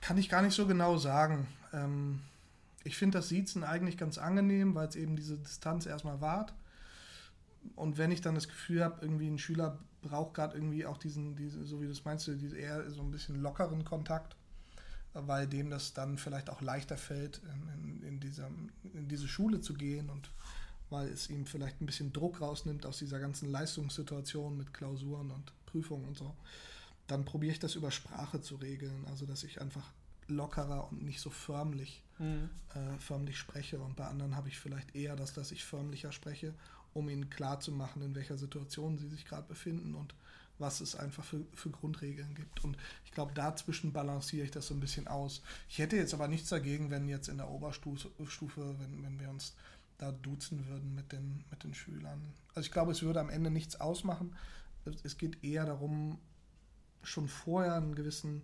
kann 0.00 0.18
ich 0.18 0.28
gar 0.28 0.42
nicht 0.42 0.54
so 0.54 0.66
genau 0.66 0.96
sagen. 0.96 1.46
Ähm, 1.72 2.20
ich 2.84 2.96
finde 2.96 3.18
das 3.18 3.28
Siezen 3.28 3.64
eigentlich 3.64 3.96
ganz 3.96 4.18
angenehm, 4.18 4.74
weil 4.74 4.88
es 4.88 4.96
eben 4.96 5.16
diese 5.16 5.38
Distanz 5.38 5.86
erstmal 5.86 6.20
wahrt. 6.20 6.52
Und 7.76 7.98
wenn 7.98 8.10
ich 8.10 8.20
dann 8.20 8.34
das 8.34 8.48
Gefühl 8.48 8.82
habe, 8.82 8.98
irgendwie 9.02 9.28
ein 9.28 9.38
Schüler 9.38 9.78
braucht 10.02 10.34
gerade 10.34 10.56
irgendwie 10.56 10.86
auch 10.86 10.96
diesen, 10.96 11.36
diese, 11.36 11.64
so 11.64 11.80
wie 11.80 11.84
du 11.84 11.92
es 11.92 12.04
meinst, 12.04 12.26
diese 12.26 12.56
eher 12.56 12.90
so 12.90 13.02
ein 13.02 13.10
bisschen 13.10 13.40
lockeren 13.40 13.84
Kontakt, 13.84 14.36
weil 15.14 15.46
dem 15.46 15.70
das 15.70 15.92
dann 15.92 16.18
vielleicht 16.18 16.50
auch 16.50 16.60
leichter 16.60 16.96
fällt, 16.96 17.40
in, 17.44 17.84
in, 17.84 18.02
in, 18.02 18.20
dieser, 18.20 18.48
in 18.94 19.08
diese 19.08 19.28
Schule 19.28 19.60
zu 19.60 19.74
gehen 19.74 20.10
und 20.10 20.30
weil 20.88 21.08
es 21.08 21.30
ihm 21.30 21.46
vielleicht 21.46 21.80
ein 21.80 21.86
bisschen 21.86 22.12
Druck 22.12 22.40
rausnimmt 22.40 22.84
aus 22.84 22.98
dieser 22.98 23.20
ganzen 23.20 23.50
Leistungssituation 23.50 24.56
mit 24.56 24.74
Klausuren 24.74 25.30
und 25.30 25.52
Prüfungen 25.66 26.06
und 26.06 26.18
so 26.18 26.34
dann 27.10 27.24
probiere 27.24 27.52
ich 27.52 27.58
das 27.58 27.74
über 27.74 27.90
Sprache 27.90 28.40
zu 28.40 28.56
regeln. 28.56 29.04
Also, 29.08 29.26
dass 29.26 29.42
ich 29.42 29.60
einfach 29.60 29.90
lockerer 30.28 30.90
und 30.90 31.02
nicht 31.02 31.20
so 31.20 31.30
förmlich, 31.30 32.02
mhm. 32.18 32.50
äh, 32.74 32.98
förmlich 32.98 33.38
spreche. 33.38 33.80
Und 33.80 33.96
bei 33.96 34.06
anderen 34.06 34.36
habe 34.36 34.48
ich 34.48 34.58
vielleicht 34.58 34.94
eher 34.94 35.16
das, 35.16 35.32
dass 35.32 35.50
ich 35.50 35.64
förmlicher 35.64 36.12
spreche, 36.12 36.54
um 36.94 37.08
ihnen 37.08 37.30
klarzumachen, 37.30 38.02
in 38.02 38.14
welcher 38.14 38.38
Situation 38.38 38.98
sie 38.98 39.08
sich 39.08 39.24
gerade 39.24 39.48
befinden 39.48 39.94
und 39.94 40.14
was 40.60 40.80
es 40.80 40.94
einfach 40.94 41.24
für, 41.24 41.44
für 41.54 41.70
Grundregeln 41.70 42.34
gibt. 42.34 42.62
Und 42.64 42.76
ich 43.04 43.12
glaube, 43.12 43.32
dazwischen 43.34 43.92
balanciere 43.92 44.44
ich 44.44 44.50
das 44.50 44.66
so 44.66 44.74
ein 44.74 44.80
bisschen 44.80 45.08
aus. 45.08 45.42
Ich 45.68 45.78
hätte 45.78 45.96
jetzt 45.96 46.14
aber 46.14 46.28
nichts 46.28 46.50
dagegen, 46.50 46.90
wenn 46.90 47.08
jetzt 47.08 47.28
in 47.28 47.38
der 47.38 47.50
Oberstufe, 47.50 48.10
wenn, 48.78 49.02
wenn 49.02 49.18
wir 49.18 49.30
uns 49.30 49.54
da 49.98 50.12
duzen 50.12 50.66
würden 50.68 50.94
mit 50.94 51.12
den, 51.12 51.44
mit 51.50 51.62
den 51.64 51.74
Schülern. 51.74 52.20
Also 52.54 52.66
ich 52.66 52.72
glaube, 52.72 52.92
es 52.92 53.02
würde 53.02 53.20
am 53.20 53.30
Ende 53.30 53.50
nichts 53.50 53.80
ausmachen. 53.80 54.34
Es 55.02 55.18
geht 55.18 55.44
eher 55.44 55.66
darum, 55.66 56.18
schon 57.02 57.28
vorher 57.28 57.74
einen 57.74 57.94
gewissen 57.94 58.42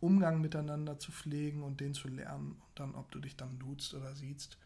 Umgang 0.00 0.40
miteinander 0.40 0.98
zu 0.98 1.10
pflegen 1.10 1.62
und 1.62 1.80
den 1.80 1.94
zu 1.94 2.08
lernen. 2.08 2.52
Und 2.52 2.70
dann, 2.76 2.94
ob 2.94 3.10
du 3.10 3.18
dich 3.18 3.36
dann 3.36 3.58
duzt 3.58 3.94
oder 3.94 4.14
siehst, 4.14 4.58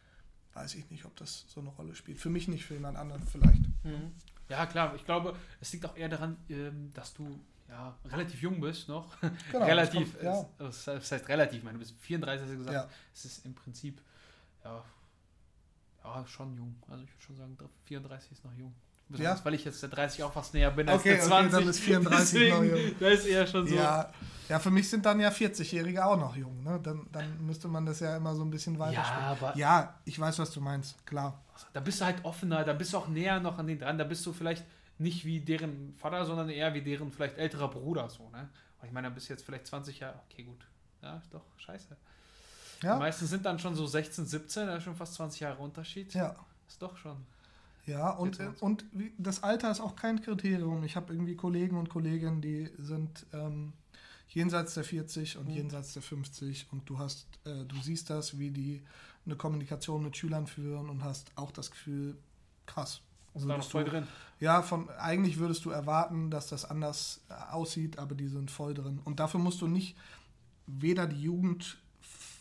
weiß 0.55 0.75
ich 0.75 0.91
nicht, 0.91 1.05
ob 1.05 1.17
das 1.17 1.47
so 1.49 1.61
eine 1.61 1.71
Rolle 1.71 1.95
spielt. 1.95 2.19
Für 2.19 2.31
mich 2.31 2.49
nicht, 2.49 2.65
für 2.67 2.75
jemand 2.75 2.99
anderen 2.99 3.27
vielleicht. 3.27 3.63
Mhm. 3.85 4.13
Ja, 4.51 4.67
klar. 4.67 4.95
Ich 4.97 5.05
glaube, 5.05 5.35
es 5.61 5.73
liegt 5.73 5.87
auch 5.87 5.97
eher 5.97 6.09
daran, 6.09 6.37
ähm, 6.49 6.91
dass 6.93 7.15
du 7.15 7.41
ja, 7.69 7.97
relativ 8.05 8.43
jung 8.43 8.61
bist 8.61 8.89
noch. 8.89 9.17
Genau, 9.53 9.65
relativ, 9.65 10.13
kommt, 10.13 10.25
ja. 10.25 10.49
das 10.59 10.87
heißt 10.87 11.29
relativ, 11.29 11.59
ich 11.59 11.65
meine, 11.65 11.75
du 11.75 11.81
bist 11.81 11.95
34, 12.01 12.43
hast 12.43 12.53
du 12.53 12.59
gesagt. 12.59 12.75
Ja. 12.75 12.89
Es 13.15 13.25
ist 13.25 13.47
im 13.47 13.55
Prinzip, 13.55 14.03
ja, 14.65 14.85
ja, 16.03 16.27
schon 16.27 16.55
jung. 16.57 16.83
Also 16.89 17.05
ich 17.05 17.11
würde 17.11 17.23
schon 17.23 17.37
sagen, 17.37 17.57
34 17.85 18.33
ist 18.33 18.45
noch 18.45 18.53
jung. 18.55 18.75
Besonders, 19.11 19.39
ja. 19.41 19.45
weil 19.45 19.55
ich 19.55 19.65
jetzt 19.65 19.83
der 19.83 19.89
30 19.89 20.23
auch 20.23 20.33
fast 20.33 20.55
näher 20.55 20.71
bin 20.71 20.89
als 20.89 21.01
okay, 21.01 21.15
der 21.15 21.21
20. 21.21 21.53
Okay, 21.53 21.61
dann 21.61 21.71
ist 21.71 21.81
34 21.81 22.33
Deswegen, 22.33 22.57
noch 22.57 22.65
jung. 22.65 22.95
Das 23.01 23.13
ist 23.13 23.27
eher 23.27 23.47
schon 23.47 23.67
so. 23.67 23.75
Ja, 23.75 24.13
ja 24.49 24.59
für 24.61 24.71
mich 24.71 24.89
sind 24.89 25.05
dann 25.05 25.19
ja 25.19 25.31
40-Jährige 25.31 26.05
auch 26.05 26.17
noch 26.17 26.37
jung. 26.37 26.63
Ne? 26.63 26.79
Dann, 26.81 27.07
dann 27.11 27.45
müsste 27.45 27.67
man 27.67 27.85
das 27.85 28.01
ja 28.01 28.17
immer 28.17 28.35
so 28.37 28.43
ein 28.43 28.51
bisschen 28.51 28.79
weiter 28.79 28.93
ja, 28.93 29.05
aber 29.05 29.57
ja, 29.57 29.95
ich 30.05 30.19
weiß, 30.19 30.39
was 30.39 30.53
du 30.53 30.61
meinst, 30.61 31.05
klar. 31.07 31.43
Da 31.73 31.81
bist 31.81 32.01
du 32.01 32.05
halt 32.05 32.25
offener, 32.25 32.65
da 32.65 32.73
bist 32.73 32.93
du 32.93 32.99
auch 32.99 33.09
näher 33.09 33.41
noch 33.41 33.59
an 33.59 33.67
den 33.67 33.81
dran. 33.81 33.99
Da 33.99 34.05
bist 34.05 34.25
du 34.25 34.33
vielleicht 34.33 34.65
nicht 34.99 35.25
wie 35.25 35.41
deren 35.41 35.95
Vater, 35.97 36.25
sondern 36.25 36.49
eher 36.49 36.73
wie 36.75 36.83
deren 36.83 37.11
vielleicht 37.11 37.37
älterer 37.37 37.69
Bruder. 37.69 38.09
So, 38.09 38.29
ne? 38.31 38.49
Und 38.81 38.87
ich 38.87 38.93
meine, 38.93 39.09
da 39.09 39.15
bist 39.15 39.29
du 39.29 39.33
jetzt 39.33 39.45
vielleicht 39.45 39.67
20 39.67 39.99
Jahre. 39.99 40.21
Okay, 40.31 40.45
gut. 40.45 40.65
Ja, 41.03 41.17
ist 41.17 41.35
doch 41.35 41.45
scheiße. 41.57 41.97
Ja. 42.83 42.95
Die 42.95 43.01
meisten 43.01 43.27
sind 43.27 43.45
dann 43.45 43.59
schon 43.59 43.75
so 43.75 43.87
16, 43.87 44.27
17, 44.27 44.67
da 44.67 44.77
ist 44.77 44.85
schon 44.85 44.95
fast 44.95 45.15
20 45.15 45.41
Jahre 45.41 45.59
Unterschied. 45.63 46.15
Ja. 46.15 46.37
Ist 46.69 46.81
doch 46.81 46.97
schon. 46.97 47.27
Ja, 47.91 48.11
und, 48.11 48.39
und 48.61 48.85
das 49.19 49.43
Alter 49.43 49.71
ist 49.71 49.81
auch 49.81 49.97
kein 49.97 50.23
Kriterium. 50.23 50.85
Ich 50.85 50.95
habe 50.95 51.13
irgendwie 51.13 51.35
Kollegen 51.35 51.77
und 51.77 51.89
Kolleginnen, 51.89 52.41
die 52.41 52.71
sind 52.79 53.27
ähm, 53.33 53.73
jenseits 54.29 54.75
der 54.75 54.85
40 54.85 55.39
und 55.39 55.49
mhm. 55.49 55.55
jenseits 55.55 55.93
der 55.95 56.03
50 56.03 56.69
und 56.71 56.89
du 56.89 56.99
hast, 56.99 57.27
äh, 57.45 57.65
du 57.65 57.77
siehst 57.83 58.09
das, 58.09 58.39
wie 58.39 58.51
die 58.51 58.85
eine 59.27 59.35
Kommunikation 59.35 60.05
mit 60.05 60.17
Schülern 60.17 60.47
führen 60.47 60.89
und 60.89 61.03
hast 61.03 61.33
auch 61.37 61.51
das 61.51 61.71
Gefühl, 61.73 62.17
krass. 62.67 63.01
Also 63.35 63.49
da 63.49 63.57
noch 63.57 63.69
voll 63.69 63.85
drin. 63.85 64.07
Ja, 64.39 64.63
von 64.63 64.89
eigentlich 64.91 65.39
würdest 65.39 65.65
du 65.65 65.71
erwarten, 65.71 66.31
dass 66.31 66.47
das 66.47 66.65
anders 66.65 67.23
äh, 67.29 67.35
aussieht, 67.53 67.99
aber 67.99 68.15
die 68.15 68.29
sind 68.29 68.53
voll 68.53 68.75
drin. 68.75 69.01
Und 69.05 69.19
dafür 69.19 69.41
musst 69.41 69.61
du 69.61 69.67
nicht 69.67 69.97
weder 70.67 71.09
die 71.09 71.21
Jugend 71.21 71.79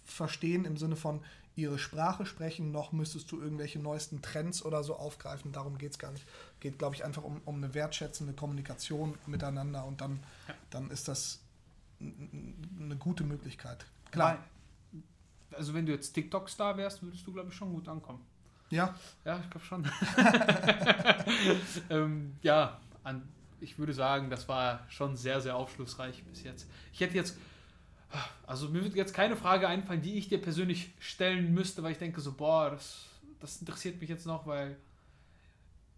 verstehen 0.05 0.65
im 0.65 0.77
Sinne 0.77 0.95
von, 0.95 1.21
ihre 1.61 1.79
Sprache 1.79 2.25
sprechen, 2.25 2.71
noch 2.71 2.91
müsstest 2.91 3.31
du 3.31 3.41
irgendwelche 3.41 3.79
neuesten 3.79 4.21
Trends 4.21 4.63
oder 4.63 4.83
so 4.83 4.95
aufgreifen. 4.95 5.51
Darum 5.51 5.77
geht 5.77 5.91
es 5.91 5.99
gar 5.99 6.11
nicht. 6.11 6.25
Geht, 6.59 6.79
glaube 6.79 6.95
ich, 6.95 7.03
einfach 7.03 7.23
um, 7.23 7.41
um 7.45 7.55
eine 7.55 7.73
wertschätzende 7.73 8.33
Kommunikation 8.33 9.17
miteinander 9.25 9.85
und 9.85 10.01
dann, 10.01 10.19
ja. 10.47 10.53
dann 10.69 10.91
ist 10.91 11.07
das 11.07 11.39
eine 11.99 12.95
gute 12.97 13.23
Möglichkeit. 13.23 13.85
Klar. 14.11 14.43
Also 15.51 15.73
wenn 15.73 15.85
du 15.85 15.91
jetzt 15.91 16.13
TikTok-Star 16.13 16.77
wärst, 16.77 17.03
würdest 17.03 17.25
du, 17.25 17.33
glaube 17.33 17.49
ich, 17.49 17.55
schon 17.55 17.73
gut 17.73 17.87
ankommen. 17.87 18.25
Ja. 18.69 18.95
Ja, 19.25 19.39
ich 19.39 19.49
glaube 19.49 19.65
schon. 19.65 19.85
ähm, 21.89 22.35
ja, 22.41 22.79
an, 23.03 23.27
ich 23.59 23.79
würde 23.79 23.93
sagen, 23.93 24.29
das 24.29 24.47
war 24.47 24.85
schon 24.89 25.17
sehr, 25.17 25.41
sehr 25.41 25.55
aufschlussreich 25.55 26.23
bis 26.23 26.43
jetzt. 26.43 26.69
Ich 26.93 26.99
hätte 26.99 27.15
jetzt 27.15 27.37
also 28.47 28.69
mir 28.69 28.83
wird 28.83 28.95
jetzt 28.95 29.13
keine 29.13 29.35
Frage 29.35 29.67
einfallen, 29.67 30.01
die 30.01 30.17
ich 30.17 30.27
dir 30.29 30.41
persönlich 30.41 30.93
stellen 30.99 31.53
müsste, 31.53 31.83
weil 31.83 31.91
ich 31.91 31.97
denke 31.99 32.21
so, 32.21 32.33
boah, 32.33 32.71
das, 32.71 33.07
das 33.39 33.59
interessiert 33.59 33.99
mich 34.01 34.09
jetzt 34.09 34.25
noch, 34.25 34.45
weil 34.47 34.77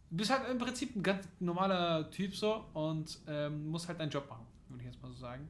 du 0.09 0.17
bist 0.17 0.29
halt 0.31 0.49
im 0.49 0.57
Prinzip 0.57 0.95
ein 0.95 1.03
ganz 1.03 1.27
normaler 1.39 2.09
Typ 2.11 2.35
so 2.35 2.65
und 2.73 3.19
ähm, 3.27 3.69
musst 3.69 3.87
halt 3.87 3.99
deinen 3.99 4.09
Job 4.11 4.29
machen, 4.29 4.45
würde 4.69 4.83
ich 4.83 4.89
jetzt 4.91 5.01
mal 5.01 5.09
so 5.09 5.17
sagen. 5.17 5.47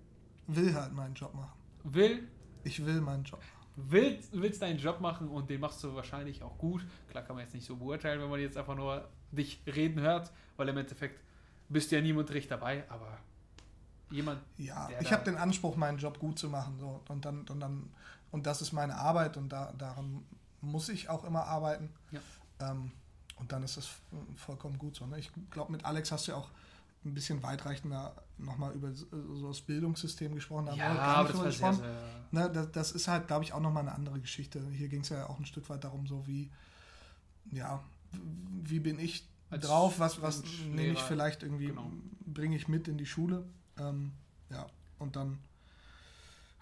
will 0.48 0.74
halt 0.74 0.94
meinen 0.94 1.16
Job 1.16 1.34
machen. 1.34 1.58
Will, 1.84 2.28
Ich 2.64 2.86
will 2.86 3.02
meinen 3.02 3.24
Job 3.24 3.40
machen. 3.40 3.68
willst, 3.90 4.30
willst 4.40 4.62
deinen 4.62 4.78
Job 4.78 5.02
machen 5.02 5.28
und 5.30 5.50
den 5.50 5.60
machst 5.62 5.84
du 5.84 5.96
wahrscheinlich 5.96 6.44
auch 6.44 6.58
gut. 6.60 6.86
Klar 7.10 7.24
kann 7.24 7.36
man 7.36 7.44
jetzt 7.46 7.56
nicht 7.56 7.66
so 7.66 7.76
beurteilen, 7.78 8.22
wenn 8.22 8.30
man 8.30 8.40
jetzt 8.40 8.56
einfach 8.58 8.76
nur 8.76 9.10
dich 9.32 9.62
reden 9.66 10.00
hört, 10.02 10.32
weil 10.58 10.70
im 10.70 10.78
Endeffekt 10.78 11.20
bist 11.70 11.92
du 11.92 11.96
ja 11.96 12.02
nie 12.02 12.10
im 12.10 12.18
Unterricht 12.18 12.52
dabei, 12.52 12.84
aber 12.90 13.18
jemand, 14.12 14.42
Ja, 14.58 14.90
ich 15.00 15.12
habe 15.12 15.24
den 15.24 15.38
Anspruch, 15.38 15.76
meinen 15.76 15.98
Job 15.98 16.20
gut 16.20 16.38
zu 16.38 16.50
machen. 16.50 16.78
So. 16.80 17.02
Und, 17.08 17.26
dann, 17.26 17.48
und, 17.48 17.60
dann, 17.60 17.90
und 18.32 18.46
das 18.46 18.62
ist 18.62 18.72
meine 18.72 18.96
Arbeit 18.96 19.38
und 19.38 19.50
da, 19.50 19.74
daran 19.78 20.24
muss 20.62 20.90
ich 20.90 21.10
auch 21.10 21.24
immer 21.24 21.46
arbeiten. 21.46 21.90
Ja. 22.12 22.20
Ähm, 22.60 22.92
und 23.38 23.52
dann 23.52 23.64
ist 23.64 23.78
das 23.78 23.90
vollkommen 24.36 24.78
gut 24.78 24.96
so. 24.96 25.06
Ne? 25.08 25.18
Ich 25.18 25.32
glaube, 25.50 25.72
mit 25.72 25.84
Alex 25.84 26.12
hast 26.12 26.28
du 26.28 26.34
ja 26.34 26.38
auch 26.38 26.50
ein 27.04 27.16
bisschen 27.16 27.42
weitreichender 27.42 28.16
nochmal 28.38 28.74
über 28.74 28.92
so 28.94 29.48
das 29.48 29.62
Bildungssystem 29.62 30.36
gesprochen. 30.36 30.68
Da 30.68 30.76
ja, 30.76 30.90
aber 30.90 31.30
das 31.30 31.38
war 31.38 31.52
sehr, 31.52 31.70
gesprochen. 31.70 31.78
sehr, 31.78 32.22
Ne, 32.32 32.50
das, 32.50 32.72
das 32.72 32.92
ist 32.92 33.08
halt, 33.08 33.28
glaube 33.28 33.44
ich, 33.44 33.54
auch 33.54 33.60
nochmal 33.60 33.84
eine 33.84 33.94
andere 33.94 34.20
Geschichte. 34.20 34.62
Hier 34.72 34.88
ging 34.88 35.02
es 35.02 35.10
ja 35.10 35.28
auch 35.28 35.40
ein 35.40 35.46
Stück 35.46 35.70
weit 35.70 35.84
darum, 35.84 36.08
so 36.08 36.26
wie, 36.28 36.50
ja, 37.52 37.84
wie 38.64 38.80
bin 38.80 39.00
ich 39.00 39.28
drauf, 39.50 40.00
was, 40.00 40.22
was 40.22 40.44
nehme 40.70 40.94
ich 40.94 41.02
vielleicht 41.02 41.44
irgendwie, 41.44 41.68
genau. 41.68 41.92
bringe 42.26 42.56
ich 42.56 42.68
mit 42.68 42.88
in 42.88 42.98
die 42.98 43.06
Schule. 43.06 43.44
Ähm, 43.80 44.12
ja, 44.50 44.68
und 45.00 45.16
dann 45.16 45.40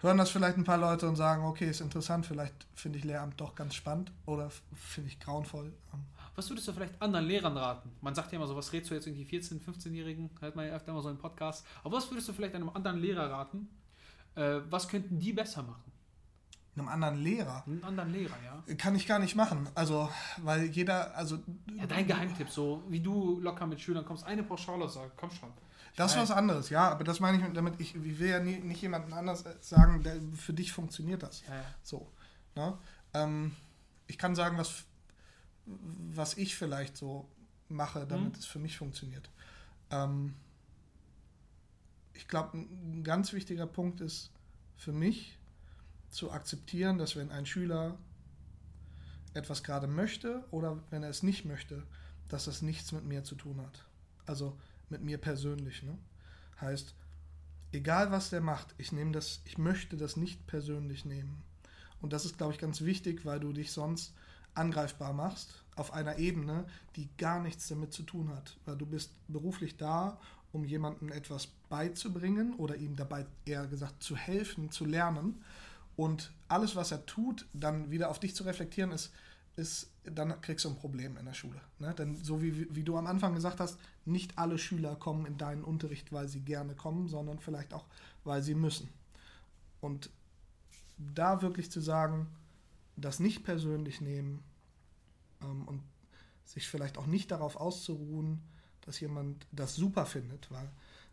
hören 0.00 0.18
das 0.18 0.30
vielleicht 0.30 0.56
ein 0.56 0.64
paar 0.64 0.78
Leute 0.78 1.08
und 1.08 1.16
sagen, 1.16 1.44
okay, 1.44 1.68
ist 1.68 1.80
interessant, 1.80 2.26
vielleicht 2.26 2.66
finde 2.74 2.98
ich 2.98 3.04
Lehramt 3.04 3.40
doch 3.40 3.54
ganz 3.54 3.74
spannend 3.74 4.12
oder 4.26 4.50
finde 4.74 5.10
ich 5.10 5.20
grauenvoll. 5.20 5.72
Ähm, 5.92 6.04
Was 6.36 6.48
würdest 6.48 6.68
du 6.68 6.72
vielleicht 6.72 7.00
anderen 7.02 7.26
Lehrern 7.26 7.56
raten? 7.56 7.90
Man 8.00 8.14
sagt 8.14 8.32
ja 8.32 8.36
immer 8.36 8.46
so, 8.46 8.56
was 8.56 8.72
rätst 8.72 8.90
du 8.90 8.94
jetzt 8.94 9.06
irgendwie 9.06 9.24
14-, 9.24 9.60
15-Jährigen? 9.60 10.30
Hört 10.40 10.56
man 10.56 10.66
ja 10.66 10.72
öfter 10.72 10.92
mal 10.92 11.02
so 11.02 11.10
im 11.10 11.18
Podcast. 11.18 11.66
Aber 11.84 11.96
was 11.96 12.10
würdest 12.10 12.28
du 12.28 12.32
vielleicht 12.32 12.54
einem 12.54 12.70
anderen 12.70 12.98
Lehrer 12.98 13.30
raten? 13.30 13.68
Äh, 14.36 14.60
was 14.70 14.88
könnten 14.88 15.18
die 15.18 15.32
besser 15.32 15.62
machen? 15.62 15.90
einem 16.76 16.88
anderen 16.88 17.18
Lehrer 17.22 17.64
Einen 17.66 17.84
anderen 17.84 18.12
Lehrer, 18.12 18.36
ja? 18.44 18.74
kann 18.76 18.94
ich 18.94 19.06
gar 19.06 19.18
nicht 19.18 19.34
machen. 19.34 19.68
Also, 19.74 20.08
weil 20.38 20.66
jeder, 20.66 21.14
also 21.16 21.38
Ja, 21.76 21.86
dein 21.86 22.06
Geheimtipp, 22.06 22.48
so 22.48 22.82
wie 22.88 23.00
du 23.00 23.40
locker 23.40 23.66
mit 23.66 23.80
Schülern 23.80 24.04
kommst, 24.04 24.24
eine 24.24 24.42
Pauschalaussage, 24.42 25.10
komm 25.16 25.30
schon. 25.30 25.50
Das 25.96 26.12
ist 26.12 26.18
was 26.18 26.30
anderes, 26.30 26.70
ja, 26.70 26.88
aber 26.90 27.04
das 27.04 27.20
meine 27.20 27.36
ich 27.38 27.42
mit- 27.44 27.56
damit, 27.56 27.78
ich, 27.80 27.94
ich 27.94 28.18
will 28.18 28.28
ja 28.30 28.40
nie, 28.40 28.58
nicht 28.58 28.80
jemanden 28.80 29.12
anders 29.12 29.44
sagen, 29.60 30.02
der, 30.02 30.20
für 30.36 30.52
dich 30.54 30.72
funktioniert 30.72 31.22
das. 31.22 31.42
Ja, 31.46 31.54
ja. 31.56 31.64
So. 31.82 32.10
Ne? 32.54 32.78
Ähm, 33.14 33.54
ich 34.06 34.16
kann 34.16 34.34
sagen, 34.34 34.56
was, 34.56 34.84
was 35.66 36.36
ich 36.36 36.56
vielleicht 36.56 36.96
so 36.96 37.28
mache, 37.68 38.06
damit 38.06 38.32
Mhm. 38.34 38.38
es 38.38 38.46
für 38.46 38.58
mich 38.58 38.76
funktioniert. 38.78 39.28
Ähm, 39.90 40.34
ich 42.14 42.28
glaube, 42.28 42.56
ein 42.58 43.02
ganz 43.04 43.32
wichtiger 43.32 43.66
Punkt 43.66 44.00
ist 44.00 44.30
für 44.76 44.92
mich 44.92 45.38
zu 46.10 46.30
akzeptieren, 46.32 46.98
dass 46.98 47.16
wenn 47.16 47.30
ein 47.30 47.46
Schüler 47.46 47.96
etwas 49.34 49.62
gerade 49.62 49.86
möchte 49.86 50.44
oder 50.50 50.78
wenn 50.90 51.02
er 51.02 51.10
es 51.10 51.22
nicht 51.22 51.44
möchte, 51.44 51.82
dass 52.28 52.46
das 52.46 52.62
nichts 52.62 52.92
mit 52.92 53.04
mir 53.04 53.22
zu 53.24 53.34
tun 53.36 53.60
hat. 53.60 53.84
Also 54.26 54.58
mit 54.90 55.02
mir 55.02 55.18
persönlich. 55.18 55.82
Ne? 55.82 55.96
Heißt, 56.60 56.94
egal 57.72 58.10
was 58.10 58.30
der 58.30 58.40
macht, 58.40 58.74
ich 58.78 58.92
nehme 58.92 59.12
das, 59.12 59.40
ich 59.44 59.58
möchte 59.58 59.96
das 59.96 60.16
nicht 60.16 60.46
persönlich 60.46 61.04
nehmen. 61.04 61.42
Und 62.00 62.12
das 62.12 62.24
ist, 62.24 62.38
glaube 62.38 62.52
ich, 62.52 62.58
ganz 62.58 62.80
wichtig, 62.80 63.24
weil 63.24 63.40
du 63.40 63.52
dich 63.52 63.72
sonst 63.72 64.14
angreifbar 64.54 65.12
machst 65.12 65.62
auf 65.76 65.92
einer 65.92 66.18
Ebene, 66.18 66.66
die 66.96 67.08
gar 67.16 67.40
nichts 67.40 67.68
damit 67.68 67.92
zu 67.92 68.02
tun 68.02 68.30
hat. 68.30 68.56
Weil 68.64 68.76
du 68.76 68.86
bist 68.86 69.12
beruflich 69.28 69.76
da, 69.76 70.18
um 70.52 70.64
jemandem 70.64 71.12
etwas 71.12 71.48
beizubringen 71.68 72.54
oder 72.54 72.76
ihm 72.76 72.96
dabei 72.96 73.26
eher 73.44 73.66
gesagt 73.66 74.02
zu 74.02 74.16
helfen, 74.16 74.70
zu 74.70 74.84
lernen. 74.84 75.42
Und 75.96 76.32
alles, 76.48 76.76
was 76.76 76.90
er 76.90 77.06
tut, 77.06 77.46
dann 77.52 77.90
wieder 77.90 78.10
auf 78.10 78.18
dich 78.18 78.34
zu 78.34 78.44
reflektieren, 78.44 78.90
ist, 78.90 79.12
ist 79.56 79.90
dann 80.04 80.40
kriegst 80.40 80.64
du 80.64 80.70
ein 80.70 80.76
Problem 80.76 81.16
in 81.16 81.26
der 81.26 81.34
Schule. 81.34 81.60
Ne? 81.78 81.94
Denn 81.94 82.16
so 82.16 82.42
wie, 82.42 82.74
wie 82.74 82.82
du 82.84 82.96
am 82.96 83.06
Anfang 83.06 83.34
gesagt 83.34 83.60
hast, 83.60 83.78
nicht 84.04 84.38
alle 84.38 84.58
Schüler 84.58 84.96
kommen 84.96 85.26
in 85.26 85.36
deinen 85.36 85.62
Unterricht, 85.62 86.12
weil 86.12 86.28
sie 86.28 86.40
gerne 86.40 86.74
kommen, 86.74 87.08
sondern 87.08 87.38
vielleicht 87.38 87.74
auch, 87.74 87.84
weil 88.24 88.42
sie 88.42 88.54
müssen. 88.54 88.88
Und 89.80 90.10
da 90.98 91.42
wirklich 91.42 91.70
zu 91.70 91.80
sagen, 91.80 92.28
das 92.96 93.20
nicht 93.20 93.44
persönlich 93.44 94.00
nehmen 94.00 94.42
ähm, 95.42 95.66
und 95.66 95.82
sich 96.44 96.68
vielleicht 96.68 96.98
auch 96.98 97.06
nicht 97.06 97.30
darauf 97.30 97.56
auszuruhen, 97.56 98.42
dass 98.82 99.00
jemand 99.00 99.46
das 99.52 99.76
super 99.76 100.06
findet, 100.06 100.50
weil 100.50 100.68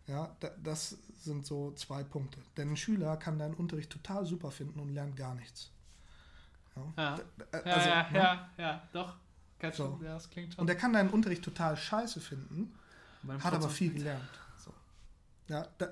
ja, 0.07 0.35
da, 0.39 0.49
das 0.63 0.97
sind 1.19 1.45
so 1.45 1.73
zwei 1.73 2.03
Punkte. 2.03 2.39
Denn 2.55 2.69
ein 2.69 2.77
Schüler 2.77 3.17
kann 3.17 3.37
deinen 3.37 3.53
Unterricht 3.53 3.89
total 3.89 4.25
super 4.25 4.51
finden 4.51 4.79
und 4.79 4.89
lernt 4.89 5.17
gar 5.17 5.35
nichts. 5.35 5.71
Ja. 6.97 7.15
Da- 7.15 7.59
Ja, 7.65 7.73
also, 7.75 7.89
ja, 7.89 8.09
ne? 8.11 8.17
ja, 8.17 8.49
ja, 8.57 8.87
doch. 8.93 9.15
Kann 9.59 9.71
So. 9.73 9.99
ja, 10.03 10.13
das 10.13 10.29
klingt 10.29 10.53
schon. 10.53 10.61
Und 10.61 10.69
er 10.69 10.75
kann 10.75 10.93
deinen 10.93 11.09
Unterricht 11.09 11.43
total 11.43 11.75
scheiße 11.75 12.19
finden, 12.21 12.73
hat 13.39 13.53
aber 13.53 13.69
viel 13.69 13.93
gelernt. 13.93 14.29
So. 14.57 14.71
Ja, 15.47 15.67
da, 15.79 15.87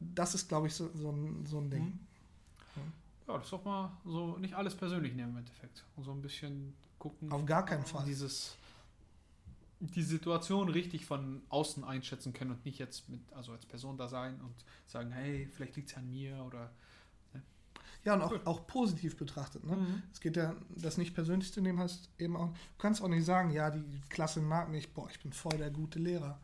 das 0.00 0.34
ist, 0.34 0.48
glaube 0.48 0.66
ich, 0.68 0.74
so, 0.74 0.90
so, 0.94 1.10
ein, 1.10 1.44
so 1.46 1.58
ein 1.58 1.70
Ding. 1.70 1.84
Mhm. 1.84 2.92
Ja, 3.28 3.34
das 3.34 3.44
ist 3.44 3.52
doch 3.52 3.64
mal 3.64 3.92
so, 4.04 4.36
nicht 4.38 4.54
alles 4.54 4.74
persönlich 4.74 5.14
nehmen 5.14 5.30
im 5.32 5.36
Endeffekt. 5.38 5.84
Und 5.96 6.04
so 6.04 6.12
ein 6.12 6.22
bisschen 6.22 6.74
gucken. 6.98 7.30
Auf 7.30 7.44
gar 7.46 7.64
keinen 7.64 7.84
Fall. 7.84 8.04
Dieses, 8.04 8.56
die 9.80 10.02
Situation 10.02 10.68
richtig 10.68 11.06
von 11.06 11.42
außen 11.48 11.84
einschätzen 11.84 12.32
können 12.32 12.52
und 12.52 12.64
nicht 12.64 12.78
jetzt 12.78 13.08
mit, 13.08 13.20
also 13.32 13.52
als 13.52 13.66
Person 13.66 13.96
da 13.96 14.08
sein 14.08 14.40
und 14.40 14.54
sagen, 14.86 15.12
hey, 15.12 15.48
vielleicht 15.54 15.76
liegt 15.76 15.90
es 15.90 15.96
an 15.96 16.08
mir 16.08 16.36
oder. 16.44 16.70
Ja, 18.04 18.14
und 18.14 18.22
auch, 18.22 18.32
Cool. 18.32 18.40
auch 18.44 18.66
positiv 18.66 19.16
betrachtet. 19.16 19.64
Ne? 19.64 19.76
Mhm. 19.76 20.02
Es 20.12 20.20
geht 20.20 20.36
ja, 20.36 20.54
das 20.76 20.98
nicht 20.98 21.14
persönlich 21.14 21.52
zu 21.52 21.60
nehmen, 21.60 21.78
heißt 21.78 22.08
eben 22.18 22.36
auch, 22.36 22.48
du 22.48 22.78
kannst 22.78 23.00
auch 23.02 23.08
nicht 23.08 23.24
sagen, 23.24 23.50
ja, 23.50 23.70
die 23.70 23.84
Klasse 24.08 24.40
mag 24.40 24.68
mich, 24.70 24.92
boah, 24.92 25.08
ich 25.10 25.20
bin 25.20 25.32
voll 25.32 25.56
der 25.58 25.70
gute 25.70 25.98
Lehrer. 25.98 26.38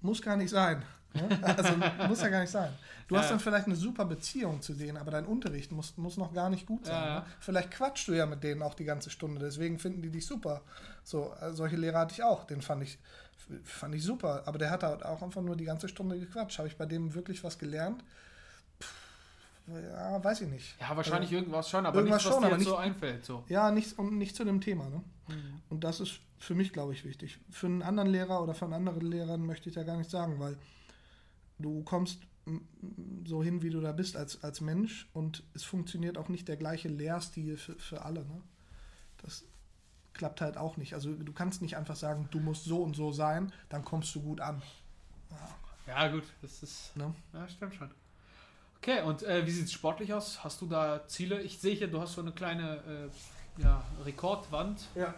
Muss 0.00 0.22
gar 0.22 0.36
nicht 0.36 0.50
sein. 0.50 0.82
Ne? 1.14 1.28
Also 1.42 1.74
muss 2.08 2.22
ja 2.22 2.28
gar 2.28 2.40
nicht 2.40 2.50
sein. 2.50 2.72
Du 3.08 3.14
Ja, 3.16 3.20
hast 3.20 3.30
dann 3.30 3.40
vielleicht 3.40 3.66
eine 3.66 3.76
super 3.76 4.04
Beziehung 4.04 4.62
zu 4.62 4.72
denen, 4.74 4.96
aber 4.96 5.10
dein 5.10 5.26
Unterricht 5.26 5.70
muss, 5.72 5.96
muss 5.98 6.16
noch 6.16 6.32
gar 6.32 6.48
nicht 6.50 6.66
gut 6.66 6.86
sein. 6.86 6.94
Ja, 6.94 7.06
ja. 7.08 7.20
Ne? 7.20 7.26
Vielleicht 7.40 7.70
quatschst 7.72 8.08
du 8.08 8.12
ja 8.12 8.24
mit 8.26 8.42
denen 8.42 8.62
auch 8.62 8.74
die 8.74 8.84
ganze 8.84 9.10
Stunde, 9.10 9.40
deswegen 9.40 9.78
finden 9.78 10.02
die 10.02 10.10
dich 10.10 10.24
super. 10.26 10.62
So, 11.04 11.34
äh, 11.40 11.52
solche 11.52 11.76
Lehrer 11.76 11.98
hatte 12.00 12.14
ich 12.14 12.22
auch, 12.22 12.44
den 12.44 12.62
fand 12.62 12.82
ich, 12.84 12.98
fand 13.64 13.94
ich 13.94 14.02
super, 14.02 14.44
aber 14.46 14.56
der 14.58 14.70
hat 14.70 14.82
halt 14.84 15.04
auch 15.04 15.20
einfach 15.22 15.42
nur 15.42 15.56
die 15.56 15.64
ganze 15.66 15.88
Stunde 15.88 16.18
gequatscht. 16.18 16.58
Habe 16.58 16.68
ich 16.68 16.76
bei 16.78 16.86
dem 16.86 17.12
wirklich 17.12 17.44
was 17.44 17.58
gelernt? 17.58 18.02
Ja, 19.66 20.22
weiß 20.22 20.40
ich 20.42 20.48
nicht. 20.48 20.80
Ja, 20.80 20.96
wahrscheinlich 20.96 21.30
Also, 21.30 21.36
irgendwas 21.36 21.68
schon, 21.70 21.86
aber 21.86 21.98
irgendwas 21.98 22.24
nichts, 22.24 22.36
was 22.36 22.42
schon, 22.42 22.50
dir 22.50 22.56
jetzt 22.56 22.64
so 22.64 22.70
nicht- 22.72 22.80
einfällt. 22.80 23.24
So. 23.24 23.44
Ja, 23.48 23.70
nicht, 23.70 23.98
und 23.98 24.18
nicht 24.18 24.34
zu 24.36 24.44
dem 24.44 24.60
Thema. 24.60 24.88
Ne? 24.88 25.02
Und 25.70 25.84
das 25.84 26.00
ist 26.00 26.20
für 26.38 26.54
mich, 26.54 26.72
glaube 26.72 26.92
ich, 26.92 27.04
wichtig. 27.04 27.38
Für 27.50 27.66
einen 27.66 27.82
anderen 27.82 28.10
Lehrer 28.10 28.42
oder 28.42 28.54
von 28.54 28.72
anderen 28.72 29.00
Lehrern 29.00 29.46
möchte 29.46 29.68
ich 29.68 29.74
da 29.74 29.82
gar 29.84 29.96
nicht 29.96 30.10
sagen, 30.10 30.38
weil 30.40 30.58
du 31.58 31.82
kommst 31.84 32.18
mm, 32.44 32.54
mm, 32.56 33.26
so 33.26 33.42
hin, 33.42 33.62
wie 33.62 33.70
du 33.70 33.80
da 33.80 33.92
bist 33.92 34.16
als, 34.16 34.42
als 34.42 34.60
Mensch 34.60 35.08
und 35.14 35.44
es 35.54 35.62
funktioniert 35.64 36.18
auch 36.18 36.28
nicht 36.28 36.48
der 36.48 36.56
gleiche 36.56 36.88
Lehrstil 36.88 37.56
für, 37.56 37.74
für 37.76 38.02
alle. 38.02 38.24
Ne? 38.26 38.42
Das 39.22 39.44
klappt 40.12 40.40
halt 40.40 40.56
auch 40.58 40.76
nicht. 40.76 40.92
Also 40.94 41.14
du 41.14 41.32
kannst 41.32 41.62
nicht 41.62 41.76
einfach 41.76 41.96
sagen, 41.96 42.28
du 42.32 42.40
musst 42.40 42.64
so 42.64 42.82
und 42.82 42.94
so 42.96 43.12
sein, 43.12 43.52
dann 43.68 43.84
kommst 43.84 44.14
du 44.14 44.20
gut 44.22 44.40
an. 44.40 44.60
Ja, 45.86 46.08
gut, 46.08 46.24
das 46.42 46.62
ist. 46.62 46.94
Ne? 46.96 47.14
Ja, 47.32 47.48
stimmt 47.48 47.74
schon. 47.74 47.90
Okay, 48.82 49.00
und 49.02 49.22
äh, 49.22 49.46
wie 49.46 49.50
sieht 49.52 49.66
es 49.66 49.72
sportlich 49.72 50.12
aus? 50.12 50.42
Hast 50.42 50.60
du 50.60 50.66
da 50.66 51.06
Ziele? 51.06 51.40
Ich 51.40 51.60
sehe 51.60 51.76
hier, 51.76 51.86
du 51.86 52.00
hast 52.00 52.14
so 52.14 52.20
eine 52.20 52.32
kleine 52.32 52.78
äh, 53.58 53.62
ja, 53.62 53.80
Rekordwand. 54.04 54.80
Ja. 54.96 55.14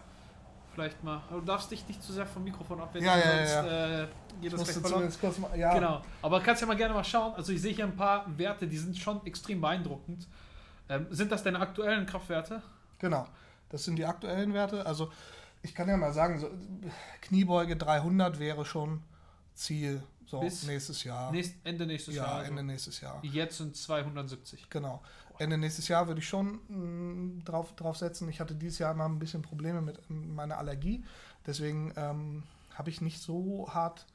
Vielleicht 0.74 1.03
mal. 1.03 1.23
Aber 1.31 1.41
du 1.41 1.47
darfst 1.47 1.70
dich 1.70 1.89
nicht 1.89 2.03
zu 2.03 2.12
sehr 2.12 2.27
vom 2.27 2.45
Mikrofon 2.45 2.78
abwenden, 2.81 3.07
Ja, 3.07 3.16
ja, 3.16 3.36
sonst 3.39 3.53
ja, 3.53 4.03
Äh, 4.03 4.09
geht 4.43 4.53
das 4.53 4.70
verloren. 4.70 4.93
zumindest 4.93 5.20
kurz 5.20 5.39
mal, 5.39 5.59
ja, 5.59 5.73
Genau. 5.73 6.03
Aber 6.20 6.41
kannst 6.41 6.61
ja 6.61 6.66
mal 6.66 6.77
gerne 6.77 6.93
mal 6.93 7.05
schauen. 7.05 7.32
Also 7.36 7.53
ich 7.53 7.62
sehe 7.62 7.73
hier 7.73 7.85
ein 7.85 7.97
paar 7.97 8.27
Werte, 8.36 8.66
die 8.66 8.77
sind 8.77 8.99
schon 8.99 9.24
extrem 9.24 9.62
beeindruckend. 9.62 10.27
Ähm, 10.91 11.07
sind 11.11 11.32
das 11.32 11.43
deine 11.43 11.59
aktuellen 11.61 12.05
Kraftwerte? 12.05 12.61
Genau, 12.99 13.27
das 13.70 13.85
sind 13.85 13.97
die 13.97 14.05
aktuellen 14.05 14.53
Werte. 14.53 14.85
Also 14.85 15.11
ich 15.62 15.74
kann 15.74 15.89
ja 15.89 15.97
mal 15.97 16.12
sagen, 16.12 16.39
so, 16.39 16.51
Kniebeuge 17.23 17.77
300 17.77 18.39
wäre 18.39 18.66
schon 18.66 19.03
Ziel 19.55 20.03
so 20.26 20.40
Bis 20.40 20.64
nächstes 20.64 21.05
Jahr. 21.05 21.30
Nächst, 21.32 21.55
Ende 21.64 21.86
nächstes 21.86 22.14
ja, 22.14 22.24
Jahr. 22.24 22.34
also. 22.36 22.51
Ende 22.51 22.62
nächstes 22.62 23.01
Jahr. 23.01 23.20
Jetzt 23.22 23.59
sind 23.59 23.76
270. 23.76 24.68
Genau. 24.70 25.02
Ende 25.38 25.59
nächstes 25.59 25.88
Jahr 25.88 26.06
würde 26.06 26.20
ich 26.20 26.28
schon 26.28 26.60
mh, 26.68 27.42
drauf, 27.44 27.74
drauf 27.76 27.96
setzen. 27.96 28.28
Ich 28.28 28.40
hatte 28.40 28.55
dieses 28.55 28.78
Jahr 28.78 28.92
immer 28.92 29.06
ein 29.09 29.18
bisschen 29.18 29.42
Probleme 29.42 29.80
mit 29.82 29.98
ähm, 30.10 30.34
meiner 30.34 30.59
Allergie. 30.59 31.05
Deswegen 31.46 31.92
ähm, 31.96 32.44
habe 32.74 32.90
ich 32.90 33.01
nicht 33.01 33.20
so 33.20 33.68
hart 33.72 34.06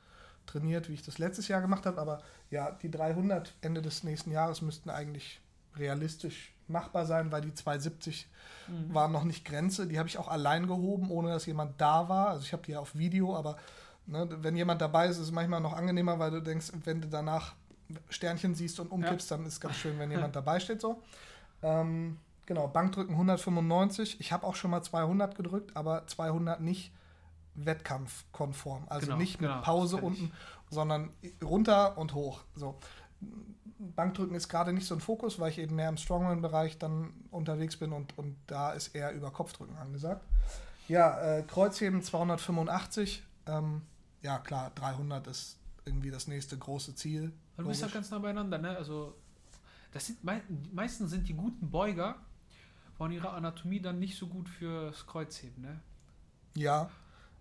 trainiert, 0.46 0.90
wie 0.90 0.94
ich 0.94 1.04
das 1.04 1.18
letztes 1.18 1.48
Jahr 1.48 1.62
gemacht 1.62 1.86
habe. 1.86 2.00
Aber 2.00 2.22
ja, 2.50 2.72
die 2.72 2.90
300 2.90 3.54
Ende 3.62 3.82
des 3.82 4.04
nächsten 4.04 4.32
Jahres 4.32 4.62
müssten 4.62 4.90
eigentlich 4.90 5.40
realistisch 5.76 6.54
machbar 6.68 7.06
sein, 7.06 7.32
weil 7.32 7.42
die 7.42 7.54
270 7.54 8.28
Mhm. 8.68 8.94
waren 8.94 9.12
noch 9.12 9.24
nicht 9.24 9.46
Grenze. 9.46 9.88
Die 9.88 9.98
habe 9.98 10.08
ich 10.08 10.18
auch 10.20 10.28
allein 10.28 10.68
gehoben, 10.68 11.10
ohne 11.10 11.30
dass 11.30 11.46
jemand 11.48 11.80
da 11.82 12.08
war. 12.08 12.30
Also 12.30 12.44
ich 12.44 12.54
habe 12.54 12.64
die 12.64 12.74
ja 12.74 12.80
auf 12.80 12.96
Video, 12.96 13.36
aber 13.36 13.58
ne, 14.10 14.28
wenn 14.42 14.56
jemand 14.56 14.82
dabei 14.82 15.08
ist, 15.08 15.18
ist 15.18 15.24
es 15.26 15.32
manchmal 15.32 15.62
noch 15.62 15.74
angenehmer, 15.74 16.20
weil 16.20 16.32
du 16.32 16.42
denkst, 16.42 16.72
wenn 16.84 17.02
du 17.02 17.08
danach 17.08 17.54
Sternchen 18.10 18.56
siehst 18.56 18.80
und 18.80 18.92
umkippst, 18.92 19.32
dann 19.32 19.46
ist 19.46 19.60
ganz 19.60 19.76
schön, 19.76 19.98
wenn 20.00 20.12
jemand 20.12 20.36
dabei 20.36 20.60
steht 20.60 20.82
so. 20.82 21.02
Ähm, 21.62 22.18
genau, 22.46 22.68
Bankdrücken 22.68 23.14
195. 23.14 24.20
Ich 24.20 24.32
habe 24.32 24.46
auch 24.46 24.56
schon 24.56 24.72
mal 24.72 24.82
200 24.82 25.36
gedrückt, 25.36 25.76
aber 25.76 26.06
200 26.08 26.62
nicht 26.62 26.92
wettkampfkonform. 27.56 28.86
Also 28.88 29.08
Genau, 29.08 29.18
nicht 29.18 29.42
mit 29.42 29.50
genau, 29.50 29.62
Pause 29.62 29.98
unten, 29.98 30.32
sondern 30.70 31.12
runter 31.44 31.98
und 31.98 32.14
hoch. 32.14 32.42
So. 32.56 32.78
Bankdrücken 33.80 34.36
ist 34.36 34.50
gerade 34.50 34.74
nicht 34.74 34.88
so 34.88 34.96
ein 34.96 35.02
Fokus, 35.02 35.40
weil 35.40 35.50
ich 35.50 35.60
eben 35.60 35.76
mehr 35.76 35.90
im 35.90 35.98
Strongman-Bereich 35.98 36.78
dann 36.78 37.14
unterwegs 37.32 37.78
bin 37.78 37.92
und, 37.92 38.18
und 38.18 38.38
da 38.48 38.72
ist 38.72 38.96
eher 38.96 39.14
über 39.14 39.32
Kopfdrücken 39.32 39.78
angesagt. 39.78 40.26
Ja, 40.88 41.20
äh, 41.22 41.44
Kreuzheben 41.44 42.02
285. 42.02 43.24
Ähm, 43.48 43.84
ja, 44.22 44.38
klar, 44.40 44.72
300 44.76 45.28
ist 45.28 45.58
irgendwie 45.86 46.12
das 46.12 46.28
nächste 46.28 46.58
große 46.58 46.96
Ziel. 46.96 47.32
Du 47.58 47.66
bist 47.66 47.82
ja 47.82 47.88
logisch. 47.88 47.94
ganz 47.94 48.12
nah 48.12 48.20
beieinander, 48.20 48.58
ne? 48.58 48.76
Also, 48.78 49.16
das 49.92 50.06
sind 50.08 50.24
mei 50.24 50.42
meistens 50.72 51.10
sind 51.12 51.28
die 51.28 51.34
guten 51.34 51.70
Beuger 51.72 52.16
von 52.98 53.12
ihrer 53.12 53.34
Anatomie 53.34 53.80
dann 53.82 54.00
nicht 54.00 54.18
so 54.18 54.28
gut 54.28 54.48
fürs 54.50 55.06
Kreuzheben, 55.08 55.62
ne? 55.64 55.80
Ja, 56.56 56.90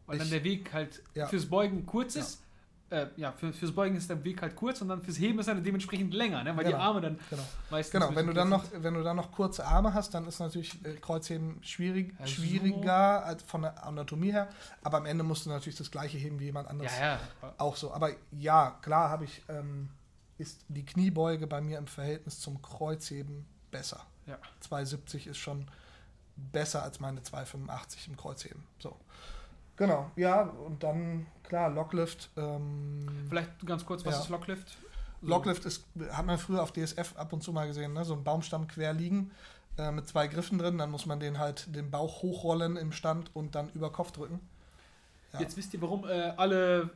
Weil 0.06 0.16
dann 0.18 0.26
Ich- 0.28 0.32
der 0.32 0.44
Weg 0.44 0.72
halt 0.72 1.02
Ja. 1.14 1.26
fürs 1.26 1.46
Beugen 1.46 1.84
kurz 1.84 2.16
ist. 2.16 2.42
Äh, 2.90 3.06
ja, 3.16 3.32
für, 3.32 3.52
fürs 3.52 3.72
Beugen 3.72 3.96
ist 3.96 4.08
der 4.08 4.24
Weg 4.24 4.40
halt 4.40 4.56
kurz 4.56 4.80
und 4.80 4.88
dann 4.88 5.02
fürs 5.02 5.18
Heben 5.18 5.38
ist 5.38 5.46
er 5.46 5.54
dementsprechend 5.56 6.14
länger, 6.14 6.42
ne? 6.42 6.56
Weil 6.56 6.64
die 6.64 6.70
Genau, 6.70 6.82
Arme 6.82 7.00
dann 7.02 7.18
genau. 7.28 7.42
meistens. 7.70 7.92
Genau, 7.92 8.16
wenn 8.16 8.26
du 8.26 8.32
dann 8.32 8.48
noch, 8.48 8.64
wenn 8.72 8.94
du 8.94 9.02
dann 9.02 9.16
noch 9.16 9.30
kurze 9.30 9.66
Arme 9.66 9.92
hast, 9.92 10.14
dann 10.14 10.26
ist 10.26 10.38
natürlich 10.38 10.82
äh, 10.86 10.94
Kreuzheben 10.94 11.62
schwierig, 11.62 12.14
Ja, 12.18 12.26
schwieriger 12.26 13.24
als 13.24 13.42
von 13.42 13.62
der 13.62 13.84
Anatomie 13.84 14.32
her. 14.32 14.48
Aber 14.82 14.96
am 14.96 15.04
Ende 15.06 15.22
musst 15.22 15.44
du 15.44 15.50
natürlich 15.50 15.76
das 15.76 15.90
gleiche 15.90 16.16
heben 16.16 16.40
wie 16.40 16.44
jemand 16.44 16.68
anderes. 16.68 16.90
Ja, 16.98 17.18
ja. 17.42 17.54
Auch 17.58 17.76
so. 17.76 17.92
Aber 17.92 18.10
ja, 18.30 18.78
klar 18.80 19.10
habe 19.10 19.24
ich, 19.24 19.42
ähm, 19.50 19.90
ist 20.38 20.64
die 20.68 20.86
Kniebeuge 20.86 21.46
bei 21.46 21.60
mir 21.60 21.76
im 21.76 21.88
Verhältnis 21.88 22.40
zum 22.40 22.62
Kreuzheben 22.62 23.44
besser. 23.70 24.00
Ja. 24.24 24.38
270 24.60 25.26
ist 25.26 25.36
schon 25.38 25.66
besser 26.36 26.82
als 26.84 27.00
meine 27.00 27.22
285 27.22 28.08
im 28.08 28.16
Kreuzheben. 28.16 28.64
So. 28.78 28.96
Genau, 29.78 30.10
ja, 30.16 30.42
und 30.42 30.82
dann, 30.82 31.26
klar, 31.44 31.70
Locklift. 31.70 32.30
Ähm, 32.36 33.06
Vielleicht 33.28 33.64
ganz 33.64 33.86
kurz, 33.86 34.04
was 34.04 34.16
Ja. 34.16 34.20
ist 34.22 34.28
Locklift? 34.28 34.76
So. 35.22 35.28
Locklift 35.28 35.64
ist, 35.64 35.84
hat 36.12 36.26
man 36.26 36.36
früher 36.38 36.62
auf 36.62 36.72
DSF 36.72 37.16
ab 37.16 37.32
und 37.32 37.42
zu 37.42 37.52
mal 37.52 37.66
gesehen, 37.66 37.92
ne? 37.92 38.04
so 38.04 38.14
ein 38.14 38.24
Baumstamm 38.24 38.68
quer 38.68 38.92
liegen 38.92 39.30
äh, 39.78 39.90
mit 39.90 40.08
zwei 40.08 40.26
Griffen 40.26 40.58
drin, 40.58 40.78
dann 40.78 40.90
muss 40.90 41.06
man 41.06 41.20
den 41.20 41.38
halt 41.38 41.74
den 41.74 41.90
Bauch 41.90 42.22
hochrollen 42.22 42.76
im 42.76 42.92
Stand 42.92 43.30
und 43.34 43.54
dann 43.54 43.70
über 43.70 43.90
Kopf 43.90 44.12
drücken. 44.12 44.40
Ja. 45.32 45.40
Jetzt 45.40 45.56
wisst 45.56 45.74
ihr, 45.74 45.80
warum 45.80 46.04
äh, 46.08 46.32
alle 46.36 46.90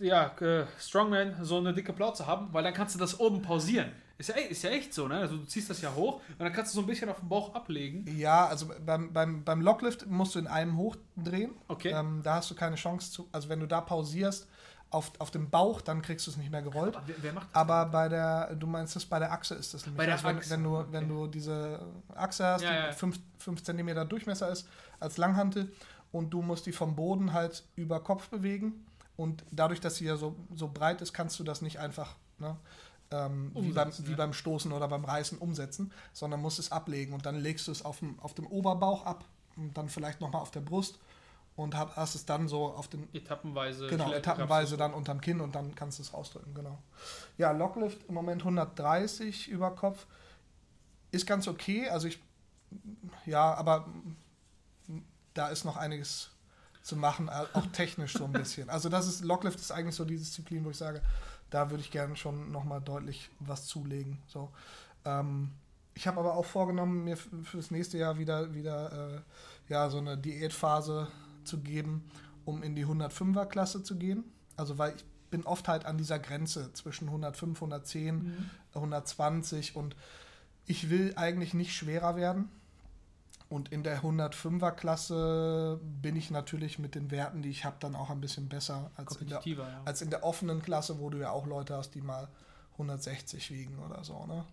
ja, 0.00 0.26
äh, 0.40 0.66
Strongman 0.78 1.44
so 1.44 1.58
eine 1.58 1.72
dicke 1.72 1.92
Plauze 1.92 2.26
haben, 2.26 2.52
weil 2.52 2.64
dann 2.64 2.74
kannst 2.74 2.94
du 2.94 2.98
das 2.98 3.20
oben 3.20 3.42
pausieren. 3.42 3.92
Ist 4.18 4.30
ja, 4.30 4.36
ist 4.36 4.62
ja 4.62 4.70
echt 4.70 4.94
so, 4.94 5.08
ne? 5.08 5.18
Also 5.18 5.36
du 5.36 5.44
ziehst 5.44 5.68
das 5.68 5.82
ja 5.82 5.94
hoch 5.94 6.22
und 6.30 6.40
dann 6.40 6.52
kannst 6.52 6.72
du 6.72 6.76
so 6.76 6.82
ein 6.82 6.86
bisschen 6.86 7.08
auf 7.10 7.20
den 7.20 7.28
Bauch 7.28 7.54
ablegen. 7.54 8.06
Ja, 8.16 8.46
also 8.46 8.70
beim, 8.84 9.12
beim, 9.12 9.44
beim 9.44 9.60
Locklift 9.60 10.06
musst 10.06 10.34
du 10.34 10.38
in 10.38 10.46
einem 10.46 10.78
hochdrehen. 10.78 11.54
Okay. 11.68 11.90
Ähm, 11.90 12.22
da 12.22 12.36
hast 12.36 12.50
du 12.50 12.54
keine 12.54 12.76
Chance 12.76 13.12
zu. 13.12 13.28
Also 13.32 13.50
wenn 13.50 13.60
du 13.60 13.66
da 13.66 13.82
pausierst 13.82 14.48
auf, 14.90 15.12
auf 15.18 15.30
dem 15.30 15.50
Bauch, 15.50 15.82
dann 15.82 16.00
kriegst 16.00 16.26
du 16.26 16.30
es 16.30 16.38
nicht 16.38 16.50
mehr 16.50 16.62
gerollt. 16.62 16.96
Aber 16.96 17.06
wer, 17.06 17.14
wer 17.20 17.32
macht 17.34 17.48
das? 17.48 17.54
Aber 17.54 17.86
bei 17.86 18.08
der, 18.08 18.54
du 18.54 18.66
meinst 18.66 18.96
das 18.96 19.04
bei 19.04 19.18
der 19.18 19.32
Achse 19.32 19.54
ist 19.54 19.74
das 19.74 19.84
nämlich. 19.84 19.98
Bei 19.98 20.06
der 20.06 20.14
also 20.14 20.28
wenn, 20.28 20.38
Achse, 20.38 20.50
wenn 20.50 20.62
du, 20.62 20.76
okay. 20.76 20.88
wenn 20.92 21.08
du 21.08 21.26
diese 21.26 21.80
Achse 22.14 22.46
hast, 22.46 22.62
Ja, 22.62 22.74
ja. 22.74 22.88
die 22.90 22.94
5 22.94 23.62
cm 23.62 24.08
Durchmesser 24.08 24.50
ist, 24.50 24.66
als 24.98 25.18
Langhantel 25.18 25.70
und 26.10 26.30
du 26.30 26.40
musst 26.40 26.64
die 26.64 26.72
vom 26.72 26.96
Boden 26.96 27.34
halt 27.34 27.64
über 27.74 28.00
Kopf 28.00 28.28
bewegen. 28.28 28.86
Und 29.16 29.44
dadurch, 29.50 29.80
dass 29.80 29.96
sie 29.96 30.06
ja 30.06 30.16
so, 30.16 30.36
so 30.54 30.68
breit 30.68 31.02
ist, 31.02 31.12
kannst 31.12 31.38
du 31.38 31.44
das 31.44 31.62
nicht 31.62 31.78
einfach 31.78 32.16
ne, 32.38 32.56
ähm, 33.10 33.50
wie, 33.54 33.72
beim, 33.72 33.88
Umsetzen, 33.88 34.06
wie 34.06 34.10
ja. 34.12 34.16
beim 34.16 34.32
Stoßen 34.32 34.72
oder 34.72 34.88
beim 34.88 35.04
Reißen 35.04 35.38
umsetzen, 35.38 35.92
sondern 36.12 36.40
musst 36.40 36.58
es 36.58 36.72
ablegen. 36.72 37.12
Und 37.12 37.26
dann 37.26 37.36
legst 37.36 37.68
du 37.68 37.72
es 37.72 37.84
auf 37.84 38.00
dem, 38.00 38.18
auf 38.20 38.34
dem 38.34 38.46
Oberbauch 38.46 39.04
ab 39.04 39.24
und 39.56 39.76
dann 39.76 39.88
vielleicht 39.88 40.20
nochmal 40.20 40.42
auf 40.42 40.50
der 40.50 40.60
Brust 40.60 40.98
und 41.56 41.74
hab, 41.74 41.96
hast 41.96 42.14
es 42.14 42.26
dann 42.26 42.48
so 42.48 42.66
auf 42.66 42.88
den 42.88 43.08
Etappenweise. 43.14 43.86
Genau, 43.88 44.12
etappenweise 44.12 44.76
dann 44.76 44.92
unterm 44.92 45.20
Kinn 45.20 45.40
und 45.40 45.54
dann 45.54 45.74
kannst 45.74 45.98
du 45.98 46.02
es 46.02 46.12
rausdrücken, 46.12 46.54
genau. 46.54 46.78
Ja, 47.38 47.50
Locklift 47.52 48.06
im 48.08 48.14
Moment 48.14 48.42
130 48.42 49.48
über 49.48 49.70
Kopf. 49.74 50.06
Ist 51.12 51.26
ganz 51.26 51.48
okay, 51.48 51.88
also 51.88 52.08
ich, 52.08 52.20
ja, 53.24 53.54
aber 53.54 53.88
da 55.32 55.48
ist 55.48 55.64
noch 55.64 55.76
einiges 55.76 56.30
zu 56.82 56.96
machen, 56.96 57.28
auch 57.30 57.66
technisch 57.72 58.12
so 58.12 58.24
ein 58.24 58.32
bisschen. 58.32 58.68
Also 58.68 58.88
das 58.88 59.06
ist, 59.08 59.24
Locklift 59.24 59.58
ist 59.58 59.72
eigentlich 59.72 59.94
so 59.94 60.04
die 60.04 60.16
Disziplin, 60.16 60.64
wo 60.64 60.70
ich 60.70 60.76
sage, 60.76 61.02
da 61.50 61.70
würde 61.70 61.82
ich 61.82 61.90
gerne 61.90 62.16
schon 62.16 62.50
nochmal 62.50 62.80
deutlich 62.80 63.30
was 63.40 63.66
zulegen. 63.66 64.18
So. 64.26 64.50
Ähm, 65.04 65.52
ich 65.94 66.06
habe 66.06 66.20
aber 66.20 66.34
auch 66.34 66.44
vorgenommen, 66.44 67.04
mir 67.04 67.16
fürs 67.16 67.70
nächste 67.70 67.96
Jahr 67.98 68.18
wieder, 68.18 68.54
wieder 68.54 69.16
äh, 69.16 69.20
ja, 69.72 69.88
so 69.88 69.98
eine 69.98 70.18
Diätphase 70.18 71.08
zu 71.44 71.60
geben, 71.60 72.04
um 72.44 72.62
in 72.62 72.74
die 72.74 72.84
105er 72.84 73.46
Klasse 73.46 73.82
zu 73.82 73.96
gehen. 73.96 74.24
Also 74.56 74.78
weil 74.78 74.94
ich 74.96 75.04
bin 75.30 75.44
oft 75.44 75.68
halt 75.68 75.86
an 75.86 75.98
dieser 75.98 76.18
Grenze 76.18 76.72
zwischen 76.72 77.08
105, 77.08 77.56
110, 77.58 78.16
Mhm. 78.16 78.50
120 78.74 79.74
und 79.74 79.96
ich 80.66 80.90
will 80.90 81.14
eigentlich 81.16 81.54
nicht 81.54 81.74
schwerer 81.74 82.16
werden. 82.16 82.50
Und 83.48 83.70
in 83.70 83.84
der 83.84 84.02
105er 84.02 84.72
Klasse 84.72 85.80
bin 85.82 86.16
ich 86.16 86.30
natürlich 86.30 86.78
mit 86.80 86.96
den 86.96 87.10
Werten, 87.12 87.42
die 87.42 87.50
ich 87.50 87.64
habe, 87.64 87.76
dann 87.78 87.94
auch 87.94 88.10
ein 88.10 88.20
bisschen 88.20 88.48
besser 88.48 88.90
als 88.96 89.16
in, 89.16 89.28
der, 89.28 89.40
ja. 89.44 89.82
als 89.84 90.02
in 90.02 90.10
der 90.10 90.24
offenen 90.24 90.62
Klasse, 90.62 90.98
wo 90.98 91.10
du 91.10 91.18
ja 91.18 91.30
auch 91.30 91.46
Leute 91.46 91.76
hast, 91.76 91.94
die 91.94 92.00
mal 92.00 92.28
160 92.72 93.50
wiegen 93.52 93.78
oder 93.78 94.02
so, 94.02 94.26
ne? 94.26 94.44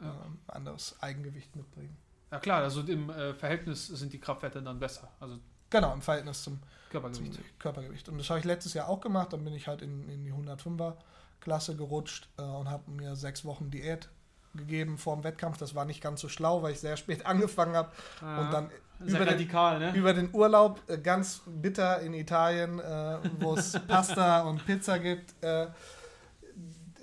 Ja. 0.00 0.06
Ähm, 0.06 0.38
anderes 0.48 0.96
Eigengewicht 1.00 1.54
mitbringen. 1.56 1.96
ja 2.30 2.40
klar, 2.40 2.62
also 2.62 2.82
im 2.82 3.08
äh, 3.08 3.34
Verhältnis 3.34 3.86
sind 3.86 4.12
die 4.12 4.18
Kraftwerte 4.18 4.62
dann 4.62 4.78
besser. 4.78 5.08
Also 5.18 5.38
Genau, 5.72 5.94
im 5.94 6.02
Verhältnis 6.02 6.42
zum, 6.42 6.60
zum 6.60 6.68
Körpergewicht. 6.90 7.58
Körpergewicht. 7.58 8.08
Und 8.10 8.18
das 8.18 8.28
habe 8.28 8.38
ich 8.38 8.44
letztes 8.44 8.74
Jahr 8.74 8.90
auch 8.90 9.00
gemacht. 9.00 9.32
Dann 9.32 9.42
bin 9.42 9.54
ich 9.54 9.68
halt 9.68 9.80
in, 9.80 10.06
in 10.10 10.22
die 10.22 10.32
105er 10.32 10.96
Klasse 11.40 11.74
gerutscht 11.76 12.28
äh, 12.36 12.42
und 12.42 12.68
habe 12.68 12.90
mir 12.90 13.16
sechs 13.16 13.46
Wochen 13.46 13.70
Diät 13.70 14.10
gegeben 14.54 14.98
vor 14.98 15.16
dem 15.16 15.24
Wettkampf. 15.24 15.58
Das 15.58 15.74
war 15.74 15.84
nicht 15.84 16.02
ganz 16.02 16.20
so 16.20 16.28
schlau, 16.28 16.62
weil 16.62 16.72
ich 16.72 16.80
sehr 16.80 16.96
spät 16.96 17.26
angefangen 17.26 17.74
habe. 17.74 17.90
Und 18.20 18.52
dann 18.52 18.70
über 19.06 19.18
den, 19.20 19.28
radikal, 19.28 19.78
ne? 19.78 19.94
über 19.94 20.14
den 20.14 20.30
Urlaub 20.32 20.80
äh, 20.88 20.98
ganz 20.98 21.42
bitter 21.46 22.00
in 22.00 22.14
Italien, 22.14 22.78
äh, 22.78 23.18
wo 23.40 23.54
es 23.54 23.72
Pasta 23.88 24.42
und 24.42 24.64
Pizza 24.64 24.98
gibt, 24.98 25.34
äh, 25.42 25.66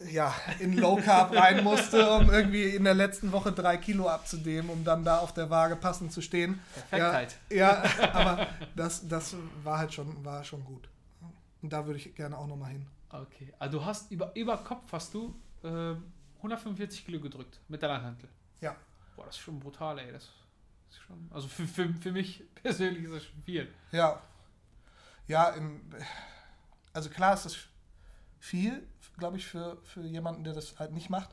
ja, 0.09 0.33
in 0.59 0.77
Low 0.77 0.95
Carb 0.95 1.35
rein 1.35 1.61
musste, 1.63 2.09
um 2.11 2.29
irgendwie 2.31 2.69
in 2.69 2.85
der 2.85 2.93
letzten 2.93 3.33
Woche 3.33 3.51
drei 3.51 3.75
Kilo 3.75 4.07
abzunehmen, 4.07 4.69
um 4.69 4.85
dann 4.85 5.03
da 5.03 5.17
auf 5.17 5.33
der 5.33 5.49
Waage 5.49 5.75
passend 5.75 6.13
zu 6.13 6.21
stehen. 6.21 6.59
Perfektheit. 6.73 7.37
Ja, 7.49 7.83
aber 8.13 8.47
das, 8.75 9.07
das 9.07 9.35
war 9.63 9.79
halt 9.79 9.93
schon, 9.93 10.23
war 10.23 10.43
schon 10.45 10.63
gut. 10.63 10.87
Und 11.61 11.73
da 11.73 11.85
würde 11.85 11.99
ich 11.99 12.15
gerne 12.15 12.37
auch 12.37 12.47
nochmal 12.47 12.71
hin. 12.71 12.85
Okay. 13.09 13.53
Also 13.59 13.79
du 13.79 13.85
hast 13.85 14.09
über, 14.11 14.31
über 14.35 14.57
Kopf 14.57 14.83
hast 14.93 15.13
du 15.13 15.35
ähm, 15.63 16.03
145 16.39 17.05
Kilo 17.05 17.19
gedrückt 17.19 17.59
mit 17.67 17.81
der 17.81 17.89
Langhantel. 17.89 18.29
Ja. 18.61 18.75
Boah, 19.15 19.25
das 19.25 19.35
ist 19.35 19.41
schon 19.41 19.59
brutal, 19.59 19.99
ey. 19.99 20.11
Das 20.11 20.23
ist 20.89 20.99
schon, 21.05 21.29
also 21.33 21.47
für, 21.47 21.67
für, 21.67 21.89
für 21.93 22.11
mich 22.11 22.43
persönlich 22.63 23.03
ist 23.03 23.13
das 23.13 23.23
schon 23.25 23.43
viel. 23.43 23.67
Ja. 23.91 24.21
Ja, 25.27 25.49
im, 25.51 25.81
also 26.93 27.09
klar 27.09 27.33
ist 27.35 27.45
das 27.45 27.57
viel, 28.39 28.81
glaube 29.17 29.37
ich, 29.37 29.45
für, 29.45 29.77
für 29.83 30.01
jemanden, 30.01 30.43
der 30.43 30.53
das 30.53 30.79
halt 30.79 30.91
nicht 30.93 31.09
macht. 31.09 31.29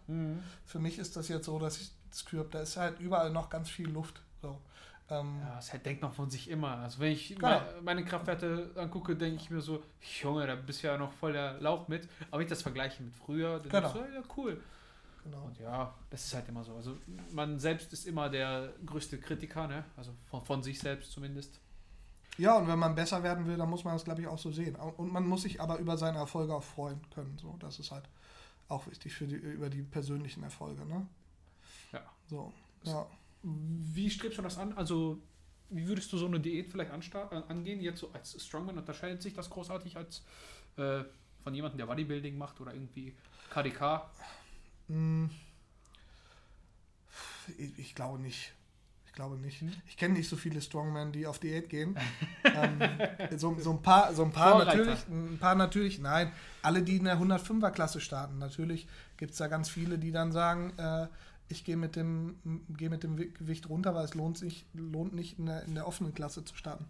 Für 0.64 0.78
mich 0.78 0.98
ist 0.98 1.16
das 1.16 1.28
jetzt 1.28 1.46
so, 1.46 1.58
dass 1.58 1.80
ich 1.80 1.90
das 2.10 2.24
Gefühl 2.24 2.40
habe, 2.40 2.50
da 2.50 2.60
ist 2.60 2.76
halt 2.76 2.98
überall 3.00 3.30
noch 3.30 3.48
ganz 3.48 3.70
viel 3.70 3.88
Luft. 3.88 4.20
So. 4.42 4.60
Ähm, 5.08 5.38
Ja, 5.40 5.54
das 5.54 5.72
halt 5.72 5.86
denkt 5.86 6.02
man 6.02 6.12
von 6.12 6.28
sich 6.30 6.50
immer. 6.50 6.78
Also 6.78 6.98
wenn 6.98 7.12
ich 7.12 7.28
Genau. 7.36 7.48
me- 7.60 7.80
meine 7.82 8.04
Kraftwerte 8.04 8.72
angucke, 8.76 9.14
denke 9.16 9.40
ich 9.40 9.50
mir 9.50 9.60
so, 9.60 9.82
Junge, 10.20 10.46
da 10.46 10.56
bist 10.56 10.82
du 10.82 10.88
ja 10.88 10.98
noch 10.98 11.12
voll 11.12 11.32
der 11.32 11.54
Lauch 11.60 11.86
mit. 11.88 12.08
Aber 12.30 12.38
wenn 12.38 12.46
ich 12.46 12.50
das 12.50 12.62
vergleiche 12.62 13.02
mit 13.02 13.14
früher, 13.14 13.60
dann 13.60 13.68
Genau. 13.70 13.92
du, 13.92 13.98
ja, 14.00 14.22
cool. 14.36 14.60
Genau. 15.26 15.44
Und 15.44 15.58
ja, 15.58 15.94
das 16.10 16.24
ist 16.24 16.34
halt 16.34 16.48
immer 16.48 16.64
so. 16.64 16.74
Also 16.74 16.96
man 17.32 17.58
selbst 17.58 17.92
ist 17.92 18.06
immer 18.06 18.28
der 18.28 18.72
größte 18.84 19.18
Kritiker, 19.18 19.66
ne? 19.66 19.84
Also 19.96 20.12
von, 20.30 20.44
von 20.44 20.62
sich 20.62 20.78
selbst 20.78 21.12
zumindest. 21.12 21.60
Ja, 22.38 22.56
und 22.58 22.68
wenn 22.68 22.78
man 22.78 22.94
besser 22.94 23.22
werden 23.22 23.46
will, 23.46 23.56
dann 23.56 23.70
muss 23.70 23.84
man 23.84 23.94
das, 23.94 24.04
glaube 24.04 24.20
ich, 24.20 24.26
auch 24.26 24.38
so 24.38 24.52
sehen. 24.52 24.76
Und 24.76 25.12
man 25.12 25.26
muss 25.26 25.42
sich 25.42 25.60
aber 25.60 25.78
über 25.78 25.96
seine 25.96 26.18
Erfolge 26.18 26.54
auch 26.54 26.62
freuen 26.62 27.00
können. 27.10 27.38
So, 27.38 27.56
das 27.60 27.78
ist 27.78 27.90
halt 27.90 28.04
auch 28.68 28.86
wichtig 28.86 29.14
für 29.14 29.26
die, 29.26 29.36
über 29.36 29.70
die 29.70 29.82
persönlichen 29.82 30.42
Erfolge. 30.42 30.84
Ne? 30.84 31.06
Ja. 31.92 32.02
So, 32.28 32.52
ja. 32.82 33.06
Wie 33.42 34.10
strebst 34.10 34.38
du 34.38 34.42
das 34.42 34.58
an? 34.58 34.74
Also, 34.74 35.18
wie 35.70 35.86
würdest 35.88 36.12
du 36.12 36.18
so 36.18 36.26
eine 36.26 36.40
Diät 36.40 36.70
vielleicht 36.70 36.90
angehen? 36.90 37.80
Jetzt 37.80 38.00
so 38.00 38.10
als 38.12 38.44
Strongman 38.44 38.76
unterscheidet 38.76 39.22
sich 39.22 39.34
das 39.34 39.48
großartig 39.48 39.96
als 39.96 40.22
äh, 40.76 41.04
von 41.42 41.54
jemandem, 41.54 41.78
der 41.78 41.86
Bodybuilding 41.86 42.36
macht 42.36 42.60
oder 42.60 42.74
irgendwie 42.74 43.14
KDK? 43.50 44.10
Hm. 44.88 45.30
Ich, 47.58 47.78
ich 47.78 47.94
glaube 47.94 48.20
nicht. 48.20 48.52
Ich 49.06 49.12
glaube 49.12 49.36
nicht. 49.36 49.62
Ich 49.86 49.96
kenne 49.96 50.14
nicht 50.14 50.28
so 50.28 50.36
viele 50.36 50.60
Strongmen, 50.60 51.12
die 51.12 51.26
auf 51.26 51.38
Diät 51.38 51.70
gehen. 51.70 51.96
ähm, 52.44 52.78
so, 53.38 53.56
so 53.58 53.70
ein 53.70 53.82
paar, 53.82 54.14
so 54.14 54.24
ein 54.24 54.32
paar 54.32 54.52
Vorreiter. 54.52 54.76
natürlich, 54.76 55.08
ein 55.08 55.38
paar 55.38 55.54
natürlich, 55.54 55.98
nein, 55.98 56.32
alle, 56.62 56.82
die 56.82 56.96
in 56.96 57.04
der 57.04 57.18
105er 57.18 57.70
Klasse 57.70 58.00
starten. 58.00 58.38
Natürlich 58.38 58.86
gibt 59.16 59.32
es 59.32 59.38
da 59.38 59.48
ganz 59.48 59.70
viele, 59.70 59.98
die 59.98 60.12
dann 60.12 60.32
sagen, 60.32 60.72
äh, 60.78 61.06
ich 61.48 61.64
gehe 61.64 61.76
mit 61.76 61.96
dem, 61.96 62.36
gehe 62.70 62.90
mit 62.90 63.04
dem 63.04 63.16
Gewicht 63.16 63.68
runter, 63.68 63.94
weil 63.94 64.04
es 64.04 64.14
lohnt 64.14 64.36
sich, 64.36 64.66
lohnt 64.74 65.14
nicht 65.14 65.38
in 65.38 65.46
der, 65.46 65.62
in 65.62 65.74
der 65.74 65.86
offenen 65.86 66.12
Klasse 66.12 66.44
zu 66.44 66.56
starten. 66.56 66.86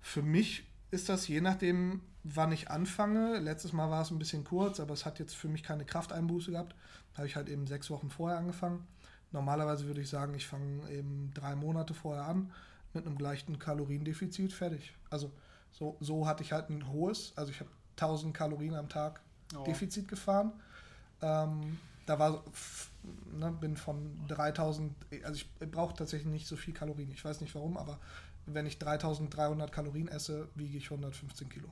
Für 0.00 0.22
mich 0.22 0.64
ist 0.90 1.08
das 1.08 1.28
je 1.28 1.40
nachdem, 1.40 2.00
wann 2.24 2.52
ich 2.52 2.70
anfange. 2.70 3.38
Letztes 3.38 3.72
Mal 3.72 3.90
war 3.90 4.02
es 4.02 4.10
ein 4.10 4.18
bisschen 4.18 4.44
kurz, 4.44 4.80
aber 4.80 4.94
es 4.94 5.06
hat 5.06 5.18
jetzt 5.18 5.34
für 5.34 5.48
mich 5.48 5.62
keine 5.62 5.84
Krafteinbuße 5.84 6.50
gehabt. 6.50 6.74
Da 7.12 7.18
habe 7.18 7.28
ich 7.28 7.36
halt 7.36 7.48
eben 7.48 7.66
sechs 7.66 7.90
Wochen 7.90 8.10
vorher 8.10 8.38
angefangen. 8.38 8.86
Normalerweise 9.30 9.86
würde 9.86 10.00
ich 10.00 10.08
sagen, 10.08 10.34
ich 10.34 10.46
fange 10.46 10.90
eben 10.90 11.30
drei 11.34 11.54
Monate 11.54 11.94
vorher 11.94 12.24
an 12.24 12.52
mit 12.92 13.06
einem 13.06 13.18
gleichen 13.18 13.58
Kaloriendefizit, 13.58 14.52
fertig. 14.52 14.94
Also 15.10 15.30
so, 15.72 15.96
so 16.00 16.26
hatte 16.26 16.42
ich 16.42 16.52
halt 16.52 16.70
ein 16.70 16.88
hohes, 16.88 17.32
also 17.36 17.50
ich 17.50 17.60
habe 17.60 17.70
1000 17.96 18.34
Kalorien 18.34 18.74
am 18.74 18.88
Tag 18.88 19.20
Oh. 19.54 19.64
Defizit 19.64 20.08
gefahren. 20.08 20.52
Ähm, 21.22 21.78
da 22.06 22.18
war, 22.18 22.42
ne, 23.32 23.50
bin 23.52 23.76
von 23.76 24.26
3000, 24.28 24.92
also 25.22 25.34
ich 25.34 25.70
brauche 25.70 25.94
tatsächlich 25.94 26.30
nicht 26.30 26.46
so 26.46 26.56
viel 26.56 26.74
Kalorien. 26.74 27.10
Ich 27.10 27.24
weiß 27.24 27.40
nicht 27.40 27.54
warum, 27.54 27.76
aber 27.76 27.98
wenn 28.46 28.66
ich 28.66 28.78
3300 28.78 29.72
Kalorien 29.72 30.08
esse, 30.08 30.48
wiege 30.54 30.76
ich 30.76 30.84
115 30.84 31.48
Kilo. 31.48 31.68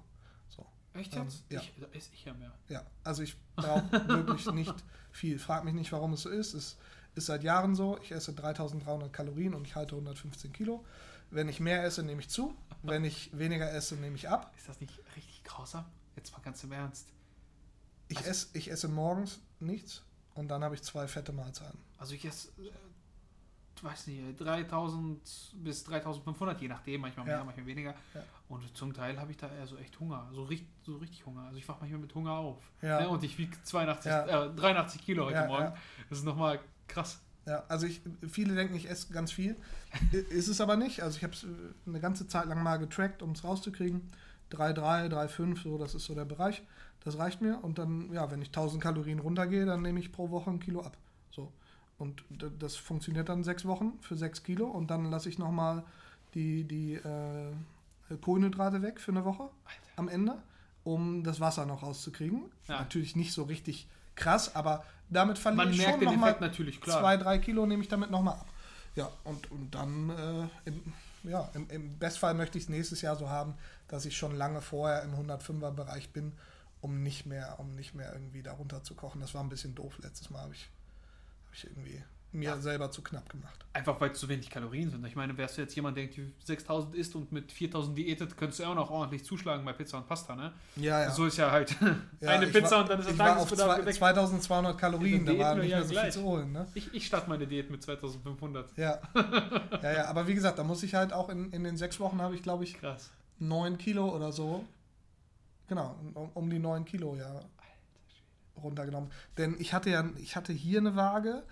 Echt 0.95 1.15
Ähm, 1.17 1.25
jetzt? 1.25 1.45
ja. 1.51 1.61
Ich, 1.61 1.73
da 1.81 1.87
esse 1.97 2.11
ich 2.13 2.25
ja 2.25 2.35
mehr. 2.35 2.53
Ja, 2.69 2.85
also 3.05 3.23
ich 3.23 3.37
brauche 3.57 3.91
wirklich 4.09 4.47
nicht 4.53 4.75
viel. 5.11 5.39
Frag 5.39 5.65
mich 5.65 5.75
nicht, 5.75 5.91
warum 5.93 6.13
es 6.13 6.23
so 6.23 6.29
ist. 6.29 6.55
Es 6.55 6.77
ist 7.15 7.27
seit 7.27 7.43
Jahren 7.43 7.75
so. 7.75 7.99
Ich 8.03 8.13
esse 8.13 8.33
3300 8.35 9.13
Kalorien 9.13 9.55
und 9.55 9.67
ich 9.67 9.75
halte 9.75 9.95
115 9.95 10.53
Kilo. 10.53 10.85
Wenn 11.31 11.49
ich 11.49 11.61
mehr 11.61 11.83
esse, 11.85 12.03
nehme 12.03 12.21
ich 12.21 12.29
zu. 12.29 12.55
Wenn 12.83 13.05
ich 13.05 13.37
weniger 13.37 13.73
esse, 13.73 13.95
nehme 13.97 14.17
ich 14.17 14.29
ab. 14.29 14.53
Ist 14.57 14.69
das 14.69 14.81
nicht 14.81 14.93
richtig 15.17 15.43
grausam? 15.45 15.85
Jetzt 16.17 16.33
mal 16.33 16.41
ganz 16.43 16.63
im 16.65 16.73
Ernst. 16.73 17.09
Ich, 18.09 18.19
Also- 18.19 18.31
esse, 18.31 18.49
ich 18.53 18.71
esse 18.71 18.89
morgens 18.89 19.41
nichts 19.61 20.03
und 20.35 20.49
dann 20.49 20.63
habe 20.63 20.75
ich 20.75 20.83
zwei 20.83 21.09
fette 21.09 21.33
Mahlzeiten. 21.33 21.79
Also 21.97 22.15
ich 22.15 22.25
esse, 22.27 22.49
äh, 22.61 22.71
ich 23.77 23.83
weiß 23.85 24.09
nicht, 24.09 24.39
3000 24.39 25.55
bis 25.55 25.85
3500, 25.85 26.61
je 26.61 26.69
nachdem, 26.69 27.01
manchmal 27.01 27.25
mehr, 27.27 27.39
Ja. 27.39 27.45
manchmal 27.45 27.67
weniger. 27.67 27.95
Ja. 28.15 28.23
Und 28.53 28.77
zum 28.77 28.93
Teil 28.93 29.19
habe 29.19 29.31
ich 29.31 29.39
da 29.39 29.51
eher 29.51 29.67
so 29.67 29.79
echt 29.79 29.99
Hunger, 29.99 30.29
so 30.31 30.43
richtig, 30.43 30.69
so 30.83 30.97
richtig 30.99 31.25
Hunger. 31.25 31.45
Also 31.45 31.57
ich 31.57 31.67
wache 31.67 31.79
manchmal 31.81 32.01
mit 32.01 32.15
Hunger 32.15 32.33
auf. 32.33 32.59
Ja. 32.83 33.01
Ne? 33.01 33.09
Und 33.09 33.25
ich 33.25 33.39
wiege 33.39 33.57
82, 33.63 34.11
Ja. 34.11 34.45
äh, 34.45 34.55
83 34.55 35.03
Kilo 35.03 35.25
heute 35.25 35.37
Ja, 35.37 35.47
Morgen. 35.47 35.73
Das 36.11 36.19
ist 36.19 36.25
nochmal 36.25 36.61
krass. 36.87 37.19
Ja, 37.47 37.65
also 37.69 37.87
ich, 37.87 38.03
viele 38.29 38.55
denken, 38.55 38.75
ich 38.75 38.91
esse 38.91 39.11
ganz 39.11 39.33
viel. 39.33 39.57
Ist 40.13 40.49
es 40.49 40.61
aber 40.61 40.77
nicht. 40.77 41.03
Also 41.03 41.17
ich 41.17 41.25
habe 41.25 41.33
es 41.33 41.47
eine 41.87 41.99
ganze 41.99 42.29
Zeit 42.29 42.45
lang 42.45 42.63
mal 42.63 42.77
getrackt, 42.77 43.23
um 43.23 43.31
es 43.31 43.43
rauszukriegen. 43.43 44.03
3,3, 44.51 45.09
3,5, 45.09 45.63
so, 45.63 45.79
das 45.79 45.95
ist 45.95 46.05
so 46.05 46.15
der 46.15 46.27
Bereich. 46.27 46.63
Das 47.05 47.17
reicht 47.17 47.41
mir. 47.41 47.59
Und 47.65 47.79
dann, 47.79 48.13
ja, 48.13 48.31
wenn 48.31 48.43
ich 48.43 48.49
1000 48.49 48.83
Kalorien 48.83 49.19
runtergehe, 49.19 49.65
dann 49.65 49.81
nehme 49.81 49.99
ich 49.99 50.13
pro 50.13 50.29
Woche 50.29 50.51
ein 50.51 50.61
Kilo 50.61 50.83
ab. 50.83 50.99
So. 51.31 51.51
Und 51.97 52.23
das 52.59 52.77
funktioniert 52.77 53.31
dann 53.31 53.45
sechs 53.45 53.65
Wochen 53.65 53.95
für 54.03 54.15
sechs 54.15 54.43
Kilo. 54.43 54.67
Und 54.67 54.91
dann 54.91 55.07
lasse 55.07 55.31
ich 55.31 55.39
nochmal 55.39 55.85
die, 56.35 56.65
die 56.65 56.97
äh, 56.97 57.53
Kohlenhydrate 58.21 58.83
weg 58.83 59.01
für 59.01 59.13
eine 59.13 59.25
Woche 59.25 59.49
am 59.97 60.09
Ende, 60.09 60.37
um 60.85 61.25
das 61.25 61.41
Wasser 61.41 61.67
noch 61.67 61.83
rauszukriegen. 61.83 62.45
Ja. 62.69 62.81
Natürlich 62.81 63.17
nicht 63.17 63.33
so 63.33 63.45
richtig 63.45 63.89
krass, 64.15 64.55
aber 64.55 64.85
damit 65.09 65.39
verliere 65.39 65.65
Man 65.67 65.75
ich 65.75 65.79
merkt 65.79 66.03
schon 66.03 66.13
nochmal 66.13 66.37
natürlich, 66.41 66.81
klar. 66.81 67.01
zwei, 67.01 67.17
drei 67.17 67.39
Kilo 67.39 67.67
nehme 67.67 67.83
ich 67.83 67.89
damit 67.89 68.11
nochmal 68.11 68.35
ab. 68.35 68.47
Ja, 68.95 69.11
und, 69.25 69.51
und 69.51 69.75
dann, 69.75 70.11
äh, 70.11 70.69
im, 70.69 70.83
ja, 71.23 71.49
im, 71.55 71.69
im 71.71 71.99
Bestfall 71.99 72.35
möchte 72.35 72.59
ich 72.59 72.65
es 72.65 72.71
nächstes 72.71 73.01
Jahr 73.01 73.17
so 73.17 73.29
haben, 73.29 73.55
dass 73.89 74.05
ich 74.05 74.17
schon 74.17 74.37
lange 74.37 74.61
vorher 74.61 75.03
im 75.03 75.15
105er-Bereich 75.15 76.11
bin, 76.11 76.33
um 76.81 77.03
nicht 77.03 77.27
mehr, 77.27 77.59
um 77.59 77.75
nicht 77.75 77.95
mehr 77.95 78.13
irgendwie 78.13 78.43
darunter 78.43 78.83
zu 78.83 78.95
kochen. 78.95 79.21
Das 79.21 79.35
war 79.35 79.43
ein 79.43 79.49
bisschen 79.49 79.75
doof 79.75 79.99
letztes 80.03 80.31
Mal, 80.31 80.43
habe 80.43 80.55
ich, 80.55 80.69
hab 81.47 81.55
ich 81.55 81.65
irgendwie 81.65 82.03
mir 82.33 82.51
Ja. 82.51 82.57
selber 82.59 82.91
zu 82.91 83.03
knapp 83.03 83.29
gemacht. 83.29 83.59
Einfach 83.75 84.01
weil 84.01 84.11
es 84.11 84.19
zu 84.19 84.29
wenig 84.29 84.51
Kalorien 84.51 84.91
sind. 84.91 85.05
Ich 85.07 85.17
meine, 85.17 85.37
wärst 85.39 85.57
du 85.57 85.63
jetzt 85.63 85.75
jemand, 85.75 85.97
der 85.97 86.07
die 86.07 86.33
6000 86.45 86.95
isst 86.95 87.15
und 87.15 87.33
mit 87.33 87.51
4000 87.53 87.97
diätet, 87.97 88.37
könntest 88.37 88.61
du 88.61 88.65
auch 88.65 88.75
noch 88.75 88.91
ordentlich 88.91 89.25
zuschlagen 89.25 89.65
bei 89.65 89.73
Pizza 89.73 89.97
und 89.99 90.07
Pasta, 90.07 90.35
ne? 90.37 90.53
Ja, 90.77 91.03
ja. 91.03 91.11
So 91.11 91.25
ist 91.27 91.39
ja 91.39 91.51
halt 91.51 91.75
ja 92.21 92.29
eine 92.31 92.47
Pizza 92.49 92.73
war, 92.73 92.81
und 92.83 92.91
dann 92.91 93.01
ist 93.01 93.09
der 93.09 93.17
Tagesbedarf 93.17 93.77
gedeckt. 93.79 93.97
2200 93.97 94.79
Kalorien, 94.79 95.25
da 95.25 95.39
war 95.39 95.57
wir 95.57 95.63
nicht 95.63 95.71
ja 95.71 95.77
mehr 95.79 95.85
so 95.85 95.91
viel 95.91 96.01
gleich. 96.01 96.13
zu 96.13 96.23
holen. 96.23 96.53
Ne? 96.53 96.67
Ich, 96.75 96.93
ich 96.93 97.07
starte 97.07 97.29
meine 97.31 97.47
Diät 97.47 97.71
mit 97.71 97.83
2500. 97.83 98.77
Ja. 98.77 98.99
ja, 99.83 99.93
ja, 99.93 100.05
aber 100.07 100.27
wie 100.27 100.35
gesagt, 100.35 100.59
da 100.59 100.65
muss 100.65 100.83
ich 100.83 100.95
halt 100.95 101.13
auch 101.13 101.29
in, 101.31 101.51
in 101.53 101.65
den 101.65 101.77
sechs 101.79 101.99
Wochen 102.01 102.21
habe 102.21 102.35
ich, 102.35 102.43
glaube 102.43 102.65
ich, 102.65 102.79
Krass. 102.79 103.11
9 103.39 103.79
Kilo 103.79 104.15
oder 104.15 104.33
so. 104.33 104.65
Genau, 105.69 105.97
um, 106.15 106.31
um 106.35 106.51
die 106.51 106.59
9 106.59 106.85
Kilo, 106.85 107.17
ja. 107.17 107.41
Runtergenommen. 108.63 109.11
Denn 109.39 109.57
ich 109.59 109.73
hatte 109.73 109.89
ja, 109.91 110.05
ich 110.19 110.37
hatte 110.37 110.53
hier 110.53 110.79
eine 110.81 110.95
Waage, 110.95 111.43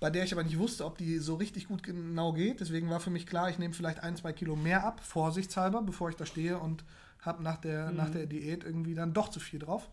bei 0.00 0.10
der 0.10 0.24
ich 0.24 0.32
aber 0.32 0.42
nicht 0.44 0.58
wusste, 0.58 0.84
ob 0.84 0.98
die 0.98 1.18
so 1.18 1.34
richtig 1.36 1.68
gut 1.68 1.82
genau 1.82 2.32
geht. 2.32 2.60
Deswegen 2.60 2.90
war 2.90 3.00
für 3.00 3.10
mich 3.10 3.26
klar, 3.26 3.48
ich 3.50 3.58
nehme 3.58 3.74
vielleicht 3.74 4.00
ein, 4.00 4.16
zwei 4.16 4.32
Kilo 4.32 4.56
mehr 4.56 4.84
ab, 4.84 5.00
vorsichtshalber, 5.00 5.82
bevor 5.82 6.10
ich 6.10 6.16
da 6.16 6.26
stehe 6.26 6.58
und 6.58 6.84
habe 7.20 7.42
nach 7.42 7.56
der, 7.56 7.90
Mhm. 7.90 7.96
nach 7.96 8.10
der 8.10 8.26
Diät 8.26 8.62
irgendwie 8.64 8.94
dann 8.94 9.12
doch 9.14 9.28
zu 9.30 9.40
viel 9.40 9.58
drauf. 9.58 9.88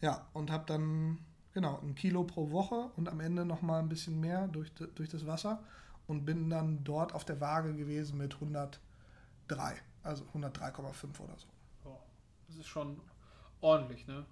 Ja, 0.00 0.26
und 0.32 0.50
habe 0.50 0.64
dann, 0.66 1.18
genau, 1.52 1.78
ein 1.82 1.94
Kilo 1.94 2.24
pro 2.24 2.50
Woche 2.50 2.90
und 2.96 3.08
am 3.08 3.20
Ende 3.20 3.44
nochmal 3.44 3.80
ein 3.80 3.88
bisschen 3.88 4.18
mehr 4.20 4.48
durch, 4.48 4.72
durch 4.72 5.08
das 5.08 5.26
Wasser 5.26 5.62
und 6.06 6.24
bin 6.24 6.50
dann 6.50 6.82
dort 6.84 7.14
auf 7.14 7.24
der 7.24 7.40
Waage 7.40 7.74
gewesen 7.74 8.18
mit 8.18 8.34
103, 8.34 9.76
also 10.02 10.24
103,5 10.34 11.20
oder 11.20 11.36
so. 11.38 11.46
Das 12.48 12.56
ist 12.56 12.66
schon 12.66 13.00
ordentlich, 13.60 14.06
ne? 14.06 14.24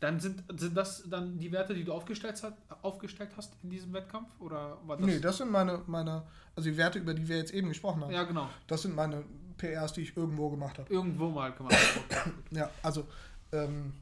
Dann 0.00 0.20
sind, 0.20 0.44
sind 0.58 0.76
das 0.76 1.04
dann 1.08 1.38
die 1.38 1.50
Werte, 1.52 1.74
die 1.74 1.82
du 1.84 1.92
aufgestellt, 1.92 2.42
hat, 2.42 2.54
aufgestellt 2.82 3.30
hast 3.36 3.54
in 3.62 3.70
diesem 3.70 3.92
Wettkampf? 3.94 4.28
Oder 4.40 4.76
war 4.86 4.96
das? 4.98 5.06
Nee, 5.06 5.20
das 5.20 5.38
sind 5.38 5.50
meine, 5.50 5.82
meine, 5.86 6.22
also 6.54 6.68
die 6.68 6.76
Werte, 6.76 6.98
über 6.98 7.14
die 7.14 7.26
wir 7.26 7.38
jetzt 7.38 7.52
eben 7.54 7.68
gesprochen 7.68 8.02
haben. 8.02 8.12
ja, 8.12 8.24
genau. 8.24 8.48
Das 8.66 8.82
sind 8.82 8.94
meine 8.94 9.24
PRs, 9.56 9.94
die 9.94 10.02
ich 10.02 10.16
irgendwo 10.16 10.50
gemacht 10.50 10.78
habe. 10.78 10.92
Irgendwo 10.92 11.30
mal 11.30 11.50
gemacht. 11.52 11.74
Okay. 12.10 12.30
Ja, 12.50 12.70
also 12.82 13.06
ähm, 13.52 13.94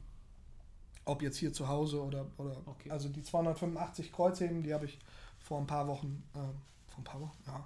ob 1.05 1.21
jetzt 1.21 1.37
hier 1.37 1.53
zu 1.53 1.67
Hause 1.67 2.03
oder, 2.03 2.25
oder 2.37 2.57
Okay. 2.65 2.91
also 2.91 3.07
die 3.07 3.23
285 3.23 4.11
Kreuzheben, 4.11 4.63
die 4.63 4.73
habe 4.73 4.85
ich 4.85 4.99
vor 5.39 5.59
ein 5.59 5.67
paar 5.67 5.87
Wochen, 5.87 6.23
ähm, 6.35 6.55
vor 6.87 6.97
ein 6.99 7.03
paar 7.05 7.21
Wochen, 7.21 7.37
ja, 7.47 7.63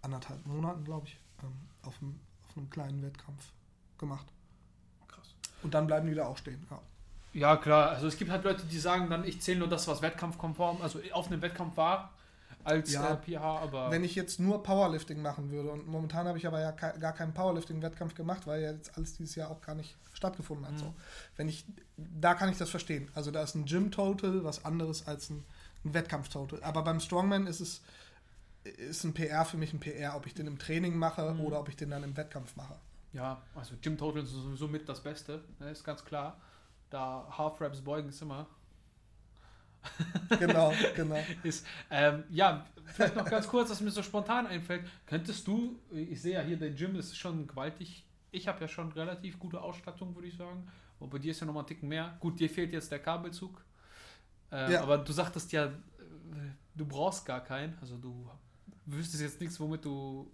anderthalb 0.00 0.46
Monaten, 0.46 0.84
glaube 0.84 1.08
ich, 1.08 1.18
ähm, 1.42 1.52
auf, 1.82 2.00
einem, 2.00 2.18
auf 2.48 2.56
einem 2.56 2.70
kleinen 2.70 3.02
Wettkampf 3.02 3.52
gemacht. 3.98 4.26
Krass. 5.08 5.34
Und 5.62 5.74
dann 5.74 5.86
bleiben 5.86 6.06
die 6.06 6.14
da 6.14 6.26
auch 6.26 6.38
stehen. 6.38 6.64
Ja. 6.70 6.80
Ja, 7.36 7.56
klar. 7.56 7.90
Also 7.90 8.06
es 8.06 8.16
gibt 8.16 8.30
halt 8.30 8.44
Leute, 8.44 8.64
die 8.64 8.78
sagen 8.78 9.10
dann, 9.10 9.24
ich 9.24 9.40
zähle 9.42 9.58
nur 9.60 9.68
das, 9.68 9.86
was 9.88 10.00
wettkampfkonform, 10.02 10.80
also 10.80 11.00
auf 11.12 11.26
einem 11.26 11.42
Wettkampf 11.42 11.76
war, 11.76 12.12
als 12.64 12.92
Ja, 12.92 13.12
äh, 13.12 13.16
PH, 13.38 13.40
aber 13.42 13.90
Wenn 13.90 14.02
ich 14.04 14.14
jetzt 14.14 14.40
nur 14.40 14.62
Powerlifting 14.62 15.20
machen 15.22 15.50
würde 15.50 15.70
und 15.70 15.86
momentan 15.86 16.26
habe 16.26 16.38
ich 16.38 16.46
aber 16.46 16.60
ja 16.60 16.72
ke- 16.72 16.98
gar 16.98 17.12
keinen 17.12 17.34
Powerlifting-Wettkampf 17.34 18.14
gemacht, 18.14 18.46
weil 18.46 18.62
ja 18.62 18.72
jetzt 18.72 18.96
alles 18.96 19.16
dieses 19.16 19.34
Jahr 19.36 19.50
auch 19.50 19.60
gar 19.60 19.74
nicht 19.74 19.96
stattgefunden 20.14 20.66
hat. 20.66 20.72
Mhm. 20.74 20.78
So. 20.78 20.94
Wenn 21.36 21.48
ich, 21.48 21.64
da 21.96 22.34
kann 22.34 22.48
ich 22.48 22.56
das 22.58 22.70
verstehen. 22.70 23.08
Also 23.14 23.30
da 23.30 23.42
ist 23.42 23.54
ein 23.54 23.66
Gym-Total 23.66 24.42
was 24.42 24.64
anderes 24.64 25.06
als 25.06 25.28
ein, 25.30 25.44
ein 25.84 25.92
Wettkampf-Total. 25.94 26.62
Aber 26.64 26.82
beim 26.82 27.00
Strongman 27.00 27.46
ist 27.46 27.60
es 27.60 27.82
ist 28.64 29.04
ein 29.04 29.14
PR 29.14 29.44
für 29.44 29.58
mich 29.58 29.72
ein 29.72 29.78
PR, 29.78 30.16
ob 30.16 30.26
ich 30.26 30.34
den 30.34 30.46
im 30.48 30.58
Training 30.58 30.96
mache 30.96 31.34
Mhm. 31.34 31.40
oder 31.42 31.60
ob 31.60 31.68
ich 31.68 31.76
den 31.76 31.90
dann 31.90 32.02
im 32.02 32.16
Wettkampf 32.16 32.56
mache. 32.56 32.74
ja, 33.12 33.40
also 33.54 33.74
Gym 33.80 33.96
Total 33.96 34.22
ist 34.22 34.30
sowieso 34.30 34.66
mit 34.66 34.88
das 34.88 35.00
Beste, 35.02 35.44
ne, 35.60 35.70
ist 35.70 35.84
ganz 35.84 36.04
klar. 36.04 36.36
Da 36.90 37.26
Half 37.36 37.60
Reps 37.60 37.80
beugen 37.82 38.08
ist 38.08 38.22
immer. 38.22 38.46
Genau, 40.38 40.72
genau. 40.96 41.18
Ist, 41.42 41.66
ähm, 41.90 42.24
ja, 42.30 42.66
vielleicht 42.86 43.16
noch 43.16 43.24
ganz 43.28 43.46
kurz, 43.48 43.70
was 43.70 43.80
mir 43.80 43.90
so 43.90 44.02
spontan 44.02 44.46
einfällt. 44.46 44.84
Könntest 45.06 45.46
du, 45.46 45.78
ich 45.90 46.20
sehe 46.20 46.34
ja 46.34 46.40
hier, 46.40 46.58
dein 46.58 46.74
Gym 46.74 46.96
ist 46.96 47.16
schon 47.16 47.46
gewaltig. 47.46 48.04
Ich 48.32 48.48
habe 48.48 48.60
ja 48.60 48.68
schon 48.68 48.90
relativ 48.92 49.38
gute 49.38 49.60
Ausstattung, 49.60 50.14
würde 50.14 50.28
ich 50.28 50.36
sagen. 50.36 50.66
Und 50.98 51.10
bei 51.10 51.18
dir 51.18 51.30
ist 51.30 51.40
ja 51.40 51.46
nochmal 51.46 51.62
ein 51.62 51.66
Ticken 51.66 51.88
mehr. 51.88 52.16
Gut, 52.20 52.40
dir 52.40 52.50
fehlt 52.50 52.72
jetzt 52.72 52.90
der 52.90 52.98
Kabelzug. 52.98 53.64
Äh, 54.50 54.72
Ja. 54.72 54.82
Aber 54.82 54.98
du 54.98 55.12
sagtest 55.12 55.52
ja, 55.52 55.66
äh, 55.66 55.70
du 56.74 56.84
brauchst 56.86 57.24
gar 57.24 57.42
keinen. 57.42 57.76
Also 57.80 57.96
du 57.96 58.28
wüsstest 58.86 59.22
jetzt 59.22 59.40
nichts, 59.40 59.58
womit 59.60 59.84
du, 59.84 60.30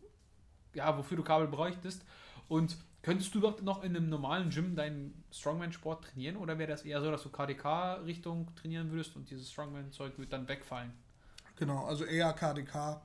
ja, 0.74 0.96
wofür 0.96 1.16
du 1.16 1.22
Kabel 1.22 1.48
bräuchtest. 1.48 2.04
Und 2.48 2.76
könntest 3.02 3.34
du 3.34 3.38
überhaupt 3.38 3.62
noch 3.62 3.82
in 3.82 3.96
einem 3.96 4.08
normalen 4.08 4.50
Gym 4.50 4.76
deinen 4.76 5.24
Strongman-Sport 5.32 6.04
trainieren? 6.04 6.36
Oder 6.36 6.58
wäre 6.58 6.70
das 6.70 6.82
eher 6.82 7.00
so, 7.00 7.10
dass 7.10 7.22
du 7.22 7.30
KDK-Richtung 7.30 8.54
trainieren 8.54 8.90
würdest 8.90 9.16
und 9.16 9.28
dieses 9.30 9.50
Strongman-Zeug 9.50 10.18
wird 10.18 10.32
dann 10.32 10.48
wegfallen? 10.48 10.92
Genau, 11.56 11.84
also 11.84 12.04
eher 12.04 12.32
KDK 12.32 13.02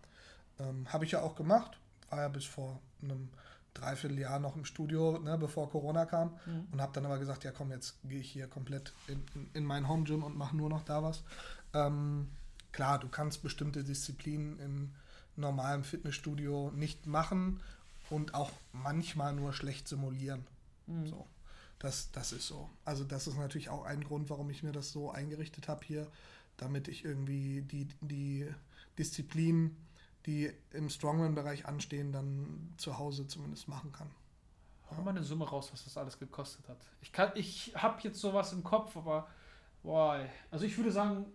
ähm, 0.59 0.91
habe 0.91 1.05
ich 1.05 1.11
ja 1.11 1.21
auch 1.21 1.35
gemacht. 1.35 1.77
War 2.09 2.21
ja 2.21 2.27
bis 2.27 2.45
vor 2.45 2.79
einem 3.01 3.29
Dreivierteljahr 3.73 4.39
noch 4.39 4.55
im 4.55 4.65
Studio, 4.65 5.19
ne, 5.19 5.37
bevor 5.37 5.69
Corona 5.69 6.05
kam. 6.05 6.37
Mhm. 6.45 6.67
Und 6.71 6.81
habe 6.81 6.93
dann 6.93 7.05
aber 7.05 7.19
gesagt, 7.19 7.43
ja 7.43 7.51
komm, 7.51 7.71
jetzt 7.71 7.99
gehe 8.03 8.19
ich 8.19 8.31
hier 8.31 8.47
komplett 8.47 8.93
in, 9.07 9.23
in, 9.35 9.49
in 9.53 9.65
mein 9.65 9.87
Home 9.87 10.03
Gym 10.03 10.23
und 10.23 10.37
mache 10.37 10.55
nur 10.55 10.69
noch 10.69 10.83
da 10.83 11.03
was. 11.03 11.23
Ähm, 11.73 12.29
klar, 12.71 12.99
du 12.99 13.09
kannst 13.09 13.43
bestimmte 13.43 13.83
Disziplinen 13.83 14.59
in 14.59 14.95
normalem 15.35 15.83
Fitnessstudio 15.83 16.71
nicht 16.73 17.05
machen 17.05 17.61
und 18.09 18.33
auch 18.33 18.51
manchmal 18.71 19.33
nur 19.33 19.53
schlecht 19.53 19.87
simulieren. 19.87 20.45
Mhm. 20.87 21.07
So. 21.07 21.27
Das, 21.79 22.11
das 22.11 22.31
ist 22.31 22.47
so. 22.47 22.69
Also 22.85 23.03
das 23.03 23.27
ist 23.27 23.37
natürlich 23.37 23.69
auch 23.69 23.85
ein 23.85 24.03
Grund, 24.03 24.29
warum 24.29 24.49
ich 24.49 24.63
mir 24.63 24.71
das 24.71 24.91
so 24.91 25.11
eingerichtet 25.11 25.67
habe 25.67 25.85
hier, 25.85 26.07
damit 26.57 26.87
ich 26.87 27.05
irgendwie 27.05 27.61
die, 27.61 27.87
die 28.01 28.47
Disziplinen, 28.97 29.77
die 30.25 30.51
im 30.71 30.89
Strongman-Bereich 30.89 31.65
anstehen, 31.67 32.11
dann 32.11 32.73
zu 32.77 32.97
Hause 32.97 33.27
zumindest 33.27 33.67
machen 33.67 33.91
kann. 33.91 34.09
Hau 34.89 35.01
mal 35.01 35.11
eine 35.11 35.23
Summe 35.23 35.47
raus, 35.47 35.69
was 35.71 35.83
das 35.83 35.97
alles 35.97 36.17
gekostet 36.17 36.67
hat. 36.69 36.77
Ich, 37.01 37.11
kann- 37.11 37.31
ich 37.35 37.73
habe 37.75 37.99
jetzt 38.03 38.19
sowas 38.19 38.53
im 38.53 38.63
Kopf, 38.63 38.95
aber 38.97 39.27
boah, 39.83 40.25
also 40.49 40.65
ich 40.65 40.77
würde 40.77 40.91
sagen, 40.91 41.25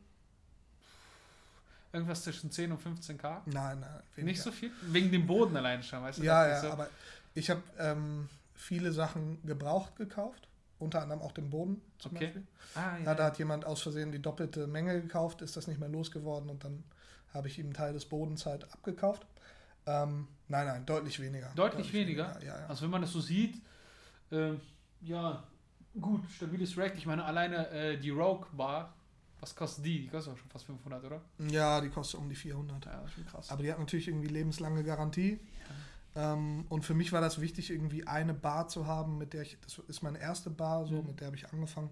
irgendwas 1.93 2.23
zwischen 2.25 2.51
10 2.51 2.73
und 2.73 2.81
15k. 2.83 3.41
Nein, 3.47 3.81
nein. 3.81 3.91
weniger. 4.15 4.33
Nicht 4.33 4.43
so 4.43 4.51
viel? 4.51 4.71
Wegen 4.83 5.11
dem 5.13 5.27
Boden 5.27 5.57
alleine 5.57 5.83
schon, 5.83 6.03
weißt 6.03 6.19
du? 6.19 6.23
Ja, 6.25 6.49
ja, 6.49 6.61
so. 6.61 6.71
aber 6.71 6.89
ich 7.35 7.51
habe 7.51 7.63
ähm, 7.79 8.29
viele 8.55 8.93
Sachen 8.93 9.45
gebraucht 9.47 9.97
gekauft, 9.97 10.49
unter 10.79 11.03
anderem 11.03 11.23
auch 11.23 11.33
den 11.33 11.51
Boden 11.51 11.81
zum 11.99 12.13
Okay. 12.17 12.27
Beispiel. 12.27 12.47
Ah, 12.75 12.99
Ja, 13.05 13.15
da 13.15 13.25
hat 13.25 13.39
jemand 13.39 13.65
aus 13.65 13.83
Versehen 13.83 14.13
die 14.13 14.21
doppelte 14.23 14.67
Menge 14.67 15.01
gekauft, 15.01 15.43
ist 15.43 15.57
das 15.57 15.67
nicht 15.67 15.81
mehr 15.81 15.89
losgeworden 15.89 16.49
und 16.51 16.65
dann 16.65 16.83
habe 17.35 17.49
ich 17.49 17.59
ihm 17.59 17.67
einen 17.67 17.75
Teil 17.75 17.93
des 17.93 18.05
Bodens 18.05 18.47
halt 18.47 18.65
abgekauft. 18.73 19.27
Ähm, 19.87 20.29
nein, 20.49 20.67
nein, 20.67 20.87
deutlich 20.87 21.19
weniger. 21.21 21.51
Deutlich 21.57 21.93
weniger? 21.93 22.39
Ja, 22.41 22.59
ja. 22.59 22.67
Also 22.67 22.85
wenn 22.85 22.91
man 22.91 23.01
das 23.03 23.11
so 23.13 23.21
sieht, 23.21 23.61
ähm, 24.31 24.61
ja, 25.01 25.43
gut, 26.01 26.23
stabiles 26.31 26.77
Rack. 26.79 26.95
Ich 26.97 27.07
meine, 27.07 27.25
alleine 27.25 27.69
äh, 27.71 27.99
die 27.99 28.11
Rogue 28.11 28.47
Bar, 28.53 28.95
was 29.43 29.55
kostet 29.57 29.85
die? 29.85 30.03
Die 30.03 30.09
kostet 30.09 30.33
auch 30.33 30.39
schon 30.39 30.49
fast 30.51 30.65
500, 30.67 31.05
oder? 31.05 31.21
ja, 31.51 31.81
die 31.81 31.89
kostet 31.91 32.19
um 32.21 32.29
die 32.29 32.35
400. 32.37 32.87
Ja, 32.87 32.93
das 33.01 33.07
ist 33.11 33.15
schon 33.15 33.27
krass. 33.27 33.51
Aber 33.51 33.63
die 33.63 33.71
hat 33.73 33.79
natürlich 33.79 34.09
irgendwie 34.09 34.29
lebenslange 34.29 34.83
Garantie. 34.85 35.39
Ähm, 36.15 36.65
und 36.69 36.85
für 36.85 36.95
mich 36.95 37.11
war 37.13 37.21
das 37.21 37.41
wichtig, 37.41 37.71
irgendwie 37.71 38.07
eine 38.07 38.35
Bar 38.35 38.69
zu 38.69 38.87
haben, 38.87 39.19
mit 39.19 39.33
der 39.33 39.43
ich, 39.43 39.59
das 39.63 39.79
ist 39.89 40.03
meine 40.03 40.19
erste 40.21 40.49
Bar, 40.51 40.87
so, 40.87 41.01
Mhm. 41.03 41.07
mit 41.09 41.21
der 41.21 41.27
habe 41.27 41.37
ich 41.37 41.53
angefangen. 41.53 41.91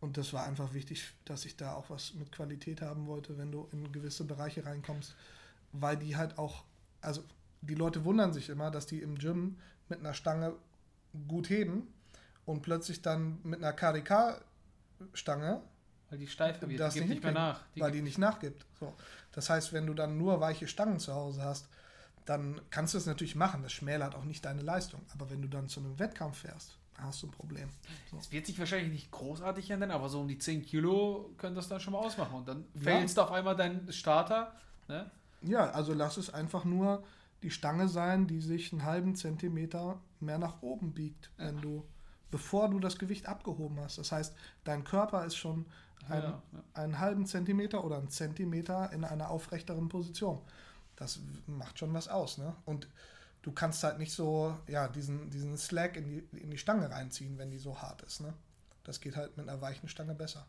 Und 0.00 0.16
das 0.16 0.32
war 0.32 0.44
einfach 0.44 0.74
wichtig, 0.74 1.12
dass 1.24 1.44
ich 1.44 1.56
da 1.56 1.74
auch 1.74 1.88
was 1.88 2.14
mit 2.14 2.32
Qualität 2.32 2.82
haben 2.82 3.06
wollte, 3.06 3.38
wenn 3.38 3.52
du 3.52 3.68
in 3.70 3.92
gewisse 3.92 4.24
Bereiche 4.24 4.66
reinkommst, 4.66 5.14
weil 5.72 5.96
die 5.96 6.16
halt 6.16 6.38
auch, 6.38 6.64
also 7.00 7.22
die 7.60 7.74
Leute 7.76 8.04
wundern 8.04 8.32
sich 8.32 8.48
immer, 8.48 8.70
dass 8.72 8.86
die 8.86 9.00
im 9.00 9.16
Gym 9.16 9.58
mit 9.88 10.00
einer 10.00 10.14
Stange 10.14 10.54
gut 11.28 11.48
heben 11.50 11.86
und 12.46 12.62
plötzlich 12.62 13.02
dann 13.02 13.38
mit 13.44 13.62
einer 13.62 13.72
KDK-Stange 13.72 15.60
Weil 16.12 16.18
die 16.18 16.26
steifer 16.26 16.68
wird, 16.68 16.94
die 16.94 16.98
gibt 16.98 17.08
nicht 17.08 17.22
mehr 17.22 17.32
nach. 17.32 17.60
Die 17.74 17.80
weil 17.80 17.90
die 17.90 18.02
nicht 18.02 18.18
nachgibt. 18.18 18.66
So. 18.78 18.92
Das 19.32 19.48
heißt, 19.48 19.72
wenn 19.72 19.86
du 19.86 19.94
dann 19.94 20.18
nur 20.18 20.40
weiche 20.40 20.68
Stangen 20.68 20.98
zu 20.98 21.14
Hause 21.14 21.42
hast, 21.42 21.70
dann 22.26 22.60
kannst 22.68 22.92
du 22.92 22.98
es 22.98 23.06
natürlich 23.06 23.34
machen. 23.34 23.62
Das 23.62 23.72
schmälert 23.72 24.14
auch 24.14 24.24
nicht 24.24 24.44
deine 24.44 24.60
Leistung. 24.60 25.00
Aber 25.14 25.30
wenn 25.30 25.40
du 25.40 25.48
dann 25.48 25.70
zu 25.70 25.80
einem 25.80 25.98
Wettkampf 25.98 26.40
fährst, 26.40 26.76
hast 26.98 27.22
du 27.22 27.28
ein 27.28 27.30
Problem. 27.30 27.70
So. 28.10 28.18
Es 28.18 28.30
wird 28.30 28.44
sich 28.44 28.58
wahrscheinlich 28.58 28.92
nicht 28.92 29.10
großartig 29.10 29.70
ändern, 29.70 29.90
aber 29.90 30.10
so 30.10 30.20
um 30.20 30.28
die 30.28 30.36
10 30.36 30.66
Kilo 30.66 31.30
können 31.38 31.54
das 31.56 31.68
dann 31.68 31.80
schon 31.80 31.94
mal 31.94 32.00
ausmachen. 32.00 32.34
Und 32.36 32.46
dann 32.46 32.66
Ja. 32.74 33.02
du 33.02 33.22
auf 33.22 33.32
einmal 33.32 33.56
deinen 33.56 33.90
Starter. 33.90 34.54
Ne? 34.88 35.10
Ja, 35.40 35.70
also 35.70 35.94
lass 35.94 36.18
es 36.18 36.28
einfach 36.28 36.66
nur 36.66 37.02
die 37.42 37.50
Stange 37.50 37.88
sein, 37.88 38.26
die 38.26 38.42
sich 38.42 38.70
einen 38.70 38.84
halben 38.84 39.16
Zentimeter 39.16 39.98
mehr 40.20 40.36
nach 40.36 40.60
oben 40.60 40.92
biegt, 40.92 41.30
wenn 41.38 41.58
du, 41.62 41.88
bevor 42.30 42.68
du 42.68 42.80
das 42.80 42.98
Gewicht 42.98 43.24
abgehoben 43.24 43.80
hast. 43.80 43.96
Das 43.96 44.12
heißt, 44.12 44.36
dein 44.64 44.84
Körper 44.84 45.24
ist 45.24 45.36
schon 45.36 45.64
ein, 46.08 46.22
Ja, 46.22 46.42
ja. 46.52 46.64
einen 46.74 46.98
halben 46.98 47.26
Zentimeter 47.26 47.84
oder 47.84 47.98
einen 47.98 48.08
Zentimeter 48.10 48.92
in 48.92 49.04
einer 49.04 49.30
aufrechteren 49.30 49.88
Position. 49.88 50.40
Das 50.96 51.20
macht 51.46 51.78
schon 51.78 51.92
was 51.94 52.08
aus, 52.08 52.38
ne? 52.38 52.54
Und 52.64 52.88
du 53.42 53.52
kannst 53.52 53.82
halt 53.84 53.98
nicht 53.98 54.12
so, 54.12 54.56
ja, 54.68 54.88
diesen, 54.88 55.30
diesen 55.30 55.56
Slack 55.56 55.96
in 55.96 56.04
die, 56.04 56.38
in 56.38 56.50
die 56.50 56.58
Stange 56.58 56.90
reinziehen, 56.90 57.38
wenn 57.38 57.50
die 57.50 57.58
so 57.58 57.80
hart 57.80 58.02
ist, 58.02 58.20
ne? 58.20 58.34
Das 58.84 59.00
geht 59.00 59.16
halt 59.16 59.36
mit 59.36 59.48
einer 59.48 59.60
weichen 59.60 59.88
Stange 59.88 60.14
besser. 60.14 60.46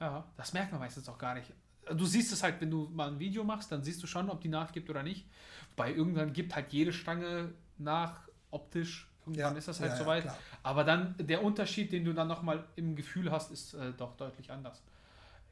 Ja, 0.00 0.24
das 0.36 0.52
merkt 0.52 0.72
man 0.72 0.80
meistens 0.80 1.08
auch 1.08 1.18
gar 1.18 1.34
nicht. 1.34 1.52
Du 1.96 2.06
siehst 2.06 2.32
es 2.32 2.42
halt, 2.42 2.60
wenn 2.60 2.70
du 2.70 2.88
mal 2.92 3.08
ein 3.08 3.18
Video 3.18 3.44
machst, 3.44 3.70
dann 3.72 3.82
siehst 3.82 4.02
du 4.02 4.06
schon, 4.06 4.30
ob 4.30 4.40
die 4.40 4.48
nachgibt 4.48 4.90
oder 4.90 5.02
nicht. 5.02 5.28
Wobei 5.70 5.92
irgendwann 5.92 6.32
gibt 6.32 6.54
halt 6.54 6.72
jede 6.72 6.92
Stange 6.92 7.54
nach, 7.78 8.28
optisch. 8.50 9.11
Irgendwann 9.26 9.56
ist 9.56 9.68
das 9.68 9.80
halt 9.80 9.92
ja, 9.92 9.96
ja, 9.98 10.02
soweit. 10.02 10.22
klar. 10.24 10.38
Aber 10.62 10.84
dann 10.84 11.14
der 11.18 11.42
Unterschied, 11.44 11.92
den 11.92 12.04
du 12.04 12.12
dann 12.12 12.28
nochmal 12.28 12.64
im 12.76 12.96
Gefühl 12.96 13.30
hast, 13.30 13.50
ist 13.52 13.74
äh, 13.74 13.92
doch 13.96 14.16
deutlich 14.16 14.50
anders. 14.50 14.82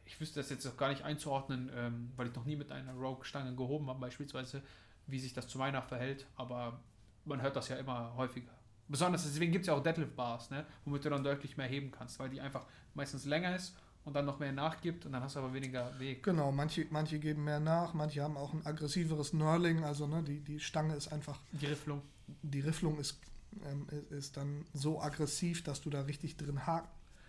Ich 0.04 0.20
wüsste 0.20 0.40
das 0.40 0.50
jetzt 0.50 0.66
auch 0.66 0.76
gar 0.76 0.88
nicht 0.88 1.04
einzuordnen, 1.04 1.70
ähm, 1.76 2.10
weil 2.16 2.26
ich 2.28 2.34
noch 2.34 2.44
nie 2.44 2.56
mit 2.56 2.72
einer 2.72 2.92
Rogue-Stange 2.94 3.54
gehoben 3.54 3.88
habe, 3.88 4.00
beispielsweise, 4.00 4.62
wie 5.06 5.20
sich 5.20 5.32
das 5.32 5.46
zu 5.46 5.58
meiner 5.58 5.82
verhält. 5.82 6.26
Aber 6.36 6.80
man 7.24 7.40
hört 7.42 7.54
das 7.54 7.68
ja 7.68 7.76
immer 7.76 8.12
häufiger. 8.16 8.50
Besonders 8.88 9.22
deswegen 9.22 9.52
gibt 9.52 9.62
es 9.62 9.66
ja 9.68 9.74
auch 9.74 9.82
Deadlift-Bars, 9.82 10.50
ne? 10.50 10.66
womit 10.84 11.04
du 11.04 11.10
dann 11.10 11.22
deutlich 11.22 11.56
mehr 11.56 11.68
heben 11.68 11.92
kannst, 11.92 12.18
weil 12.18 12.28
die 12.28 12.40
einfach 12.40 12.66
meistens 12.94 13.24
länger 13.24 13.54
ist 13.54 13.76
und 14.04 14.14
dann 14.16 14.24
noch 14.24 14.40
mehr 14.40 14.50
nachgibt 14.50 15.06
und 15.06 15.12
dann 15.12 15.22
hast 15.22 15.36
du 15.36 15.40
aber 15.40 15.54
weniger 15.54 15.96
Weg. 16.00 16.24
Genau, 16.24 16.50
manche, 16.50 16.86
manche 16.90 17.20
geben 17.20 17.44
mehr 17.44 17.60
nach, 17.60 17.94
manche 17.94 18.20
haben 18.22 18.36
auch 18.36 18.52
ein 18.52 18.66
aggressiveres 18.66 19.30
Knurling, 19.30 19.84
also 19.84 20.08
ne, 20.08 20.24
die, 20.24 20.40
die 20.40 20.58
Stange 20.58 20.96
ist 20.96 21.12
einfach, 21.12 21.38
Die 21.52 21.66
Rifflung. 21.66 22.02
die 22.42 22.60
Rifflung 22.60 22.98
ist, 22.98 23.20
ähm, 23.64 23.86
ist- 24.10 24.36
dann 24.36 24.64
so 24.74 25.00
aggressiv, 25.00 25.62
dass 25.64 25.80
du 25.80 25.90
da 25.90 26.02
richtig 26.02 26.36
drin 26.36 26.66
hak, 26.66 26.88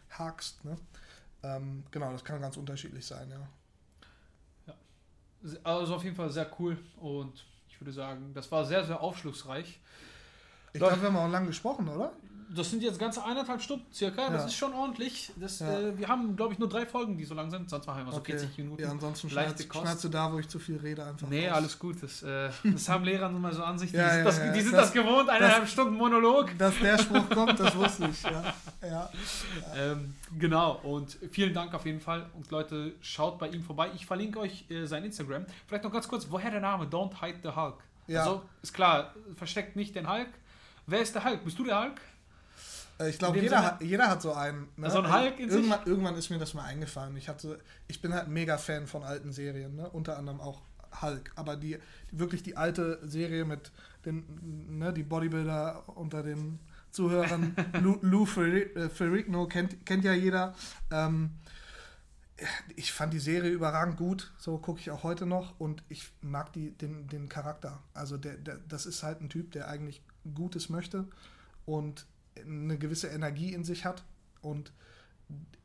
hakst. 0.09 0.63
Ne? 0.65 0.77
Ähm, 1.43 1.83
genau, 1.91 2.11
das 2.11 2.23
kann 2.23 2.41
ganz 2.41 2.57
unterschiedlich 2.57 3.05
sein, 3.05 3.29
ja. 3.31 3.47
Also 5.63 5.95
auf 5.95 6.03
jeden 6.03 6.15
Fall 6.15 6.29
sehr 6.29 6.49
cool 6.59 6.77
und 6.97 7.45
ich 7.67 7.81
würde 7.81 7.91
sagen, 7.91 8.31
das 8.35 8.51
war 8.51 8.63
sehr, 8.65 8.85
sehr 8.85 9.01
aufschlussreich. 9.01 9.79
Ich 10.73 10.79
glaube, 10.79 11.01
wir 11.01 11.07
haben 11.07 11.17
auch 11.17 11.27
lang 11.27 11.47
gesprochen, 11.47 11.89
oder? 11.89 12.13
Das 12.53 12.69
sind 12.69 12.83
jetzt 12.83 12.99
ganze 12.99 13.23
eineinhalb 13.23 13.61
Stunden 13.61 13.85
circa. 13.93 14.29
Das 14.29 14.41
Ja. 14.41 14.47
ist 14.47 14.55
schon 14.55 14.73
ordentlich. 14.73 15.31
Das, 15.37 15.59
Ja. 15.59 15.79
äh, 15.79 15.97
wir 15.97 16.07
haben, 16.07 16.35
glaube 16.35 16.53
ich, 16.53 16.59
nur 16.59 16.67
drei 16.67 16.85
Folgen, 16.85 17.17
die 17.17 17.23
so 17.25 17.33
lang 17.33 17.49
sind. 17.49 17.69
Sonst 17.69 17.87
machen 17.87 17.97
wir 17.99 18.01
immer 18.03 18.11
so 18.11 18.17
Okay. 18.17 18.33
40 18.37 18.57
Minuten. 18.57 18.81
Ja, 18.81 18.89
ansonsten 18.91 19.29
schneidest, 19.29 20.03
du 20.03 20.09
da, 20.09 20.31
wo 20.33 20.39
ich 20.39 20.47
zu 20.49 20.59
viel 20.59 20.77
rede, 20.77 21.05
einfach 21.05 21.27
Nee, 21.29 21.47
raus. 21.47 21.57
alles 21.57 21.79
gut. 21.79 22.03
Das, 22.03 22.21
äh, 22.23 22.49
das 22.63 22.89
haben 22.89 23.03
Lehrer 23.05 23.29
nun 23.29 23.41
mal 23.41 23.53
so 23.53 23.63
an 23.63 23.79
sich. 23.79 23.91
Die, 23.91 23.97
Ja, 23.97 24.13
sind, 24.13 24.25
das, 24.25 24.41
die 24.53 24.61
sind 24.61 24.73
das, 24.73 24.91
gewohnt, 24.91 25.29
eineinhalb 25.29 25.67
Stunden 25.67 25.95
Monolog. 25.95 26.57
Dass 26.57 26.77
der 26.79 26.97
Spruch 26.97 27.29
kommt, 27.29 27.59
das 27.59 27.75
wusste 27.75 28.09
ich. 28.09 28.21
Ähm, 29.75 30.15
genau, 30.37 30.79
und 30.83 31.17
vielen 31.31 31.53
Dank 31.53 31.73
auf 31.73 31.85
jeden 31.85 32.01
Fall. 32.01 32.29
Und 32.35 32.49
Leute, 32.51 32.93
schaut 33.01 33.39
bei 33.39 33.47
ihm 33.49 33.63
vorbei. 33.63 33.89
Ich 33.95 34.05
verlinke 34.05 34.39
euch 34.39 34.65
äh, 34.69 34.85
sein 34.85 35.03
Instagram. 35.03 35.45
Vielleicht 35.67 35.83
noch 35.83 35.91
ganz 35.91 36.07
kurz, 36.07 36.27
woher 36.29 36.51
der 36.51 36.61
Name 36.61 36.85
Don't 36.85 37.21
Hide 37.21 37.39
the 37.43 37.49
Hulk? 37.55 37.75
Also, 38.13 38.41
ist 38.61 38.73
klar, 38.73 39.13
versteckt 39.37 39.75
nicht 39.75 39.95
den 39.95 40.09
Hulk. 40.11 40.27
Wer 40.87 40.99
ist 41.01 41.15
der 41.15 41.23
Hulk? 41.23 41.45
Bist 41.45 41.57
du 41.59 41.63
der 41.63 41.79
Hulk? 41.81 42.01
Äh, 43.01 43.09
Ich 43.09 43.19
glaube, 43.19 43.39
jeder 43.39 43.63
hat, 43.63 43.81
jeder 43.81 44.07
hat 44.07 44.21
so 44.21 44.33
einen. 44.33 44.67
Ne? 44.77 44.89
So 44.89 45.01
ein 45.01 45.13
Hulk 45.13 45.39
in 45.39 45.49
sich? 45.49 45.59
irgendwann, 45.59 45.85
irgendwann 45.85 46.15
ist 46.15 46.29
mir 46.29 46.39
das 46.39 46.53
mal 46.53 46.63
eingefallen. 46.63 47.15
Ich, 47.17 47.29
hatte, 47.29 47.59
ich 47.87 48.01
bin 48.01 48.13
halt 48.13 48.25
ein 48.25 48.33
mega 48.33 48.57
Fan 48.57 48.87
von 48.87 49.03
alten 49.03 49.31
Serien, 49.31 49.75
ne? 49.75 49.89
unter 49.89 50.17
anderem 50.17 50.39
auch 50.39 50.61
Hulk. 51.01 51.31
Aber 51.35 51.55
die, 51.55 51.77
wirklich 52.11 52.43
die 52.43 52.57
alte 52.57 52.99
Serie 53.07 53.45
mit 53.45 53.71
den, 54.05 54.77
ne, 54.77 54.93
die 54.93 55.03
Bodybuilder 55.03 55.83
unter 55.95 56.23
den 56.23 56.59
Zuhörern, 56.91 57.55
Lou, 57.81 57.97
Lou 58.01 58.25
äh, 58.41 58.89
Ferrigno 58.89 59.47
kennt, 59.47 59.85
kennt 59.85 60.03
ja 60.03 60.13
jeder. 60.13 60.53
Ähm, 60.89 61.31
ich 62.75 62.91
fand 62.91 63.13
die 63.13 63.19
Serie 63.19 63.51
überragend 63.51 63.97
gut, 63.97 64.31
so 64.37 64.57
gucke 64.57 64.79
ich 64.79 64.89
auch 64.89 65.03
heute 65.03 65.25
noch 65.25 65.59
und 65.59 65.83
ich 65.89 66.11
mag 66.21 66.51
die, 66.53 66.71
den, 66.71 67.07
den 67.07 67.29
Charakter. 67.29 67.79
Also 67.93 68.17
der, 68.17 68.35
der, 68.37 68.57
das 68.67 68.85
ist 68.85 69.03
halt 69.03 69.21
ein 69.21 69.29
Typ, 69.29 69.51
der 69.51 69.67
eigentlich 69.67 70.01
Gutes 70.33 70.69
möchte 70.69 71.05
und 71.65 72.05
eine 72.37 72.77
gewisse 72.77 73.07
Energie 73.07 73.53
in 73.53 73.63
sich 73.63 73.85
hat 73.85 74.03
und 74.41 74.71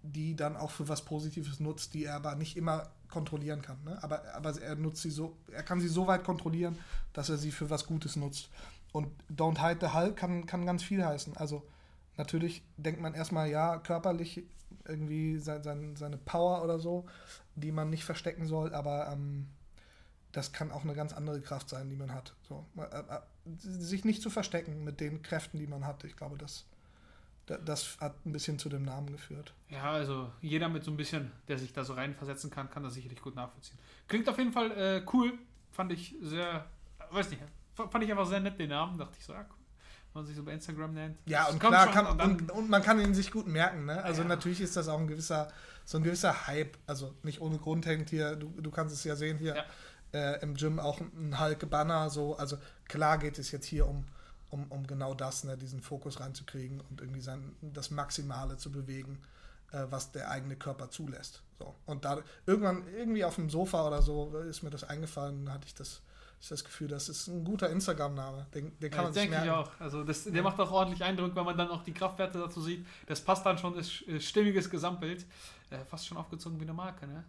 die 0.02 0.36
dann 0.36 0.56
auch 0.56 0.70
für 0.70 0.88
was 0.88 1.04
Positives 1.04 1.60
nutzt, 1.60 1.94
die 1.94 2.04
er 2.04 2.14
aber 2.14 2.36
nicht 2.36 2.56
immer 2.56 2.90
kontrollieren 3.08 3.62
kann. 3.62 3.82
Ne? 3.84 4.02
Aber, 4.02 4.22
aber 4.34 4.60
er 4.60 4.76
nutzt 4.76 5.02
sie 5.02 5.10
so, 5.10 5.36
er 5.50 5.62
kann 5.62 5.80
sie 5.80 5.88
so 5.88 6.06
weit 6.06 6.24
kontrollieren, 6.24 6.78
dass 7.12 7.28
er 7.28 7.36
sie 7.38 7.50
für 7.50 7.70
was 7.70 7.86
Gutes 7.86 8.16
nutzt. 8.16 8.48
Und 8.92 9.08
Don't 9.30 9.60
Hide 9.60 9.80
the 9.80 9.92
Hulk 9.92 10.16
kann, 10.16 10.46
kann 10.46 10.66
ganz 10.66 10.82
viel 10.82 11.04
heißen. 11.04 11.36
Also 11.36 11.66
natürlich 12.16 12.62
denkt 12.76 13.00
man 13.00 13.14
erstmal, 13.14 13.50
ja, 13.50 13.78
körperlich 13.78 14.44
irgendwie 14.86 15.38
sein, 15.38 15.62
sein, 15.62 15.96
seine 15.96 16.16
Power 16.16 16.62
oder 16.62 16.78
so, 16.78 17.06
die 17.54 17.72
man 17.72 17.90
nicht 17.90 18.04
verstecken 18.04 18.46
soll, 18.46 18.74
aber 18.74 19.10
ähm, 19.12 19.48
das 20.32 20.52
kann 20.52 20.70
auch 20.70 20.84
eine 20.84 20.94
ganz 20.94 21.12
andere 21.12 21.40
Kraft 21.40 21.68
sein, 21.68 21.88
die 21.88 21.96
man 21.96 22.12
hat. 22.12 22.34
So, 22.48 22.64
äh, 22.76 22.82
äh, 22.82 23.20
sich 23.58 24.04
nicht 24.04 24.22
zu 24.22 24.30
verstecken 24.30 24.84
mit 24.84 25.00
den 25.00 25.22
Kräften, 25.22 25.58
die 25.58 25.66
man 25.66 25.86
hat. 25.86 26.04
Ich 26.04 26.16
glaube, 26.16 26.36
das, 26.36 26.64
da- 27.46 27.58
das 27.58 27.96
hat 28.00 28.14
ein 28.26 28.32
bisschen 28.32 28.58
zu 28.58 28.68
dem 28.68 28.84
Namen 28.84 29.10
geführt. 29.12 29.52
Ja, 29.68 29.92
also 29.92 30.30
jeder 30.42 30.68
mit 30.68 30.84
so 30.84 30.90
ein 30.90 30.96
bisschen, 30.96 31.30
der 31.48 31.58
sich 31.58 31.72
da 31.72 31.84
so 31.84 31.94
reinversetzen 31.94 32.50
kann, 32.50 32.70
kann 32.70 32.82
das 32.82 32.94
sicherlich 32.94 33.20
gut 33.20 33.34
nachvollziehen. 33.36 33.78
Klingt 34.08 34.28
auf 34.28 34.38
jeden 34.38 34.52
Fall 34.52 34.70
äh, 34.72 35.02
cool. 35.12 35.32
Fand 35.72 35.92
ich 35.92 36.14
sehr, 36.22 36.66
weiß 37.10 37.30
nicht, 37.30 37.42
fand 37.74 38.02
ich 38.02 38.10
einfach 38.10 38.26
sehr 38.26 38.40
nett 38.40 38.58
den 38.58 38.70
Namen. 38.70 38.98
Dachte 38.98 39.16
ich 39.18 39.24
so, 39.24 39.32
ja, 39.32 39.40
cool. 39.40 39.56
Man 40.14 40.24
sich 40.24 40.34
so 40.34 40.42
bei 40.44 40.52
Instagram 40.52 40.94
nennt. 40.94 41.18
Ja, 41.26 41.46
und 41.48 41.58
klar, 41.58 41.90
kann, 41.90 42.06
und 42.06 42.22
und, 42.22 42.50
und 42.50 42.70
man 42.70 42.82
kann 42.82 42.98
ihn 42.98 43.14
sich 43.14 43.30
gut 43.30 43.46
merken. 43.46 43.84
Ne? 43.84 44.02
Also 44.02 44.22
Ja. 44.22 44.28
natürlich 44.28 44.62
ist 44.62 44.74
das 44.74 44.88
auch 44.88 44.98
ein 44.98 45.06
gewisser, 45.06 45.52
so 45.84 45.98
ein 45.98 46.04
gewisser 46.04 46.46
Hype. 46.46 46.78
Also 46.86 47.14
nicht 47.22 47.42
ohne 47.42 47.58
Grund 47.58 47.84
hängt 47.84 48.08
hier, 48.08 48.34
du, 48.34 48.48
du 48.48 48.70
kannst 48.70 48.94
es 48.94 49.04
ja 49.04 49.14
sehen 49.14 49.36
hier, 49.36 49.56
Ja. 49.56 49.64
Äh, 50.12 50.40
im 50.42 50.54
Gym 50.54 50.78
auch 50.78 51.00
ein 51.00 51.38
Hulk-Banner. 51.38 52.10
So. 52.10 52.36
Also 52.36 52.58
klar 52.88 53.18
geht 53.18 53.38
es 53.38 53.50
jetzt 53.50 53.66
hier 53.66 53.86
um, 53.86 54.04
um, 54.50 54.66
um 54.70 54.86
genau 54.86 55.14
das, 55.14 55.44
ne, 55.44 55.56
diesen 55.56 55.80
Fokus 55.80 56.20
reinzukriegen 56.20 56.80
und 56.90 57.00
irgendwie 57.00 57.20
sein, 57.20 57.54
das 57.60 57.90
Maximale 57.90 58.56
zu 58.56 58.70
bewegen, 58.70 59.22
äh, 59.72 59.84
was 59.90 60.12
der 60.12 60.30
eigene 60.30 60.56
Körper 60.56 60.90
zulässt. 60.90 61.42
So. 61.58 61.74
Und 61.86 62.04
da 62.04 62.18
irgendwann 62.46 62.86
irgendwie 62.88 63.24
auf 63.24 63.36
dem 63.36 63.50
Sofa 63.50 63.86
oder 63.86 64.02
so 64.02 64.36
ist 64.40 64.62
mir 64.62 64.70
das 64.70 64.84
eingefallen, 64.84 65.52
hatte 65.52 65.66
ich 65.66 65.74
das 65.74 66.02
ich 66.40 66.48
das 66.48 66.64
Gefühl, 66.64 66.88
das 66.88 67.08
ist 67.08 67.28
ein 67.28 67.44
guter 67.44 67.70
Instagram-Name. 67.70 68.46
Den, 68.54 68.78
den 68.78 68.90
kann 68.90 68.98
Ja, 68.98 69.02
man 69.04 69.12
sich 69.12 69.22
denke 69.22 69.44
ich 69.44 69.50
auch. 69.50 69.70
Also 69.78 70.04
das, 70.04 70.24
der 70.24 70.42
macht 70.42 70.60
auch 70.60 70.70
ordentlich 70.70 71.02
Eindruck, 71.02 71.34
wenn 71.34 71.44
man 71.44 71.56
dann 71.56 71.68
auch 71.68 71.82
die 71.82 71.92
Kraftwerte 71.94 72.38
dazu 72.38 72.60
sieht. 72.60 72.86
Das 73.06 73.20
passt 73.20 73.46
dann 73.46 73.58
schon, 73.58 73.76
ist 73.78 74.06
äh, 74.06 74.20
stimmiges 74.20 74.68
Gesamtbild. 74.68 75.24
Äh, 75.70 75.78
fast 75.84 76.06
schon 76.06 76.16
aufgezogen 76.16 76.60
wie 76.60 76.64
eine 76.64 76.74
Marke, 76.74 77.06
ne? 77.06 77.24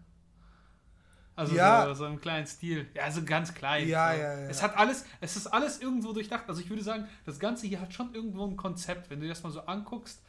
Also 1.37 1.55
Ja. 1.55 1.87
so, 1.87 1.93
so 1.93 2.05
im 2.07 2.19
kleinen 2.19 2.47
Stil. 2.47 2.87
Ja, 2.95 3.09
so 3.11 3.23
ganz 3.23 3.53
klein. 3.53 3.87
Ja, 3.87 4.11
so. 4.13 4.19
ja, 4.19 4.39
ja. 4.39 4.49
Es 4.49 4.61
hat 4.63 4.75
alles, 4.75 5.05
es 5.21 5.37
ist 5.37 5.47
alles 5.47 5.79
irgendwo 5.79 6.11
durchdacht. 6.11 6.45
Also 6.49 6.59
ich 6.61 6.69
würde 6.69 6.83
sagen, 6.83 7.07
das 7.25 7.39
Ganze 7.39 7.67
hier 7.67 7.79
hat 7.79 7.93
schon 7.93 8.13
irgendwo 8.13 8.45
ein 8.45 8.57
Konzept, 8.57 9.09
wenn 9.09 9.19
du 9.19 9.27
dir 9.27 9.29
das 9.29 9.43
mal 9.43 9.51
so 9.51 9.61
anguckst. 9.61 10.21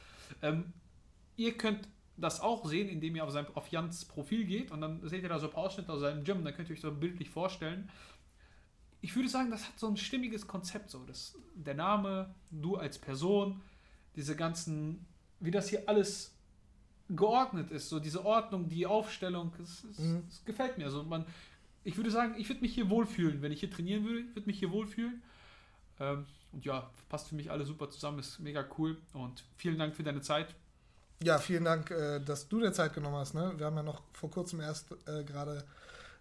Ähm, 0.43 0.73
ihr 1.37 1.57
könnt 1.57 1.89
das 2.19 2.41
auch 2.41 2.67
sehen, 2.67 2.89
indem 2.89 3.17
ihr 3.17 3.25
auf, 3.25 3.31
sein, 3.31 3.47
auf 3.55 3.69
Jans 3.69 4.05
Profil 4.05 4.45
geht 4.45 4.71
und 4.71 4.83
dann 4.83 5.01
seht 5.09 5.23
ihr 5.23 5.29
da 5.31 5.39
so 5.39 5.47
ein 5.47 5.53
paar 5.53 5.65
Ausschnitte 5.65 5.91
aus 5.93 6.01
seinem 6.01 6.25
Gym, 6.25 6.45
dann 6.45 6.55
könnt 6.55 6.69
ihr 6.69 6.75
euch 6.75 6.81
so 6.81 6.93
bildlich 6.93 7.31
vorstellen. 7.31 7.89
Ich 9.01 9.15
würde 9.17 9.29
sagen, 9.29 9.51
das 9.51 9.65
hat 9.67 9.79
so 9.79 9.87
ein 9.87 9.97
stimmiges 9.97 10.47
Konzept, 10.47 10.91
so 10.91 11.05
das, 11.05 11.37
der 11.55 11.75
Name, 11.75 12.35
du 12.51 12.77
als 12.77 12.99
Person, 12.99 13.63
diese 14.17 14.37
ganzen, 14.37 15.07
wie 15.41 15.53
das 15.53 15.69
hier 15.69 15.85
alles 15.89 16.35
geordnet 17.11 17.71
ist, 17.71 17.89
so 17.89 18.01
diese 18.01 18.25
Ordnung, 18.25 18.69
die 18.69 18.87
Aufstellung, 18.87 19.53
es, 19.63 19.85
es, 19.85 19.99
Mhm. 19.99 20.25
es 20.29 20.45
gefällt 20.45 20.79
mir. 20.79 20.85
Also 20.85 21.03
man, 21.03 21.25
ich 21.85 21.97
würde 21.97 22.11
sagen, 22.11 22.35
ich 22.39 22.49
würde 22.49 22.61
mich 22.61 22.75
hier 22.75 22.91
wohlfühlen, 22.91 23.41
wenn 23.43 23.53
ich 23.53 23.61
hier 23.61 23.71
trainieren 23.71 24.05
würde, 24.05 24.21
ich 24.21 24.35
würde 24.35 24.47
mich 24.47 24.59
hier 24.59 24.71
wohlfühlen. 24.71 25.23
Ähm, 26.01 26.27
und 26.53 26.65
ja, 26.65 26.91
passt 27.09 27.29
für 27.29 27.35
mich 27.35 27.51
alle 27.51 27.65
super 27.65 27.91
zusammen, 27.91 28.19
ist 28.19 28.39
mega 28.41 28.65
cool 28.79 28.97
und 29.13 29.45
vielen 29.57 29.79
Dank 29.79 29.95
für 29.97 30.03
deine 30.03 30.21
Zeit. 30.21 30.55
Ja, 31.23 31.39
vielen 31.39 31.65
Dank, 31.65 31.91
äh, 31.91 32.21
dass 32.21 32.49
du 32.49 32.61
dir 32.61 32.73
Zeit 32.73 32.95
genommen 32.95 33.17
hast. 33.17 33.35
Ne? 33.35 33.53
Wir 33.57 33.67
haben 33.67 33.77
ja 33.77 33.83
noch 33.83 34.03
vor 34.13 34.31
kurzem 34.31 34.61
erst 34.61 34.93
äh, 35.07 35.25
gerade 35.25 35.65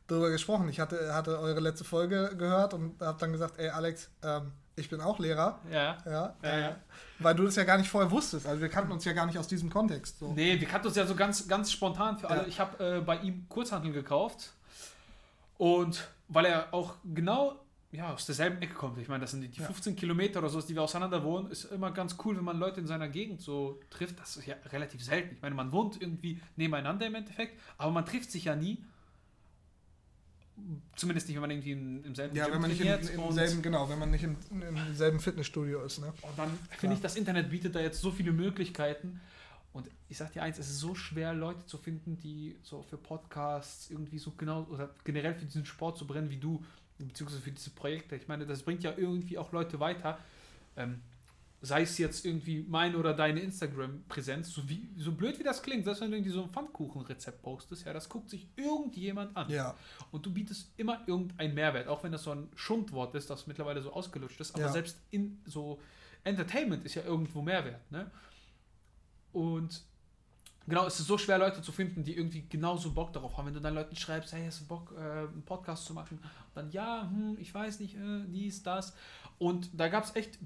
darüber 0.07 0.29
gesprochen. 0.29 0.69
Ich 0.69 0.79
hatte, 0.79 1.13
hatte 1.13 1.39
eure 1.39 1.59
letzte 1.59 1.83
Folge 1.83 2.35
gehört 2.37 2.73
und 2.73 2.99
habe 3.01 3.19
dann 3.19 3.31
gesagt, 3.31 3.59
ey 3.59 3.69
Alex, 3.69 4.09
ähm, 4.23 4.51
ich 4.75 4.89
bin 4.89 5.01
auch 5.01 5.19
Lehrer. 5.19 5.59
Ja. 5.71 5.97
Ja, 6.05 6.11
Ja, 6.11 6.35
äh, 6.49 6.61
ja. 6.61 6.75
Weil 7.19 7.35
du 7.35 7.43
das 7.45 7.55
ja 7.55 7.63
gar 7.63 7.77
nicht 7.77 7.89
vorher 7.89 8.11
wusstest. 8.11 8.45
Also 8.45 8.61
wir 8.61 8.69
kannten 8.69 8.91
uns 8.91 9.03
ja 9.05 9.13
gar 9.13 9.25
nicht 9.25 9.37
aus 9.39 9.47
diesem 9.47 9.69
Kontext. 9.69 10.19
So. 10.19 10.33
Nee, 10.33 10.59
wir 10.59 10.67
kannten 10.67 10.87
uns 10.87 10.95
ja 10.95 11.05
so 11.05 11.15
ganz, 11.15 11.47
ganz 11.47 11.71
spontan 11.71 12.17
für 12.17 12.29
alle. 12.29 12.41
Ja. 12.41 12.47
Ich 12.47 12.59
habe 12.59 12.97
äh, 12.97 13.01
bei 13.01 13.17
ihm 13.17 13.47
Kurzhanteln 13.49 13.93
gekauft. 13.93 14.53
Und 15.57 16.07
weil 16.27 16.45
er 16.45 16.73
auch 16.73 16.93
genau 17.03 17.59
ja, 17.91 18.13
aus 18.13 18.25
derselben 18.25 18.61
Ecke 18.61 18.73
kommt. 18.73 18.97
Ich 18.99 19.07
meine, 19.07 19.21
das 19.21 19.31
sind 19.31 19.41
die, 19.41 19.47
die 19.47 19.61
Ja. 19.61 19.65
15 19.65 19.95
Kilometer 19.95 20.39
oder 20.39 20.49
so, 20.49 20.61
die 20.61 20.75
wir 20.75 20.83
auseinander 20.83 21.23
wohnen, 21.23 21.49
ist 21.49 21.65
immer 21.71 21.89
ganz 21.91 22.15
cool, 22.23 22.35
wenn 22.37 22.43
man 22.43 22.59
Leute 22.59 22.79
in 22.81 22.85
seiner 22.85 23.07
Gegend 23.07 23.41
so 23.41 23.79
trifft. 23.89 24.19
Das 24.19 24.35
ist 24.37 24.45
ja 24.45 24.55
relativ 24.71 25.03
selten. 25.03 25.35
Ich 25.35 25.41
meine, 25.41 25.55
man 25.55 25.71
wohnt 25.71 25.99
irgendwie 25.99 26.39
nebeneinander 26.57 27.07
im 27.07 27.15
Endeffekt, 27.15 27.59
aber 27.77 27.91
man 27.91 28.05
trifft 28.05 28.31
sich 28.31 28.45
ja 28.45 28.55
nie. 28.55 28.83
Zumindest 30.95 31.27
nicht, 31.27 31.35
wenn 31.35 31.41
man 31.41 31.51
irgendwie 31.51 31.71
im, 31.71 32.03
im 32.03 32.15
selben 32.15 32.35
Ja, 32.35 32.51
wenn 32.51 32.59
man 32.59 32.71
nicht 32.71 32.81
im, 32.81 33.19
im 33.19 33.31
selben, 33.31 33.61
genau, 33.61 33.87
wenn 33.89 33.99
man 33.99 34.09
nicht 34.09 34.23
im, 34.23 34.37
im 34.49 34.95
selben 34.95 35.19
Fitnessstudio 35.19 35.83
ist. 35.83 35.99
Ne? 35.99 36.07
und 36.07 36.37
dann 36.37 36.49
finde 36.77 36.95
ich, 36.95 37.01
das 37.01 37.15
Internet 37.15 37.49
bietet 37.49 37.75
da 37.75 37.79
jetzt 37.79 38.01
so 38.01 38.11
viele 38.11 38.31
Möglichkeiten. 38.31 39.21
Und 39.73 39.87
ich 40.09 40.17
sag 40.17 40.33
dir 40.33 40.41
eins, 40.41 40.57
es 40.57 40.69
ist 40.69 40.79
so 40.79 40.95
schwer, 40.95 41.33
Leute 41.33 41.63
zu 41.67 41.77
finden, 41.77 42.17
die 42.17 42.57
so 42.63 42.81
für 42.81 42.97
Podcasts 42.97 43.91
irgendwie 43.91 44.17
so 44.17 44.31
genau 44.31 44.63
oder 44.71 44.89
generell 45.03 45.35
für 45.35 45.45
diesen 45.45 45.65
Sport 45.65 45.99
so 45.99 46.05
brennen 46.05 46.31
wie 46.31 46.37
du, 46.37 46.63
beziehungsweise 46.97 47.41
für 47.41 47.51
diese 47.51 47.69
Projekte. 47.69 48.15
Ich 48.15 48.27
meine, 48.27 48.47
das 48.47 48.63
bringt 48.63 48.81
ja 48.81 48.93
irgendwie 48.97 49.37
auch 49.37 49.51
Leute 49.51 49.79
weiter. 49.79 50.17
Ähm, 50.75 51.01
sei 51.61 51.81
es 51.81 51.97
jetzt 51.97 52.23
irgendwie 52.25 52.63
meine 52.67 52.97
oder 52.97 53.13
deine 53.13 53.39
Instagram-Präsenz, 53.39 54.51
so, 54.51 54.69
wie, 54.69 54.87
so 54.95 55.11
blöd 55.11 55.39
wie 55.39 55.43
das 55.43 55.63
klingt, 55.63 55.85
selbst 55.85 56.01
wenn 56.01 56.11
du 56.11 56.17
irgendwie 56.17 56.31
so 56.31 56.43
ein 56.43 56.49
Pfannkuchenrezept 56.51 57.41
postest, 57.41 57.85
ja, 57.85 57.93
das 57.93 58.09
guckt 58.09 58.29
sich 58.29 58.47
irgendjemand 58.55 59.35
an. 59.35 59.49
Ja, 59.49 59.75
Und 60.11 60.25
du 60.25 60.31
bietest 60.31 60.71
immer 60.77 61.01
irgendeinen 61.07 61.55
Mehrwert, 61.55 61.87
auch 61.87 62.03
wenn 62.03 62.11
das 62.11 62.23
so 62.23 62.31
ein 62.31 62.49
Schundwort 62.55 63.15
ist, 63.15 63.29
das 63.29 63.47
mittlerweile 63.47 63.81
so 63.81 63.91
ausgelutscht 63.91 64.39
ist. 64.39 64.53
Aber 64.53 64.65
Ja. 64.65 64.71
selbst 64.71 64.99
in 65.09 65.41
so 65.45 65.79
Entertainment 66.23 66.85
ist 66.85 66.93
ja 66.95 67.03
irgendwo 67.03 67.41
Mehrwert. 67.41 67.89
Ne? 67.91 68.11
Und 69.31 69.83
genau, 70.67 70.85
es 70.85 70.99
ist 70.99 71.07
so 71.07 71.17
schwer, 71.17 71.37
Leute 71.39 71.61
zu 71.61 71.71
finden, 71.71 72.03
die 72.03 72.15
irgendwie 72.15 72.45
genauso 72.47 72.91
Bock 72.91 73.13
darauf 73.13 73.35
haben. 73.37 73.47
Wenn 73.47 73.53
du 73.53 73.61
dann 73.61 73.73
Leuten 73.73 73.95
schreibst, 73.95 74.33
hey, 74.33 74.45
hast 74.45 74.61
du 74.61 74.65
Bock, 74.65 74.93
äh, 74.95 74.99
einen 74.99 75.43
Podcast 75.43 75.85
zu 75.85 75.93
machen? 75.93 76.19
Und 76.19 76.55
dann, 76.55 76.71
ja, 76.71 77.09
hm, 77.09 77.37
ich 77.39 77.53
weiß 77.53 77.79
nicht, 77.79 77.95
äh, 77.95 78.25
dies, 78.27 78.63
das. 78.63 78.93
Und 79.39 79.69
da 79.73 79.87
gab 79.87 80.03
es 80.03 80.15
echt 80.15 80.37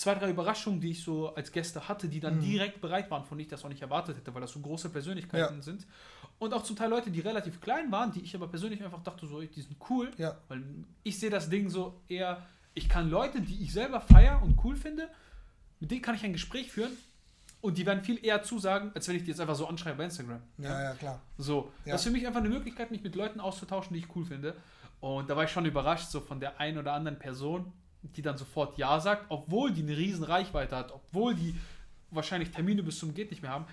zwei, 0.00 0.14
drei 0.14 0.30
Überraschungen, 0.30 0.80
die 0.80 0.90
ich 0.92 1.02
so 1.02 1.34
als 1.34 1.52
Gäste 1.52 1.86
hatte, 1.88 2.08
die 2.08 2.20
dann 2.20 2.36
Mhm. 2.38 2.40
direkt 2.42 2.80
bereit 2.80 3.10
waren, 3.10 3.24
von 3.24 3.36
denen 3.36 3.46
ich 3.46 3.50
das 3.50 3.64
auch 3.64 3.68
nicht 3.68 3.82
erwartet 3.82 4.16
hätte, 4.16 4.32
weil 4.34 4.40
das 4.40 4.52
so 4.52 4.60
große 4.60 4.88
Persönlichkeiten 4.88 5.56
Ja. 5.56 5.62
sind. 5.62 5.86
Und 6.38 6.54
auch 6.54 6.62
zum 6.62 6.74
Teil 6.76 6.88
Leute, 6.88 7.10
die 7.10 7.20
relativ 7.20 7.60
klein 7.60 7.92
waren, 7.92 8.10
die 8.12 8.20
ich 8.20 8.34
aber 8.34 8.48
persönlich 8.48 8.82
einfach 8.82 9.02
dachte, 9.02 9.26
so, 9.26 9.40
die 9.42 9.60
sind 9.60 9.76
cool. 9.90 10.10
ja, 10.16 10.36
Weil 10.48 10.62
ich 11.02 11.18
sehe 11.20 11.28
das 11.28 11.50
Ding 11.50 11.68
so 11.68 12.00
eher, 12.08 12.42
ich 12.72 12.88
kann 12.88 13.10
Leute, 13.10 13.40
die 13.42 13.62
ich 13.62 13.72
selber 13.72 14.00
feier 14.00 14.42
und 14.42 14.58
cool 14.64 14.74
finde, 14.76 15.08
mit 15.80 15.90
denen 15.90 16.00
kann 16.02 16.14
ich 16.14 16.24
ein 16.24 16.32
Gespräch 16.32 16.72
führen 16.72 16.92
und 17.60 17.76
die 17.76 17.84
werden 17.84 18.02
viel 18.02 18.24
eher 18.24 18.42
zusagen, 18.42 18.90
als 18.94 19.06
wenn 19.06 19.16
ich 19.16 19.22
die 19.24 19.28
jetzt 19.28 19.40
einfach 19.40 19.54
so 19.56 19.66
anschreibe 19.66 19.98
bei 19.98 20.04
Instagram. 20.04 20.40
ja, 20.58 20.82
ja, 20.82 20.94
klar. 20.94 21.20
So, 21.36 21.72
Ja. 21.84 21.92
das 21.92 22.00
ist 22.00 22.06
für 22.06 22.10
mich 22.12 22.26
einfach 22.26 22.40
eine 22.40 22.48
Möglichkeit, 22.48 22.90
mich 22.90 23.02
mit 23.02 23.14
Leuten 23.16 23.38
auszutauschen, 23.38 23.92
die 23.92 24.00
ich 24.00 24.16
cool 24.16 24.24
finde. 24.24 24.54
Und 25.00 25.28
da 25.28 25.36
war 25.36 25.44
ich 25.44 25.50
schon 25.50 25.66
überrascht, 25.66 26.08
so 26.10 26.20
von 26.20 26.40
der 26.40 26.58
einen 26.58 26.78
oder 26.78 26.92
anderen 26.94 27.18
Person, 27.18 27.70
die 28.02 28.22
dann 28.22 28.36
sofort 28.38 28.78
Ja 28.78 28.98
sagt, 29.00 29.26
obwohl 29.28 29.72
die 29.72 29.82
eine 29.82 29.96
riesen 29.96 30.24
Reichweite 30.24 30.76
hat, 30.76 30.92
obwohl 30.92 31.34
die 31.34 31.54
wahrscheinlich 32.10 32.50
Termine 32.50 32.82
bis 32.82 32.98
zum 32.98 33.14
geht 33.14 33.30
nicht 33.30 33.42
mehr 33.42 33.50
haben. 33.50 33.66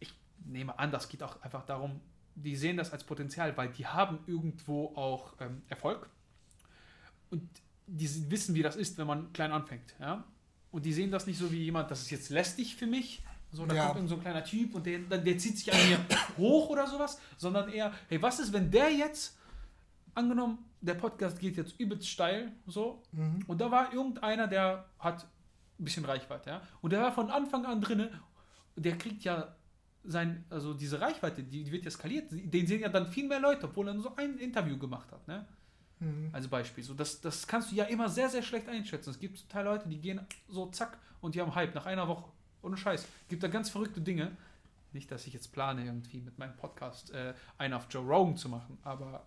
Ich 0.00 0.12
nehme 0.44 0.78
an, 0.78 0.90
das 0.90 1.08
geht 1.08 1.22
auch 1.22 1.40
einfach 1.42 1.64
darum, 1.64 2.00
die 2.34 2.56
sehen 2.56 2.76
das 2.76 2.92
als 2.92 3.04
Potenzial, 3.04 3.56
weil 3.56 3.68
die 3.68 3.86
haben 3.86 4.18
irgendwo 4.26 4.94
auch 4.96 5.34
ähm, 5.40 5.62
Erfolg 5.68 6.08
und 7.30 7.48
die 7.86 8.30
wissen, 8.30 8.54
wie 8.54 8.62
das 8.62 8.76
ist, 8.76 8.98
wenn 8.98 9.06
man 9.06 9.32
klein 9.32 9.52
anfängt. 9.52 9.94
Ja? 10.00 10.24
Und 10.70 10.84
die 10.84 10.92
sehen 10.92 11.10
das 11.10 11.26
nicht 11.26 11.38
so 11.38 11.52
wie 11.52 11.62
jemand, 11.62 11.90
das 11.90 12.02
ist 12.02 12.10
jetzt 12.10 12.30
lästig 12.30 12.76
für 12.76 12.86
mich. 12.86 13.22
So, 13.52 13.66
da 13.66 13.74
Ja. 13.74 13.82
kommt 13.84 13.96
irgend 13.96 14.08
so 14.08 14.14
ein 14.16 14.22
kleiner 14.22 14.44
Typ 14.44 14.74
und 14.74 14.86
der, 14.86 14.98
der 15.00 15.38
zieht 15.38 15.58
sich 15.58 15.70
an 15.72 15.78
mir 15.88 15.98
hoch 16.38 16.70
oder 16.70 16.86
sowas, 16.86 17.20
sondern 17.36 17.68
eher, 17.68 17.92
hey, 18.08 18.20
was 18.22 18.38
ist, 18.38 18.52
wenn 18.52 18.70
der 18.70 18.90
jetzt, 18.90 19.36
angenommen, 20.14 20.58
der 20.82 20.94
Podcast 20.94 21.38
geht 21.40 21.56
jetzt 21.56 21.78
übelst 21.80 22.08
steil, 22.08 22.52
so, 22.66 23.02
Mhm. 23.12 23.44
und 23.46 23.60
da 23.60 23.70
war 23.70 23.92
irgendeiner, 23.92 24.46
der 24.48 24.84
hat 24.98 25.24
ein 25.78 25.84
bisschen 25.84 26.04
Reichweite, 26.04 26.50
ja, 26.50 26.62
und 26.82 26.92
der 26.92 27.00
war 27.00 27.12
von 27.12 27.30
Anfang 27.30 27.64
an 27.64 27.80
drinne, 27.80 28.10
der 28.76 28.98
kriegt 28.98 29.24
ja 29.24 29.54
sein, 30.04 30.44
also 30.50 30.74
diese 30.74 31.00
Reichweite, 31.00 31.42
die, 31.44 31.62
die 31.64 31.72
wird 31.72 31.84
ja 31.84 31.90
skaliert, 31.90 32.26
den 32.30 32.66
sehen 32.66 32.80
ja 32.80 32.88
dann 32.88 33.06
viel 33.06 33.26
mehr 33.28 33.40
Leute, 33.40 33.66
obwohl 33.66 33.88
er 33.88 33.94
nur 33.94 34.02
so 34.02 34.16
ein 34.16 34.36
Interview 34.38 34.76
gemacht 34.76 35.10
hat, 35.12 35.26
ne? 35.28 35.46
Mhm. 36.00 36.30
als 36.32 36.48
Beispiel. 36.48 36.82
So, 36.82 36.94
das, 36.94 37.20
das 37.20 37.46
kannst 37.46 37.70
du 37.70 37.76
ja 37.76 37.84
immer 37.84 38.08
sehr, 38.08 38.28
sehr 38.28 38.42
schlecht 38.42 38.68
einschätzen. 38.68 39.10
Es 39.10 39.20
gibt 39.20 39.48
Teil 39.48 39.64
Leute, 39.64 39.88
die 39.88 40.00
gehen 40.00 40.20
so 40.48 40.66
zack 40.66 40.98
und 41.20 41.36
die 41.36 41.40
haben 41.40 41.54
Hype 41.54 41.76
nach 41.76 41.86
einer 41.86 42.08
Woche. 42.08 42.24
Ohne 42.62 42.76
Scheiß. 42.76 43.06
Gibt 43.28 43.44
da 43.44 43.46
ganz 43.46 43.70
verrückte 43.70 44.00
Dinge. 44.00 44.36
Nicht, 44.92 45.12
dass 45.12 45.28
ich 45.28 45.32
jetzt 45.32 45.52
plane, 45.52 45.84
irgendwie 45.84 46.20
mit 46.20 46.38
meinem 46.38 46.56
Podcast 46.56 47.12
äh, 47.12 47.34
einen 47.56 47.74
auf 47.74 47.86
Joe 47.88 48.04
Rogan 48.04 48.36
zu 48.36 48.48
machen, 48.48 48.78
aber 48.82 49.24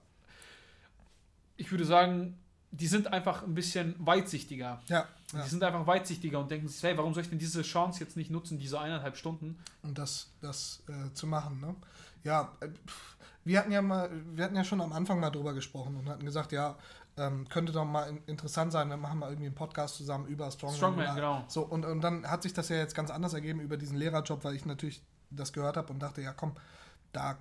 ich 1.58 1.72
würde 1.72 1.86
sagen, 1.86 2.38
die 2.72 2.88
sind 2.88 3.12
einfach 3.14 3.44
ein 3.44 3.54
bisschen 3.54 3.96
weitsichtiger. 4.00 4.82
Ja, 4.88 5.08
ja. 5.34 5.44
Die 5.44 5.50
sind 5.50 5.64
einfach 5.64 5.88
weitsichtiger 5.88 6.40
und 6.40 6.52
denken 6.52 6.68
sich, 6.68 6.84
hey, 6.84 6.98
warum 6.98 7.14
soll 7.14 7.24
ich 7.24 7.30
denn 7.30 7.40
diese 7.40 7.62
Chance 7.62 8.02
jetzt 8.02 8.18
nicht 8.18 8.30
nutzen, 8.30 8.60
diese 8.60 8.80
eineinhalb 8.80 9.16
Stunden? 9.16 9.58
und 9.84 9.98
das, 9.98 10.32
das 10.42 10.84
äh, 10.88 11.14
zu 11.14 11.28
machen. 11.28 11.60
Ne? 11.62 11.76
Ja, 12.24 12.52
äh, 12.60 12.70
wir 13.44 13.60
hatten 13.60 13.72
ja 13.72 13.82
mal, 13.82 14.10
wir 14.34 14.44
hatten 14.44 14.56
ja 14.56 14.64
schon 14.64 14.82
am 14.82 14.92
Anfang 14.92 15.20
mal 15.20 15.30
drüber 15.30 15.54
gesprochen 15.54 15.96
und 15.96 16.10
hatten 16.10 16.26
gesagt, 16.26 16.52
ja, 16.52 16.76
ähm, 17.18 17.48
könnte 17.48 17.72
doch 17.72 17.86
mal 17.86 18.10
in, 18.10 18.18
interessant 18.26 18.72
sein, 18.72 18.90
wir 18.90 18.98
machen 18.98 19.20
mal 19.20 19.30
irgendwie 19.30 19.46
einen 19.46 19.56
Podcast 19.56 19.96
zusammen 19.96 20.26
über 20.28 20.52
Strongman. 20.52 20.78
Strongman, 20.78 21.16
genau. 21.16 21.46
So, 21.48 21.62
und, 21.62 21.86
und 21.86 22.02
dann 22.02 22.30
hat 22.30 22.44
sich 22.44 22.54
das 22.54 22.70
ja 22.70 22.78
jetzt 22.78 22.96
ganz 22.96 23.10
anders 23.10 23.34
ergeben 23.34 23.62
über 23.62 23.78
diesen 23.78 23.98
Lehrerjob, 23.98 24.44
weil 24.44 24.56
ich 24.56 24.66
natürlich 24.66 25.02
das 25.30 25.54
gehört 25.54 25.78
habe 25.78 25.94
und 25.94 26.00
dachte, 26.00 26.22
ja 26.22 26.34
komm, 26.34 26.56
da 27.14 27.38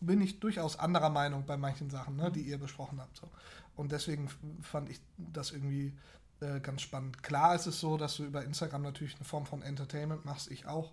bin 0.00 0.20
ich 0.20 0.40
durchaus 0.40 0.78
anderer 0.78 1.10
Meinung 1.10 1.46
bei 1.46 1.56
manchen 1.56 1.90
Sachen, 1.90 2.16
ne, 2.16 2.30
die 2.30 2.42
ihr 2.42 2.58
besprochen 2.58 3.00
habt. 3.00 3.16
So. 3.16 3.28
Und 3.76 3.92
deswegen 3.92 4.28
fand 4.62 4.90
ich 4.90 5.00
das 5.16 5.52
irgendwie 5.52 5.92
äh, 6.40 6.60
ganz 6.60 6.82
spannend. 6.82 7.22
Klar 7.22 7.54
ist 7.54 7.66
es 7.66 7.80
so, 7.80 7.96
dass 7.96 8.16
du 8.16 8.24
über 8.24 8.44
Instagram 8.44 8.82
natürlich 8.82 9.16
eine 9.16 9.24
Form 9.24 9.46
von 9.46 9.62
Entertainment 9.62 10.24
machst, 10.24 10.50
ich 10.50 10.66
auch. 10.66 10.92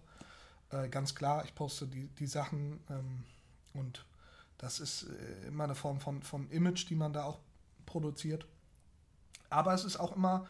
Äh, 0.70 0.90
ganz 0.90 1.16
klar, 1.16 1.44
ich 1.46 1.54
poste 1.56 1.88
die, 1.88 2.08
die 2.20 2.28
Sachen 2.28 2.80
ähm, 2.90 3.24
und 3.74 4.06
das 4.58 4.80
ist 4.80 5.04
äh, 5.04 5.48
immer 5.48 5.66
eine 5.66 5.76
Form 5.76 6.00
von, 6.00 6.24
von 6.24 6.50
Image, 6.50 6.90
die 6.90 6.96
man 6.96 7.12
da 7.12 7.26
auch 7.26 7.40
produziert. 7.86 8.46
Aber 9.50 9.74
es 9.74 9.84
ist 9.84 9.98
auch 9.98 10.16
immer, 10.16 10.48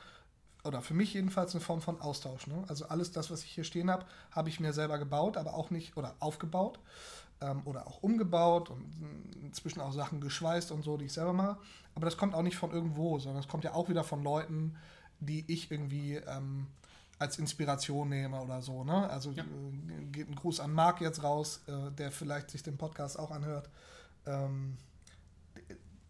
oder 0.63 0.81
für 0.81 0.93
mich 0.93 1.13
jedenfalls, 1.13 1.53
eine 1.53 1.61
Form 1.61 1.81
von 1.81 1.99
Austausch. 1.99 2.47
Ne? 2.47 2.63
Also 2.67 2.85
alles 2.85 3.11
das, 3.11 3.31
was 3.31 3.43
ich 3.43 3.51
hier 3.51 3.63
stehen 3.63 3.89
habe, 3.89 4.05
habe 4.31 4.49
ich 4.49 4.59
mir 4.59 4.73
selber 4.73 4.97
gebaut, 4.97 5.35
aber 5.35 5.55
auch 5.55 5.71
nicht, 5.71 5.97
oder 5.97 6.15
aufgebaut. 6.19 6.79
Ähm, 7.43 7.61
oder 7.65 7.87
auch 7.87 8.01
umgebaut 8.01 8.69
und 8.69 8.85
inzwischen 9.43 9.81
auch 9.81 9.93
Sachen 9.93 10.21
geschweißt 10.21 10.71
und 10.71 10.83
so, 10.83 10.97
die 10.97 11.05
ich 11.05 11.13
selber 11.13 11.33
mache. 11.33 11.57
Aber 11.95 12.05
das 12.05 12.17
kommt 12.17 12.33
auch 12.33 12.41
nicht 12.41 12.57
von 12.57 12.71
irgendwo, 12.71 13.19
sondern 13.19 13.41
es 13.41 13.47
kommt 13.47 13.63
ja 13.63 13.73
auch 13.73 13.89
wieder 13.89 14.03
von 14.03 14.23
Leuten, 14.23 14.75
die 15.19 15.43
ich 15.51 15.69
irgendwie 15.69 16.15
ähm, 16.15 16.67
als 17.19 17.37
Inspiration 17.37 18.09
nehme 18.09 18.41
oder 18.41 18.61
so. 18.61 18.83
Ne? 18.83 19.09
Also 19.09 19.31
ja. 19.31 19.43
äh, 19.43 20.05
geht 20.05 20.29
ein 20.29 20.35
Gruß 20.35 20.59
an 20.59 20.73
Marc 20.73 21.01
jetzt 21.01 21.23
raus, 21.23 21.61
äh, 21.67 21.91
der 21.91 22.11
vielleicht 22.11 22.49
sich 22.49 22.63
den 22.63 22.77
Podcast 22.77 23.19
auch 23.19 23.31
anhört. 23.31 23.69
Ähm, 24.25 24.77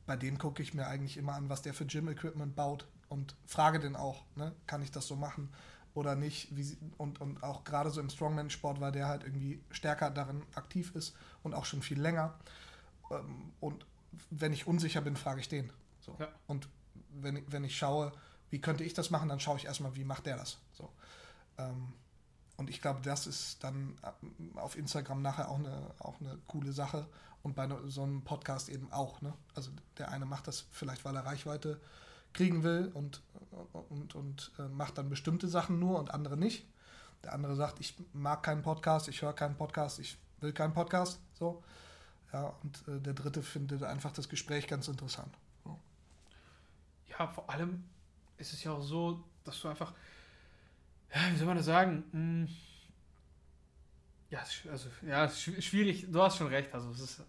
bei 0.05 0.15
dem 0.15 0.37
gucke 0.37 0.61
ich 0.61 0.73
mir 0.73 0.87
eigentlich 0.87 1.17
immer 1.17 1.33
an, 1.33 1.49
was 1.49 1.61
der 1.61 1.73
für 1.73 1.85
Gym-Equipment 1.85 2.55
baut 2.55 2.87
und 3.09 3.35
frage 3.45 3.79
den 3.79 3.95
auch, 3.95 4.23
ne? 4.35 4.53
kann 4.67 4.81
ich 4.81 4.91
das 4.91 5.07
so 5.07 5.15
machen 5.15 5.49
oder 5.93 6.15
nicht? 6.15 6.55
Wie, 6.55 6.77
und, 6.97 7.21
und 7.21 7.43
auch 7.43 7.63
gerade 7.63 7.89
so 7.91 8.01
im 8.01 8.09
Strongman-Sport, 8.09 8.79
weil 8.81 8.91
der 8.91 9.07
halt 9.07 9.23
irgendwie 9.23 9.61
stärker 9.71 10.09
darin 10.09 10.43
aktiv 10.55 10.93
ist 10.95 11.15
und 11.43 11.53
auch 11.53 11.65
schon 11.65 11.81
viel 11.81 11.99
länger. 11.99 12.33
Ähm, 13.11 13.53
und 13.59 13.85
wenn 14.29 14.53
ich 14.53 14.67
unsicher 14.67 15.01
bin, 15.01 15.15
frage 15.15 15.39
ich 15.39 15.49
den. 15.49 15.71
So. 15.99 16.15
Ja. 16.19 16.27
Und 16.47 16.67
wenn, 17.09 17.43
wenn 17.51 17.63
ich 17.63 17.77
schaue, 17.77 18.11
wie 18.49 18.59
könnte 18.59 18.83
ich 18.83 18.93
das 18.93 19.09
machen, 19.09 19.29
dann 19.29 19.39
schaue 19.39 19.57
ich 19.57 19.65
erstmal, 19.65 19.95
wie 19.95 20.03
macht 20.03 20.25
der 20.25 20.37
das. 20.37 20.59
So. 20.73 20.91
Ähm, 21.57 21.93
und 22.57 22.69
ich 22.69 22.81
glaube, 22.81 23.01
das 23.01 23.27
ist 23.27 23.63
dann 23.63 23.95
äh, 24.03 24.59
auf 24.59 24.77
Instagram 24.77 25.21
nachher 25.21 25.49
auch 25.49 25.59
eine, 25.59 25.91
auch 25.99 26.19
eine 26.19 26.37
coole 26.47 26.71
Sache 26.71 27.07
und 27.41 27.55
bei 27.55 27.67
so 27.87 28.03
einem 28.03 28.23
Podcast 28.23 28.69
eben 28.69 28.91
auch. 28.91 29.21
Ne? 29.21 29.33
Also 29.55 29.71
der 29.97 30.11
eine 30.11 30.25
macht 30.25 30.47
das 30.47 30.65
vielleicht, 30.71 31.03
weil 31.05 31.15
er 31.15 31.25
Reichweite 31.25 31.79
kriegen 32.33 32.63
will 32.63 32.91
und, 32.93 33.21
und, 33.89 34.15
und 34.15 34.51
äh, 34.59 34.67
macht 34.67 34.97
dann 34.97 35.09
bestimmte 35.09 35.47
Sachen 35.47 35.79
nur 35.79 35.99
und 35.99 36.11
andere 36.11 36.37
nicht. 36.37 36.65
Der 37.23 37.33
andere 37.33 37.55
sagt, 37.55 37.79
ich 37.79 37.95
mag 38.11 38.43
keinen 38.43 38.63
Podcast, 38.63 39.07
ich 39.07 39.21
höre 39.21 39.33
keinen 39.33 39.55
Podcast, 39.55 39.99
ich 39.99 40.17
will 40.41 40.51
keinen 40.51 40.73
Podcast. 40.73 41.19
So. 41.33 41.63
Ja, 42.33 42.53
und 42.63 42.83
äh, 42.87 42.99
der 42.99 43.13
dritte 43.13 43.41
findet 43.41 43.83
einfach 43.83 44.11
das 44.11 44.27
Gespräch 44.27 44.67
ganz 44.67 44.87
interessant. 44.87 45.33
So. 45.63 45.79
Ja, 47.07 47.27
vor 47.27 47.49
allem 47.49 47.83
ist 48.37 48.53
es 48.53 48.63
ja 48.63 48.71
auch 48.71 48.81
so, 48.81 49.23
dass 49.43 49.61
du 49.61 49.69
einfach, 49.69 49.93
ja, 51.13 51.31
wie 51.31 51.37
soll 51.37 51.47
man 51.47 51.57
das 51.57 51.67
sagen? 51.67 52.03
Hm, 52.11 52.49
ja, 54.31 54.43
also, 54.71 54.89
ja, 55.05 55.29
schwierig, 55.29 56.07
du 56.11 56.21
hast 56.21 56.37
schon 56.37 56.47
recht. 56.47 56.73
Also, 56.73 56.89
es 56.89 56.99
ist, 56.99 57.21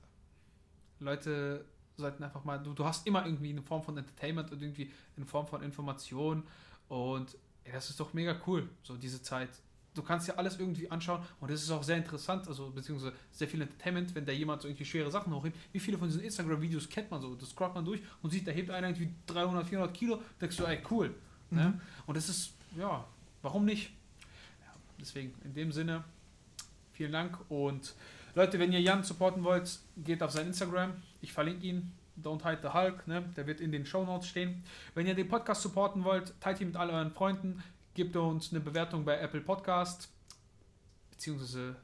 Leute 1.01 1.67
sollten 1.97 2.25
einfach 2.25 2.45
mal, 2.45 2.59
du, 2.59 2.73
du 2.73 2.85
hast 2.85 3.07
immer 3.07 3.25
irgendwie 3.25 3.51
eine 3.51 3.63
Form 3.63 3.83
von 3.83 3.97
Entertainment 3.97 4.51
und 4.53 4.61
irgendwie 4.61 4.91
eine 5.17 5.27
Form 5.27 5.47
von 5.47 5.63
Information 5.63 6.43
und 6.89 7.37
ja, 7.67 7.73
das 7.73 7.91
ist 7.91 8.01
doch 8.01 8.13
mega 8.13 8.37
cool, 8.47 8.69
so 8.83 8.97
diese 8.97 9.23
Zeit. 9.23 9.49
Du 9.95 10.03
kannst 10.03 10.27
ja 10.27 10.35
alles 10.35 10.59
irgendwie 10.59 10.91
anschauen 10.91 11.23
und 11.41 11.51
das 11.51 11.63
ist 11.63 11.71
auch 11.71 11.85
sehr 11.85 11.97
interessant, 11.97 12.49
also 12.49 12.71
beziehungsweise 12.71 13.15
sehr 13.31 13.47
viel 13.47 13.63
Entertainment, 13.63 14.13
wenn 14.15 14.27
da 14.27 14.33
jemand 14.33 14.61
so 14.61 14.69
irgendwie 14.69 14.85
schwere 14.85 15.11
Sachen 15.11 15.33
hochhebt. 15.33 15.57
Wie 15.73 15.79
viele 15.79 15.99
von 15.99 16.09
diesen 16.09 16.23
Instagram-Videos 16.23 16.89
kennt 16.89 17.11
man 17.13 17.21
so? 17.21 17.37
Das 17.37 17.51
scrollt 17.51 17.75
man 17.75 17.85
durch 17.85 18.01
und 18.21 18.31
sieht, 18.31 18.47
da 18.47 18.51
hebt 18.51 18.71
einer 18.71 18.89
irgendwie 18.89 19.15
300, 19.27 19.67
400 19.67 19.95
Kilo, 19.95 20.21
denkst 20.41 20.57
du, 20.57 20.65
ey, 20.65 20.83
cool. 20.91 21.09
Ne? 21.09 21.15
Mhm. 21.51 21.57
Ne? 21.57 21.81
Und 22.07 22.17
das 22.17 22.29
ist, 22.29 22.55
ja, 22.77 23.07
warum 23.43 23.65
nicht? 23.65 23.91
Ja, 24.65 24.75
deswegen, 25.01 25.33
in 25.45 25.55
dem 25.55 25.71
Sinne, 25.71 26.03
vielen 26.93 27.13
Dank 27.13 27.39
und 27.49 27.95
Leute, 28.35 28.59
wenn 28.59 28.73
ihr 28.73 28.81
Jan 28.81 29.05
supporten 29.05 29.45
wollt, 29.45 29.79
geht 29.97 30.23
auf 30.23 30.33
sein 30.33 30.49
Instagram. 30.49 30.95
Ich 31.21 31.33
verlinke 31.33 31.67
ihn. 31.67 31.93
Don't 32.21 32.45
Hide 32.45 32.61
the 32.63 32.69
Hulk, 32.69 33.07
ne? 33.09 33.23
der 33.37 33.47
wird 33.47 33.61
in 33.61 33.73
den 33.73 33.87
Show 33.87 34.05
Notes 34.05 34.29
stehen. 34.29 34.63
Wenn 34.95 35.07
ihr 35.07 35.15
den 35.15 35.29
Podcast 35.29 35.63
supporten 35.63 36.05
wollt, 36.05 36.33
teilt 36.41 36.61
ihn 36.61 36.69
mit 36.69 36.77
all 36.77 36.91
euren 36.91 37.11
Freunden, 37.11 37.63
gebt 37.95 38.15
uns 38.17 38.53
eine 38.53 38.61
Bewertung 38.61 39.05
bei 39.05 39.19
Apple 39.19 39.41
Podcast, 39.41 40.09
beziehungsweise 41.11 41.75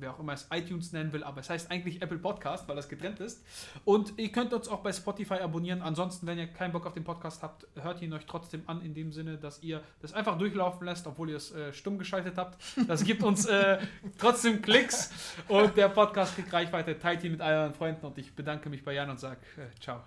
wer 0.00 0.12
auch 0.12 0.18
immer 0.18 0.32
es 0.32 0.46
iTunes 0.50 0.92
nennen 0.92 1.12
will, 1.12 1.24
aber 1.24 1.40
es 1.40 1.50
heißt 1.50 1.70
eigentlich 1.70 2.02
Apple 2.02 2.18
Podcast, 2.18 2.68
weil 2.68 2.76
das 2.76 2.88
getrennt 2.88 3.20
ist. 3.20 3.44
Und 3.84 4.18
ihr 4.18 4.30
könnt 4.30 4.52
uns 4.52 4.68
auch 4.68 4.80
bei 4.80 4.92
Spotify 4.92 5.34
abonnieren. 5.34 5.82
Ansonsten, 5.82 6.26
wenn 6.26 6.38
ihr 6.38 6.46
keinen 6.46 6.72
Bock 6.72 6.86
auf 6.86 6.94
den 6.94 7.04
Podcast 7.04 7.42
habt, 7.42 7.66
hört 7.76 8.02
ihn 8.02 8.12
euch 8.12 8.26
trotzdem 8.26 8.62
an, 8.66 8.82
in 8.82 8.94
dem 8.94 9.12
Sinne, 9.12 9.38
dass 9.38 9.62
ihr 9.62 9.82
das 10.00 10.12
einfach 10.12 10.38
durchlaufen 10.38 10.86
lässt, 10.86 11.06
obwohl 11.06 11.30
ihr 11.30 11.36
es 11.36 11.52
äh, 11.52 11.72
stumm 11.72 11.98
geschaltet 11.98 12.36
habt. 12.36 12.58
Das 12.86 13.04
gibt 13.04 13.22
uns 13.22 13.46
äh, 13.46 13.78
trotzdem 14.18 14.62
Klicks 14.62 15.12
und 15.48 15.76
der 15.76 15.88
Podcast 15.88 16.34
kriegt 16.34 16.52
Reichweite. 16.52 16.98
Teilt 16.98 17.24
ihn 17.24 17.32
mit 17.32 17.40
euren 17.40 17.72
Freunden 17.72 18.06
und 18.06 18.18
ich 18.18 18.34
bedanke 18.34 18.68
mich 18.68 18.84
bei 18.84 18.94
Jan 18.94 19.10
und 19.10 19.20
sage 19.20 19.40
äh, 19.56 19.80
ciao. 19.80 20.00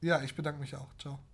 Ja, 0.00 0.22
ich 0.22 0.34
bedanke 0.34 0.60
mich 0.60 0.76
auch. 0.76 0.88
Ciao. 0.98 1.18